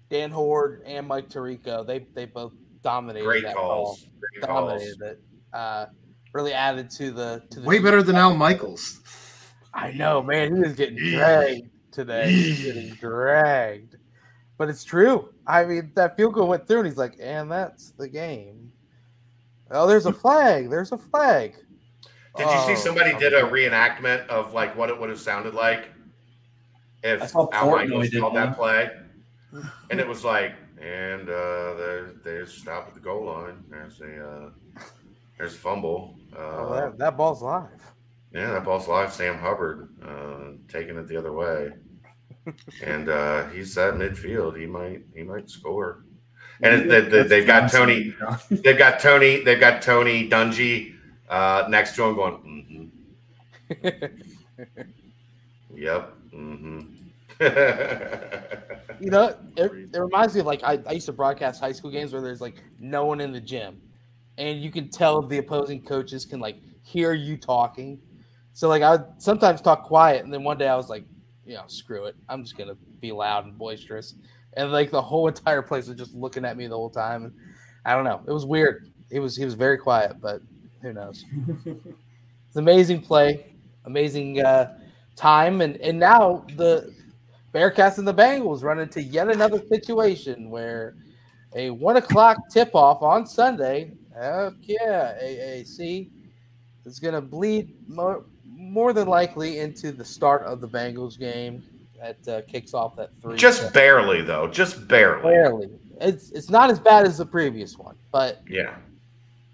Dan 0.10 0.32
Horde 0.32 0.82
and 0.86 1.06
Mike 1.08 1.30
Tirico. 1.30 1.86
They 1.86 2.00
they 2.14 2.26
both 2.26 2.54
dominated 2.84 3.26
Great 3.26 3.44
that 3.44 3.56
calls. 3.56 4.08
Great 4.20 4.44
call. 4.44 4.68
calls. 4.68 4.82
Dominated 4.82 5.02
it. 5.02 5.22
Uh, 5.54 5.86
really 6.34 6.54
added 6.54 6.90
to 6.92 7.12
the 7.12 7.44
to 7.52 7.60
the 7.60 7.68
Way 7.68 7.80
better 7.80 8.04
than 8.04 8.16
Al 8.16 8.36
Michaels. 8.36 9.00
I 9.74 9.92
know, 9.92 10.22
man. 10.22 10.54
He 10.56 10.62
was 10.62 10.74
getting 10.74 10.98
dragged 10.98 11.70
today. 11.92 12.32
He's 12.32 12.64
getting 12.64 12.90
dragged. 12.96 13.96
But 14.58 14.70
it's 14.70 14.84
true. 14.84 15.30
I 15.48 15.66
mean, 15.66 15.92
that 15.96 16.16
field 16.16 16.34
goal 16.36 16.48
went 16.48 16.68
through, 16.68 16.80
and 16.80 16.88
he's 16.88 16.98
like, 16.98 17.16
and 17.20 17.52
that's 17.52 17.90
the 17.92 18.08
game. 18.08 18.72
Oh, 19.72 19.88
there's 19.88 20.06
a 20.06 20.14
flag. 20.14 20.70
There's 20.70 20.92
a 20.92 20.98
flag. 20.98 21.56
Did 22.38 22.46
you 22.46 22.60
see 22.66 22.72
Oh, 22.74 22.76
somebody 22.76 23.18
did 23.18 23.34
a 23.34 23.42
reenactment 23.42 24.28
of 24.28 24.54
like 24.54 24.76
what 24.76 24.90
it 24.90 25.00
would 25.00 25.10
have 25.10 25.20
sounded 25.20 25.54
like 25.54 25.90
if 27.04 27.30
saw 27.30 27.48
Al 27.52 27.68
Portnoy 27.68 27.88
Michaels 27.88 28.10
did 28.10 28.22
called 28.22 28.34
one. 28.34 28.46
that 28.48 28.56
play? 28.58 28.90
And 29.92 30.00
it 30.00 30.08
was 30.08 30.24
like, 30.24 30.54
and 30.84 31.30
uh, 31.30 31.74
they 31.76 32.02
they 32.24 32.46
stop 32.46 32.88
at 32.88 32.94
the 32.94 33.00
goal 33.00 33.26
line. 33.26 33.64
There's 33.70 34.02
a 34.02 34.28
uh, 34.28 34.50
there's 35.38 35.54
a 35.56 35.58
fumble. 35.58 36.16
Uh, 36.36 36.40
Oh, 36.40 36.74
that, 36.76 36.98
that 36.98 37.18
ball's 37.18 37.42
live. 37.42 37.70
yeah, 38.34 38.52
that 38.52 38.64
ball's 38.66 38.88
live. 38.88 39.14
Sam 39.14 39.38
Hubbard 39.38 39.90
uh, 40.06 40.58
taking 40.68 40.98
it 40.98 41.08
the 41.08 41.18
other 41.18 41.32
way, 41.32 41.72
and 42.84 43.10
uh, 43.10 43.48
he's 43.50 43.78
at 43.78 43.94
midfield. 43.96 44.60
He 44.60 44.66
might 44.66 45.04
he 45.16 45.24
might 45.24 45.50
score. 45.50 46.04
And 46.62 46.90
they, 46.90 47.02
they, 47.02 47.24
they've 47.24 47.48
got 47.48 47.70
Tony. 47.72 48.14
They've 48.50 48.78
got 48.78 49.00
Tony. 49.00 49.44
They've 49.44 49.60
got 49.60 49.82
Tony 49.82 50.30
Dungy 50.30 50.94
uh, 51.28 51.66
next 51.68 51.96
to 51.96 52.04
him, 52.06 52.16
going. 52.16 52.92
Mm-hmm. 53.74 53.98
Yep. 55.76 56.14
Mm-hmm. 56.34 56.80
You 59.00 59.12
know, 59.12 59.36
it, 59.56 59.72
it 59.94 60.00
reminds 60.00 60.34
me 60.34 60.42
of 60.42 60.46
like 60.46 60.64
I, 60.64 60.80
I 60.88 60.94
used 60.94 61.06
to 61.08 61.14
broadcast 61.14 61.60
high 61.60 61.72
school 61.72 61.92
games 61.92 62.14
where 62.14 62.22
there's 62.22 62.42
like 62.42 62.64
no 62.80 63.06
one 63.06 63.22
in 63.22 63.32
the 63.32 63.42
gym, 63.42 63.82
and 64.38 64.62
you 64.62 64.72
can 64.72 64.90
tell 64.90 65.22
the 65.22 65.38
opposing 65.38 65.82
coaches 65.84 66.26
can 66.26 66.40
like 66.40 66.58
hear 66.82 67.14
you 67.14 67.38
talking. 67.38 68.00
So 68.54 68.68
like 68.70 68.82
I 68.82 68.92
would 68.92 69.06
sometimes 69.18 69.62
talk 69.62 69.84
quiet, 69.84 70.24
and 70.24 70.34
then 70.34 70.44
one 70.44 70.58
day 70.58 70.68
I 70.68 70.76
was 70.76 70.90
like, 70.90 71.06
you 71.46 71.56
know, 71.56 71.64
screw 71.68 72.06
it, 72.06 72.16
I'm 72.30 72.44
just 72.44 72.58
gonna 72.58 72.76
be 73.00 73.12
loud 73.12 73.46
and 73.46 73.58
boisterous, 73.58 74.16
and 74.54 74.72
like 74.72 74.92
the 74.92 75.02
whole 75.02 75.28
entire 75.30 75.62
place 75.62 75.88
was 75.88 75.98
just 75.98 76.14
looking 76.14 76.46
at 76.46 76.58
me 76.58 76.68
the 76.68 76.76
whole 76.76 76.90
time, 76.90 77.26
and 77.26 77.34
I 77.86 77.96
don't 77.96 78.04
know, 78.06 78.22
it 78.28 78.32
was 78.32 78.46
weird. 78.46 78.92
He 79.12 79.20
was 79.20 79.36
he 79.36 79.46
was 79.46 79.54
very 79.54 79.78
quiet, 79.78 80.22
but 80.22 80.42
who 80.82 80.94
knows? 80.94 81.26
It's 82.54 82.58
an 82.60 82.66
amazing 82.66 83.02
play, 83.02 83.56
amazing 83.86 84.40
uh, 84.40 84.78
time, 85.16 85.62
and 85.62 85.76
and 85.78 85.98
now 85.98 86.46
the 86.56 86.94
Bearcats 87.54 87.98
and 88.00 88.08
the 88.08 88.14
Bengals 88.14 88.64
run 88.64 88.80
into 88.80 89.02
yet 89.02 89.30
another 89.30 89.62
situation 89.68 90.50
where 90.50 90.96
a 91.56 91.70
one 91.70 91.98
o'clock 91.98 92.38
tip 92.52 92.74
off 92.74 93.02
on 93.02 93.28
Sunday. 93.28 93.92
Heck 94.14 94.54
yeah, 94.62 95.16
AAC 95.22 96.10
is 96.86 97.00
going 97.00 97.14
to 97.14 97.22
bleed 97.22 97.74
more, 97.88 98.26
more 98.46 98.92
than 98.94 99.08
likely 99.08 99.60
into 99.60 99.92
the 99.92 100.06
start 100.06 100.44
of 100.44 100.62
the 100.62 100.68
Bengals 100.68 101.18
game 101.18 101.64
that 102.00 102.28
uh, 102.28 102.42
kicks 102.48 102.74
off 102.74 102.98
at 103.00 103.10
three. 103.22 103.38
Just 103.38 103.72
barely, 103.74 104.22
though. 104.22 104.48
Just 104.48 104.88
barely. 104.88 105.22
barely. 105.24 105.70
It's 106.02 106.32
it's 106.32 106.50
not 106.50 106.70
as 106.72 106.80
bad 106.80 107.06
as 107.06 107.18
the 107.20 107.26
previous 107.26 107.78
one, 107.78 107.96
but 108.12 108.42
Yeah. 108.50 108.76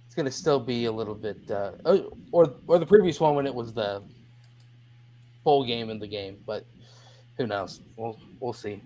it's 0.05 0.15
going 0.15 0.25
to 0.25 0.31
still 0.31 0.59
be 0.59 0.85
a 0.85 0.91
little 0.91 1.13
bit, 1.13 1.37
uh, 1.51 1.73
oh, 1.85 2.11
or 2.31 2.53
or 2.65 2.79
the 2.79 2.85
previous 2.85 3.19
one 3.19 3.35
when 3.35 3.45
it 3.45 3.53
was 3.53 3.73
the 3.73 4.01
bowl 5.43 5.65
game 5.65 5.89
in 5.89 5.99
the 5.99 6.07
game. 6.07 6.37
But 6.45 6.65
who 7.39 7.47
knows? 7.47 7.81
We'll 7.95 8.19
we'll 8.39 8.53
see. 8.53 8.83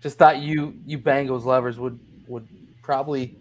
Just 0.00 0.18
thought 0.18 0.38
you 0.38 0.74
you 0.84 0.98
Bengals 0.98 1.44
lovers 1.44 1.78
would 1.78 2.00
would 2.26 2.48
probably, 2.82 3.36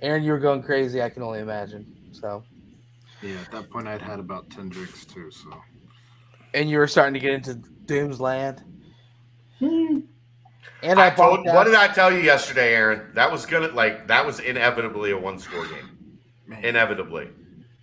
Aaron, 0.00 0.22
you 0.22 0.32
were 0.32 0.38
going 0.38 0.62
crazy. 0.62 1.02
I 1.02 1.10
can 1.10 1.22
only 1.22 1.40
imagine. 1.40 1.84
So, 2.12 2.44
Yeah, 3.20 3.40
at 3.42 3.50
that 3.50 3.68
point 3.68 3.88
I'd 3.88 4.00
had 4.00 4.20
about 4.20 4.48
ten 4.48 4.70
drinks 4.70 5.04
too. 5.04 5.30
So 5.30 5.50
and 6.54 6.70
you 6.70 6.78
were 6.78 6.86
starting 6.86 7.14
to 7.14 7.20
get 7.20 7.32
into 7.32 7.54
Doom's 7.54 8.20
land. 8.20 8.62
Hmm. 9.58 10.00
And 10.82 11.00
I, 11.00 11.08
I 11.08 11.10
told, 11.10 11.44
bought 11.44 11.54
what 11.54 11.64
did 11.64 11.74
I 11.74 11.88
tell 11.88 12.12
you 12.12 12.20
yesterday, 12.20 12.72
Aaron? 12.74 13.10
That 13.14 13.30
was 13.30 13.44
gonna 13.46 13.68
like 13.68 14.06
that 14.06 14.24
was 14.24 14.40
inevitably 14.40 15.10
a 15.10 15.18
one 15.18 15.38
score 15.38 15.66
game. 15.66 16.18
man, 16.46 16.64
Inevitably. 16.64 17.30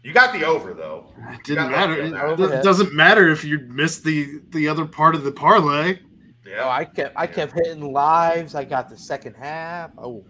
You 0.04 0.14
got 0.14 0.34
the 0.34 0.46
over 0.46 0.74
though. 0.74 1.14
it 1.30 1.44
didn't 1.46 1.72
matter. 1.72 1.94
It, 1.94 2.14
on 2.14 2.38
doesn't 2.38 2.94
matter 2.94 3.30
if 3.30 3.46
you 3.46 3.60
missed 3.60 4.04
the 4.04 4.42
the 4.50 4.68
other 4.68 4.86
part 4.86 5.16
of 5.16 5.24
the 5.24 5.32
parlay. 5.32 6.00
Yeah. 6.46 6.64
Oh, 6.64 6.70
I 6.70 6.84
kept 6.84 7.16
I 7.16 7.26
kept 7.26 7.54
hitting 7.54 7.94
lives. 7.94 8.54
I 8.54 8.66
got 8.66 8.90
the 8.90 8.98
second 8.98 9.36
half. 9.36 9.92
Oh, 9.98 10.26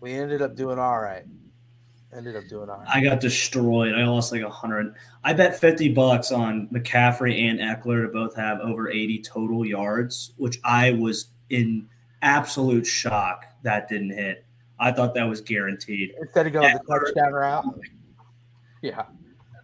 we 0.00 0.12
ended 0.12 0.42
up 0.42 0.56
doing 0.56 0.78
all 0.78 0.98
right. 0.98 1.24
Ended 2.12 2.34
up 2.34 2.48
doing 2.48 2.68
all 2.68 2.78
right. 2.78 2.88
I 2.88 3.00
got 3.00 3.20
destroyed. 3.20 3.94
I 3.94 4.04
lost 4.04 4.32
like 4.32 4.42
a 4.42 4.50
hundred. 4.50 4.92
I 5.22 5.34
bet 5.34 5.56
fifty 5.56 5.88
bucks 5.88 6.32
on 6.32 6.66
McCaffrey 6.68 7.48
and 7.48 7.60
Ekeler 7.60 8.06
to 8.06 8.08
both 8.08 8.34
have 8.34 8.58
over 8.60 8.90
eighty 8.90 9.22
total 9.22 9.64
yards, 9.64 10.32
which 10.36 10.58
I 10.64 10.92
was 10.92 11.28
in 11.48 11.88
absolute 12.22 12.86
shock 12.86 13.44
that 13.62 13.88
didn't 13.88 14.10
hit. 14.10 14.44
I 14.80 14.90
thought 14.90 15.14
that 15.14 15.28
was 15.28 15.40
guaranteed. 15.40 16.14
Instead 16.20 16.48
of 16.48 16.52
going 16.54 16.72
the 16.72 16.98
touchdown 16.98 17.32
route. 17.32 17.64
Yeah. 18.82 19.04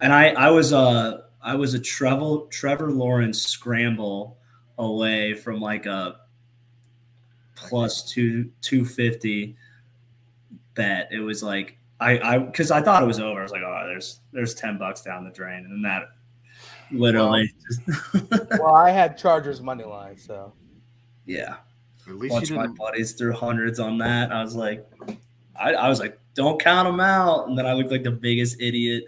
And 0.00 0.12
I, 0.12 0.28
I 0.30 0.50
was 0.50 0.72
a, 0.72 1.24
I 1.42 1.54
was 1.54 1.74
a 1.74 1.78
Trevor 1.78 2.46
Trevor 2.50 2.90
Lawrence 2.90 3.42
scramble 3.42 4.38
away 4.78 5.34
from 5.34 5.60
like 5.60 5.86
a 5.86 6.16
plus 7.54 8.02
two 8.02 8.50
two 8.60 8.84
fifty 8.84 9.56
bet. 10.74 11.08
It 11.12 11.20
was 11.20 11.42
like 11.42 11.78
I, 12.00 12.18
I, 12.18 12.38
because 12.38 12.70
I 12.70 12.82
thought 12.82 13.02
it 13.02 13.06
was 13.06 13.20
over. 13.20 13.40
I 13.40 13.42
was 13.42 13.52
like, 13.52 13.62
oh, 13.62 13.84
there's 13.86 14.20
there's 14.32 14.54
ten 14.54 14.78
bucks 14.78 15.02
down 15.02 15.24
the 15.24 15.30
drain, 15.30 15.64
and 15.64 15.84
that 15.84 16.08
literally, 16.90 17.52
just, 17.66 18.30
Well, 18.58 18.74
I 18.74 18.90
had 18.90 19.16
Chargers 19.16 19.60
money 19.60 19.84
line, 19.84 20.18
so 20.18 20.52
yeah. 21.26 21.56
At 22.06 22.16
least 22.16 22.34
Bunch 22.34 22.50
you 22.50 22.56
my 22.56 22.62
didn't. 22.62 22.76
buddies 22.76 23.12
threw 23.12 23.32
hundreds 23.32 23.80
on 23.80 23.96
that. 23.98 24.30
I 24.30 24.42
was 24.42 24.54
like, 24.54 24.86
I, 25.58 25.72
I 25.72 25.88
was 25.88 26.00
like, 26.00 26.18
don't 26.34 26.60
count 26.60 26.86
them 26.86 27.00
out. 27.00 27.48
And 27.48 27.58
then 27.58 27.66
I 27.66 27.72
looked 27.72 27.90
like 27.90 28.02
the 28.02 28.10
biggest 28.10 28.60
idiot. 28.60 29.04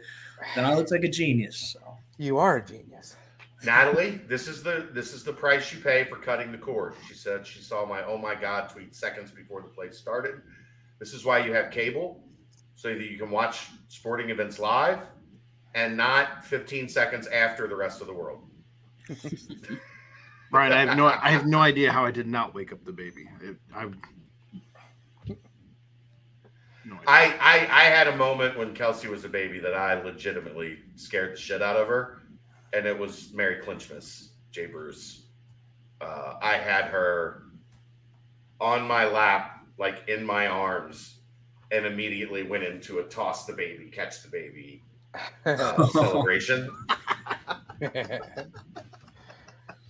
Then 0.54 0.64
I 0.64 0.74
looked 0.74 0.90
like 0.90 1.04
a 1.04 1.08
genius. 1.08 1.74
So. 1.74 1.96
you 2.18 2.38
are 2.38 2.56
a 2.56 2.64
genius. 2.64 3.16
Natalie, 3.64 4.20
this 4.28 4.48
is 4.48 4.62
the 4.62 4.88
this 4.92 5.12
is 5.12 5.24
the 5.24 5.32
price 5.32 5.72
you 5.72 5.80
pay 5.80 6.04
for 6.04 6.16
cutting 6.16 6.52
the 6.52 6.58
cord. 6.58 6.94
She 7.08 7.14
said 7.14 7.46
she 7.46 7.60
saw 7.60 7.84
my 7.86 8.04
oh 8.04 8.18
my 8.18 8.34
god 8.34 8.68
tweet 8.68 8.94
seconds 8.94 9.30
before 9.30 9.62
the 9.62 9.68
play 9.68 9.90
started. 9.90 10.42
This 11.00 11.12
is 11.12 11.24
why 11.24 11.38
you 11.38 11.52
have 11.52 11.70
cable, 11.70 12.22
so 12.76 12.88
that 12.88 13.10
you 13.10 13.18
can 13.18 13.30
watch 13.30 13.68
sporting 13.88 14.30
events 14.30 14.58
live 14.58 15.00
and 15.74 15.96
not 15.96 16.44
15 16.44 16.88
seconds 16.88 17.26
after 17.28 17.68
the 17.68 17.76
rest 17.76 18.00
of 18.00 18.06
the 18.06 18.12
world. 18.14 18.40
Brian, 20.50 20.72
I 20.72 20.84
have 20.84 20.96
no 20.96 21.06
I 21.06 21.30
have 21.30 21.46
no 21.46 21.58
idea 21.58 21.92
how 21.92 22.04
I 22.04 22.10
did 22.10 22.26
not 22.26 22.54
wake 22.54 22.72
up 22.72 22.84
the 22.84 22.92
baby. 22.92 23.28
It, 23.42 23.56
I 23.74 23.82
no 23.82 23.88
idea. 23.88 24.00
I, 27.06 27.34
I 27.40 27.68
I 27.70 27.84
had 27.84 28.08
a 28.08 28.16
moment 28.16 28.58
when 28.58 28.74
Kelsey 28.74 29.08
was 29.08 29.24
a 29.24 29.28
baby 29.28 29.58
that 29.60 29.74
I 29.74 30.02
legitimately 30.02 30.78
scared 30.96 31.34
the 31.34 31.40
shit 31.40 31.62
out 31.62 31.76
of 31.76 31.88
her, 31.88 32.22
and 32.72 32.86
it 32.86 32.98
was 32.98 33.32
Mary 33.32 33.62
Clinchmas, 33.62 34.28
Jay 34.50 34.66
Bruce. 34.66 35.22
Uh, 36.00 36.34
I 36.42 36.54
had 36.54 36.86
her 36.86 37.44
on 38.60 38.86
my 38.86 39.06
lap, 39.06 39.64
like 39.78 40.08
in 40.08 40.24
my 40.24 40.48
arms, 40.48 41.16
and 41.70 41.86
immediately 41.86 42.42
went 42.42 42.64
into 42.64 42.98
a 42.98 43.04
toss 43.04 43.46
the 43.46 43.52
baby, 43.52 43.90
catch 43.90 44.22
the 44.22 44.28
baby 44.28 44.82
uh, 45.44 45.86
celebration. 45.92 46.70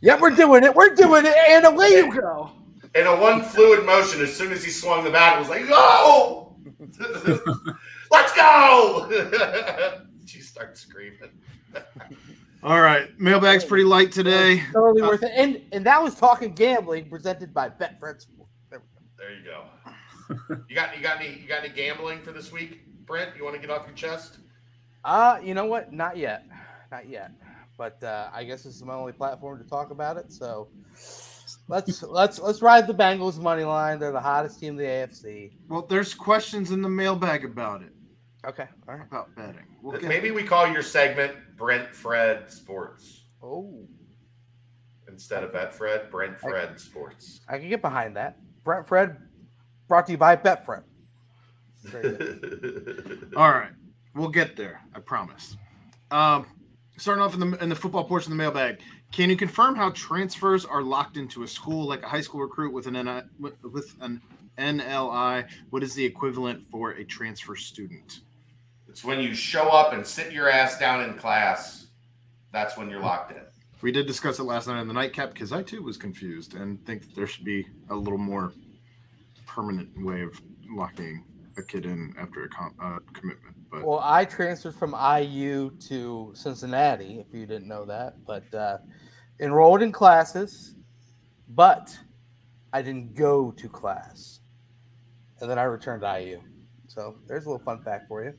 yeah, 0.00 0.20
we're 0.20 0.30
doing 0.30 0.64
it. 0.64 0.74
We're 0.74 0.94
doing 0.94 1.26
it. 1.26 1.34
And 1.48 1.64
away 1.66 1.88
you 1.88 2.14
go. 2.14 2.50
In 2.94 3.06
a 3.06 3.16
one 3.20 3.42
fluid 3.42 3.84
motion, 3.84 4.22
as 4.22 4.34
soon 4.34 4.52
as 4.52 4.64
he 4.64 4.70
swung 4.70 5.04
the 5.04 5.10
bat, 5.10 5.36
it 5.36 5.40
was 5.40 5.48
like, 5.48 5.64
oh! 5.68 6.45
Let's 8.10 8.32
go! 8.34 9.08
she 10.26 10.40
starts 10.40 10.80
screaming. 10.80 11.30
All 12.62 12.80
right, 12.80 13.08
mailbag's 13.20 13.64
pretty 13.64 13.84
light 13.84 14.12
today. 14.12 14.62
Totally 14.72 15.02
Uh, 15.02 15.08
worth 15.08 15.22
it. 15.22 15.32
And 15.34 15.62
and 15.72 15.86
that 15.86 16.02
was 16.02 16.14
talking 16.14 16.52
gambling 16.52 17.08
presented 17.08 17.54
by 17.54 17.68
Betfred 17.68 18.20
Sports. 18.20 18.50
There. 18.70 18.82
There 19.18 19.34
you 19.34 19.44
go. 19.44 19.64
You 20.68 20.74
got 20.74 20.96
you 20.96 21.02
got 21.02 21.20
any 21.20 21.38
you 21.40 21.46
got 21.46 21.64
any 21.64 21.68
gambling 21.72 22.20
for 22.22 22.32
this 22.32 22.50
week, 22.50 22.80
Brent? 23.06 23.36
You 23.36 23.44
want 23.44 23.54
to 23.54 23.60
get 23.60 23.70
off 23.70 23.86
your 23.86 23.94
chest? 23.94 24.38
Uh, 25.04 25.38
you 25.42 25.54
know 25.54 25.66
what? 25.66 25.92
Not 25.92 26.16
yet. 26.16 26.44
Not 26.90 27.08
yet. 27.08 27.30
But 27.78 28.02
uh, 28.02 28.30
I 28.32 28.42
guess 28.44 28.64
this 28.64 28.74
is 28.74 28.82
my 28.82 28.94
only 28.94 29.12
platform 29.12 29.58
to 29.62 29.64
talk 29.68 29.90
about 29.90 30.16
it. 30.16 30.32
So 30.32 30.68
let's 31.68 32.02
let's 32.02 32.38
let's 32.38 32.62
ride 32.62 32.86
the 32.86 32.94
Bengals 32.94 33.38
money 33.38 33.64
line. 33.64 33.98
They're 33.98 34.12
the 34.12 34.20
hottest 34.20 34.60
team 34.60 34.70
in 34.70 34.76
the 34.76 34.84
AFC. 34.84 35.52
Well, 35.68 35.82
there's 35.82 36.14
questions 36.14 36.70
in 36.70 36.82
the 36.82 36.88
mailbag 36.88 37.44
about 37.44 37.82
it, 37.82 37.92
Okay. 38.46 38.66
All 38.88 38.94
right. 38.96 39.06
about 39.06 39.34
betting. 39.36 39.64
We'll 39.82 39.98
get 40.00 40.08
Maybe 40.08 40.30
we 40.30 40.42
call 40.42 40.66
your 40.68 40.82
segment 40.82 41.32
Brent 41.56 41.94
Fred 41.94 42.50
Sports 42.50 43.22
Oh, 43.42 43.86
instead 45.08 45.44
of 45.44 45.52
Bet 45.52 45.72
Fred, 45.72 46.10
Brent 46.10 46.38
Fred 46.38 46.78
Sports. 46.80 47.40
I 47.48 47.58
can 47.58 47.68
get 47.68 47.82
behind 47.82 48.16
that. 48.16 48.38
Brent 48.64 48.86
Fred 48.88 49.16
brought 49.88 50.06
to 50.06 50.12
you 50.12 50.18
by 50.18 50.34
Betfred. 50.36 50.82
Very 51.84 52.16
good. 52.16 53.32
All 53.36 53.50
right, 53.50 53.70
we'll 54.14 54.28
get 54.28 54.56
there. 54.56 54.80
I 54.94 54.98
promise. 55.00 55.56
Um, 56.10 56.46
starting 56.96 57.22
off 57.22 57.34
in 57.34 57.40
the 57.40 57.62
in 57.62 57.68
the 57.68 57.76
football 57.76 58.02
portion 58.04 58.32
of 58.32 58.38
the 58.38 58.42
mailbag, 58.42 58.80
can 59.12 59.30
you 59.30 59.36
confirm 59.36 59.76
how 59.76 59.90
transfers 59.90 60.64
are 60.64 60.82
locked 60.82 61.16
into 61.16 61.42
a 61.42 61.48
school 61.48 61.86
like 61.86 62.02
a 62.02 62.08
high 62.08 62.20
school 62.20 62.40
recruit 62.40 62.72
with 62.72 62.86
an 62.86 62.94
NI, 62.94 63.22
with 63.38 63.94
an 64.00 64.20
NLI? 64.58 65.48
What 65.70 65.82
is 65.82 65.94
the 65.94 66.04
equivalent 66.04 66.64
for 66.70 66.92
a 66.92 67.04
transfer 67.04 67.56
student? 67.56 68.20
it's 68.96 69.04
when 69.04 69.20
you 69.20 69.34
show 69.34 69.68
up 69.68 69.92
and 69.92 70.06
sit 70.06 70.32
your 70.32 70.48
ass 70.48 70.78
down 70.78 71.02
in 71.02 71.12
class. 71.18 71.88
That's 72.50 72.78
when 72.78 72.88
you're 72.88 73.00
locked 73.00 73.30
in. 73.32 73.42
We 73.82 73.92
did 73.92 74.06
discuss 74.06 74.38
it 74.38 74.44
last 74.44 74.68
night 74.68 74.80
in 74.80 74.88
the 74.88 74.94
nightcap 74.94 75.34
because 75.34 75.52
I 75.52 75.62
too 75.62 75.82
was 75.82 75.98
confused 75.98 76.54
and 76.54 76.82
think 76.86 77.02
that 77.02 77.14
there 77.14 77.26
should 77.26 77.44
be 77.44 77.66
a 77.90 77.94
little 77.94 78.18
more 78.18 78.54
permanent 79.46 79.90
way 80.02 80.22
of 80.22 80.40
locking 80.70 81.22
a 81.58 81.62
kid 81.62 81.84
in 81.84 82.14
after 82.18 82.44
a 82.44 82.48
com- 82.48 82.74
uh, 82.82 82.98
commitment. 83.12 83.54
But 83.76 83.86
Well, 83.86 84.00
I 84.02 84.24
transferred 84.24 84.74
from 84.74 84.94
IU 84.94 85.70
to 85.88 86.32
Cincinnati, 86.34 87.20
if 87.20 87.34
you 87.34 87.46
didn't 87.46 87.68
know 87.68 87.84
that, 87.84 88.24
but 88.24 88.52
uh, 88.54 88.78
enrolled 89.40 89.82
in 89.82 89.92
classes, 89.92 90.74
but 91.50 91.96
I 92.72 92.80
didn't 92.80 93.14
go 93.14 93.50
to 93.50 93.68
class. 93.68 94.40
And 95.40 95.50
then 95.50 95.58
I 95.58 95.64
returned 95.64 96.02
to 96.02 96.20
IU. 96.20 96.40
So 96.86 97.16
there's 97.26 97.44
a 97.44 97.50
little 97.50 97.64
fun 97.64 97.82
fact 97.82 98.08
for 98.08 98.24
you. 98.24 98.32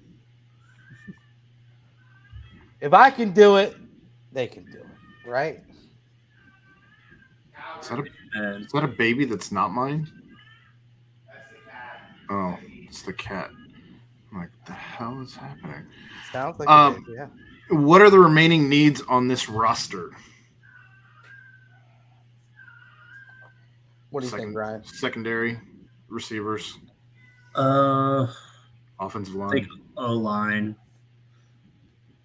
If 2.82 2.94
I 2.94 3.12
can 3.12 3.32
do 3.32 3.58
it, 3.58 3.76
they 4.32 4.48
can 4.48 4.66
do 4.66 4.80
it, 4.80 5.30
right? 5.30 5.64
is 7.82 7.90
that 7.90 8.00
a 8.00 8.56
is 8.58 8.72
that 8.72 8.84
a 8.84 8.88
baby 8.88 9.26
that's 9.26 9.52
not 9.52 9.72
mine? 9.72 10.08
Oh, 12.30 12.58
it's 12.64 13.04
the 13.04 13.14
cat. 13.14 13.52
I'm 14.32 14.40
like, 14.40 14.50
the 14.66 14.74
hell 14.74 15.22
is 15.22 15.36
happening? 15.36 15.86
Sounds 16.32 16.60
like 16.60 16.70
Um, 16.70 16.96
it 16.96 17.06
did, 17.06 17.16
yeah. 17.16 17.28
What 17.78 18.02
are 18.02 18.10
the 18.10 18.20
remaining 18.20 18.70
needs 18.70 19.02
on 19.04 19.28
this 19.28 19.50
roster? 19.50 20.12
What 24.10 24.22
do 24.22 24.26
you 24.28 24.32
second- 24.32 24.48
think, 24.48 24.58
Ryan? 24.58 24.84
Secondary, 24.86 25.60
receivers, 26.08 26.78
uh, 27.56 28.28
offensive 29.00 29.36
I 29.36 29.40
line. 29.40 29.50
think 29.52 29.68
O 29.98 30.14
line. 30.14 30.76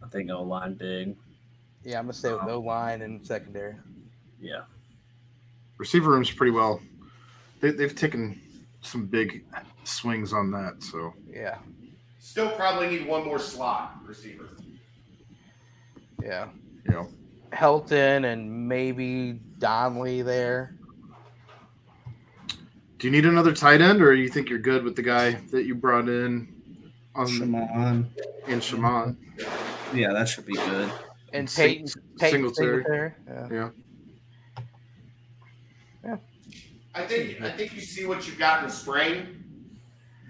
I 0.03 0.09
think 0.09 0.31
O 0.31 0.43
line 0.43 0.75
big. 0.75 1.17
Yeah, 1.85 1.99
I'm 1.99 2.05
gonna 2.05 2.13
say 2.13 2.33
with 2.33 2.45
no 2.45 2.61
line 2.61 3.03
and 3.03 3.25
secondary. 3.27 3.75
Yeah. 4.41 4.63
Receiver 5.79 6.11
room's 6.13 6.31
pretty 6.31 6.53
well. 6.53 6.81
They, 7.61 7.71
they've 7.73 7.95
taken 7.95 8.41
some 8.83 9.07
big 9.07 9.45
swings 9.85 10.33
on 10.33 10.51
that. 10.53 10.83
So 10.83 11.15
Yeah, 11.29 11.59
Still 12.25 12.51
probably 12.53 12.87
need 12.87 13.09
one 13.09 13.25
more 13.25 13.41
slot 13.41 13.97
receiver. 14.07 14.49
yeah. 16.23 16.47
you 16.87 16.93
know, 16.93 17.09
Helton 17.53 18.33
and 18.33 18.69
maybe 18.69 19.41
Donley 19.59 20.23
there. 20.23 20.77
do 23.01 23.09
you 23.09 23.11
need 23.11 23.27
another 23.27 23.53
tight 23.53 23.81
end, 23.81 24.01
or 24.01 24.15
you 24.15 24.29
think 24.29 24.49
you're 24.49 24.61
good 24.61 24.85
with 24.85 24.95
the 24.95 25.03
guy 25.03 25.33
that 25.51 25.65
you 25.65 25.75
brought 25.75 26.09
in 26.09 26.47
on 27.17 27.27
Shimon. 27.27 28.09
in 28.47 28.61
Shaman? 28.61 29.19
Yeah, 29.93 30.13
that 30.13 30.29
should 30.29 30.47
be 30.47 30.55
good. 30.55 30.93
And 31.33 31.51
Sing- 31.51 31.81
Peyton, 31.81 32.03
Peyton 32.21 32.31
Singletary. 32.55 32.85
Singletary. 32.85 33.13
Yeah. 33.51 33.71
Yeah. 36.05 36.17
I 36.95 37.03
think 37.05 37.43
I 37.43 37.51
think 37.51 37.75
you 37.75 37.81
see 37.81 38.07
what 38.07 38.29
you've 38.29 38.39
got 38.39 38.63
in 38.63 38.69
the 38.69 38.73
spring, 38.75 39.42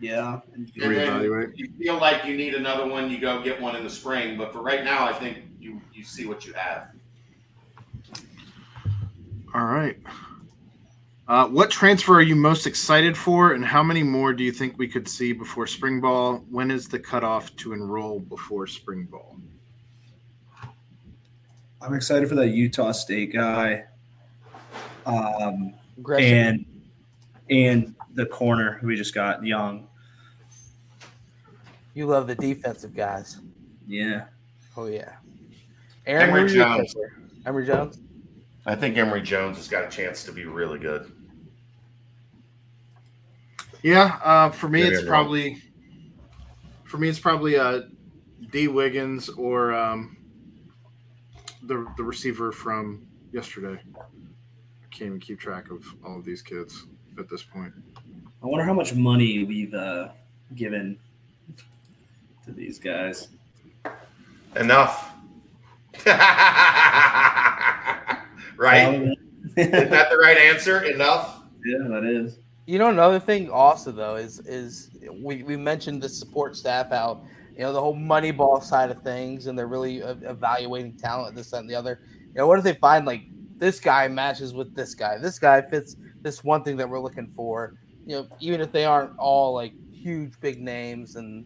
Yeah. 0.03 0.41
and 0.55 0.66
Reevaluate. 0.74 1.47
then 1.47 1.53
you 1.55 1.69
feel 1.79 1.97
like 1.99 2.24
you 2.24 2.37
need 2.37 2.55
another 2.55 2.87
one. 2.87 3.09
You 3.09 3.20
go 3.20 3.41
get 3.41 3.61
one 3.61 3.77
in 3.77 3.85
the 3.85 3.91
spring, 3.91 4.37
but 4.37 4.53
for 4.53 4.61
right 4.61 4.83
now, 4.83 5.07
I 5.07 5.12
think 5.12 5.39
you 5.61 5.81
you 5.95 6.03
see 6.03 6.27
what 6.27 6.45
you 6.45 6.53
have. 6.55 6.89
All 9.55 9.65
right. 9.66 9.97
Uh, 11.29 11.47
what 11.47 11.70
transfer 11.70 12.15
are 12.15 12.23
you 12.23 12.35
most 12.35 12.66
excited 12.66 13.16
for, 13.16 13.53
and 13.53 13.65
how 13.65 13.83
many 13.83 14.03
more 14.03 14.33
do 14.33 14.43
you 14.43 14.51
think 14.51 14.77
we 14.77 14.89
could 14.89 15.07
see 15.07 15.33
before 15.33 15.69
spring 15.69 16.01
ball? 16.01 16.45
When 16.51 16.70
is 16.70 16.89
the 16.89 16.99
cutoff 16.99 17.55
to 17.57 17.73
enroll 17.73 18.19
before 18.19 18.66
spring 18.66 19.05
ball? 19.05 19.37
I'm 21.81 21.95
excited 21.95 22.29
for 22.29 22.35
that 22.35 22.49
Utah 22.49 22.93
State 22.93 23.33
guy. 23.33 23.85
Um, 25.07 25.74
and 26.19 26.65
and 27.51 27.95
the 28.15 28.27
corner 28.27 28.81
we 28.83 28.97
just 28.97 29.15
got, 29.15 29.45
Young. 29.45 29.87
You 31.94 32.06
love 32.06 32.27
the 32.27 32.35
defensive 32.35 32.94
guys. 32.94 33.40
Yeah. 33.86 34.24
Oh 34.77 34.86
yeah. 34.86 35.12
Emory 36.06 36.43
who 36.43 36.48
do 36.48 36.55
you 36.55 36.60
Jones. 36.60 36.94
think? 36.94 37.06
Emory 37.47 37.66
Jones. 37.66 37.98
I 38.66 38.74
think 38.74 38.97
Emory 38.97 39.23
Jones 39.23 39.56
has 39.56 39.69
got 39.69 39.85
a 39.85 39.89
chance 39.89 40.24
to 40.24 40.32
be 40.32 40.44
really 40.44 40.78
good. 40.78 41.10
Yeah, 43.82 44.20
uh, 44.23 44.51
for 44.51 44.69
me, 44.69 44.82
Maybe 44.82 44.94
it's 44.94 45.02
I'm 45.02 45.09
wrong. 45.09 45.24
probably 45.24 45.62
for 46.85 46.98
me, 46.98 47.09
it's 47.09 47.19
probably 47.19 47.56
uh, 47.56 47.82
D 48.52 48.69
Wiggins 48.69 49.28
or 49.31 49.73
um, 49.74 50.16
the 51.64 51.86
the 51.97 52.02
receiver 52.05 52.52
from 52.52 53.06
yesterday. 53.32 53.81
I 53.97 54.94
can't 54.94 55.09
even 55.09 55.20
keep 55.20 55.40
track 55.40 55.70
of 55.70 55.85
all 56.05 56.19
of 56.19 56.24
these 56.24 56.43
kids 56.43 56.86
at 57.19 57.28
this 57.28 57.43
point. 57.43 57.73
I 58.43 58.47
wonder 58.47 58.64
how 58.64 58.74
much 58.74 58.94
money 58.94 59.44
we've 59.44 59.74
uh, 59.74 60.09
given 60.55 60.98
to 62.53 62.61
these 62.61 62.79
guys. 62.79 63.29
Enough. 64.57 65.12
right? 68.57 69.16
Isn't 69.57 69.91
that 69.91 70.11
the 70.11 70.16
right 70.16 70.39
answer? 70.39 70.85
Enough. 70.85 71.43
Yeah, 71.65 71.89
that 71.89 72.05
is. 72.05 72.39
You 72.66 72.79
know, 72.79 72.91
another 72.91 73.19
thing 73.19 73.51
also 73.51 73.91
though 73.93 74.16
is 74.16 74.41
is 74.41 74.91
we, 75.11 75.43
we 75.43 75.57
mentioned 75.57 76.03
the 76.03 76.09
support 76.09 76.57
staff 76.57 76.93
out. 76.93 77.24
you 77.55 77.61
know 77.61 77.73
the 77.73 77.81
whole 77.81 77.95
money 77.95 78.31
ball 78.31 78.61
side 78.61 78.91
of 78.91 79.03
things, 79.03 79.47
and 79.47 79.59
they're 79.59 79.66
really 79.66 80.03
uh, 80.03 80.15
evaluating 80.23 80.97
talent, 80.97 81.35
this 81.35 81.51
that, 81.51 81.59
and 81.59 81.70
the 81.70 81.74
other. 81.74 82.01
You 82.29 82.41
know, 82.41 82.47
what 82.47 82.59
if 82.59 82.65
they 82.65 82.74
find 82.74 83.05
like 83.05 83.23
this 83.59 83.81
guy 83.81 84.09
matches 84.09 84.55
with 84.55 84.74
this 84.74 84.95
guy, 84.95 85.19
this 85.19 85.39
guy 85.39 85.61
fits 85.62 85.97
this 86.20 86.45
one 86.45 86.62
thing 86.62 86.77
that 86.77 86.89
we're 86.89 87.01
looking 87.01 87.29
for. 87.29 87.74
You 88.07 88.16
know, 88.16 88.29
even 88.41 88.61
if 88.61 88.73
they 88.73 88.85
aren't 88.85 89.16
all 89.19 89.55
like 89.55 89.73
huge 89.93 90.39
big 90.41 90.61
names 90.61 91.16
and 91.16 91.45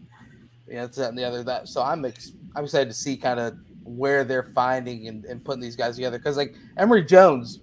you 0.69 0.75
know 0.75 0.87
that 0.87 1.09
and 1.09 1.19
the 1.19 1.25
other. 1.25 1.43
That 1.43 1.69
so 1.69 1.83
I'm 1.83 2.05
ex- 2.05 2.33
I'm 2.55 2.65
excited 2.65 2.89
to 2.89 2.95
see 2.95 3.17
kind 3.17 3.41
of 3.41 3.57
where 3.85 4.25
they're 4.25 4.51
finding 4.55 5.09
and, 5.09 5.25
and 5.25 5.45
putting 5.45 5.61
these 5.61 5.77
guys 5.77 5.95
together 5.95 6.19
because 6.19 6.37
like 6.37 6.55
Emory 6.77 7.05
Jones 7.05 7.61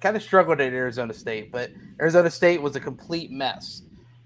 kind 0.00 0.16
of 0.16 0.22
struggled 0.22 0.60
at 0.60 0.72
Arizona 0.72 1.14
State, 1.14 1.50
but 1.50 1.70
Arizona 2.00 2.30
State 2.30 2.60
was 2.60 2.76
a 2.76 2.80
complete 2.80 3.30
mess. 3.30 3.82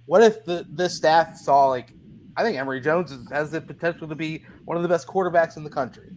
What 0.06 0.22
if 0.22 0.44
the 0.44 0.66
this 0.70 0.96
staff 0.96 1.36
saw 1.36 1.68
like 1.68 1.92
I 2.36 2.42
think 2.42 2.58
Emory 2.58 2.80
Jones 2.80 3.12
has 3.30 3.50
the 3.50 3.60
potential 3.60 4.08
to 4.08 4.14
be 4.14 4.44
one 4.64 4.76
of 4.76 4.82
the 4.82 4.88
best 4.88 5.06
quarterbacks 5.06 5.56
in 5.56 5.64
the 5.64 5.70
country, 5.70 6.10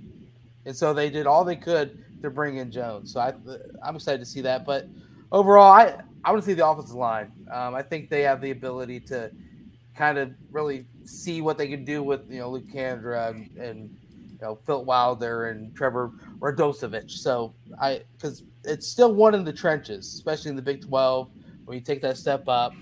and 0.66 0.76
so 0.76 0.94
they 0.94 1.10
did 1.10 1.28
all 1.28 1.44
they 1.44 1.56
could 1.56 2.04
to 2.22 2.30
bring 2.30 2.58
in 2.58 2.72
Jones. 2.72 3.14
So 3.14 3.20
I 3.20 3.34
I'm 3.84 3.96
excited 3.96 4.20
to 4.20 4.26
see 4.26 4.42
that. 4.42 4.66
But 4.66 4.88
overall, 5.32 5.72
I 5.72 6.02
I 6.24 6.32
want 6.32 6.44
to 6.44 6.46
see 6.46 6.54
the 6.54 6.68
offensive 6.68 6.96
line. 6.96 7.32
Um, 7.52 7.76
I 7.76 7.82
think 7.82 8.10
they 8.10 8.22
have 8.24 8.42
the 8.42 8.52
ability 8.52 9.00
to 9.02 9.32
kind 10.00 10.18
of 10.18 10.32
really 10.50 10.86
see 11.04 11.42
what 11.42 11.58
they 11.58 11.68
can 11.68 11.84
do 11.84 12.02
with 12.02 12.22
you 12.32 12.40
know 12.40 12.50
Luke 12.50 12.70
Kandra 12.74 13.32
and, 13.32 13.58
and 13.58 13.98
you 14.32 14.38
know 14.42 14.56
Phil 14.66 14.86
Wilder 14.86 15.50
and 15.50 15.76
Trevor 15.76 16.14
Radosevich. 16.40 17.12
So 17.12 17.54
I 17.82 18.04
because 18.14 18.44
it's 18.64 18.88
still 18.88 19.14
one 19.14 19.36
in 19.36 19.44
the 19.44 19.54
trenches, 19.54 20.14
especially 20.14 20.52
in 20.52 20.56
the 20.56 20.62
Big 20.62 20.82
Twelve. 20.88 21.30
When 21.66 21.78
you 21.78 21.84
take 21.84 22.02
that 22.02 22.18
step 22.18 22.48
up, 22.48 22.74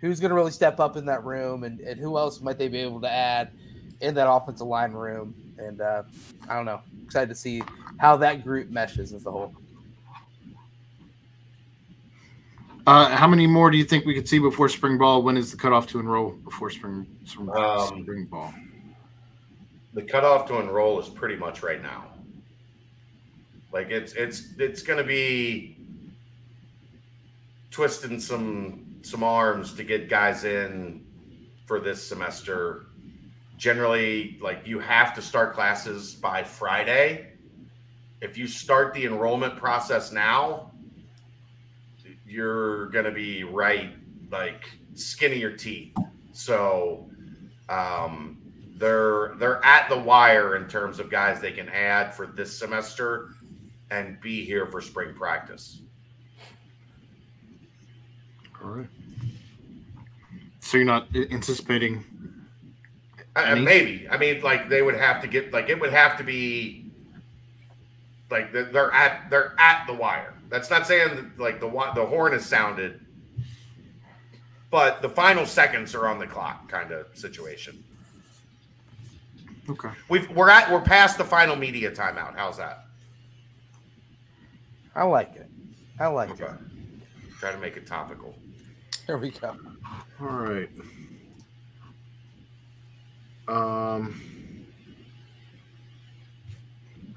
who's 0.00 0.20
going 0.20 0.28
to 0.28 0.36
really 0.36 0.52
step 0.52 0.78
up 0.78 0.96
in 0.96 1.06
that 1.06 1.24
room, 1.24 1.64
and, 1.64 1.80
and 1.80 1.98
who 1.98 2.16
else 2.16 2.40
might 2.40 2.58
they 2.58 2.68
be 2.68 2.78
able 2.78 3.00
to 3.00 3.10
add? 3.10 3.50
in 4.00 4.14
that 4.14 4.30
offensive 4.30 4.66
line 4.66 4.92
room, 4.92 5.34
and 5.58 5.80
uh, 5.80 6.02
I 6.48 6.54
don't 6.54 6.66
know. 6.66 6.80
Excited 7.04 7.28
to 7.28 7.34
see 7.34 7.62
how 7.98 8.16
that 8.18 8.44
group 8.44 8.68
meshes 8.68 9.12
as 9.12 9.26
a 9.26 9.30
whole. 9.30 9.54
Uh, 12.86 13.08
how 13.08 13.26
many 13.26 13.46
more 13.46 13.70
do 13.70 13.76
you 13.76 13.84
think 13.84 14.06
we 14.06 14.14
could 14.14 14.28
see 14.28 14.38
before 14.38 14.68
spring 14.68 14.96
ball? 14.96 15.22
When 15.22 15.36
is 15.36 15.50
the 15.50 15.56
cutoff 15.56 15.88
to 15.88 15.98
enroll 15.98 16.30
before 16.30 16.70
spring 16.70 17.06
spring, 17.24 17.50
Um, 17.50 18.02
spring 18.02 18.26
ball? 18.26 18.54
The 19.92 20.02
cutoff 20.02 20.46
to 20.48 20.60
enroll 20.60 21.00
is 21.00 21.08
pretty 21.08 21.36
much 21.36 21.62
right 21.62 21.82
now. 21.82 22.12
Like 23.72 23.90
it's 23.90 24.12
it's 24.12 24.52
it's 24.58 24.82
going 24.82 24.98
to 24.98 25.04
be 25.04 25.76
twisting 27.72 28.20
some 28.20 28.86
some 29.02 29.24
arms 29.24 29.74
to 29.74 29.82
get 29.82 30.08
guys 30.08 30.44
in 30.44 31.04
for 31.66 31.80
this 31.80 32.06
semester. 32.06 32.86
Generally, 33.56 34.38
like 34.40 34.64
you 34.64 34.78
have 34.78 35.12
to 35.14 35.22
start 35.22 35.54
classes 35.54 36.14
by 36.14 36.44
Friday. 36.44 37.32
If 38.20 38.38
you 38.38 38.46
start 38.46 38.94
the 38.94 39.06
enrollment 39.06 39.56
process 39.56 40.12
now, 40.12 40.70
you're 42.26 42.86
going 42.88 43.04
to 43.04 43.12
be 43.12 43.44
right 43.44 43.94
like 44.30 44.64
skin 44.94 45.32
of 45.32 45.38
your 45.38 45.56
teeth. 45.56 45.94
So 46.32 47.08
um, 47.68 48.38
they're 48.76 49.34
they're 49.38 49.64
at 49.64 49.88
the 49.88 49.98
wire 49.98 50.56
in 50.56 50.68
terms 50.68 50.98
of 50.98 51.10
guys 51.10 51.40
they 51.40 51.52
can 51.52 51.68
add 51.68 52.14
for 52.14 52.26
this 52.26 52.56
semester 52.58 53.30
and 53.90 54.20
be 54.20 54.44
here 54.44 54.66
for 54.66 54.80
spring 54.80 55.14
practice. 55.14 55.80
All 58.62 58.70
right. 58.70 58.88
So 60.60 60.78
you're 60.78 60.86
not 60.86 61.08
anticipating? 61.14 62.04
Uh, 63.36 63.54
maybe. 63.54 64.08
I 64.10 64.16
mean, 64.16 64.40
like 64.40 64.68
they 64.68 64.82
would 64.82 64.96
have 64.96 65.22
to 65.22 65.28
get 65.28 65.52
like 65.52 65.68
it 65.68 65.78
would 65.78 65.92
have 65.92 66.16
to 66.18 66.24
be 66.24 66.90
like 68.30 68.52
they're 68.52 68.92
at 68.92 69.30
they're 69.30 69.54
at 69.58 69.86
the 69.86 69.94
wire. 69.94 70.35
That's 70.48 70.70
not 70.70 70.86
saying 70.86 71.16
that, 71.16 71.38
like 71.38 71.60
the 71.60 71.66
wa- 71.66 71.92
the 71.94 72.04
horn 72.06 72.32
is 72.34 72.44
sounded, 72.46 73.00
but 74.70 75.02
the 75.02 75.08
final 75.08 75.44
seconds 75.46 75.94
are 75.94 76.06
on 76.06 76.18
the 76.18 76.26
clock, 76.26 76.68
kind 76.68 76.92
of 76.92 77.06
situation. 77.16 77.82
Okay. 79.68 79.90
We've 80.08 80.30
we're 80.30 80.48
at 80.50 80.70
we're 80.70 80.80
past 80.80 81.18
the 81.18 81.24
final 81.24 81.56
media 81.56 81.90
timeout. 81.90 82.36
How's 82.36 82.58
that? 82.58 82.84
I 84.94 85.02
like 85.04 85.34
it. 85.36 85.50
I 85.98 86.06
like 86.06 86.30
Okay. 86.30 86.44
it. 86.44 87.32
Try 87.40 87.52
to 87.52 87.58
make 87.58 87.76
it 87.76 87.86
topical. 87.86 88.34
Here 89.06 89.18
we 89.18 89.30
go. 89.30 89.56
All 90.20 90.26
right. 90.26 90.70
Um, 93.48 94.20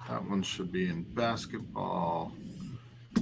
that 0.07 0.23
one 0.27 0.43
should 0.43 0.71
be 0.71 0.87
in 0.89 1.03
basketball. 1.03 2.33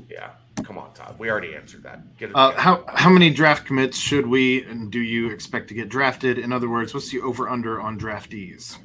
Yeah, 0.10 0.32
come 0.64 0.78
on, 0.78 0.94
Todd. 0.94 1.16
We 1.18 1.30
already 1.30 1.56
answered 1.56 1.84
that. 1.84 2.18
Get 2.18 2.30
it. 2.30 2.36
Uh, 2.36 2.52
how 2.52 2.84
how 2.88 3.10
many 3.10 3.30
draft 3.30 3.66
commits 3.66 3.98
should 3.98 4.28
we 4.28 4.64
and 4.64 4.92
do 4.92 5.00
you 5.00 5.30
expect 5.30 5.68
to 5.70 5.74
get 5.74 5.90
drafted? 5.90 6.38
In 6.38 6.52
other 6.52 6.70
words, 6.70 6.94
what's 6.94 7.10
the 7.10 7.22
over 7.22 7.50
under 7.50 7.80
on 7.82 8.00
draftees? 8.00 8.78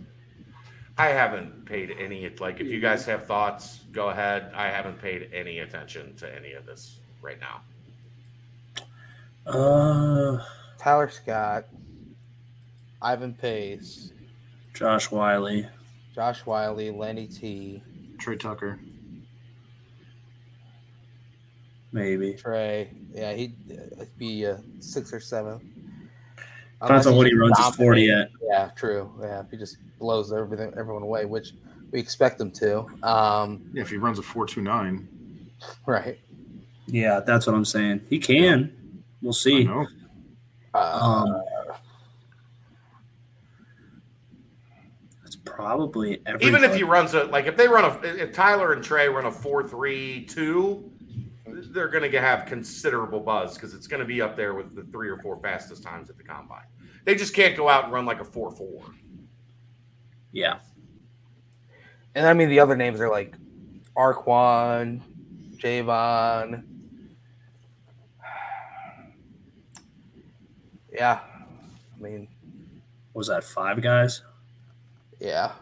I 0.99 1.09
haven't 1.09 1.65
paid 1.65 1.95
any. 1.99 2.29
Like, 2.39 2.61
if 2.61 2.67
you 2.67 2.81
guys 2.81 3.05
have 3.07 3.27
thoughts, 3.27 3.81
go 3.93 4.11
ahead. 4.11 4.53
I 4.55 4.69
haven't 4.69 5.01
paid 5.01 5.31
any 5.33 5.61
attention 5.61 6.15
to 6.17 6.35
any 6.35 6.53
of 6.53 6.67
this 6.67 7.01
right 7.23 7.39
now. 7.41 7.63
Uh, 9.47 10.45
Tyler 10.79 11.09
Scott, 11.09 11.67
Ivan 13.01 13.35
Pace, 13.35 14.13
Josh 14.75 15.11
Wiley. 15.11 15.67
Josh 16.15 16.45
Wiley, 16.45 16.91
Lenny 16.91 17.27
T, 17.27 17.83
Tre 18.19 18.37
Tucker. 18.37 18.79
Maybe. 21.93 22.35
Tre. 22.35 22.91
Yeah, 23.13 23.33
he'd 23.35 23.55
uh, 24.01 24.05
be 24.19 24.47
uh, 24.47 24.57
six 24.81 25.13
or 25.13 25.21
seven. 25.21 25.59
Depends 26.81 27.07
Unless 27.07 27.07
on 27.07 27.17
what 27.17 27.27
he 27.27 27.35
runs 27.35 27.57
his 27.59 27.77
40 27.77 28.11
at. 28.11 28.31
Yeah, 28.51 28.71
true. 28.75 29.13
Yeah, 29.21 29.41
if 29.41 29.51
he 29.51 29.57
just 29.57 29.77
blows 29.99 30.33
everything 30.33 30.73
everyone 30.77 31.03
away, 31.03 31.27
which 31.27 31.53
we 31.93 32.01
expect 32.01 32.41
him 32.41 32.51
to. 32.53 32.87
Um, 33.07 33.71
Yeah, 33.73 33.83
if 33.83 33.91
he 33.91 33.99
runs 33.99 34.19
a 34.19 34.23
four 34.23 34.47
two 34.47 34.63
nine. 34.63 35.07
right. 35.87 36.19
Yeah, 36.87 37.21
that's 37.21 37.47
what 37.47 37.55
I'm 37.55 37.65
saying. 37.65 38.01
He 38.09 38.19
can. 38.19 39.05
We'll 39.21 39.33
see. 39.33 39.63
know. 39.65 39.87
Uh, 40.75 40.99
Um, 41.01 41.43
That's 45.23 45.37
probably 45.45 46.21
every. 46.27 46.47
Even 46.47 46.65
if 46.65 46.75
he 46.75 46.83
runs 46.83 47.15
a 47.15 47.25
like, 47.25 47.47
if 47.47 47.57
they 47.57 47.69
run 47.69 47.85
a, 47.85 48.01
if 48.05 48.33
Tyler 48.33 48.73
and 48.73 48.83
Tre 48.83 49.07
run 49.09 49.27
a 49.27 49.31
four-three-two, 49.31 50.91
they're 51.73 51.89
going 51.89 52.11
to 52.11 52.21
have 52.21 52.47
considerable 52.47 53.21
buzz 53.21 53.55
because 53.55 53.75
it's 53.75 53.87
going 53.87 54.01
to 54.01 54.07
be 54.07 54.21
up 54.21 54.37
there 54.37 54.55
with 54.55 54.75
the 54.75 54.83
three 54.85 55.09
or 55.09 55.19
four 55.19 55.39
fastest 55.41 55.83
times 55.83 56.11
at 56.11 56.17
the 56.17 56.23
combine. 56.23 56.65
They 57.05 57.15
just 57.15 57.35
can't 57.35 57.57
go 57.57 57.69
out 57.69 57.85
and 57.85 57.93
run 57.93 58.07
like 58.07 58.21
a 58.21 58.25
four-four. 58.25 58.83
Yeah. 60.33 60.59
and 62.15 62.27
I 62.27 62.33
mean 62.33 62.49
the 62.49 62.61
other 62.61 62.77
names 62.77 63.01
are 63.01 63.11
like 63.11 63.35
Arquon, 63.97 65.01
Ja'von. 65.57 66.65
Yeah, 70.93 71.21
I 71.99 72.03
mean, 72.03 72.29
was 73.15 73.29
that 73.29 73.45
five 73.45 73.81
guys? 73.81 74.21
yeah. 75.19 75.53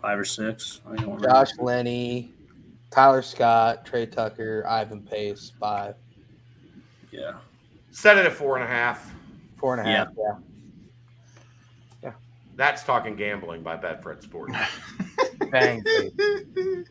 Five 0.00 0.18
or 0.18 0.24
six? 0.24 0.80
I 0.86 0.96
don't 0.96 1.04
remember. 1.04 1.28
Josh 1.28 1.50
Lenny, 1.58 2.32
Tyler 2.92 3.22
Scott, 3.22 3.84
Tre 3.86 4.04
Tucker, 4.06 4.64
Ivan 4.68 5.00
Pace, 5.02 5.50
five, 5.58 5.94
Yeah. 7.10 7.38
Set 7.90 8.18
it 8.18 8.26
at 8.26 8.32
four 8.32 8.56
and 8.56 8.64
a 8.64 8.68
half. 8.68 9.12
four 9.56 9.74
and 9.76 9.86
a 9.86 9.90
half. 9.90 10.08
Yeah. 10.16 10.36
Yeah. 12.02 12.12
That's 12.56 12.84
talking 12.84 13.16
gambling 13.16 13.62
by 13.62 13.76
Betfred 13.76 14.22
Sports. 14.22 14.54
Bang. 15.50 15.82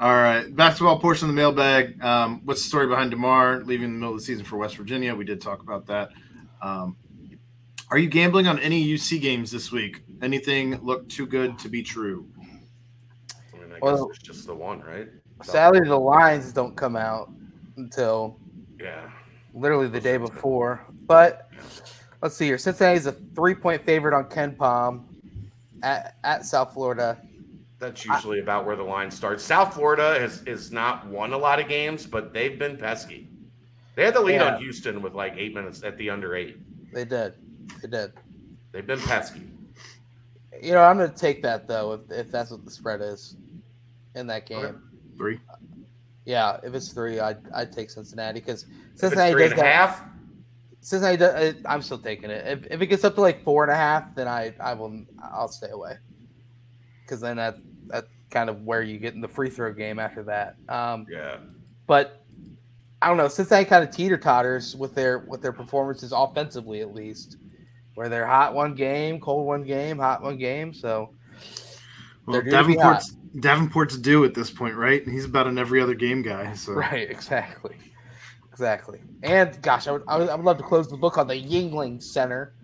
All 0.00 0.14
right, 0.14 0.54
basketball 0.54 0.98
portion 0.98 1.28
of 1.28 1.34
the 1.34 1.40
mailbag. 1.40 2.02
Um, 2.02 2.40
what's 2.44 2.62
the 2.62 2.68
story 2.68 2.86
behind 2.88 3.10
Demar 3.12 3.62
leaving 3.64 3.84
in 3.86 3.92
the 3.92 3.98
middle 3.98 4.14
of 4.14 4.20
the 4.20 4.24
season 4.26 4.44
for 4.44 4.56
West 4.56 4.76
Virginia? 4.76 5.14
We 5.14 5.24
did 5.24 5.40
talk 5.40 5.62
about 5.62 5.86
that. 5.86 6.10
Um, 6.60 6.96
are 7.90 7.98
you 7.98 8.08
gambling 8.08 8.48
on 8.48 8.58
any 8.58 8.84
UC 8.84 9.20
games 9.20 9.50
this 9.52 9.70
week? 9.70 10.02
Anything 10.20 10.80
look 10.82 11.08
too 11.08 11.26
good 11.26 11.58
to 11.60 11.68
be 11.68 11.82
true? 11.82 12.26
I 13.74 13.78
guess 13.78 13.82
Well- 13.82 14.08
it's 14.10 14.18
just 14.18 14.46
the 14.46 14.54
one, 14.54 14.80
right? 14.80 15.08
Sadly, 15.42 15.80
the 15.80 15.98
lines 15.98 16.52
don't 16.52 16.76
come 16.76 16.96
out 16.96 17.30
until 17.76 18.38
Yeah. 18.78 19.10
literally 19.52 19.88
the 19.88 20.00
day 20.00 20.16
before. 20.16 20.80
But 21.06 21.50
let's 22.22 22.36
see 22.36 22.46
here. 22.46 22.56
Cincinnati's 22.58 23.06
a 23.06 23.12
three-point 23.12 23.84
favorite 23.84 24.14
on 24.14 24.24
KenPom 24.26 25.02
at, 25.82 26.16
at 26.24 26.44
South 26.46 26.72
Florida. 26.72 27.18
That's 27.80 28.04
usually 28.06 28.38
about 28.38 28.64
where 28.64 28.76
the 28.76 28.82
line 28.84 29.10
starts. 29.10 29.42
South 29.44 29.74
Florida 29.74 30.18
has 30.18 30.42
is 30.44 30.70
not 30.72 31.06
won 31.08 31.32
a 31.32 31.38
lot 31.38 31.58
of 31.60 31.68
games, 31.68 32.06
but 32.06 32.32
they've 32.32 32.58
been 32.58 32.78
pesky. 32.78 33.28
They 33.96 34.04
had 34.04 34.14
the 34.14 34.20
lead 34.20 34.36
Yeah. 34.36 34.54
on 34.54 34.62
Houston 34.62 35.02
with 35.02 35.14
like 35.14 35.34
eight 35.36 35.54
minutes 35.54 35.82
at 35.82 35.98
the 35.98 36.08
under 36.10 36.34
eight. 36.34 36.56
They 36.92 37.04
did. 37.04 37.34
They 37.82 37.88
did. 37.88 38.12
They've 38.72 38.86
been 38.86 39.00
pesky. 39.00 39.42
You 40.62 40.72
know, 40.72 40.82
I'm 40.82 40.96
going 40.96 41.10
to 41.10 41.16
take 41.16 41.42
that 41.42 41.66
though 41.68 41.92
if, 41.92 42.10
if 42.10 42.30
that's 42.30 42.50
what 42.52 42.64
the 42.64 42.70
spread 42.70 43.00
is 43.02 43.36
in 44.14 44.26
that 44.28 44.46
game. 44.46 44.58
Okay. 44.58 44.76
Three. 45.16 45.40
Yeah, 46.24 46.58
if 46.62 46.74
it's 46.74 46.92
three, 46.92 47.20
I'd, 47.20 47.38
I'd 47.54 47.70
take 47.72 47.90
Cincinnati 47.90 48.40
because 48.40 48.62
If 48.64 48.68
it's 48.92 49.00
Cincinnati 49.00 49.32
three 49.32 49.42
does 49.42 49.52
and 49.52 49.60
a 49.60 49.62
that- 49.64 49.74
half, 49.74 50.02
Cincinnati, 50.80 51.16
does, 51.16 51.54
I'm 51.66 51.80
still 51.82 51.98
taking 51.98 52.30
it. 52.30 52.46
If, 52.46 52.66
if 52.70 52.80
it 52.82 52.86
gets 52.86 53.04
up 53.04 53.14
to 53.14 53.20
like 53.20 53.42
four 53.42 53.62
and 53.64 53.72
a 53.72 53.76
half, 53.76 54.14
then 54.14 54.28
I 54.28 54.54
I 54.60 54.74
will 54.74 55.04
I'll 55.22 55.48
stay 55.48 55.70
away 55.70 55.96
because 57.02 57.20
then 57.20 57.36
that 57.38 57.56
that's 57.86 58.06
kind 58.30 58.50
of 58.50 58.62
where 58.64 58.82
you 58.82 58.98
get 58.98 59.14
in 59.14 59.20
the 59.20 59.28
free 59.28 59.48
throw 59.50 59.72
game 59.72 59.98
after 59.98 60.22
that. 60.24 60.56
Um, 60.68 61.06
yeah. 61.10 61.36
but 61.86 62.22
I 63.00 63.08
don't 63.08 63.16
know. 63.16 63.28
Cincinnati 63.28 63.64
kind 63.66 63.82
of 63.86 63.94
teeter 63.94 64.16
totters 64.18 64.76
with 64.76 64.94
their 64.94 65.20
with 65.20 65.40
their 65.40 65.52
performances 65.52 66.12
offensively, 66.12 66.80
at 66.82 66.94
least, 66.94 67.36
where 67.94 68.08
they're 68.10 68.26
hot 68.26 68.52
one 68.54 68.74
game, 68.74 69.20
cold 69.20 69.46
one 69.46 69.62
game, 69.62 69.98
hot 69.98 70.22
one 70.22 70.36
game. 70.36 70.72
So 70.74 71.10
Well, 72.26 72.34
They're 72.34 72.42
due 72.42 72.50
to 72.50 72.56
Davenport's 72.56 73.16
Davenport's 73.38 73.98
due 73.98 74.24
at 74.24 74.34
this 74.34 74.50
point, 74.50 74.76
right? 74.76 75.04
And 75.04 75.12
He's 75.12 75.24
about 75.24 75.46
an 75.46 75.58
every 75.58 75.80
other 75.80 75.94
game 75.94 76.22
guy. 76.22 76.52
So 76.54 76.72
right, 76.72 77.10
exactly, 77.10 77.76
exactly. 78.50 79.00
And 79.22 79.60
gosh, 79.62 79.86
I 79.86 79.92
would, 79.92 80.02
I 80.06 80.18
would 80.18 80.28
I 80.28 80.34
would 80.36 80.44
love 80.44 80.58
to 80.58 80.64
close 80.64 80.88
the 80.88 80.96
book 80.96 81.18
on 81.18 81.26
the 81.26 81.34
Yuengling 81.34 82.02
Center, 82.02 82.54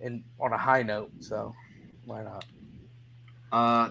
and 0.00 0.22
on 0.38 0.52
a 0.52 0.58
high 0.58 0.82
note. 0.82 1.10
So 1.20 1.54
why 2.04 2.22
not? 2.22 2.44
Uh, 3.52 3.90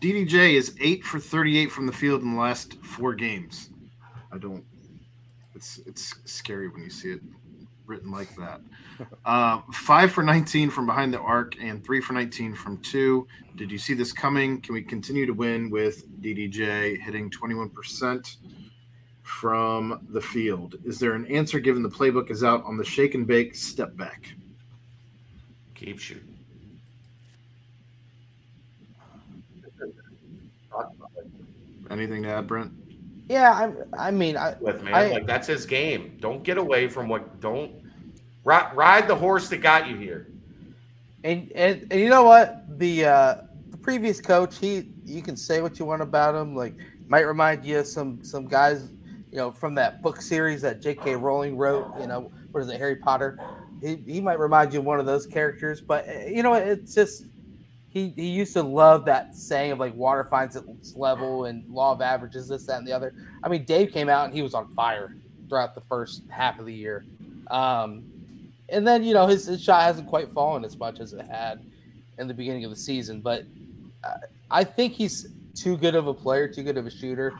DDJ 0.00 0.54
is 0.54 0.76
eight 0.80 1.04
for 1.04 1.18
thirty-eight 1.18 1.70
from 1.70 1.86
the 1.86 1.92
field 1.92 2.22
in 2.22 2.34
the 2.34 2.40
last 2.40 2.74
four 2.82 3.14
games. 3.14 3.70
I 4.32 4.38
don't. 4.38 4.64
It's 5.54 5.78
it's 5.86 6.14
scary 6.24 6.68
when 6.68 6.82
you 6.82 6.90
see 6.90 7.12
it 7.12 7.20
written 7.92 8.10
like 8.10 8.34
that. 8.36 8.60
Uh, 9.26 9.60
five 9.72 10.10
for 10.10 10.22
19 10.22 10.70
from 10.70 10.86
behind 10.86 11.12
the 11.12 11.18
arc 11.18 11.54
and 11.60 11.84
three 11.84 12.00
for 12.00 12.14
19 12.14 12.54
from 12.54 12.78
two. 12.78 13.26
Did 13.56 13.70
you 13.70 13.76
see 13.78 13.92
this 13.92 14.12
coming? 14.12 14.60
Can 14.62 14.74
we 14.74 14.82
continue 14.82 15.26
to 15.26 15.34
win 15.34 15.68
with 15.70 16.08
DDJ 16.22 16.98
hitting 17.00 17.30
21% 17.30 18.36
from 19.22 20.06
the 20.08 20.20
field? 20.20 20.76
Is 20.84 20.98
there 20.98 21.12
an 21.14 21.26
answer 21.26 21.60
given 21.60 21.82
the 21.82 21.88
playbook 21.90 22.30
is 22.30 22.42
out 22.42 22.64
on 22.64 22.76
the 22.78 22.84
shake 22.84 23.14
and 23.14 23.26
bake 23.26 23.54
step 23.54 23.94
back? 23.96 24.34
Keep 25.74 25.98
shooting. 25.98 26.28
Anything 31.90 32.22
to 32.22 32.28
add, 32.30 32.46
Brent? 32.46 32.72
Yeah, 33.28 33.52
I, 33.98 34.08
I 34.08 34.10
mean, 34.10 34.36
I, 34.36 34.56
With 34.60 34.82
man, 34.82 34.94
I- 34.94 35.10
like 35.10 35.26
that's 35.26 35.46
his 35.46 35.66
game. 35.66 36.16
Don't 36.20 36.42
get 36.42 36.56
away 36.58 36.88
from 36.88 37.08
what. 37.08 37.40
Don't 37.40 37.81
ride, 38.44 38.74
ride 38.74 39.08
the 39.08 39.14
horse 39.14 39.48
that 39.48 39.58
got 39.58 39.88
you 39.88 39.96
here. 39.96 40.28
and, 41.24 41.52
and 41.54 41.86
and 41.90 42.00
you 42.00 42.08
know 42.08 42.24
what? 42.24 42.78
The 42.78 43.04
uh 43.04 43.34
the 43.70 43.76
previous 43.76 44.20
coach, 44.20 44.58
he 44.58 44.90
you 45.04 45.22
can 45.22 45.36
say 45.36 45.60
what 45.60 45.78
you 45.78 45.84
want 45.84 46.02
about 46.02 46.34
him. 46.34 46.54
Like, 46.54 46.74
might 47.08 47.26
remind 47.26 47.64
you 47.64 47.80
of 47.80 47.86
some 47.86 48.22
some 48.24 48.46
guys, 48.46 48.90
you 49.30 49.36
know, 49.38 49.52
from 49.52 49.74
that 49.76 50.02
book 50.02 50.20
series 50.20 50.62
that 50.62 50.80
J.K. 50.80 51.16
Rowling 51.16 51.56
wrote. 51.56 51.92
You 52.00 52.06
know, 52.06 52.32
what 52.50 52.62
is 52.62 52.68
it, 52.68 52.78
Harry 52.78 52.96
Potter? 52.96 53.38
He 53.80 53.96
he 53.96 54.20
might 54.20 54.38
remind 54.38 54.72
you 54.72 54.80
of 54.80 54.84
one 54.84 55.00
of 55.00 55.06
those 55.06 55.26
characters. 55.26 55.80
But 55.80 56.08
uh, 56.08 56.26
you 56.26 56.42
know, 56.42 56.54
it's 56.54 56.94
just 56.94 57.24
he 57.88 58.12
he 58.16 58.28
used 58.28 58.52
to 58.54 58.62
love 58.62 59.04
that 59.04 59.34
saying 59.34 59.72
of 59.72 59.78
like 59.78 59.94
water 59.94 60.24
finds 60.24 60.56
its 60.56 60.96
level 60.96 61.44
and 61.44 61.68
law 61.68 61.92
of 61.92 62.00
averages, 62.00 62.48
this, 62.48 62.66
that, 62.66 62.78
and 62.78 62.86
the 62.86 62.92
other. 62.92 63.14
I 63.42 63.48
mean, 63.48 63.64
Dave 63.64 63.92
came 63.92 64.08
out 64.08 64.24
and 64.24 64.34
he 64.34 64.42
was 64.42 64.54
on 64.54 64.72
fire 64.72 65.16
throughout 65.48 65.74
the 65.74 65.82
first 65.82 66.22
half 66.30 66.58
of 66.58 66.66
the 66.66 66.74
year. 66.74 67.04
Um, 67.50 68.04
and 68.72 68.86
then 68.86 69.04
you 69.04 69.14
know 69.14 69.26
his, 69.26 69.46
his 69.46 69.62
shot 69.62 69.82
hasn't 69.82 70.08
quite 70.08 70.32
fallen 70.32 70.64
as 70.64 70.76
much 70.76 70.98
as 70.98 71.12
it 71.12 71.26
had 71.28 71.64
in 72.18 72.26
the 72.26 72.34
beginning 72.34 72.64
of 72.64 72.70
the 72.70 72.76
season. 72.76 73.20
But 73.20 73.44
uh, 74.02 74.14
I 74.50 74.64
think 74.64 74.94
he's 74.94 75.28
too 75.54 75.76
good 75.76 75.94
of 75.94 76.06
a 76.06 76.14
player, 76.14 76.48
too 76.48 76.62
good 76.62 76.78
of 76.78 76.86
a 76.86 76.90
shooter. 76.90 77.32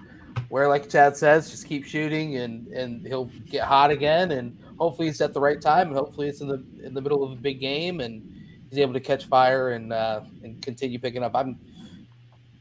Where, 0.48 0.68
like 0.68 0.88
Chad 0.88 1.16
says, 1.16 1.50
just 1.50 1.66
keep 1.66 1.84
shooting 1.84 2.36
and 2.36 2.66
and 2.68 3.06
he'll 3.06 3.30
get 3.50 3.64
hot 3.64 3.90
again. 3.90 4.32
And 4.32 4.56
hopefully 4.78 5.08
it's 5.08 5.20
at 5.20 5.32
the 5.32 5.40
right 5.40 5.60
time. 5.60 5.88
And 5.88 5.96
hopefully 5.96 6.28
it's 6.28 6.40
in 6.40 6.48
the 6.48 6.62
in 6.82 6.94
the 6.94 7.00
middle 7.00 7.24
of 7.24 7.32
a 7.32 7.36
big 7.36 7.58
game 7.58 8.00
and 8.00 8.22
he's 8.68 8.78
able 8.78 8.92
to 8.92 9.00
catch 9.00 9.26
fire 9.26 9.70
and 9.70 9.92
uh, 9.92 10.20
and 10.42 10.60
continue 10.62 10.98
picking 10.98 11.22
up. 11.22 11.34
I'm 11.34 11.58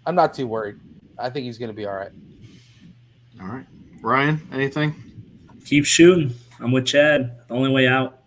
I'm 0.05 0.15
not 0.15 0.33
too 0.33 0.47
worried. 0.47 0.79
I 1.19 1.29
think 1.29 1.45
he's 1.45 1.57
going 1.57 1.69
to 1.69 1.75
be 1.75 1.85
all 1.85 1.95
right. 1.95 2.11
All 3.41 3.47
right. 3.47 3.65
Ryan, 4.01 4.47
anything? 4.51 4.95
Keep 5.65 5.85
shooting. 5.85 6.33
I'm 6.59 6.71
with 6.71 6.85
Chad. 6.85 7.39
The 7.47 7.53
only 7.53 7.71
way 7.71 7.87
out. 7.87 8.20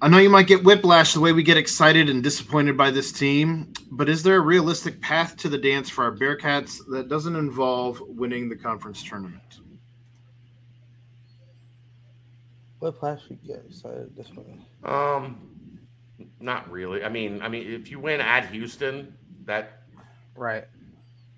I 0.00 0.08
know 0.08 0.18
you 0.18 0.30
might 0.30 0.46
get 0.46 0.62
whiplash 0.62 1.12
the 1.12 1.20
way 1.20 1.32
we 1.32 1.42
get 1.42 1.56
excited 1.56 2.08
and 2.08 2.22
disappointed 2.22 2.76
by 2.76 2.92
this 2.92 3.10
team, 3.10 3.72
but 3.90 4.08
is 4.08 4.22
there 4.22 4.36
a 4.36 4.40
realistic 4.40 5.00
path 5.00 5.36
to 5.38 5.48
the 5.48 5.58
dance 5.58 5.90
for 5.90 6.04
our 6.04 6.12
Bearcats 6.14 6.78
that 6.90 7.08
doesn't 7.08 7.34
involve 7.34 8.00
winning 8.06 8.48
the 8.48 8.54
conference 8.54 9.02
tournament? 9.02 9.58
What 12.78 13.00
flash 13.00 13.22
we 13.28 13.36
get 13.44 13.64
excited 13.68 14.14
this 14.16 14.28
one? 14.32 14.64
Um, 14.84 15.80
not 16.38 16.70
really. 16.70 17.02
I 17.02 17.08
mean, 17.08 17.42
I 17.42 17.48
mean, 17.48 17.68
if 17.68 17.90
you 17.90 17.98
win 17.98 18.20
at 18.20 18.46
Houston, 18.50 19.16
that 19.46 19.82
Right. 20.36 20.64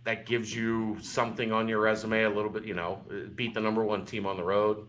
that 0.04 0.26
gives 0.26 0.54
you 0.54 0.98
something 1.00 1.50
on 1.50 1.66
your 1.66 1.80
resume. 1.80 2.24
A 2.24 2.28
little 2.28 2.50
bit, 2.50 2.64
you 2.64 2.74
know, 2.74 3.00
beat 3.34 3.54
the 3.54 3.60
number 3.60 3.82
one 3.82 4.04
team 4.04 4.26
on 4.26 4.36
the 4.36 4.44
road. 4.44 4.86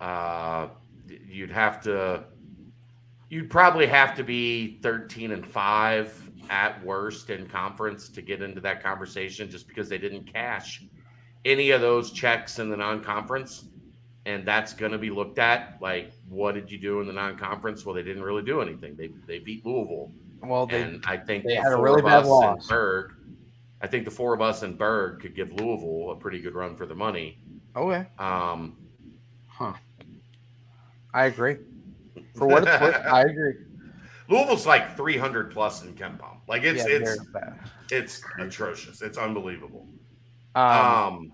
Uh, 0.00 0.66
you'd 1.06 1.52
have 1.52 1.80
to. 1.82 2.24
You'd 3.32 3.48
probably 3.48 3.86
have 3.86 4.14
to 4.16 4.24
be 4.24 4.78
thirteen 4.82 5.32
and 5.32 5.46
five 5.46 6.30
at 6.50 6.84
worst 6.84 7.30
in 7.30 7.46
conference 7.46 8.10
to 8.10 8.20
get 8.20 8.42
into 8.42 8.60
that 8.60 8.82
conversation, 8.82 9.48
just 9.48 9.66
because 9.66 9.88
they 9.88 9.96
didn't 9.96 10.30
cash 10.30 10.84
any 11.46 11.70
of 11.70 11.80
those 11.80 12.12
checks 12.12 12.58
in 12.58 12.68
the 12.68 12.76
non-conference, 12.76 13.64
and 14.26 14.46
that's 14.46 14.74
going 14.74 14.92
to 14.92 14.98
be 14.98 15.08
looked 15.08 15.38
at. 15.38 15.78
Like, 15.80 16.12
what 16.28 16.54
did 16.54 16.70
you 16.70 16.76
do 16.76 17.00
in 17.00 17.06
the 17.06 17.12
non-conference? 17.14 17.86
Well, 17.86 17.94
they 17.94 18.02
didn't 18.02 18.22
really 18.22 18.42
do 18.42 18.60
anything. 18.60 18.96
They 18.96 19.08
they 19.26 19.38
beat 19.38 19.64
Louisville. 19.64 20.12
Well, 20.42 20.66
they 20.66 20.82
and 20.82 21.02
I 21.06 21.16
think 21.16 21.44
they 21.44 21.56
the 21.56 21.62
had 21.62 21.72
a 21.72 21.76
really 21.78 22.02
bad 22.02 22.26
loss. 22.26 22.68
Berg, 22.68 23.14
I 23.80 23.86
think 23.86 24.04
the 24.04 24.10
four 24.10 24.34
of 24.34 24.42
us 24.42 24.62
and 24.62 24.76
Berg 24.76 25.20
could 25.20 25.34
give 25.34 25.50
Louisville 25.52 26.10
a 26.10 26.16
pretty 26.16 26.38
good 26.42 26.54
run 26.54 26.76
for 26.76 26.84
the 26.84 26.94
money. 26.94 27.38
okay. 27.74 28.06
Um, 28.18 28.76
Huh. 29.48 29.72
I 31.14 31.24
agree. 31.24 31.56
For 32.34 32.46
what 32.46 32.66
it's 32.66 32.80
worth, 32.80 32.94
I 33.06 33.22
agree. 33.30 33.54
Louisville's 34.28 34.66
like 34.66 34.96
300 34.96 35.50
plus 35.52 35.82
in 35.84 35.94
KenPom. 35.94 36.38
Like 36.48 36.62
it's 36.62 36.86
yeah, 36.86 36.96
it's 36.96 37.18
it's 37.90 38.22
atrocious. 38.38 39.02
It's 39.02 39.18
unbelievable. 39.18 39.86
Um, 40.54 40.64
Um, 40.64 41.32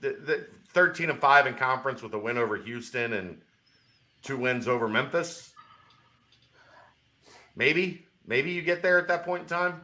the, 0.00 0.10
the 0.10 0.46
13 0.72 1.10
and 1.10 1.20
five 1.20 1.46
in 1.46 1.54
conference 1.54 2.02
with 2.02 2.14
a 2.14 2.18
win 2.18 2.38
over 2.38 2.56
Houston 2.56 3.12
and 3.14 3.40
two 4.22 4.36
wins 4.36 4.66
over 4.68 4.88
Memphis. 4.88 5.52
Maybe, 7.56 8.06
maybe 8.26 8.50
you 8.50 8.62
get 8.62 8.82
there 8.82 8.98
at 8.98 9.06
that 9.08 9.24
point 9.24 9.42
in 9.42 9.48
time. 9.48 9.80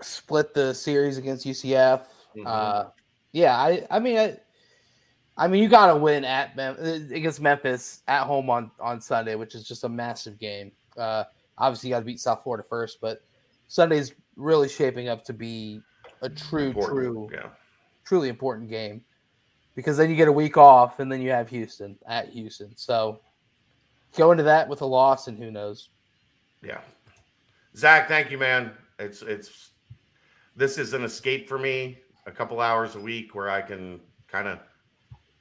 split 0.00 0.54
the 0.54 0.72
series 0.72 1.18
against 1.18 1.44
UCF. 1.46 2.02
Mhm. 2.34 2.46
Uh, 2.46 2.84
yeah, 3.32 3.56
I, 3.56 3.86
I 3.90 3.98
mean, 3.98 4.18
I, 4.18 4.38
I 5.36 5.48
mean, 5.48 5.62
you 5.62 5.68
got 5.68 5.86
to 5.92 5.96
win 5.96 6.24
at 6.24 6.54
Mem- 6.56 6.76
uh, 6.80 7.14
against 7.14 7.40
Memphis 7.40 8.02
at 8.08 8.24
home 8.24 8.50
on 8.50 8.70
on 8.80 9.00
Sunday, 9.00 9.34
which 9.36 9.54
is 9.54 9.64
just 9.64 9.84
a 9.84 9.88
massive 9.88 10.38
game. 10.38 10.72
Uh, 10.96 11.24
obviously, 11.58 11.88
you 11.88 11.94
got 11.94 12.00
to 12.00 12.04
beat 12.04 12.20
South 12.20 12.42
Florida 12.42 12.64
first, 12.68 13.00
but 13.00 13.22
Sunday's 13.68 14.12
really 14.36 14.68
shaping 14.68 15.08
up 15.08 15.24
to 15.24 15.32
be 15.32 15.80
a 16.22 16.28
true, 16.28 16.68
Important. 16.68 16.94
true, 16.98 17.30
Yeah. 17.32 17.48
truly 18.04 18.28
important 18.28 18.68
game 18.68 19.02
because 19.74 19.96
then 19.96 20.10
you 20.10 20.16
get 20.16 20.28
a 20.28 20.32
week 20.32 20.56
off 20.56 20.98
and 20.98 21.10
then 21.10 21.22
you 21.22 21.30
have 21.30 21.48
Houston 21.48 21.96
at 22.06 22.28
Houston. 22.28 22.76
So 22.76 23.20
go 24.16 24.32
into 24.32 24.42
that 24.44 24.68
with 24.68 24.82
a 24.82 24.86
loss, 24.86 25.28
and 25.28 25.38
who 25.38 25.50
knows? 25.50 25.88
Yeah. 26.62 26.80
Zach, 27.76 28.08
thank 28.08 28.30
you, 28.30 28.36
man. 28.38 28.72
It's 28.98 29.22
it's 29.22 29.70
this 30.56 30.76
is 30.76 30.92
an 30.92 31.04
escape 31.04 31.48
for 31.48 31.58
me. 31.58 32.00
A 32.26 32.30
couple 32.30 32.60
hours 32.60 32.96
a 32.96 33.00
week 33.00 33.34
where 33.34 33.48
I 33.48 33.62
can 33.62 34.00
kind 34.28 34.46
of 34.48 34.58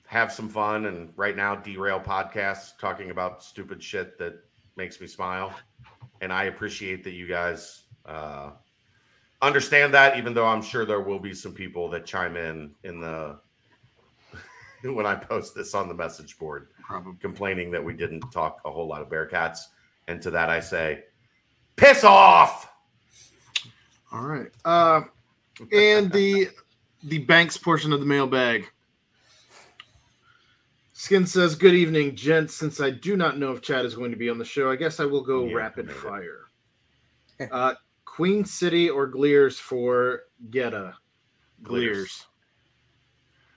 have 0.09 0.31
some 0.31 0.49
fun 0.49 0.87
and 0.87 1.13
right 1.15 1.35
now 1.35 1.55
derail 1.55 1.99
podcasts 1.99 2.75
talking 2.79 3.11
about 3.11 3.43
stupid 3.43 3.81
shit 3.81 4.17
that 4.17 4.43
makes 4.75 4.99
me 4.99 5.05
smile. 5.05 5.53
And 6.21 6.33
I 6.33 6.45
appreciate 6.45 7.03
that 7.03 7.11
you 7.11 7.27
guys 7.27 7.83
uh, 8.07 8.49
understand 9.43 9.93
that, 9.93 10.17
even 10.17 10.33
though 10.33 10.47
I'm 10.47 10.63
sure 10.63 10.83
there 10.83 11.01
will 11.01 11.19
be 11.19 11.35
some 11.35 11.53
people 11.53 11.87
that 11.91 12.07
chime 12.07 12.37
in 12.37 12.71
in 12.83 12.99
the 12.99 13.37
when 14.81 15.05
I 15.05 15.13
post 15.13 15.53
this 15.53 15.75
on 15.75 15.87
the 15.87 15.93
message 15.93 16.39
board 16.39 16.69
Probably. 16.81 17.13
complaining 17.21 17.69
that 17.69 17.83
we 17.83 17.93
didn't 17.93 18.31
talk 18.31 18.61
a 18.65 18.71
whole 18.71 18.87
lot 18.87 19.03
of 19.03 19.09
Bearcats. 19.09 19.59
And 20.07 20.19
to 20.23 20.31
that 20.31 20.49
I 20.49 20.59
say, 20.59 21.03
piss 21.75 22.03
off. 22.03 22.71
All 24.11 24.23
right. 24.23 24.49
Uh, 24.65 25.01
and 25.71 26.11
the 26.11 26.49
the 27.03 27.19
banks 27.19 27.57
portion 27.57 27.93
of 27.93 27.99
the 27.99 28.07
mailbag. 28.07 28.71
Skin 30.99 31.25
says, 31.25 31.55
"Good 31.55 31.75
evening, 31.75 32.13
gents. 32.13 32.53
Since 32.53 32.81
I 32.81 32.89
do 32.89 33.15
not 33.15 33.37
know 33.37 33.53
if 33.53 33.61
Chad 33.61 33.85
is 33.85 33.95
going 33.95 34.11
to 34.11 34.17
be 34.17 34.29
on 34.29 34.37
the 34.37 34.43
show, 34.43 34.69
I 34.69 34.75
guess 34.75 34.99
I 34.99 35.05
will 35.05 35.23
go 35.23 35.45
Yeah, 35.45 35.55
rapid 35.55 35.89
fire. 35.89 36.47
Uh, 37.39 37.75
Queen 38.03 38.43
City 38.43 38.89
or 38.89 39.07
Glier's 39.07 39.57
for 39.57 40.23
Goetta? 40.49 40.93
Glier's. 41.63 42.25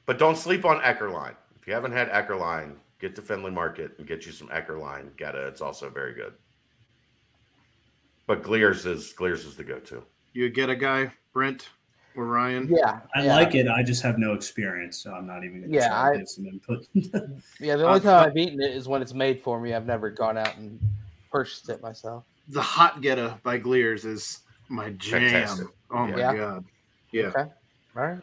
But 0.07 0.21
don't 0.21 0.39
sleep 0.39 0.65
on 0.65 0.79
Eckerlin. 0.83 1.35
If 1.61 1.67
you 1.67 1.75
haven't 1.75 1.91
had 1.91 2.09
Eckerlin, 2.13 2.77
get 3.01 3.17
to 3.17 3.23
Findlay 3.23 3.51
Market 3.51 3.99
and 3.99 4.07
get 4.07 4.25
you 4.25 4.31
some 4.31 4.47
Eckerlin. 4.47 5.17
Get 5.17 5.35
it. 5.35 5.45
It's 5.49 5.61
also 5.61 5.91
very 5.91 6.15
good. 6.15 6.35
But 8.29 8.45
Glier's 8.45 8.87
is 8.87 9.13
Glier's 9.15 9.45
is 9.45 9.57
the 9.57 9.65
go-to. 9.65 10.05
You 10.33 10.49
get 10.49 10.71
a 10.71 10.77
Goetta 10.77 10.81
guy, 10.81 11.13
Brent 11.33 11.71
or 12.17 12.27
Ryan? 12.27 12.69
Yeah, 12.71 13.01
I 13.15 13.25
yeah. 13.25 13.35
like 13.37 13.55
it. 13.55 13.69
I 13.69 13.83
just 13.83 14.03
have 14.03 14.19
no 14.19 14.33
experience, 14.35 14.99
so 15.03 15.13
I'm 15.13 15.27
not 15.27 15.45
even 15.45 15.61
going 15.61 15.71
to 15.73 15.77
Yeah, 15.77 15.89
try 15.89 16.11
to 16.11 16.15
I- 16.15 16.19
give 16.19 16.29
some 16.29 16.47
input. 16.47 16.87
Yeah, 17.61 17.77
the 17.77 17.87
only 17.87 18.01
Uh, 18.01 18.03
time 18.03 18.31
I've 18.31 18.37
eaten 18.37 18.61
it 18.61 18.71
is 18.75 18.89
when 18.89 19.03
it's 19.03 19.15
made 19.15 19.41
for 19.41 19.61
me. 19.61 19.75
I've 19.75 19.87
never 19.87 20.11
gone 20.11 20.37
out 20.37 20.57
and 20.57 20.79
purchased 21.31 21.69
it 21.69 21.81
myself. 21.83 22.25
The 22.49 22.61
Hot 22.61 23.01
Goetta 23.03 23.43
by 23.43 23.59
Glier's 23.59 24.05
is 24.05 24.41
my 24.69 24.91
jam. 24.91 25.21
Fantastic. 25.31 25.67
Oh 25.91 26.07
my 26.07 26.17
Yeah. 26.19 26.37
god. 26.37 26.65
Yeah. 27.13 27.23
Okay. 27.27 27.45
All 27.97 28.03
right. 28.03 28.21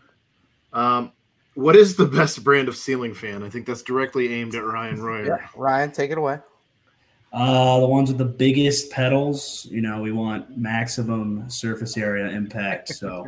Um, 0.73 1.11
what 1.55 1.75
is 1.75 1.95
the 1.95 2.05
best 2.05 2.43
brand 2.43 2.67
of 2.67 2.75
ceiling 2.75 3.13
fan? 3.13 3.43
I 3.43 3.49
think 3.49 3.65
that's 3.65 3.81
directly 3.83 4.33
aimed 4.33 4.55
at 4.55 4.63
Ryan 4.63 5.01
Royer. 5.01 5.25
Yeah. 5.25 5.47
Ryan, 5.55 5.91
take 5.91 6.11
it 6.11 6.17
away. 6.17 6.39
Uh, 7.31 7.79
the 7.81 7.85
ones 7.87 8.09
with 8.09 8.17
the 8.17 8.25
biggest 8.25 8.89
pedals, 8.91 9.67
you 9.69 9.81
know, 9.81 10.01
we 10.01 10.11
want 10.11 10.57
maximum 10.57 11.47
surface 11.49 11.95
area 11.95 12.27
impact. 12.29 12.89
So, 12.89 13.27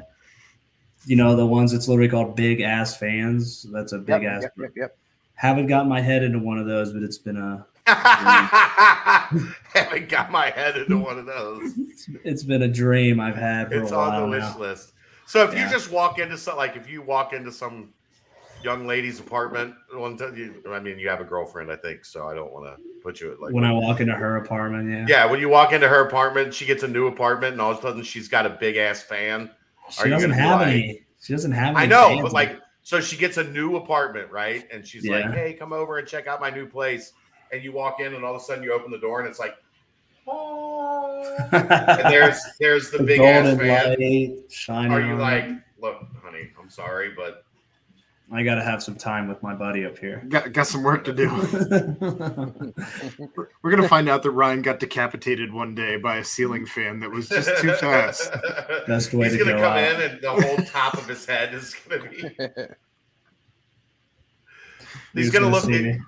you 1.06 1.16
know, 1.16 1.36
the 1.36 1.46
ones 1.46 1.72
that's 1.72 1.88
literally 1.88 2.10
called 2.10 2.36
big 2.36 2.62
ass 2.62 2.98
fans. 2.98 3.66
That's 3.72 3.94
a 3.94 3.98
big 3.98 4.24
Yep, 4.24 4.32
ass. 4.32 4.44
Yep, 4.44 4.54
yep, 4.58 4.72
yep. 4.76 4.98
Haven't 5.36 5.68
gotten 5.68 5.90
my 5.90 6.02
head 6.02 6.24
into 6.24 6.40
one 6.40 6.60
of 6.60 6.68
those, 6.68 6.94
but 6.94 7.02
it's 7.04 7.18
been 7.18 7.38
a 7.38 7.66
Haven't 9.74 10.08
got 10.10 10.32
my 10.32 10.50
head 10.52 10.78
into 10.78 10.98
one 10.98 11.18
of 11.18 11.26
those. 11.26 11.74
it's, 11.90 12.08
it's 12.24 12.44
been 12.44 12.62
a 12.64 12.68
dream 12.68 13.20
I've 13.20 13.36
had 13.36 13.70
for 13.70 13.82
It's 13.82 13.92
a 13.92 13.96
while 13.96 14.24
on 14.24 14.32
the 14.32 14.38
wish 14.38 14.44
now. 14.44 14.60
list. 14.60 14.94
So 15.26 15.44
if 15.44 15.54
Yeah. 15.54 15.66
you 15.66 15.72
just 15.72 15.92
walk 15.92 16.20
into 16.20 16.38
some, 16.38 16.58
like 16.58 16.76
if 16.76 16.90
you 16.90 17.02
walk 17.02 17.34
into 17.34 17.52
some 17.52 17.94
young 18.64 18.86
lady's 18.86 19.20
apartment, 19.20 19.74
one 19.94 20.18
time, 20.18 20.62
I 20.70 20.80
mean, 20.80 21.00
you 21.00 21.10
have 21.10 21.22
a 21.22 21.26
girlfriend, 21.26 21.72
I 21.72 21.76
think, 21.78 22.06
so 22.06 22.28
I 22.28 22.36
don't 22.36 22.52
want 22.54 22.66
to 22.68 22.78
put 23.02 23.20
you 23.22 23.32
at 23.32 23.40
like. 23.42 23.54
When 23.54 23.64
I 23.64 23.72
walk 23.72 24.00
into 24.02 24.14
her 24.14 24.38
apartment, 24.38 24.90
yeah, 24.90 25.06
yeah, 25.08 25.26
when 25.26 25.40
you 25.40 25.50
walk 25.50 25.74
into 25.74 25.88
her 25.88 26.06
apartment, 26.06 26.54
she 26.54 26.66
gets 26.66 26.84
a 26.84 26.88
new 26.88 27.08
apartment, 27.08 27.54
and 27.54 27.62
all 27.62 27.72
of 27.72 27.80
a 27.80 27.82
sudden 27.82 28.04
she's 28.04 28.28
got 28.28 28.46
a 28.46 28.50
big 28.52 28.78
ass 28.78 29.02
fan. 29.02 29.50
She 29.92 30.10
doesn't 30.10 30.32
have 30.32 30.62
like- 30.62 30.68
any. 30.70 31.06
She 31.22 31.34
doesn't 31.34 31.52
have. 31.52 31.76
Any 31.76 31.84
I 31.84 31.86
know, 31.86 32.20
but 32.22 32.34
like, 32.34 32.60
so 32.82 33.00
she 33.00 33.16
gets 33.16 33.38
a 33.38 33.44
new 33.44 33.76
apartment, 33.76 34.32
right? 34.32 34.66
And 34.72 34.86
she's 34.88 35.08
like, 35.08 35.32
"Hey, 35.32 35.54
come 35.54 35.72
over 35.72 36.00
and 36.00 36.08
check 36.08 36.26
out 36.28 36.42
my 36.42 36.50
new 36.50 36.66
place." 36.68 37.14
And 37.52 37.64
you 37.64 37.72
walk 37.72 38.00
in, 38.00 38.16
and 38.16 38.24
all 38.24 38.36
of 38.36 38.42
a 38.42 38.44
sudden 38.44 38.64
you 38.64 38.74
open 38.74 38.92
the 38.92 38.98
door, 38.98 39.20
and 39.20 39.30
it's 39.30 39.38
like, 39.38 39.56
"Oh!" 40.28 41.38
and 41.52 42.12
there's 42.12 42.40
there's 42.60 42.90
the, 42.90 42.98
the 43.00 43.04
big 43.04 43.22
ass 43.22 43.58
fan. 43.58 44.00
light 44.00 44.52
shining. 44.52 44.92
Are 44.92 45.02
you 45.02 45.14
on 45.14 45.20
like, 45.20 45.50
look, 45.80 46.08
honey, 46.24 46.50
I'm 46.60 46.70
sorry, 46.70 47.12
but 47.16 47.46
I 48.34 48.44
got 48.44 48.56
to 48.56 48.64
have 48.64 48.82
some 48.82 48.96
time 48.96 49.28
with 49.28 49.44
my 49.44 49.54
buddy 49.54 49.86
up 49.86 49.98
here. 49.98 50.24
Got, 50.30 50.54
got 50.54 50.66
some 50.66 50.84
work 50.84 51.04
to 51.04 51.12
do. 51.12 51.28
We're 53.62 53.72
gonna 53.72 53.90
find 53.90 54.08
out 54.08 54.24
that 54.24 54.32
Ryan 54.32 54.62
got 54.62 54.80
decapitated 54.80 55.52
one 55.52 55.76
day 55.76 55.98
by 55.98 56.18
a 56.18 56.24
ceiling 56.24 56.66
fan 56.66 57.02
that 57.02 57.12
was 57.12 57.28
just 57.28 57.50
too 57.62 57.74
fast. 57.74 58.32
Best 58.88 59.14
way 59.14 59.30
to 59.30 59.38
go. 59.38 59.38
He's 59.38 59.38
to 59.38 59.52
gonna 59.52 59.52
go 59.52 59.64
come 59.64 59.78
out. 59.78 60.02
in, 60.02 60.12
and 60.12 60.22
the 60.22 60.32
whole 60.32 60.58
top 60.66 60.94
of 60.94 61.08
his 61.08 61.26
head 61.26 61.54
is 61.54 61.76
gonna 61.90 62.10
be. 62.10 62.18
He's, 65.14 65.26
He's 65.26 65.32
gonna, 65.32 65.48
gonna 65.52 65.56
look. 65.56 65.66
At, 65.66 65.70
me. 65.70 66.00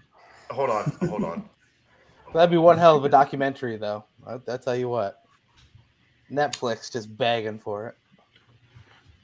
hold 0.49 0.69
on, 0.69 0.97
hold 1.09 1.23
on. 1.25 1.49
That'd 2.33 2.51
be 2.51 2.57
one 2.57 2.77
hell 2.77 2.95
of 2.95 3.03
a 3.03 3.09
documentary, 3.09 3.75
though. 3.75 4.05
I, 4.25 4.39
I 4.47 4.57
tell 4.57 4.77
you 4.77 4.87
what. 4.87 5.19
Netflix 6.31 6.89
just 6.89 7.15
begging 7.17 7.59
for 7.59 7.87
it. 7.87 7.95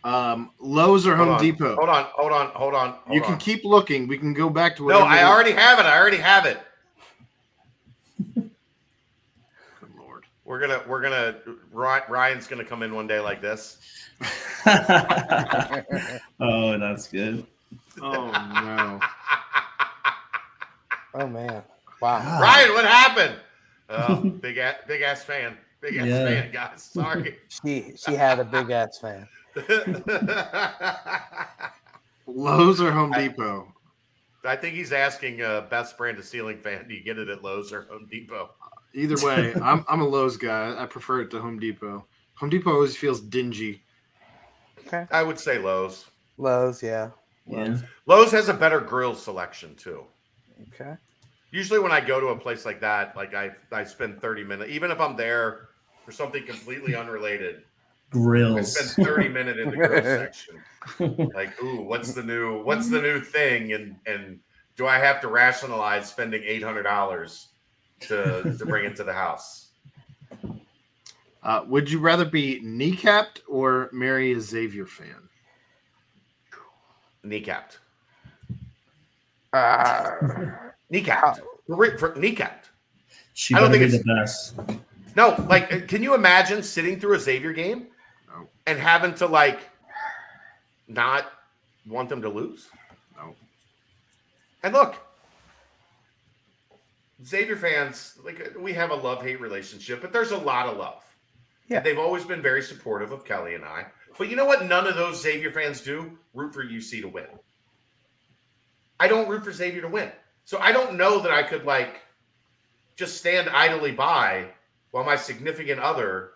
Um, 0.03 0.51
Lowe's 0.59 1.05
or 1.05 1.15
Hold 1.15 1.27
Home 1.27 1.37
on, 1.37 1.43
Depot. 1.43 1.75
Hold 1.75 1.89
on, 1.89 2.05
hold 2.13 2.31
on, 2.31 2.47
hold 2.47 2.73
on. 2.73 2.91
hold 2.91 3.15
you 3.15 3.21
can 3.21 3.37
keep 3.37 3.63
looking. 3.65 4.07
We 4.07 4.17
can 4.17 4.33
go 4.33 4.49
back 4.49 4.75
to 4.77 4.87
No, 4.87 5.01
whatever. 5.01 5.05
I 5.13 5.23
already 5.23 5.51
have 5.51 5.79
it. 5.79 5.85
I 5.85 5.99
already 5.99 6.17
have 6.17 6.45
it. 6.45 6.57
Good 8.35 8.49
Lord. 9.97 10.25
We're 10.45 10.59
gonna, 10.59 10.81
we're 10.87 11.01
gonna. 11.01 11.35
Ryan's 11.73 12.47
gonna 12.47 12.63
come 12.63 12.83
in 12.83 12.95
one 12.95 13.07
day 13.07 13.19
like 13.19 13.41
this. 13.41 13.77
oh, 16.39 16.77
that's 16.79 17.07
good. 17.07 17.45
Oh 18.01 18.31
no. 18.31 18.99
Oh 21.15 21.27
man! 21.27 21.63
Wow. 22.01 22.19
God. 22.19 22.41
Ryan, 22.41 22.73
what 22.73 22.85
happened? 22.85 23.35
Oh, 23.91 24.17
big 24.17 24.57
ass, 24.57 24.75
big 24.87 25.01
ass 25.01 25.23
fan, 25.23 25.57
big 25.81 25.97
ass 25.97 26.05
Yeah. 26.05 26.23
fan, 26.23 26.51
guys. 26.51 26.83
Sorry. 26.83 27.39
She 27.49 27.93
she 27.97 28.13
had 28.13 28.37
a 28.37 28.43
big 28.43 28.69
ass 28.69 28.99
fan. 28.99 29.27
Lowe's 32.27 32.81
or 32.81 32.91
Home 32.91 33.11
Depot. 33.11 33.73
I 34.45 34.55
think 34.55 34.75
he's 34.75 34.93
asking 34.93 35.41
uh, 35.41 35.61
best 35.69 35.97
brand 35.97 36.17
of 36.17 36.25
ceiling 36.25 36.59
fan. 36.59 36.87
Do 36.87 36.93
you 36.93 37.03
get 37.03 37.17
it 37.17 37.27
at 37.29 37.43
Lowe's 37.43 37.73
or 37.73 37.83
Home 37.83 38.07
Depot? 38.09 38.51
Either 38.93 39.15
way, 39.25 39.53
I'm 39.61 39.85
I'm 39.87 40.01
a 40.01 40.07
Lowe's 40.07 40.37
guy. 40.37 40.75
I 40.77 40.85
prefer 40.85 41.21
it 41.21 41.31
to 41.31 41.41
Home 41.41 41.59
Depot. 41.59 42.05
Home 42.35 42.49
Depot 42.49 42.71
always 42.71 42.95
feels 42.95 43.19
dingy. 43.19 43.81
Okay. 44.87 45.05
I 45.11 45.23
would 45.23 45.39
say 45.39 45.57
Lowe's. 45.57 46.05
Lowe's, 46.37 46.81
yeah. 46.81 47.09
Yeah. 47.45 47.77
Lowe's 48.05 48.31
has 48.31 48.47
a 48.49 48.53
better 48.53 48.79
grill 48.79 49.15
selection 49.15 49.75
too. 49.75 50.05
Okay. 50.73 50.95
Usually, 51.51 51.79
when 51.79 51.91
I 51.91 51.99
go 51.99 52.19
to 52.19 52.27
a 52.27 52.37
place 52.37 52.65
like 52.65 52.79
that, 52.81 53.15
like 53.15 53.33
I 53.33 53.51
I 53.71 53.83
spend 53.83 54.21
thirty 54.21 54.43
minutes, 54.43 54.71
even 54.71 54.91
if 54.91 54.99
I'm 54.99 55.15
there 55.15 55.69
for 56.05 56.11
something 56.11 56.45
completely 56.45 56.95
unrelated, 56.95 57.63
I 58.11 58.17
Grills. 58.17 58.75
spend 58.91 59.07
thirty 59.07 59.29
minutes 59.37 59.59
in 59.59 59.69
the 59.71 59.75
grill 59.77 60.03
section. 60.03 60.63
Like, 61.35 61.61
ooh, 61.63 61.81
what's 61.81 62.13
the 62.13 62.23
new 62.23 62.63
what's 62.63 62.89
the 62.89 63.01
new 63.01 63.19
thing? 63.21 63.73
And 63.73 63.95
and 64.05 64.39
do 64.77 64.87
I 64.87 64.97
have 64.97 65.21
to 65.21 65.27
rationalize 65.27 66.09
spending 66.09 66.41
eight 66.45 66.63
hundred 66.63 66.83
dollars 66.83 67.49
to 68.01 68.55
to 68.57 68.65
bring 68.65 68.85
it 68.85 68.95
to 68.97 69.03
the 69.03 69.13
house? 69.13 69.67
Uh, 71.43 71.63
would 71.67 71.89
you 71.89 71.99
rather 71.99 72.25
be 72.25 72.59
kneecapped 72.61 73.39
or 73.47 73.89
marry 73.93 74.33
a 74.33 74.39
Xavier 74.41 74.85
fan? 74.85 75.29
Kneecapped. 77.25 77.77
Uh, 79.53 80.11
Kneecapped. 80.91 81.39
For, 81.67 81.75
re- 81.75 81.97
for, 81.97 82.11
kneecapped. 82.15 82.65
she 83.33 83.55
I 83.55 83.59
don't 83.59 83.71
think 83.71 83.83
it's- 83.83 84.01
the 84.01 84.13
best. 84.15 84.55
No, 85.15 85.35
like, 85.49 85.73
uh, 85.73 85.79
can 85.87 86.03
you 86.03 86.13
imagine 86.13 86.61
sitting 86.63 86.99
through 86.99 87.15
a 87.15 87.19
Xavier 87.19 87.51
game 87.51 87.87
No. 88.39 88.49
and 88.65 88.79
having 88.79 89.13
to 89.15 89.25
like 89.25 89.59
not 90.87 91.31
want 91.87 92.09
them 92.09 92.21
to 92.21 92.29
lose? 92.29 92.67
No. 93.17 93.35
And 94.63 94.73
look, 94.73 94.95
Xavier 97.25 97.55
fans, 97.55 98.17
like 98.23 98.55
we 98.57 98.73
have 98.73 98.91
a 98.91 98.95
love 98.95 99.21
hate 99.21 99.41
relationship, 99.41 100.01
but 100.01 100.13
there's 100.13 100.31
a 100.31 100.37
lot 100.37 100.67
of 100.67 100.77
love. 100.77 101.03
Yeah. 101.67 101.81
They've 101.81 101.99
always 101.99 102.25
been 102.25 102.41
very 102.41 102.63
supportive 102.63 103.11
of 103.11 103.25
Kelly 103.25 103.55
and 103.55 103.63
I. 103.63 103.85
But 104.17 104.29
you 104.29 104.35
know 104.35 104.45
what? 104.45 104.65
None 104.65 104.87
of 104.87 104.95
those 104.95 105.21
Xavier 105.21 105.51
fans 105.51 105.81
do 105.81 106.17
root 106.33 106.53
for 106.53 106.63
UC 106.63 107.01
to 107.01 107.07
win. 107.07 107.27
I 108.99 109.07
don't 109.07 109.29
root 109.29 109.43
for 109.43 109.51
Xavier 109.51 109.81
to 109.81 109.87
win. 109.87 110.11
So 110.45 110.57
I 110.59 110.71
don't 110.71 110.97
know 110.97 111.19
that 111.19 111.31
I 111.31 111.43
could 111.43 111.65
like 111.65 112.01
just 112.95 113.17
stand 113.17 113.49
idly 113.49 113.91
by 113.91 114.47
while 114.91 115.05
my 115.05 115.15
significant 115.15 115.79
other 115.79 116.31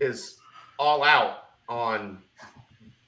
is 0.00 0.38
all 0.78 1.02
out 1.04 1.44
on 1.68 2.18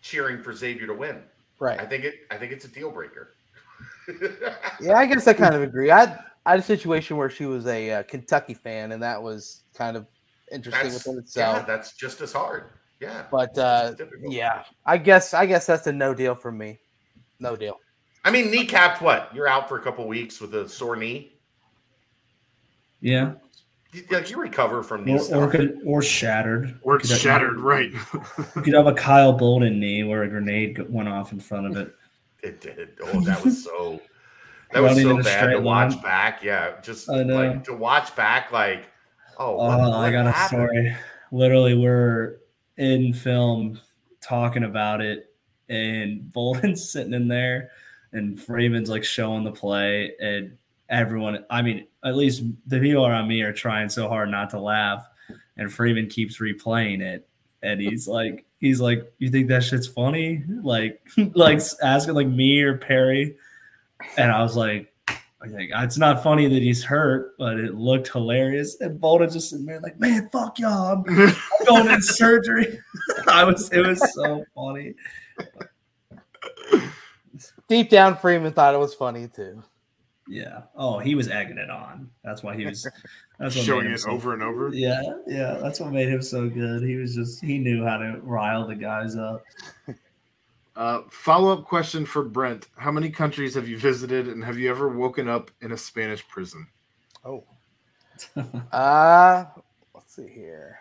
cheering 0.02 0.42
for 0.42 0.52
Xavier 0.54 0.86
to 0.86 0.94
win. 0.94 1.22
Right. 1.58 1.80
I 1.80 1.86
think 1.86 2.04
it 2.04 2.14
I 2.30 2.36
think 2.36 2.52
it's 2.52 2.64
a 2.64 2.68
deal 2.68 2.90
breaker. 2.90 3.34
Yeah, 4.80 4.94
I 4.98 5.06
guess 5.06 5.28
I 5.28 5.32
kind 5.32 5.54
of 5.54 5.62
agree. 5.62 5.92
I 5.92 6.18
I 6.44 6.50
had 6.50 6.60
a 6.60 6.62
situation 6.62 7.16
where 7.16 7.30
she 7.30 7.46
was 7.46 7.66
a 7.66 7.90
uh, 7.92 8.02
Kentucky 8.02 8.54
fan, 8.54 8.90
and 8.92 9.02
that 9.02 9.22
was 9.22 9.62
kind 9.74 9.96
of 9.96 10.06
interesting 10.50 10.90
That's, 10.90 11.06
within 11.06 11.14
yeah, 11.14 11.20
itself. 11.20 11.66
that's 11.66 11.92
just 11.92 12.20
as 12.20 12.32
hard. 12.32 12.64
Yeah. 13.00 13.24
But 13.30 13.56
uh, 13.56 13.94
yeah, 14.22 14.64
I 14.84 14.98
guess 14.98 15.34
I 15.34 15.46
guess 15.46 15.66
that's 15.66 15.86
a 15.86 15.92
no 15.92 16.14
deal 16.14 16.34
for 16.34 16.50
me. 16.50 16.78
No 17.38 17.56
deal. 17.56 17.78
I 18.24 18.30
mean, 18.30 18.52
kneecapped 18.52 19.00
what? 19.00 19.30
You're 19.34 19.48
out 19.48 19.68
for 19.68 19.78
a 19.78 19.82
couple 19.82 20.06
weeks 20.06 20.40
with 20.40 20.54
a 20.54 20.68
sore 20.68 20.96
knee. 20.96 21.32
Yeah. 23.00 23.32
Like 24.10 24.30
you 24.30 24.38
recover 24.40 24.82
from 24.82 25.04
knee 25.04 25.18
Or, 25.30 25.44
or, 25.44 25.48
could, 25.50 25.80
or 25.84 26.00
shattered. 26.02 26.78
Or 26.82 26.96
it's 26.96 27.02
Could 27.08 27.12
have- 27.12 27.20
shattered, 27.20 27.60
right? 27.60 27.90
You 27.92 28.00
could 28.62 28.72
have 28.74 28.86
a 28.86 28.94
Kyle 28.94 29.32
Bolden 29.34 29.78
knee 29.78 30.02
where 30.04 30.22
a 30.22 30.28
grenade 30.28 30.78
went 30.90 31.08
off 31.08 31.32
in 31.32 31.40
front 31.40 31.66
of 31.66 31.76
it. 31.76 31.94
It 32.42 32.60
did. 32.60 32.98
Oh, 33.04 33.20
that 33.20 33.44
was 33.44 33.62
so. 33.62 34.00
That 34.72 34.82
was 34.82 35.00
so 35.00 35.22
bad 35.22 35.50
to 35.50 35.60
watch 35.60 35.92
line. 35.92 36.02
back. 36.02 36.42
Yeah, 36.42 36.80
just 36.80 37.06
like 37.06 37.62
to 37.62 37.72
watch 37.72 38.16
back. 38.16 38.50
Like, 38.50 38.86
oh, 39.38 39.54
what, 39.58 39.78
Oh, 39.78 39.92
I 39.92 40.10
got 40.10 40.26
a 40.26 40.48
story. 40.48 40.92
Literally, 41.30 41.76
we're 41.76 42.38
in 42.78 43.12
film 43.14 43.78
talking 44.20 44.64
about 44.64 45.00
it, 45.00 45.32
and 45.68 46.32
Bolden's 46.32 46.90
sitting 46.90 47.14
in 47.14 47.28
there, 47.28 47.70
and 48.12 48.42
Freeman's 48.42 48.90
like 48.90 49.04
showing 49.04 49.44
the 49.44 49.52
play, 49.52 50.10
and 50.20 50.58
everyone, 50.92 51.44
I 51.50 51.62
mean, 51.62 51.86
at 52.04 52.14
least 52.14 52.44
the 52.66 52.78
people 52.78 53.06
around 53.06 53.26
me 53.26 53.42
are 53.42 53.52
trying 53.52 53.88
so 53.88 54.08
hard 54.08 54.30
not 54.30 54.50
to 54.50 54.60
laugh, 54.60 55.04
and 55.56 55.72
Freeman 55.72 56.08
keeps 56.08 56.38
replaying 56.38 57.00
it, 57.00 57.26
and 57.62 57.80
he's 57.80 58.06
like, 58.06 58.44
he's 58.58 58.80
like, 58.80 59.12
you 59.18 59.30
think 59.30 59.48
that 59.48 59.64
shit's 59.64 59.88
funny? 59.88 60.44
Like, 60.62 61.00
like 61.34 61.60
asking 61.82 62.14
like 62.14 62.28
me 62.28 62.60
or 62.60 62.76
Perry, 62.78 63.36
and 64.16 64.30
I 64.30 64.42
was 64.42 64.56
like. 64.56 64.88
I 65.44 65.48
think 65.48 65.72
ah, 65.74 65.82
it's 65.82 65.98
not 65.98 66.22
funny 66.22 66.46
that 66.46 66.62
he's 66.62 66.84
hurt, 66.84 67.36
but 67.36 67.58
it 67.58 67.74
looked 67.74 68.06
hilarious. 68.06 68.80
And 68.80 69.00
Bolden 69.00 69.28
just 69.28 69.50
sitting 69.50 69.66
there 69.66 69.80
like, 69.80 69.98
man, 69.98 70.28
fuck 70.30 70.60
y'all. 70.60 71.04
I'm 71.04 71.18
I'm 71.18 71.34
going 71.66 71.90
in 71.90 72.00
surgery. 72.00 72.78
I 73.26 73.42
was 73.42 73.68
it 73.72 73.84
was 73.84 74.14
so 74.14 74.44
funny. 74.54 74.94
Deep 77.66 77.90
down, 77.90 78.16
Freeman 78.16 78.52
thought 78.52 78.72
it 78.72 78.78
was 78.78 78.94
funny 78.94 79.26
too. 79.26 79.64
Yeah. 80.32 80.62
Oh, 80.74 80.98
he 80.98 81.14
was 81.14 81.28
egging 81.28 81.58
it 81.58 81.68
on. 81.68 82.08
That's 82.24 82.42
why 82.42 82.56
he 82.56 82.64
was 82.64 82.84
that's 83.38 83.54
what 83.54 83.64
Showing 83.66 83.84
made 83.84 83.92
it 83.94 84.00
so- 84.00 84.10
over 84.12 84.32
and 84.32 84.42
over. 84.42 84.70
Yeah, 84.72 85.02
yeah. 85.26 85.58
That's 85.60 85.78
what 85.78 85.92
made 85.92 86.08
him 86.08 86.22
so 86.22 86.48
good. 86.48 86.82
He 86.82 86.96
was 86.96 87.14
just 87.14 87.44
he 87.44 87.58
knew 87.58 87.84
how 87.84 87.98
to 87.98 88.18
rile 88.22 88.66
the 88.66 88.74
guys 88.74 89.14
up. 89.16 89.44
Uh, 90.74 91.02
Follow 91.10 91.52
up 91.52 91.66
question 91.66 92.06
for 92.06 92.22
Brent: 92.24 92.68
How 92.78 92.90
many 92.90 93.10
countries 93.10 93.54
have 93.56 93.68
you 93.68 93.76
visited, 93.76 94.28
and 94.28 94.42
have 94.42 94.56
you 94.58 94.70
ever 94.70 94.88
woken 94.88 95.28
up 95.28 95.50
in 95.60 95.72
a 95.72 95.76
Spanish 95.76 96.26
prison? 96.28 96.66
Oh. 97.26 97.44
Uh 98.72 99.44
let's 99.94 100.16
see 100.16 100.28
here. 100.28 100.78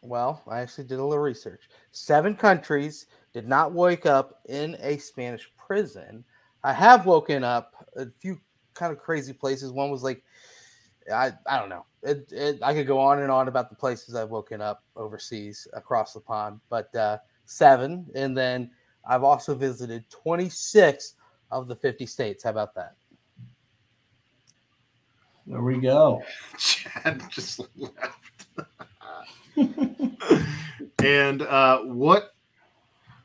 Well, 0.00 0.42
I 0.48 0.60
actually 0.60 0.84
did 0.84 1.00
a 1.00 1.04
little 1.04 1.22
research. 1.22 1.68
Seven 1.90 2.34
countries 2.34 3.06
did 3.32 3.48
not 3.48 3.72
wake 3.72 4.06
up 4.06 4.40
in 4.48 4.76
a 4.80 4.98
Spanish 4.98 5.50
prison. 5.56 6.24
I 6.64 6.72
have 6.72 7.06
woken 7.06 7.44
up 7.44 7.86
a 7.96 8.06
few 8.18 8.40
kind 8.74 8.92
of 8.92 8.98
crazy 8.98 9.32
places. 9.32 9.72
One 9.72 9.90
was 9.90 10.02
like, 10.02 10.22
I, 11.12 11.32
I 11.46 11.58
don't 11.58 11.68
know. 11.68 11.84
It, 12.02 12.30
it, 12.32 12.58
I 12.62 12.74
could 12.74 12.86
go 12.86 12.98
on 12.98 13.20
and 13.20 13.30
on 13.30 13.48
about 13.48 13.70
the 13.70 13.76
places 13.76 14.14
I've 14.14 14.30
woken 14.30 14.60
up 14.60 14.84
overseas 14.96 15.66
across 15.72 16.12
the 16.12 16.20
pond, 16.20 16.60
but 16.68 16.94
uh, 16.94 17.18
seven. 17.44 18.06
And 18.14 18.36
then 18.36 18.70
I've 19.08 19.24
also 19.24 19.54
visited 19.54 20.08
26 20.10 21.14
of 21.50 21.68
the 21.68 21.76
50 21.76 22.06
states. 22.06 22.44
How 22.44 22.50
about 22.50 22.74
that? 22.74 22.94
There 25.46 25.62
we 25.62 25.80
go. 25.80 26.22
Chad 26.58 27.22
just 27.30 27.60
left. 27.76 28.18
and 31.02 31.42
uh, 31.42 31.80
what 31.80 32.34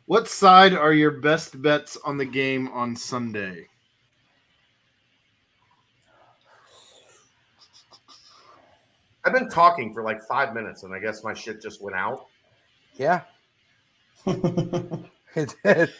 what 0.07 0.27
side 0.27 0.73
are 0.73 0.93
your 0.93 1.11
best 1.11 1.61
bets 1.61 1.97
on 2.03 2.17
the 2.17 2.25
game 2.25 2.69
on 2.69 2.95
Sunday? 2.95 3.67
I've 9.23 9.33
been 9.33 9.49
talking 9.49 9.93
for 9.93 10.03
like 10.03 10.21
five 10.23 10.53
minutes, 10.53 10.83
and 10.83 10.93
I 10.93 10.99
guess 10.99 11.23
my 11.23 11.33
shit 11.33 11.61
just 11.61 11.81
went 11.81 11.95
out. 11.95 12.25
Yeah. 12.95 13.21
It 15.35 15.53
did. 15.63 15.93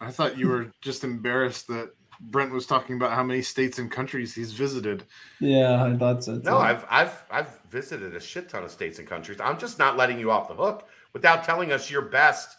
I 0.00 0.12
thought 0.12 0.38
you 0.38 0.46
were 0.46 0.70
just 0.80 1.02
embarrassed 1.02 1.66
that 1.68 1.90
Brent 2.20 2.52
was 2.52 2.66
talking 2.66 2.94
about 2.94 3.12
how 3.12 3.24
many 3.24 3.42
states 3.42 3.80
and 3.80 3.90
countries 3.90 4.32
he's 4.32 4.52
visited. 4.52 5.02
yeah, 5.40 5.82
I 5.82 5.96
thought 5.96 6.22
so. 6.22 6.36
No, 6.44 6.58
I've 6.58 6.86
I've 6.88 7.24
I've 7.32 7.60
visited 7.68 8.14
a 8.14 8.20
shit 8.20 8.48
ton 8.48 8.62
of 8.62 8.70
states 8.70 9.00
and 9.00 9.08
countries. 9.08 9.40
I'm 9.40 9.58
just 9.58 9.80
not 9.80 9.96
letting 9.96 10.20
you 10.20 10.30
off 10.30 10.46
the 10.46 10.54
hook 10.54 10.88
without 11.12 11.42
telling 11.42 11.72
us 11.72 11.90
your 11.90 12.02
best. 12.02 12.58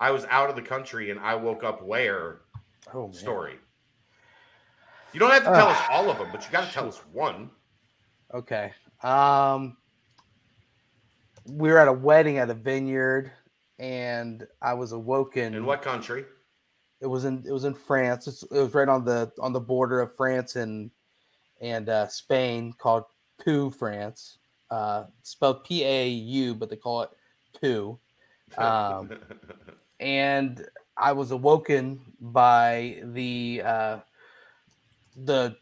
I 0.00 0.10
was 0.10 0.24
out 0.26 0.50
of 0.50 0.56
the 0.56 0.62
country 0.62 1.10
and 1.10 1.18
I 1.20 1.34
woke 1.34 1.64
up 1.64 1.82
where 1.82 2.40
Oh, 2.92 3.10
story. 3.10 3.58
You 5.12 5.20
don't 5.20 5.30
have 5.30 5.44
to 5.44 5.50
tell 5.50 5.68
us 5.68 5.78
Ah. 5.80 5.92
all 5.92 6.10
of 6.10 6.18
them, 6.18 6.28
but 6.30 6.44
you 6.44 6.52
got 6.52 6.66
to 6.66 6.72
tell 6.72 6.86
us 6.86 6.98
one. 7.12 7.50
Okay. 8.34 8.72
Um, 9.02 9.76
we 11.46 11.70
were 11.70 11.78
at 11.78 11.88
a 11.88 11.92
wedding 11.92 12.38
at 12.38 12.50
a 12.50 12.54
vineyard, 12.54 13.32
and 13.78 14.46
I 14.60 14.74
was 14.74 14.92
awoken. 14.92 15.54
In 15.54 15.64
what 15.64 15.80
country? 15.82 16.26
It 17.00 17.06
was 17.06 17.24
in 17.24 17.44
it 17.46 17.52
was 17.52 17.64
in 17.64 17.74
France. 17.74 18.26
It's, 18.26 18.42
it 18.44 18.50
was 18.52 18.74
right 18.74 18.88
on 18.88 19.04
the 19.04 19.32
on 19.40 19.52
the 19.52 19.60
border 19.60 20.00
of 20.00 20.14
France 20.16 20.56
and 20.56 20.90
and 21.60 21.88
uh, 21.88 22.06
Spain, 22.08 22.72
called 22.76 23.04
Pau, 23.44 23.70
France. 23.70 24.38
Uh, 24.70 25.04
spelled 25.22 25.64
P 25.64 25.84
A 25.84 26.08
U, 26.08 26.54
but 26.54 26.68
they 26.70 26.76
call 26.76 27.02
it 27.02 27.10
Pau. 27.60 27.98
Um, 28.58 29.10
and 30.00 30.66
I 30.96 31.12
was 31.12 31.30
awoken 31.30 32.00
by 32.20 33.00
the 33.02 33.62
uh, 33.64 33.98
the 35.16 35.56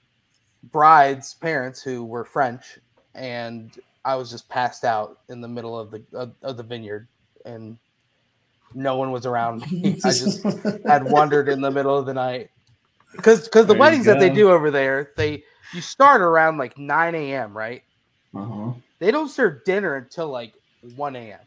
bride's 0.70 1.34
parents 1.34 1.82
who 1.82 2.04
were 2.04 2.24
French, 2.24 2.78
and 3.14 3.76
I 4.04 4.16
was 4.16 4.30
just 4.30 4.48
passed 4.48 4.84
out 4.84 5.20
in 5.28 5.40
the 5.40 5.48
middle 5.48 5.78
of 5.78 5.90
the 5.90 6.04
of, 6.12 6.34
of 6.42 6.56
the 6.56 6.62
vineyard, 6.62 7.08
and 7.44 7.78
no 8.74 8.96
one 8.96 9.10
was 9.12 9.26
around 9.26 9.70
me. 9.70 9.98
I 10.04 10.10
just 10.10 10.42
had 10.86 11.04
wandered 11.04 11.48
in 11.48 11.60
the 11.60 11.70
middle 11.70 11.96
of 11.98 12.06
the 12.06 12.14
night 12.14 12.50
because 13.12 13.44
because 13.44 13.66
the 13.66 13.74
weddings 13.74 14.06
that 14.06 14.20
they 14.20 14.30
do 14.30 14.50
over 14.50 14.70
there, 14.70 15.10
they 15.16 15.42
you 15.72 15.80
start 15.80 16.20
around 16.20 16.58
like 16.58 16.78
nine 16.78 17.14
a.m. 17.14 17.56
Right? 17.56 17.82
Uh-huh. 18.34 18.72
They 18.98 19.10
don't 19.10 19.28
serve 19.28 19.64
dinner 19.64 19.96
until 19.96 20.28
like 20.28 20.54
one 20.96 21.16
a.m. 21.16 21.40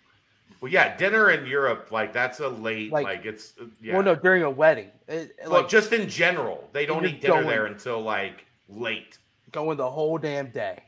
well, 0.62 0.72
yeah, 0.72 0.96
dinner 0.98 1.32
in 1.32 1.46
Europe, 1.46 1.92
like 1.92 2.14
that's 2.14 2.40
a 2.40 2.48
late, 2.48 2.92
like, 2.92 3.06
Like- 3.06 3.26
it's 3.26 3.54
uh, 3.62 3.66
yeah. 3.82 3.94
Well, 3.94 4.04
no, 4.04 4.16
during 4.16 4.44
a 4.44 4.50
wedding, 4.50 4.92
It- 5.08 5.36
Well, 5.44 5.62
like 5.62 5.70
just 5.70 5.94
in 5.94 6.10
general, 6.10 6.68
they 6.74 6.86
don't 6.86 7.06
eat 7.06 7.22
dinner 7.22 7.36
going- 7.36 7.48
there 7.48 7.66
until 7.66 8.02
like 8.02 8.46
late. 8.70 9.18
going 9.52 9.78
the 9.78 9.90
whole 9.90 10.18
damn 10.18 10.50
day. 10.52 10.84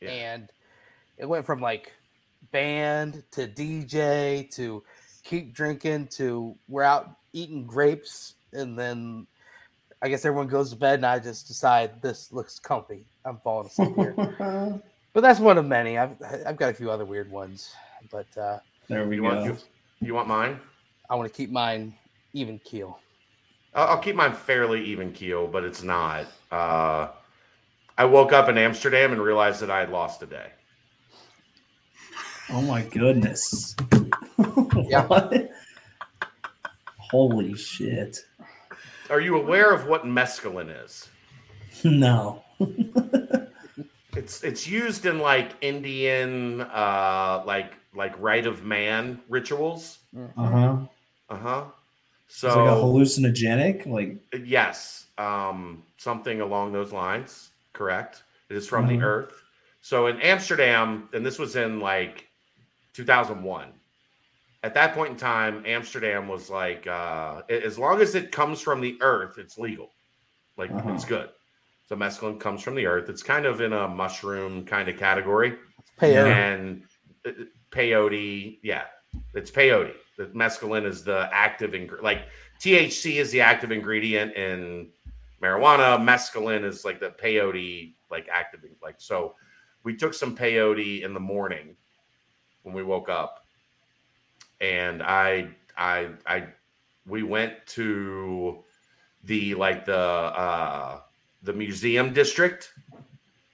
Yeah. 0.00 0.10
And 0.10 0.48
it 1.16 1.26
went 1.26 1.44
from 1.44 1.60
like 1.60 1.92
band 2.52 3.24
to 3.32 3.46
DJ 3.48 4.48
to 4.52 4.82
keep 5.24 5.52
drinking 5.52 6.06
to 6.08 6.56
we're 6.68 6.84
out 6.84 7.10
eating 7.32 7.66
grapes 7.66 8.34
and 8.52 8.78
then 8.78 9.26
I 10.00 10.08
guess 10.08 10.24
everyone 10.24 10.46
goes 10.46 10.70
to 10.70 10.76
bed 10.76 11.00
and 11.00 11.06
I 11.06 11.18
just 11.18 11.48
decide 11.48 12.00
this 12.00 12.32
looks 12.32 12.60
comfy. 12.60 13.04
I'm 13.24 13.38
falling 13.38 13.66
asleep 13.66 13.96
here. 13.96 14.14
but 15.12 15.20
that's 15.20 15.40
one 15.40 15.58
of 15.58 15.66
many. 15.66 15.98
I've 15.98 16.14
I've 16.46 16.56
got 16.56 16.70
a 16.70 16.74
few 16.74 16.90
other 16.90 17.04
weird 17.04 17.30
ones, 17.32 17.74
but 18.12 18.26
uh, 18.38 18.60
there 18.88 19.06
we 19.06 19.16
You 19.16 19.22
go. 19.22 19.28
want 19.28 19.44
you, 19.44 19.56
you 20.00 20.14
want 20.14 20.28
mine? 20.28 20.60
I 21.10 21.14
want 21.14 21.28
to 21.30 21.34
keep 21.36 21.50
mine 21.50 21.94
even 22.32 22.58
keel. 22.58 22.98
I'll, 23.74 23.88
I'll 23.88 23.98
keep 23.98 24.16
mine 24.16 24.32
fairly 24.32 24.84
even 24.84 25.12
keel, 25.12 25.46
but 25.46 25.64
it's 25.64 25.82
not. 25.82 26.26
Uh, 26.50 27.08
I 27.96 28.04
woke 28.04 28.32
up 28.32 28.48
in 28.48 28.56
Amsterdam 28.58 29.12
and 29.12 29.20
realized 29.22 29.60
that 29.60 29.70
I 29.70 29.80
had 29.80 29.90
lost 29.90 30.22
a 30.22 30.26
day. 30.26 30.50
Oh 32.50 32.62
my 32.62 32.82
goodness. 32.82 33.74
Yeah. 34.88 35.06
Holy 36.98 37.54
shit. 37.54 38.18
Are 39.10 39.20
you 39.20 39.36
aware 39.36 39.72
of 39.72 39.86
what 39.86 40.04
mescaline 40.04 40.72
is? 40.84 41.08
No. 41.84 42.44
It's 44.16 44.42
it's 44.42 44.66
used 44.66 45.06
in 45.06 45.20
like 45.20 45.52
Indian 45.60 46.60
uh 46.62 47.42
like 47.46 47.74
like 47.98 48.14
rite 48.18 48.46
of 48.46 48.64
man 48.64 49.20
rituals. 49.28 49.98
Uh-huh. 50.16 50.78
Uh-huh. 51.28 51.64
It's 52.28 52.42
like 52.44 52.54
a 52.54 52.80
hallucinogenic, 52.82 53.86
like 53.86 54.16
yes, 54.46 55.06
um 55.18 55.82
something 55.98 56.40
along 56.40 56.72
those 56.72 56.92
lines, 56.92 57.50
correct? 57.74 58.22
It 58.48 58.56
is 58.56 58.66
from 58.68 58.86
Mhm. 58.86 58.88
the 59.00 59.04
earth. 59.04 59.34
So 59.80 60.06
in 60.06 60.20
Amsterdam, 60.22 61.08
and 61.12 61.24
this 61.26 61.38
was 61.38 61.56
in 61.56 61.80
like 61.80 62.28
2001. 62.94 63.72
At 64.62 64.74
that 64.74 64.92
point 64.94 65.10
in 65.12 65.16
time, 65.16 65.62
Amsterdam 65.66 66.28
was 66.28 66.48
like 66.50 66.86
uh 66.86 67.42
as 67.48 67.78
long 67.78 68.00
as 68.00 68.14
it 68.14 68.30
comes 68.32 68.60
from 68.60 68.80
the 68.80 68.96
earth, 69.00 69.38
it's 69.38 69.58
legal. 69.58 69.90
Like 70.56 70.70
Uh-huh. 70.70 70.92
it's 70.92 71.04
good. 71.04 71.30
So 71.88 71.96
mescaline 71.96 72.38
comes 72.38 72.62
from 72.62 72.74
the 72.74 72.86
earth. 72.86 73.08
It's 73.08 73.22
kind 73.22 73.46
of 73.46 73.60
in 73.62 73.72
a 73.72 73.88
mushroom 73.88 74.64
kind 74.66 74.88
of 74.88 74.98
category. 74.98 75.56
Peyote. 75.98 76.30
and 76.30 76.82
uh, 77.26 77.30
peyote 77.70 78.58
yeah 78.62 78.84
it's 79.34 79.50
peyote. 79.50 79.94
The 80.16 80.26
mescaline 80.26 80.84
is 80.84 81.02
the 81.04 81.28
active 81.32 81.74
ing- 81.74 81.90
like 82.02 82.22
thc 82.60 83.16
is 83.16 83.30
the 83.30 83.40
active 83.40 83.70
ingredient 83.70 84.34
in 84.34 84.88
marijuana. 85.42 85.98
Mescaline 85.98 86.64
is 86.64 86.84
like 86.84 87.00
the 87.00 87.10
peyote 87.10 87.94
like 88.10 88.28
active 88.32 88.60
like 88.82 88.96
so 88.98 89.34
we 89.84 89.94
took 89.94 90.14
some 90.14 90.36
peyote 90.36 91.02
in 91.02 91.14
the 91.14 91.20
morning 91.20 91.76
when 92.62 92.74
we 92.74 92.82
woke 92.82 93.08
up 93.08 93.46
and 94.60 95.02
i 95.02 95.48
i 95.76 96.08
i 96.26 96.44
we 97.06 97.22
went 97.22 97.54
to 97.66 98.62
the 99.24 99.54
like 99.54 99.84
the 99.84 99.96
uh 99.96 101.00
the 101.42 101.52
museum 101.52 102.12
district 102.12 102.72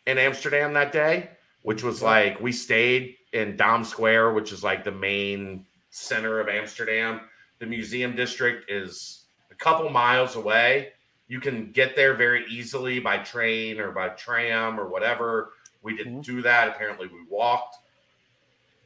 in 0.07 0.19
amsterdam 0.19 0.73
that 0.73 0.93
day 0.93 1.29
which 1.63 1.83
was 1.83 2.01
like 2.03 2.41
we 2.41 2.53
stayed 2.53 3.17
in 3.35 3.57
Dam 3.57 3.85
Square, 3.85 4.33
which 4.33 4.53
is 4.53 4.63
like 4.63 4.85
the 4.85 4.93
main 4.93 5.67
center 5.91 6.41
of 6.41 6.49
Amsterdam. 6.49 7.21
The 7.59 7.67
museum 7.67 8.17
district 8.17 8.71
is 8.71 9.25
a 9.51 9.55
couple 9.55 9.91
miles 9.91 10.37
away. 10.37 10.93
You 11.27 11.41
can 11.41 11.73
get 11.73 11.97
there 11.97 12.15
very 12.15 12.47
easily 12.49 13.01
by 13.01 13.19
train 13.19 13.81
or 13.81 13.91
by 13.91 14.11
tram 14.11 14.79
or 14.79 14.89
whatever. 14.89 15.51
We 15.83 15.97
didn't 15.97 16.23
do 16.23 16.43
that. 16.43 16.69
Apparently, 16.69 17.09
we 17.09 17.25
walked 17.29 17.77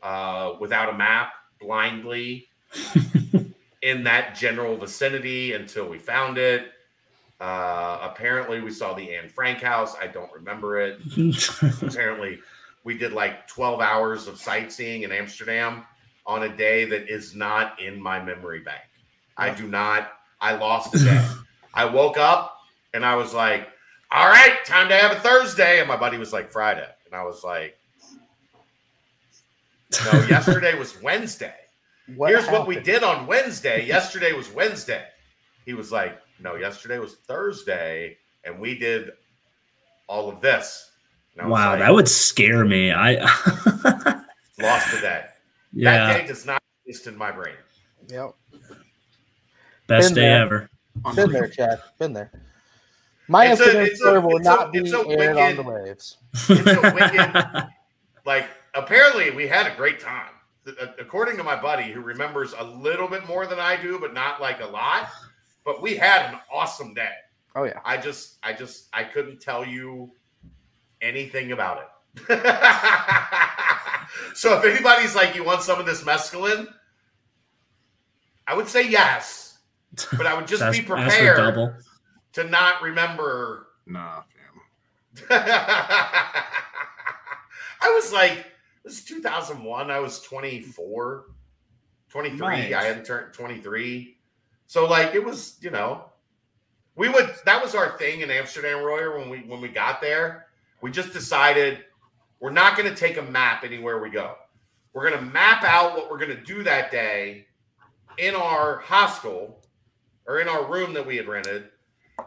uh, 0.03 0.55
without 0.59 0.89
a 0.89 0.97
map 0.97 1.35
blindly 1.61 2.49
in 3.83 4.03
that 4.05 4.35
general 4.35 4.77
vicinity 4.77 5.53
until 5.53 5.89
we 5.89 5.99
found 5.99 6.39
it. 6.39 6.73
Uh, 7.41 7.99
apparently, 8.03 8.61
we 8.61 8.71
saw 8.71 8.95
the 8.95 9.15
Anne 9.15 9.29
Frank 9.29 9.61
house. 9.61 9.95
I 10.01 10.07
don't 10.07 10.33
remember 10.33 10.81
it 10.81 11.01
apparently 11.83 12.41
we 12.89 12.97
did 12.97 13.13
like 13.13 13.47
12 13.49 13.83
hours 13.83 14.27
of 14.29 14.39
sightseeing 14.39 15.03
in 15.03 15.13
Amsterdam 15.13 15.85
on 16.25 16.45
a 16.45 16.57
day 16.57 16.87
that 16.87 17.07
is 17.07 17.35
not 17.35 17.79
in 17.79 18.01
my 18.01 18.19
memory 18.19 18.61
bank. 18.61 18.81
I 19.37 19.51
do 19.51 19.69
not, 19.69 20.13
I 20.41 20.55
lost 20.55 20.95
a 20.95 20.99
day. 20.99 21.29
I 21.75 21.85
woke 21.85 22.17
up 22.17 22.59
and 22.95 23.05
I 23.05 23.15
was 23.15 23.35
like, 23.35 23.69
all 24.11 24.27
right, 24.27 24.57
time 24.65 24.89
to 24.89 24.95
have 24.95 25.15
a 25.15 25.21
Thursday. 25.21 25.81
And 25.81 25.87
my 25.87 25.99
buddy 25.99 26.17
was 26.17 26.33
like, 26.33 26.51
Friday. 26.51 26.89
And 27.05 27.15
I 27.15 27.25
was 27.25 27.45
like, 27.45 27.77
no, 30.07 30.25
yesterday 30.31 30.79
was 30.79 30.99
Wednesday. 31.03 31.57
What 32.17 32.31
Here's 32.31 32.47
what 32.47 32.67
we 32.67 32.81
did 32.81 33.03
on 33.03 33.27
Wednesday. 33.27 33.85
Yesterday 33.85 34.33
was 34.33 34.51
Wednesday. 34.51 35.05
He 35.67 35.75
was 35.75 35.93
like, 35.93 36.19
no, 36.41 36.55
yesterday 36.55 36.99
was 36.99 37.17
Thursday. 37.17 38.17
And 38.45 38.59
we 38.59 38.79
did 38.79 39.11
all 40.07 40.31
of 40.31 40.41
this. 40.41 40.89
And 41.39 41.47
I 41.47 41.51
was 41.51 41.53
wow, 41.59 41.71
like, 41.71 41.79
that 41.81 41.95
would 41.95 42.09
scare 42.09 42.65
me. 42.65 42.91
I 42.93 43.13
lost 44.61 44.91
the 44.93 44.99
day. 45.01 45.25
Yeah, 45.73 46.07
That 46.09 46.21
day 46.21 46.27
does 46.27 46.45
not 46.45 46.61
exist 46.85 47.07
in 47.07 47.17
my 47.17 47.31
brain. 47.31 47.55
Yep. 48.09 48.35
best 49.87 50.09
Been 50.09 50.15
day 50.17 50.21
there. 50.23 50.41
ever. 50.41 50.71
Been 51.15 51.31
there, 51.31 51.49
Chad. 51.49 51.81
Been 51.99 52.13
there. 52.13 52.33
My 53.29 53.53
It's 53.53 53.61
a- 53.61 53.65
Instagram 53.67 53.87
it's 53.87 54.05
a- 54.05 54.21
will 54.21 54.37
it's 54.39 54.47
a- 54.49 54.51
not 54.51 54.73
be 54.73 54.79
it's 54.81 54.93
a 54.93 54.99
aired 55.09 55.37
on 55.37 55.57
the 55.57 55.63
waves. 55.63 56.17
It's 56.49 56.51
a 56.67 56.93
wicked. 56.93 57.69
like 58.27 58.49
apparently 58.75 59.31
we 59.31 59.47
had 59.47 59.71
a 59.71 59.77
great 59.77 60.01
time. 60.01 60.31
Uh, 60.67 60.87
According 60.99 61.37
to 61.37 61.45
my 61.45 61.55
buddy, 61.61 61.93
who 61.93 62.01
remembers 62.01 62.53
a 62.59 62.65
little 62.65 63.07
bit 63.07 63.27
more 63.29 63.47
than 63.47 63.61
I 63.61 63.81
do, 63.81 63.99
but 64.01 64.13
not 64.13 64.41
like 64.41 64.61
a 64.61 64.67
lot. 64.67 65.09
But 65.65 65.83
we 65.83 65.95
had 65.97 66.33
an 66.33 66.41
awesome 66.53 66.95
day. 66.95 67.13
Oh 67.55 67.65
yeah. 67.65 67.81
I 67.85 67.97
just, 67.99 68.39
I 68.43 68.53
just, 68.55 68.89
I 68.93 69.05
couldn't 69.05 69.41
tell 69.41 69.65
you 69.65 70.11
anything 71.01 71.53
about 71.53 71.79
it. 71.79 71.89
so 74.35 74.59
if 74.59 74.65
anybody's 74.65 75.15
like, 75.15 75.35
you 75.35 75.45
want 75.45 75.63
some 75.63 75.79
of 75.79 75.87
this 75.87 76.03
mescaline, 76.03 76.67
I 78.47 78.55
would 78.55 78.69
say 78.69 78.89
yes, 78.89 79.59
but 80.17 80.27
I 80.27 80.35
would 80.35 80.47
just 80.47 80.63
Ask- 80.63 80.79
be 80.79 80.85
prepared 80.85 81.75
to 82.33 82.45
not 82.45 82.83
remember 82.83 83.69
Nah, 83.89 84.23
fam. 84.23 85.31
I 87.81 87.91
was 87.95 88.13
like, 88.13 88.45
this 88.85 88.99
is 88.99 89.05
2001. 89.05 89.91
I 89.91 89.99
was 89.99 90.21
24, 90.21 91.25
23. 92.11 92.39
Right. 92.39 92.73
I 92.75 92.85
hadn't 92.85 93.05
turned 93.07 93.33
23. 93.33 94.17
So 94.67 94.87
like 94.87 95.15
it 95.15 95.25
was, 95.25 95.57
you 95.61 95.71
know, 95.71 96.05
we 96.97 97.09
would 97.09 97.35
that 97.47 97.63
was 97.63 97.75
our 97.75 97.97
thing 97.97 98.21
in 98.21 98.31
Amsterdam 98.31 98.85
Royer 98.85 99.19
when 99.19 99.31
we 99.31 99.39
when 99.39 99.61
we 99.61 99.69
got 99.69 100.01
there. 100.03 100.48
We 100.81 100.91
just 100.91 101.13
decided 101.13 101.85
we're 102.41 102.51
not 102.51 102.77
going 102.77 102.89
to 102.89 102.95
take 102.95 103.17
a 103.17 103.23
map 103.23 103.65
anywhere 103.65 104.01
we 104.01 104.11
go. 104.11 104.37
We're 104.93 105.09
going 105.09 105.23
to 105.23 105.31
map 105.33 105.65
out 105.65 105.97
what 105.97 106.11
we're 106.11 106.19
going 106.19 106.37
to 106.37 106.43
do 106.43 106.63
that 106.63 106.91
day 106.91 107.47
in 108.19 108.35
our 108.35 108.79
hostel 108.79 109.63
or 110.27 110.41
in 110.41 110.49
our 110.49 110.65
room 110.71 110.93
that 110.95 111.07
we 111.07 111.17
had 111.17 111.27
rented. 111.27 111.69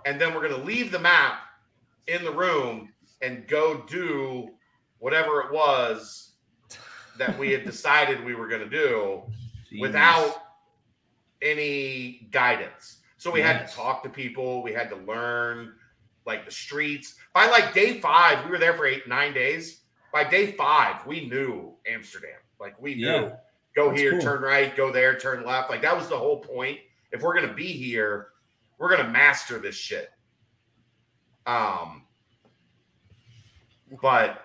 And 0.06 0.20
then 0.20 0.34
we're 0.34 0.48
going 0.48 0.60
to 0.60 0.66
leave 0.66 0.92
the 0.92 1.00
map 1.00 1.40
in 2.08 2.24
the 2.24 2.32
room 2.32 2.92
and 3.22 3.48
go 3.48 3.84
do 3.88 4.52
whatever 5.00 5.42
it 5.42 5.52
was 5.52 6.32
that 7.18 7.38
we 7.38 7.52
had 7.52 7.66
decided 7.66 8.24
we 8.24 8.36
were 8.36 8.48
going 8.48 8.62
to 8.62 8.70
do 8.70 9.22
without 9.80 10.44
any 11.42 12.28
guidance. 12.32 12.98
So 13.18 13.32
we 13.32 13.42
had 13.42 13.68
to 13.68 13.74
talk 13.74 14.02
to 14.04 14.10
people, 14.10 14.64
we 14.64 14.74
had 14.74 14.90
to 14.90 14.96
learn 14.96 15.74
like 16.26 16.46
the 16.46 16.52
streets. 16.52 17.16
By 17.34 17.48
like 17.48 17.74
day 17.74 18.00
five, 18.00 18.44
we 18.46 18.52
were 18.52 18.58
there 18.58 18.74
for 18.74 18.86
eight, 18.86 19.08
nine 19.08 19.34
days. 19.34 19.82
By 20.14 20.24
day 20.24 20.52
five, 20.54 21.06
we 21.06 21.28
knew 21.28 21.74
Amsterdam. 21.88 22.40
Like 22.60 22.80
we 22.82 22.96
knew 22.96 23.06
Yeah. 23.08 23.36
go 23.76 23.90
That's 23.90 24.02
here, 24.02 24.12
cool. 24.14 24.22
turn 24.22 24.42
right, 24.42 24.76
go 24.76 24.92
there, 24.92 25.18
turn 25.18 25.46
left. 25.46 25.70
Like 25.70 25.82
that 25.82 25.96
was 25.96 26.08
the 26.08 26.18
whole 26.18 26.40
point. 26.40 26.80
If 27.12 27.22
we're 27.22 27.34
gonna 27.34 27.54
be 27.54 27.68
here, 27.68 28.28
we're 28.78 28.90
gonna 28.96 29.10
master 29.10 29.58
this 29.60 29.76
shit. 29.76 30.10
Um, 31.48 32.04
but 34.02 34.44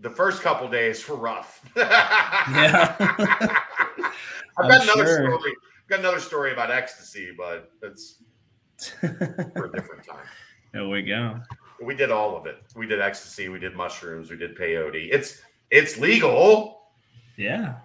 the 0.00 0.10
first 0.10 0.42
couple 0.42 0.68
days 0.68 1.06
were 1.08 1.16
rough. 1.16 1.60
Yeah. 1.76 2.96
I've 4.60 4.64
I'm 4.64 4.68
got 4.70 4.82
another 4.82 5.06
sure. 5.06 5.38
story. 5.38 5.52
I've 5.84 5.88
got 5.88 5.98
another 6.00 6.20
story 6.20 6.52
about 6.52 6.70
ecstasy, 6.72 7.32
but 7.36 7.70
it's 7.82 8.22
for 9.00 9.66
a 9.66 9.72
different 9.72 10.04
time. 10.04 10.24
There 10.72 10.88
we 10.88 11.02
go. 11.02 11.40
We 11.80 11.94
did 11.94 12.10
all 12.10 12.36
of 12.36 12.46
it. 12.46 12.58
We 12.74 12.86
did 12.86 13.00
ecstasy. 13.00 13.48
We 13.48 13.58
did 13.58 13.74
mushrooms. 13.74 14.30
We 14.30 14.36
did 14.36 14.56
peyote. 14.56 15.08
It's 15.12 15.40
it's 15.70 15.98
legal. 15.98 16.82
Yeah. 17.36 17.76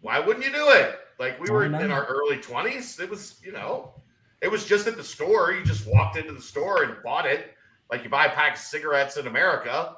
Why 0.00 0.18
wouldn't 0.18 0.44
you 0.44 0.52
do 0.52 0.68
it? 0.70 0.98
Like 1.18 1.40
we 1.40 1.50
were 1.50 1.68
not? 1.68 1.82
in 1.82 1.90
our 1.90 2.06
early 2.06 2.38
twenties. 2.38 2.98
It 3.00 3.08
was 3.08 3.40
you 3.42 3.52
know, 3.52 3.92
it 4.40 4.50
was 4.50 4.64
just 4.64 4.86
at 4.86 4.96
the 4.96 5.04
store. 5.04 5.52
You 5.52 5.64
just 5.64 5.86
walked 5.86 6.16
into 6.16 6.32
the 6.32 6.42
store 6.42 6.84
and 6.84 6.96
bought 7.02 7.26
it. 7.26 7.54
Like 7.90 8.04
you 8.04 8.10
buy 8.10 8.26
a 8.26 8.30
pack 8.30 8.54
of 8.54 8.58
cigarettes 8.58 9.16
in 9.16 9.26
America. 9.26 9.96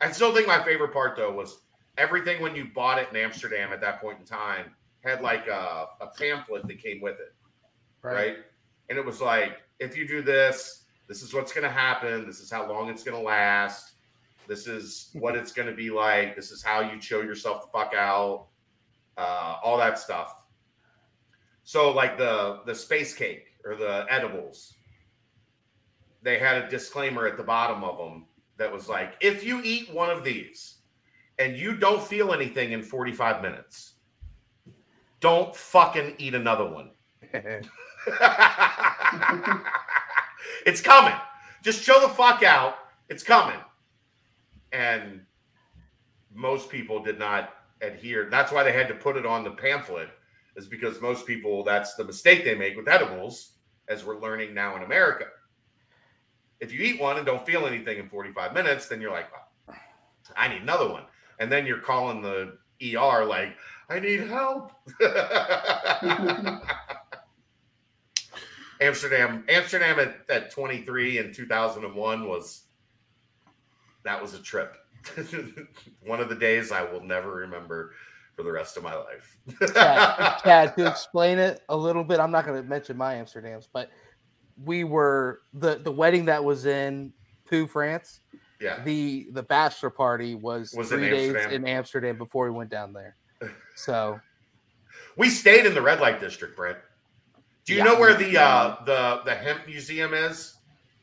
I 0.00 0.10
still 0.12 0.32
think 0.34 0.46
my 0.46 0.62
favorite 0.64 0.92
part 0.92 1.16
though 1.16 1.32
was 1.32 1.60
everything 1.96 2.40
when 2.40 2.54
you 2.54 2.68
bought 2.74 2.98
it 2.98 3.08
in 3.10 3.16
Amsterdam 3.16 3.72
at 3.72 3.80
that 3.80 4.00
point 4.00 4.20
in 4.20 4.24
time 4.24 4.66
had 5.04 5.20
like 5.22 5.46
a, 5.46 5.86
a 6.00 6.06
pamphlet 6.18 6.66
that 6.66 6.82
came 6.82 7.00
with 7.00 7.18
it. 7.20 7.34
right? 8.02 8.36
And 8.88 8.98
it 8.98 9.04
was 9.04 9.20
like, 9.20 9.58
if 9.80 9.96
you 9.96 10.06
do 10.08 10.22
this, 10.22 10.77
this 11.08 11.22
is 11.22 11.32
what's 11.32 11.52
going 11.52 11.64
to 11.64 11.70
happen. 11.70 12.26
This 12.26 12.38
is 12.38 12.50
how 12.50 12.68
long 12.68 12.90
it's 12.90 13.02
going 13.02 13.16
to 13.16 13.24
last. 13.24 13.92
This 14.46 14.66
is 14.66 15.10
what 15.14 15.34
it's 15.34 15.52
going 15.52 15.68
to 15.68 15.74
be 15.74 15.90
like. 15.90 16.36
This 16.36 16.50
is 16.50 16.62
how 16.62 16.80
you 16.80 17.00
chill 17.00 17.24
yourself 17.24 17.62
the 17.62 17.78
fuck 17.78 17.94
out. 17.94 18.46
Uh, 19.16 19.56
all 19.64 19.78
that 19.78 19.98
stuff. 19.98 20.44
So, 21.64 21.90
like 21.90 22.16
the 22.16 22.60
the 22.64 22.74
space 22.74 23.14
cake 23.14 23.46
or 23.64 23.74
the 23.74 24.06
edibles, 24.08 24.74
they 26.22 26.38
had 26.38 26.62
a 26.62 26.68
disclaimer 26.68 27.26
at 27.26 27.36
the 27.36 27.42
bottom 27.42 27.82
of 27.82 27.98
them 27.98 28.26
that 28.58 28.72
was 28.72 28.88
like, 28.88 29.14
if 29.20 29.44
you 29.44 29.60
eat 29.64 29.92
one 29.92 30.10
of 30.10 30.24
these 30.24 30.76
and 31.38 31.56
you 31.56 31.76
don't 31.76 32.02
feel 32.02 32.32
anything 32.32 32.72
in 32.72 32.82
45 32.82 33.42
minutes, 33.42 33.94
don't 35.20 35.54
fucking 35.54 36.14
eat 36.18 36.34
another 36.34 36.66
one. 36.66 36.90
it's 40.68 40.82
coming. 40.82 41.14
Just 41.62 41.82
chill 41.82 42.00
the 42.00 42.10
fuck 42.10 42.42
out. 42.42 42.76
It's 43.08 43.22
coming. 43.22 43.58
And 44.72 45.22
most 46.34 46.68
people 46.68 47.02
did 47.02 47.18
not 47.18 47.54
adhere. 47.80 48.28
That's 48.30 48.52
why 48.52 48.62
they 48.62 48.72
had 48.72 48.86
to 48.88 48.94
put 48.94 49.16
it 49.16 49.24
on 49.24 49.44
the 49.44 49.50
pamphlet, 49.50 50.10
is 50.56 50.66
because 50.66 51.00
most 51.00 51.26
people, 51.26 51.64
that's 51.64 51.94
the 51.94 52.04
mistake 52.04 52.44
they 52.44 52.54
make 52.54 52.76
with 52.76 52.86
edibles, 52.86 53.52
as 53.88 54.04
we're 54.04 54.20
learning 54.20 54.52
now 54.52 54.76
in 54.76 54.82
America. 54.82 55.24
If 56.60 56.70
you 56.70 56.80
eat 56.80 57.00
one 57.00 57.16
and 57.16 57.24
don't 57.24 57.46
feel 57.46 57.66
anything 57.66 57.98
in 57.98 58.08
45 58.10 58.52
minutes, 58.52 58.88
then 58.88 59.00
you're 59.00 59.12
like, 59.12 59.32
"Wow, 59.32 59.74
I 60.36 60.48
need 60.48 60.60
another 60.60 60.90
one. 60.90 61.04
And 61.38 61.50
then 61.50 61.64
you're 61.64 61.78
calling 61.78 62.20
the 62.20 62.58
ER 62.82 63.24
like, 63.24 63.56
I 63.88 64.00
need 64.00 64.20
help. 64.20 64.72
Amsterdam, 68.80 69.44
Amsterdam 69.48 69.98
at, 69.98 70.18
at 70.30 70.50
23 70.50 71.18
in 71.18 71.32
2001 71.32 72.28
was 72.28 72.64
that 74.04 74.20
was 74.20 74.34
a 74.34 74.38
trip. 74.42 74.76
One 76.04 76.20
of 76.20 76.28
the 76.28 76.34
days 76.34 76.72
I 76.72 76.82
will 76.82 77.02
never 77.02 77.30
remember 77.34 77.94
for 78.36 78.42
the 78.42 78.52
rest 78.52 78.76
of 78.76 78.82
my 78.84 78.94
life. 78.94 79.36
Chad, 79.74 80.38
Chad, 80.44 80.76
to 80.76 80.86
explain 80.90 81.38
it 81.38 81.62
a 81.68 81.76
little 81.76 82.04
bit, 82.04 82.20
I'm 82.20 82.30
not 82.30 82.46
going 82.46 82.62
to 82.62 82.68
mention 82.68 82.96
my 82.96 83.14
Amsterdam's, 83.14 83.68
but 83.72 83.90
we 84.64 84.84
were 84.84 85.42
the 85.54 85.76
the 85.76 85.90
wedding 85.92 86.24
that 86.26 86.42
was 86.44 86.66
in 86.66 87.12
Pau, 87.50 87.66
France. 87.66 88.20
yeah. 88.60 88.82
The 88.84 89.28
the 89.32 89.42
bachelor 89.42 89.90
party 89.90 90.34
was, 90.34 90.74
Was 90.76 90.92
in 90.92 90.98
three 90.98 91.10
days 91.10 91.34
Amsterdam. 91.34 91.52
in 91.54 91.68
Amsterdam 91.68 92.18
before 92.18 92.44
we 92.50 92.56
went 92.56 92.70
down 92.70 92.92
there. 92.92 93.16
So 93.76 94.20
We 95.16 95.28
stayed 95.30 95.64
in 95.66 95.74
the 95.74 95.82
red 95.82 96.00
light 96.00 96.20
district, 96.20 96.56
Brent. 96.56 96.78
Do 97.68 97.74
you 97.74 97.80
Yeah. 97.80 97.84
know 97.84 98.00
where 98.00 98.14
the 98.14 98.38
uh 98.38 98.82
the 98.86 99.20
the 99.26 99.34
hemp 99.34 99.66
museum 99.66 100.14
is? 100.14 100.56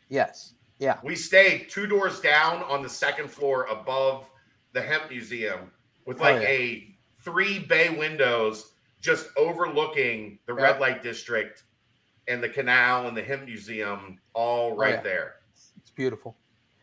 yes, 0.10 0.54
yeah, 0.80 0.98
We 1.04 1.16
stayed 1.16 1.70
two 1.70 1.86
doors 1.86 2.20
down 2.22 2.64
on 2.64 2.82
the 2.82 2.90
second 2.90 3.30
floor 3.30 3.66
above 3.66 4.28
the 4.74 4.82
hemp 4.82 5.12
museum 5.12 5.72
with 6.08 6.20
Oh, 6.20 6.24
like 6.24 6.42
yeah. 6.42 6.48
a 6.48 6.98
three 7.22 7.60
bay 7.60 7.90
windows 7.90 8.72
just 9.00 9.28
overlooking 9.38 10.40
the 10.48 10.56
red 10.56 10.80
light 10.80 11.04
district 11.04 11.66
and 12.28 12.42
the 12.42 12.50
canal 12.50 13.08
and 13.08 13.16
the 13.16 13.22
hemp 13.22 13.46
museum 13.46 14.18
all 14.34 14.76
right 14.76 14.94
Oh, 14.94 14.96
yeah. 14.98 15.02
there. 15.04 15.36
it's 15.54 15.92
beautiful, 15.92 16.36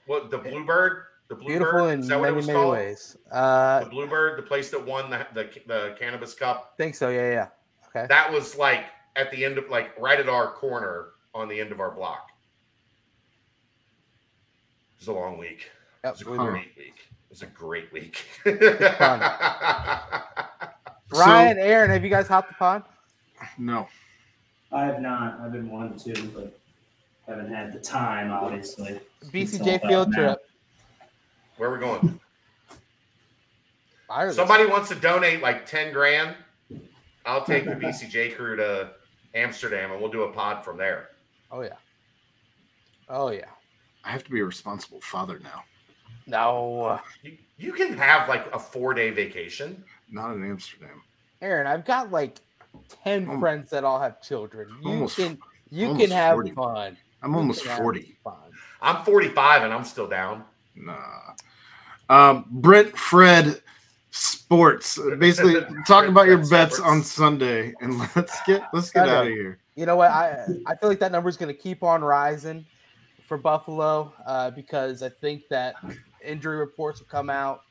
What 0.07 0.31
the 0.31 0.39
bluebird? 0.39 1.07
The 1.27 1.35
bluebird 1.35 1.59
beautiful 1.59 1.89
in 1.89 2.01
is 2.01 2.07
that 2.09 2.21
what 2.21 2.29
it 2.29 2.35
many 2.35 2.47
many 2.47 2.57
called? 2.59 2.73
ways. 2.75 3.17
Uh, 3.33 3.81
The 3.81 3.87
bluebird, 3.91 4.39
the 4.39 4.43
place 4.47 4.71
that 4.71 4.85
won 4.87 5.11
the, 5.11 5.27
the 5.35 5.45
the 5.67 5.97
cannabis 5.99 6.35
cup. 6.35 6.75
think 6.77 6.95
so. 6.95 7.09
Yeah, 7.09 7.31
yeah. 7.33 7.49
Okay. 7.89 8.07
That 8.09 8.31
was 8.33 8.57
like 8.57 8.85
at 9.16 9.30
the 9.30 9.44
end 9.44 9.59
of 9.59 9.68
like 9.68 9.98
right 9.98 10.18
at 10.18 10.28
our 10.28 10.52
corner 10.52 11.09
on 11.34 11.48
the 11.48 11.60
end 11.60 11.72
of 11.72 11.80
our 11.80 11.90
block. 11.90 12.28
It 14.97 15.01
was 15.01 15.09
a 15.09 15.12
long 15.12 15.39
week. 15.39 15.70
It 16.05 16.10
was 16.10 16.22
a 16.22 16.30
we 16.30 16.36
Huh. 16.36 16.44
were- 16.44 16.51
great 16.52 16.76
week. 16.76 16.94
It 16.98 17.30
was 17.30 17.43
a 17.43 17.47
great 17.47 17.93
week. 17.93 18.26
Ryan, 21.14 21.59
Aaron, 21.59 21.90
have 21.90 22.05
you 22.05 22.10
guys 22.10 22.28
hopped 22.28 22.48
the 22.48 22.55
pod? 22.55 22.82
No. 23.59 23.89
I 24.70 24.84
have 24.84 25.01
not. 25.01 25.39
I've 25.40 25.52
been 25.52 25.70
wanting 25.70 25.98
to, 26.14 26.22
but 26.28 26.59
haven't 27.26 27.52
had 27.52 27.72
the 27.72 27.78
time, 27.80 28.30
obviously. 28.30 28.98
BCJ 29.26 29.86
field 29.86 30.12
trip. 30.12 30.39
Where 31.56 31.68
are 31.70 31.74
we 31.74 31.78
going? 31.80 32.18
Ireland. 34.09 34.36
Somebody 34.36 34.66
wants 34.66 34.89
to 34.90 34.94
donate 34.94 35.43
like 35.43 35.66
10 35.66 35.93
grand. 35.93 36.34
I'll 37.26 37.44
take 37.44 37.64
the 37.64 37.72
BCJ 37.76 38.34
crew 38.36 38.56
to 38.56 38.90
Amsterdam 39.35 39.91
and 39.93 40.01
we'll 40.01 40.11
do 40.11 40.23
a 40.23 40.33
pod 40.33 40.65
from 40.65 40.77
there. 40.77 41.11
Oh 41.51 41.63
yeah. 41.63 41.77
Oh 43.09 43.31
yeah. 43.31 43.47
I 44.05 44.11
have 44.11 44.25
to 44.25 44.31
be 44.31 44.41
a 44.41 44.45
responsible 44.45 45.01
father 45.01 45.41
now. 45.43 45.65
No, 46.27 47.01
You, 47.23 47.37
you 47.59 47.73
can 47.73 47.97
have 47.99 48.29
like 48.29 48.53
a 48.55 48.59
four 48.59 48.95
day 48.95 49.11
vacation. 49.11 49.83
Not 50.11 50.35
in 50.35 50.45
Amsterdam. 50.45 51.03
Aaron, 51.41 51.67
I've 51.67 51.85
got 51.85 52.11
like 52.11 52.39
ten 53.05 53.29
I'm- 53.29 53.41
friends 53.41 53.71
that 53.71 53.85
all 53.85 54.01
have 54.01 54.23
children. 54.23 54.69
You 54.83 54.91
Almost- 54.91 55.17
can 55.17 55.39
you 55.71 55.95
can 55.97 56.11
have 56.11 56.35
40. 56.35 56.51
fun. 56.53 56.97
I'm 57.23 57.31
You 57.33 57.39
almost 57.39 57.65
can 57.65 57.77
40. 57.79 58.17
I'm 58.83 59.05
45 59.05 59.63
and 59.63 59.73
I'm 59.73 59.85
still 59.85 60.07
down. 60.09 60.45
Nah. 60.75 61.33
Um, 62.11 62.45
Brent 62.51 62.97
Fred 62.99 63.63
Sports. 64.14 64.98
Basically, 65.18 65.55
talk 65.86 66.06
about 66.06 66.26
your 66.26 66.47
bets 66.48 66.78
on 66.78 67.02
Sunday, 67.02 67.74
and 67.80 67.98
let's 68.14 68.39
get 68.47 68.62
let's 68.74 68.90
get 68.90 69.06
Sunday. 69.06 69.14
out 69.16 69.26
of 69.26 69.32
here. 69.32 69.59
You 69.74 69.86
know 69.86 69.97
what? 69.97 70.10
I 70.10 70.47
I 70.66 70.76
feel 70.76 70.90
like 70.90 70.98
that 70.98 71.12
number 71.12 71.30
is 71.30 71.39
going 71.39 71.48
to 71.55 71.59
keep 71.59 71.82
on 71.82 72.02
rising 72.05 72.64
for 73.26 73.39
Buffalo 73.39 74.12
uh, 74.26 74.51
because 74.51 75.02
I 75.02 75.09
think 75.09 75.48
that 75.48 75.76
injury 76.22 76.59
reports 76.59 77.01
will 77.01 77.06
come 77.06 77.30
out. 77.30 77.62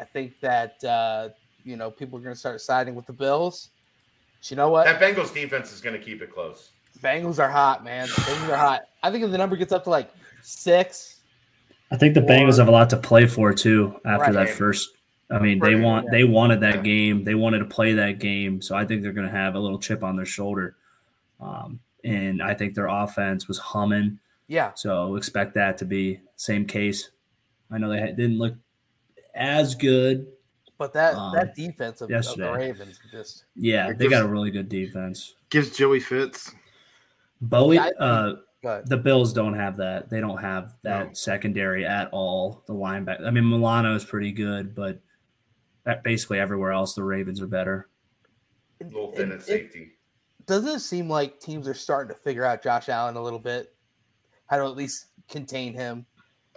I 0.00 0.04
think 0.04 0.40
that 0.40 0.82
uh, 0.82 1.28
you 1.62 1.76
know 1.76 1.90
people 1.90 2.18
are 2.18 2.22
going 2.22 2.34
to 2.34 2.38
start 2.40 2.62
siding 2.62 2.94
with 2.94 3.04
the 3.04 3.12
Bills. 3.12 3.68
But 4.40 4.50
you 4.50 4.56
know 4.56 4.70
what? 4.70 4.86
That 4.86 4.98
Bengals 4.98 5.34
defense 5.34 5.72
is 5.74 5.82
going 5.82 5.98
to 5.98 6.02
keep 6.02 6.22
it 6.22 6.32
close. 6.32 6.70
Bengals 7.02 7.38
are 7.38 7.50
hot, 7.50 7.84
man. 7.84 8.06
Bengals 8.08 8.48
are 8.48 8.56
hot. 8.56 8.82
I 9.02 9.10
think 9.10 9.22
if 9.24 9.30
the 9.30 9.36
number 9.36 9.56
gets 9.56 9.72
up 9.72 9.84
to 9.84 9.90
like 9.90 10.10
six, 10.40 11.20
I 11.90 11.98
think 11.98 12.14
the 12.14 12.22
Bengals 12.22 12.56
have 12.56 12.68
a 12.68 12.70
lot 12.70 12.88
to 12.90 12.96
play 12.96 13.26
for 13.26 13.52
too 13.52 14.00
after 14.06 14.32
Right. 14.32 14.46
that 14.46 14.48
first. 14.48 14.95
I 15.30 15.38
mean, 15.40 15.58
they 15.58 15.74
want 15.74 16.10
they 16.10 16.24
wanted 16.24 16.60
that 16.60 16.84
game. 16.84 17.24
They 17.24 17.34
wanted 17.34 17.58
to 17.58 17.64
play 17.64 17.94
that 17.94 18.18
game, 18.20 18.62
so 18.62 18.76
I 18.76 18.84
think 18.84 19.02
they're 19.02 19.12
going 19.12 19.26
to 19.26 19.32
have 19.36 19.54
a 19.56 19.58
little 19.58 19.78
chip 19.78 20.04
on 20.04 20.16
their 20.16 20.24
shoulder. 20.26 20.76
Um, 21.40 21.80
and 22.04 22.40
I 22.42 22.54
think 22.54 22.74
their 22.74 22.86
offense 22.86 23.48
was 23.48 23.58
humming, 23.58 24.20
yeah, 24.46 24.72
so 24.74 25.16
expect 25.16 25.54
that 25.54 25.78
to 25.78 25.84
be 25.84 26.20
same 26.36 26.64
case. 26.66 27.10
I 27.70 27.78
know 27.78 27.88
they 27.88 27.98
had, 27.98 28.16
didn't 28.16 28.38
look 28.38 28.54
as 29.34 29.74
good. 29.74 30.28
but 30.78 30.92
that 30.92 31.14
Um, 31.16 31.34
that 31.34 31.56
defense 31.56 32.00
of, 32.00 32.10
of 32.12 32.36
the. 32.36 32.52
Ravens 32.52 33.00
just 33.10 33.44
Yeah, 33.56 33.90
It 33.90 33.98
they 33.98 34.08
got 34.08 34.24
a 34.24 34.28
really 34.28 34.50
good 34.52 34.68
defense. 34.68 35.34
Gives 35.50 35.76
Joey 35.76 35.98
fits. 36.00 36.52
Bowie, 37.40 37.76
Yeah, 37.76 37.90
I 37.98 38.04
uh, 38.04 38.36
the 38.86 38.96
Bills 38.96 39.32
don't 39.32 39.54
have 39.54 39.76
that. 39.78 40.08
They 40.10 40.20
don't 40.20 40.38
have 40.38 40.74
that 40.82 41.06
No. 41.08 41.12
secondary 41.14 41.84
at 41.84 42.08
all. 42.12 42.62
The 42.66 42.72
linebacker. 42.74 43.26
I 43.26 43.30
mean, 43.30 43.48
Milano 43.48 43.94
is 43.94 44.04
pretty 44.04 44.32
good, 44.32 44.74
but 44.74 44.94
that 44.94 45.00
basically 46.02 46.38
everywhere 46.38 46.72
else, 46.72 46.94
the 46.94 47.02
Ravens 47.02 47.40
are 47.40 47.46
better. 47.46 47.88
A 48.80 48.84
little 48.84 49.12
thin 49.12 49.30
It- 49.30 49.34
at 49.36 49.40
it- 49.40 49.44
safety. 49.44 49.92
doesn't 50.46 50.76
it 50.76 50.80
seem 50.80 51.08
like 51.08 51.40
teams 51.40 51.66
are 51.68 51.74
starting 51.74 52.14
to 52.14 52.20
figure 52.22 52.44
out 52.44 52.62
Josh 52.62 52.88
Allen 52.88 53.16
a 53.16 53.22
little 53.22 53.38
bit, 53.38 53.74
how 54.46 54.56
to 54.58 54.64
at 54.64 54.76
least 54.76 55.06
contain 55.28 55.72
him? 55.74 56.06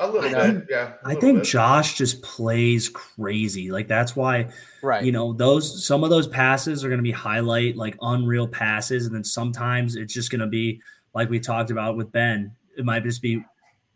A 0.01 0.07
little 0.09 0.29
you 0.29 0.35
know, 0.35 0.53
bit, 0.53 0.67
yeah. 0.69 0.93
a 1.03 1.05
I 1.05 1.07
little 1.09 1.21
think 1.21 1.37
bit. 1.39 1.45
Josh 1.47 1.97
just 1.97 2.21
plays 2.21 2.87
crazy. 2.87 3.69
Like 3.71 3.87
that's 3.89 4.15
why 4.15 4.47
Right. 4.81 5.03
you 5.03 5.11
know 5.11 5.33
those 5.33 5.85
some 5.85 6.03
of 6.05 6.09
those 6.09 6.25
passes 6.27 6.85
are 6.85 6.87
going 6.87 6.99
to 6.99 7.03
be 7.03 7.11
highlight 7.11 7.75
like 7.75 7.97
unreal 8.01 8.47
passes, 8.47 9.05
and 9.07 9.13
then 9.15 9.25
sometimes 9.25 9.95
it's 9.97 10.13
just 10.13 10.31
going 10.31 10.39
to 10.39 10.47
be 10.47 10.81
like 11.13 11.29
we 11.29 11.37
talked 11.39 11.69
about 11.71 11.97
with 11.97 12.11
Ben. 12.13 12.55
It 12.77 12.85
might 12.85 13.03
just 13.03 13.21
be 13.21 13.43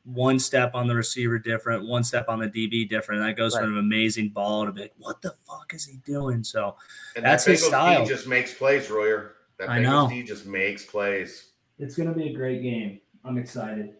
one 0.05 0.38
step 0.39 0.75
on 0.75 0.88
the 0.88 0.95
receiver 0.95 1.39
different, 1.39 1.88
one 1.88 2.03
step 2.03 2.27
on 2.27 2.39
the 2.39 2.47
DB 2.47 2.88
different. 2.89 3.21
And 3.21 3.30
that 3.30 3.38
goes 3.38 3.55
Right. 3.55 3.61
from 3.61 3.73
an 3.73 3.80
amazing 3.80 4.30
ball 4.30 4.65
to 4.65 4.71
be 4.71 4.81
like, 4.81 4.93
what 4.97 5.21
the 5.21 5.34
fuck 5.47 5.73
is 5.73 5.85
he 5.85 5.97
doing? 6.05 6.43
So 6.43 6.75
And 7.15 7.23
that's 7.23 7.45
that 7.45 7.51
his 7.51 7.65
style. 7.65 8.03
D 8.03 8.09
just 8.09 8.27
makes 8.27 8.53
plays, 8.53 8.89
Royer. 8.89 9.35
That 9.59 9.69
I 9.69 9.80
know. 9.80 10.09
D 10.09 10.23
just 10.23 10.45
makes 10.45 10.85
plays. 10.85 11.51
It's 11.80 11.95
gonna 11.95 12.13
be 12.13 12.30
a 12.30 12.34
great 12.34 12.61
game. 12.61 12.99
I'm 13.23 13.38
excited. 13.38 13.93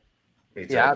Me. 0.56 0.66
Yeah. 0.70 0.96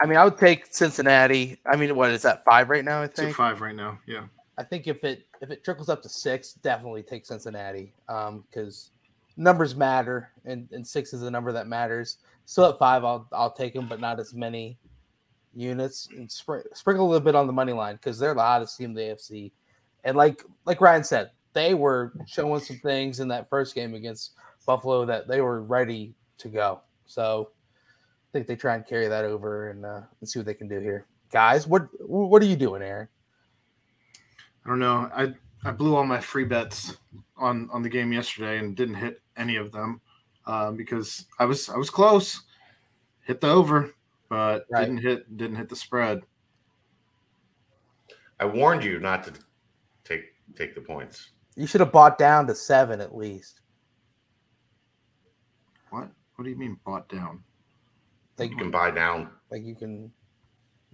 I 0.00 0.06
mean, 0.06 0.18
I 0.18 0.24
would 0.24 0.36
take 0.36 0.66
Cincinnati. 0.66 1.58
I 1.64 1.76
mean, 1.76 1.94
what 1.94 2.10
is 2.10 2.22
that 2.22 2.44
five 2.44 2.68
right 2.68 2.84
now? 2.84 3.02
I 3.02 3.04
It's 3.04 3.18
at 3.18 3.24
think. 3.26 3.36
five 3.36 3.60
right 3.60 3.74
now. 3.74 3.98
Yeah. 4.06 4.24
I 4.58 4.64
think 4.64 4.86
if 4.86 5.02
it 5.04 5.26
if 5.40 5.50
it 5.50 5.64
trickles 5.64 5.88
up 5.88 6.02
to 6.02 6.08
six, 6.08 6.52
definitely 6.54 7.02
take 7.02 7.24
Cincinnati. 7.24 7.94
Um, 8.08 8.44
because 8.50 8.90
numbers 9.36 9.74
matter, 9.74 10.30
and, 10.44 10.68
and 10.72 10.86
six 10.86 11.12
is 11.12 11.20
the 11.20 11.30
number 11.30 11.52
that 11.52 11.66
matters. 11.66 12.18
Still 12.44 12.66
at 12.66 12.78
five, 12.78 13.04
I'll 13.04 13.28
I'll 13.32 13.52
take 13.52 13.74
them, 13.74 13.88
but 13.88 14.00
not 14.00 14.20
as 14.20 14.34
many 14.34 14.78
units. 15.54 16.08
And 16.10 16.28
spr- 16.28 16.62
sprinkle 16.74 17.06
a 17.06 17.08
little 17.08 17.24
bit 17.24 17.34
on 17.34 17.46
the 17.46 17.52
money 17.52 17.72
line 17.72 17.96
because 17.96 18.18
they're 18.18 18.34
the 18.34 18.40
hottest 18.40 18.76
team 18.76 18.90
in 18.90 18.94
the 18.94 19.02
AFC. 19.02 19.52
And 20.04 20.16
like 20.16 20.42
like 20.64 20.80
Ryan 20.80 21.04
said, 21.04 21.30
they 21.52 21.74
were 21.74 22.12
showing 22.26 22.60
some 22.60 22.78
things 22.78 23.20
in 23.20 23.28
that 23.28 23.48
first 23.48 23.74
game 23.74 23.94
against 23.94 24.32
Buffalo 24.66 25.04
that 25.06 25.28
they 25.28 25.40
were 25.40 25.62
ready 25.62 26.14
to 26.38 26.48
go. 26.48 26.80
So 27.06 27.50
I 27.52 28.28
think 28.32 28.46
they 28.46 28.56
try 28.56 28.74
and 28.74 28.86
carry 28.86 29.08
that 29.08 29.24
over 29.24 29.70
and 29.70 29.84
uh, 29.84 30.00
and 30.20 30.28
see 30.28 30.38
what 30.38 30.46
they 30.46 30.54
can 30.54 30.68
do 30.68 30.80
here, 30.80 31.06
guys. 31.30 31.66
What 31.66 31.88
what 32.08 32.42
are 32.42 32.46
you 32.46 32.56
doing, 32.56 32.82
Aaron? 32.82 33.08
I 34.64 34.68
don't 34.68 34.78
know. 34.78 35.10
I 35.14 35.34
I 35.64 35.70
blew 35.70 35.94
all 35.94 36.04
my 36.04 36.20
free 36.20 36.44
bets 36.44 36.96
on 37.36 37.68
on 37.72 37.82
the 37.82 37.88
game 37.88 38.12
yesterday 38.12 38.58
and 38.58 38.74
didn't 38.76 38.94
hit 38.96 39.20
any 39.36 39.56
of 39.56 39.70
them 39.72 40.00
uh, 40.46 40.72
because 40.72 41.26
I 41.38 41.44
was 41.44 41.68
I 41.68 41.76
was 41.76 41.90
close. 41.90 42.42
Hit 43.24 43.40
the 43.40 43.48
over, 43.48 43.92
but 44.28 44.66
Right. 44.70 44.80
didn't 44.86 44.98
hit 45.02 45.36
didn't 45.36 45.56
hit 45.56 45.68
the 45.68 45.76
spread. 45.76 46.22
I 48.40 48.44
warned 48.44 48.82
you 48.82 48.98
not 48.98 49.22
to 49.24 49.32
take 50.04 50.24
take 50.56 50.74
the 50.74 50.80
points. 50.80 51.30
You 51.54 51.66
should 51.66 51.80
have 51.80 51.92
bought 51.92 52.18
down 52.18 52.46
to 52.48 52.54
seven 52.54 53.00
at 53.00 53.14
least. 53.14 53.60
What? 55.90 56.08
What 56.34 56.44
do 56.44 56.50
you 56.50 56.56
mean 56.56 56.78
bought 56.84 57.08
down? 57.08 57.44
Like 58.38 58.50
You 58.50 58.56
can 58.56 58.70
buy 58.70 58.90
down. 58.90 59.30
like 59.50 59.62
you 59.64 59.74
can 59.76 60.10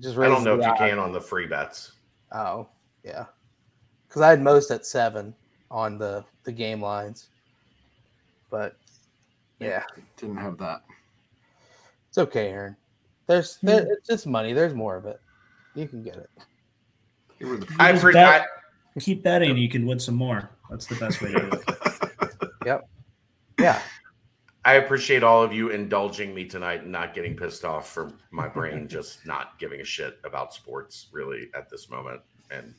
just 0.01 0.19
I 0.19 0.27
don't 0.29 0.45
know 0.45 0.57
if 0.59 0.65
you 0.65 0.71
odds. 0.71 0.79
can 0.79 0.99
on 0.99 1.13
the 1.13 1.21
free 1.21 1.47
bets. 1.47 1.93
Oh, 2.33 2.69
yeah. 3.05 3.25
Because 4.09 4.23
I 4.23 4.31
had 4.31 4.43
most 4.43 4.71
at 4.71 4.87
seven 4.87 5.35
on 5.71 5.99
the 5.99 6.25
the 6.45 6.53
game 6.53 6.81
lines, 6.81 7.29
but 8.51 8.77
yeah, 9.59 9.83
Didn't 10.17 10.39
have 10.39 10.57
that. 10.59 10.83
it's 12.09 12.19
okay, 12.19 12.49
Aaron. 12.49 12.77
There's 13.27 13.57
hmm. 13.57 13.67
there, 13.67 13.93
it's 13.93 14.09
just 14.09 14.27
money. 14.27 14.53
There's 14.53 14.75
more 14.75 14.97
of 14.97 15.05
it. 15.07 15.21
You 15.75 15.87
can 15.87 16.03
get 16.03 16.17
it. 16.17 16.31
They 17.39 17.47
were 17.47 17.59
the 17.59 17.69
I 17.79 17.93
just 17.93 18.03
pre- 18.03 18.15
bet- 18.15 18.47
keep 18.99 19.23
betting, 19.23 19.57
you 19.57 19.69
can 19.69 19.87
win 19.87 20.01
some 20.01 20.17
more. 20.17 20.51
That's 20.71 20.87
the 20.87 20.97
best 20.97 21.23
way 21.23 21.33
to 21.33 21.41
do 21.41 21.51
it. 21.53 21.65
Yep. 22.67 22.87
Yeah, 23.59 23.81
I 24.69 24.75
appreciate 24.75 25.23
all 25.23 25.43
of 25.43 25.51
you 25.51 25.71
indulging 25.71 26.35
me 26.35 26.45
tonight 26.45 26.83
and 26.83 26.93
not 26.93 27.15
getting 27.15 27.35
pissed 27.35 27.65
off 27.65 27.89
for 27.89 28.13
my 28.31 28.49
brain 28.49 28.87
just 28.91 29.25
not 29.25 29.59
giving 29.59 29.81
a 29.81 29.85
shit 29.85 30.19
about 30.25 30.53
sports 30.53 31.07
really 31.11 31.49
at 31.55 31.71
this 31.71 31.89
moment. 31.89 32.21
And 32.51 32.75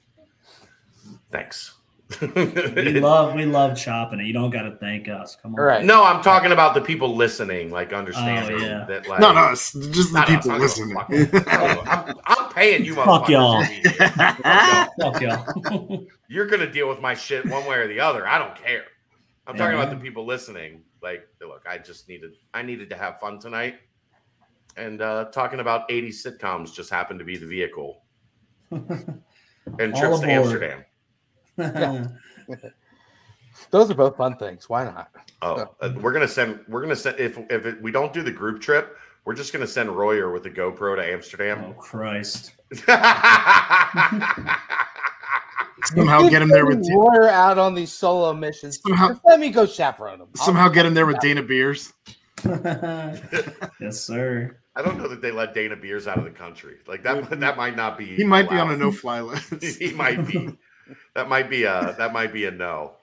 thanks. 1.31 1.75
We 2.21 2.27
love 2.99 3.35
we 3.35 3.45
love 3.45 3.77
chopping 3.77 4.19
it. 4.19 4.25
You 4.25 4.33
don't 4.33 4.49
got 4.49 4.63
to 4.63 4.75
thank 4.77 5.07
us. 5.07 5.35
Come 5.35 5.53
on. 5.53 5.59
all 5.59 5.65
right. 5.65 5.85
no, 5.85 6.03
I'm 6.03 6.23
talking 6.23 6.51
about 6.51 6.73
the 6.73 6.81
people 6.81 7.15
listening, 7.15 7.69
like 7.69 7.93
understanding 7.93 8.57
Oh, 8.57 8.65
yeah. 8.65 8.85
that 8.85 9.07
like 9.07 9.19
not 9.19 9.35
us, 9.37 9.73
just 9.73 10.11
the 10.11 10.19
Not 10.19 10.27
us, 10.29 10.35
people 10.37 10.51
I 10.51 10.57
listening. 10.57 10.97
give 11.07 11.33
a 11.35 11.39
fuck. 11.41 11.87
I'm, 11.87 12.15
I'm 12.25 12.51
paying 12.53 12.83
you, 12.83 12.95
Fuck 12.95 13.29
y'all. 13.29 13.61
to 13.61 13.67
be 13.69 13.75
here. 13.75 13.91
Fuck 14.99 15.21
y'all. 15.21 16.07
You're 16.27 16.47
gonna 16.47 16.71
deal 16.71 16.89
with 16.89 16.99
my 16.99 17.13
shit 17.13 17.45
one 17.45 17.65
way 17.67 17.77
or 17.77 17.87
the 17.87 17.99
other. 17.99 18.27
I 18.27 18.39
don't 18.39 18.55
care. 18.55 18.85
I'm 19.45 19.55
talking 19.55 19.77
Yeah. 19.77 19.83
about 19.83 19.95
the 19.95 20.01
people 20.03 20.25
listening. 20.25 20.81
Like, 21.03 21.27
look, 21.41 21.63
I 21.69 21.77
just 21.77 22.09
needed, 22.09 22.31
I 22.55 22.63
needed 22.63 22.89
to 22.89 22.97
have 22.97 23.19
fun 23.19 23.37
tonight, 23.39 23.75
and 24.77 24.99
uh, 25.01 25.25
talking 25.25 25.59
about 25.59 25.89
80 25.91 26.09
sitcoms 26.09 26.73
just 26.73 26.89
happened 26.89 27.19
to 27.19 27.25
be 27.25 27.37
the 27.37 27.45
vehicle. 27.45 28.01
And 29.77 29.95
trips 29.95 30.21
to 30.21 30.35
aboard. 30.39 30.85
Amsterdam. 31.59 32.17
Those 33.71 33.91
are 33.91 33.95
both 33.95 34.15
fun 34.17 34.37
things. 34.37 34.69
Why 34.69 34.85
not? 34.85 35.11
Oh, 35.41 35.67
uh, 35.81 35.93
we're 36.01 36.13
gonna 36.13 36.27
send, 36.27 36.59
we're 36.67 36.81
gonna 36.81 36.95
send. 36.95 37.19
If 37.19 37.37
if 37.49 37.65
it, 37.65 37.81
we 37.81 37.91
don't 37.91 38.13
do 38.13 38.21
the 38.21 38.31
group 38.31 38.61
trip, 38.61 38.95
we're 39.25 39.33
just 39.35 39.51
gonna 39.53 39.67
send 39.67 39.89
Royer 39.89 40.31
with 40.31 40.45
a 40.45 40.49
GoPro 40.49 40.95
to 40.95 41.03
Amsterdam. 41.05 41.63
oh 41.67 41.73
Christ. 41.73 42.53
Somehow 45.85 46.27
get 46.29 46.41
him 46.41 46.49
there 46.49 46.65
with 46.65 46.85
Royer 46.93 47.29
out 47.29 47.57
on 47.57 47.73
these 47.73 47.91
solo 47.91 48.33
missions. 48.33 48.79
Somehow- 48.85 49.09
Just 49.09 49.21
let 49.25 49.39
me 49.39 49.49
go 49.49 49.65
chaperone 49.65 50.19
him. 50.21 50.27
I'll- 50.37 50.45
somehow 50.45 50.67
get 50.69 50.85
him 50.85 50.93
there 50.93 51.05
with 51.05 51.19
Dana 51.19 51.41
Beers. 51.41 51.93
yes, 52.45 53.99
sir. 54.01 54.57
I 54.75 54.81
don't 54.81 54.97
know 54.97 55.07
that 55.07 55.21
they 55.21 55.31
let 55.31 55.53
Dana 55.53 55.75
Beers 55.75 56.07
out 56.07 56.17
of 56.17 56.23
the 56.25 56.29
country. 56.31 56.77
Like 56.87 57.03
that, 57.03 57.39
that 57.39 57.57
might 57.57 57.75
not 57.75 57.97
be. 57.97 58.15
He 58.15 58.23
might 58.23 58.49
be 58.49 58.55
on 58.57 58.71
a 58.71 58.77
no-fly 58.77 59.21
list. 59.21 59.53
he 59.79 59.91
might 59.93 60.25
be. 60.27 60.57
That 61.15 61.27
might 61.29 61.49
be 61.49 61.63
a 61.63 61.95
that 61.97 62.13
might 62.13 62.31
be 62.33 62.45
a 62.45 62.51
no. 62.51 62.93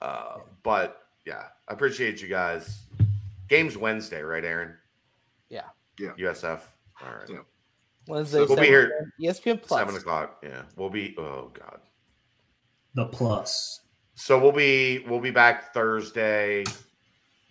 Uh, 0.00 0.38
but 0.62 1.02
yeah, 1.26 1.44
I 1.68 1.72
appreciate 1.72 2.22
you 2.22 2.28
guys. 2.28 2.84
Games 3.48 3.76
Wednesday, 3.76 4.22
right, 4.22 4.44
Aaron? 4.44 4.74
Yeah. 5.48 5.62
Yeah. 5.98 6.10
USF. 6.18 6.60
All 7.02 7.08
right. 7.18 7.28
Yeah. 7.28 7.38
Wednesday, 8.06 8.38
We'll 8.38 8.48
be 8.48 8.54
7 8.54 8.64
here- 8.64 9.12
ESPN 9.20 9.62
Plus. 9.62 9.80
Seven 9.80 9.96
o'clock. 9.96 10.42
Yeah, 10.42 10.62
we'll 10.76 10.90
be. 10.90 11.14
Oh 11.18 11.50
God. 11.52 11.80
The 12.94 13.06
plus. 13.06 13.80
So 14.14 14.38
we'll 14.38 14.52
be 14.52 15.04
we'll 15.08 15.20
be 15.20 15.30
back 15.30 15.72
Thursday 15.74 16.64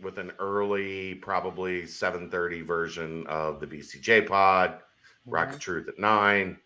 with 0.02 0.18
an 0.20 0.32
early, 0.40 1.16
probably 1.16 1.86
seven 1.88 2.30
thirty 2.30 2.62
version 2.62 3.26
of 3.28 3.60
the 3.60 3.68
BCJ 3.68 4.28
pod. 4.28 4.80
Rock 5.26 5.54
of 5.54 5.60
Truth 5.60 5.90
at 5.90 6.00
nine. 6.00 6.58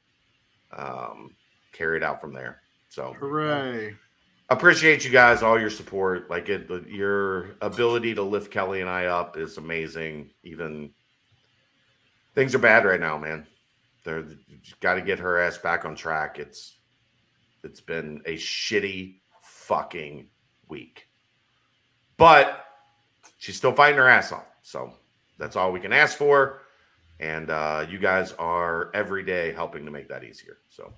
Um, 0.72 1.35
carry 1.72 1.98
it 1.98 2.03
out 2.03 2.22
from 2.22 2.34
there. 2.34 2.61
So 2.89 3.14
Hooray. 3.19 3.95
appreciate 4.49 5.06
you 5.06 5.11
guys, 5.11 5.41
all 5.43 5.60
your 5.60 5.69
support. 5.69 6.30
Like 6.30 6.49
it, 6.49 6.68
the- 6.68 6.85
your 6.89 7.52
ability 7.61 8.15
to 8.15 8.23
lift 8.23 8.52
Kelly 8.52 8.81
and 8.81 8.89
I 8.89 9.06
up 9.06 9.38
is 9.38 9.57
amazing. 9.57 10.31
Even 10.43 10.91
things 12.35 12.53
are 12.56 12.60
bad 12.60 12.85
right 12.85 12.99
now, 12.99 13.18
man. 13.18 13.48
They're 14.03 14.26
got 14.80 14.95
to 14.95 15.02
get 15.02 15.19
her 15.19 15.39
ass 15.39 15.57
back 15.57 15.85
on 15.85 15.95
track. 15.95 16.39
It's 16.39 16.77
it's 17.64 17.81
been 17.81 18.22
a 18.26 18.35
shitty 18.35 19.19
fucking 19.41 20.27
week, 20.68 21.07
but 22.18 22.65
she's 23.38 23.56
still 23.57 23.73
fighting 23.73 23.99
her 23.99 24.07
ass 24.07 24.31
off. 24.31 24.48
So 24.64 24.93
that's 25.38 25.56
all 25.56 25.72
we 25.72 25.80
can 25.80 25.93
ask 25.93 26.18
for. 26.18 26.61
And 27.19 27.52
uh, 27.52 27.85
you 27.88 27.99
guys 27.99 28.34
are 28.39 28.89
every 28.95 29.23
day 29.23 29.53
helping 29.53 29.85
to 29.85 29.91
make 29.91 30.10
that 30.10 30.23
easier. 30.23 30.57
So. 30.69 30.91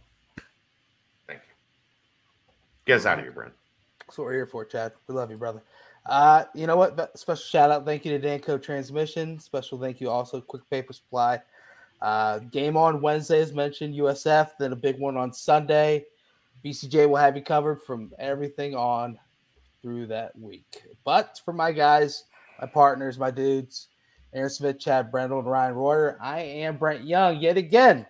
Get 2.85 2.97
us 2.97 3.05
out 3.05 3.19
of 3.19 3.25
here, 3.25 3.31
Brent. 3.31 3.53
That's 3.99 4.17
what 4.17 4.25
we're 4.25 4.33
here 4.33 4.45
for, 4.45 4.65
Chad. 4.65 4.91
We 5.07 5.15
love 5.15 5.31
you, 5.31 5.37
brother. 5.37 5.61
Uh, 6.05 6.43
you 6.53 6.67
know 6.67 6.75
what? 6.75 7.17
Special 7.17 7.43
shout 7.43 7.71
out, 7.71 7.85
thank 7.85 8.03
you 8.03 8.17
to 8.17 8.27
Danco 8.27 8.61
Transmission. 8.61 9.39
Special 9.39 9.79
thank 9.79 10.01
you 10.01 10.09
also, 10.09 10.41
Quick 10.41 10.69
Paper 10.69 10.91
Supply. 10.91 11.41
Uh, 12.01 12.39
game 12.39 12.75
on 12.75 13.01
Wednesday, 13.01 13.39
as 13.39 13.53
mentioned, 13.53 13.95
USF. 13.95 14.51
Then 14.59 14.73
a 14.73 14.75
big 14.75 14.99
one 14.99 15.15
on 15.15 15.31
Sunday. 15.31 16.05
BCJ 16.65 17.07
will 17.07 17.15
have 17.15 17.37
you 17.37 17.41
covered 17.41 17.81
from 17.81 18.11
everything 18.19 18.75
on 18.75 19.17
through 19.81 20.07
that 20.07 20.37
week. 20.37 20.83
But 21.05 21.39
for 21.45 21.53
my 21.53 21.71
guys, 21.71 22.25
my 22.59 22.67
partners, 22.67 23.17
my 23.17 23.31
dudes, 23.31 23.87
Aaron 24.33 24.49
Smith, 24.49 24.79
Chad 24.79 25.11
Brendel, 25.11 25.39
and 25.39 25.47
Ryan 25.47 25.75
Royer, 25.75 26.17
I 26.21 26.41
am 26.41 26.77
Brent 26.77 27.05
Young 27.05 27.39
yet 27.39 27.57
again. 27.57 28.05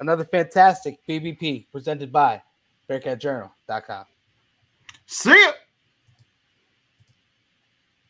Another 0.00 0.24
fantastic 0.24 0.98
BBP 1.08 1.66
presented 1.70 2.12
by 2.12 2.42
Tá 3.68 3.82
cá. 3.82 4.06
See 5.06 5.28
ya! 5.28 5.57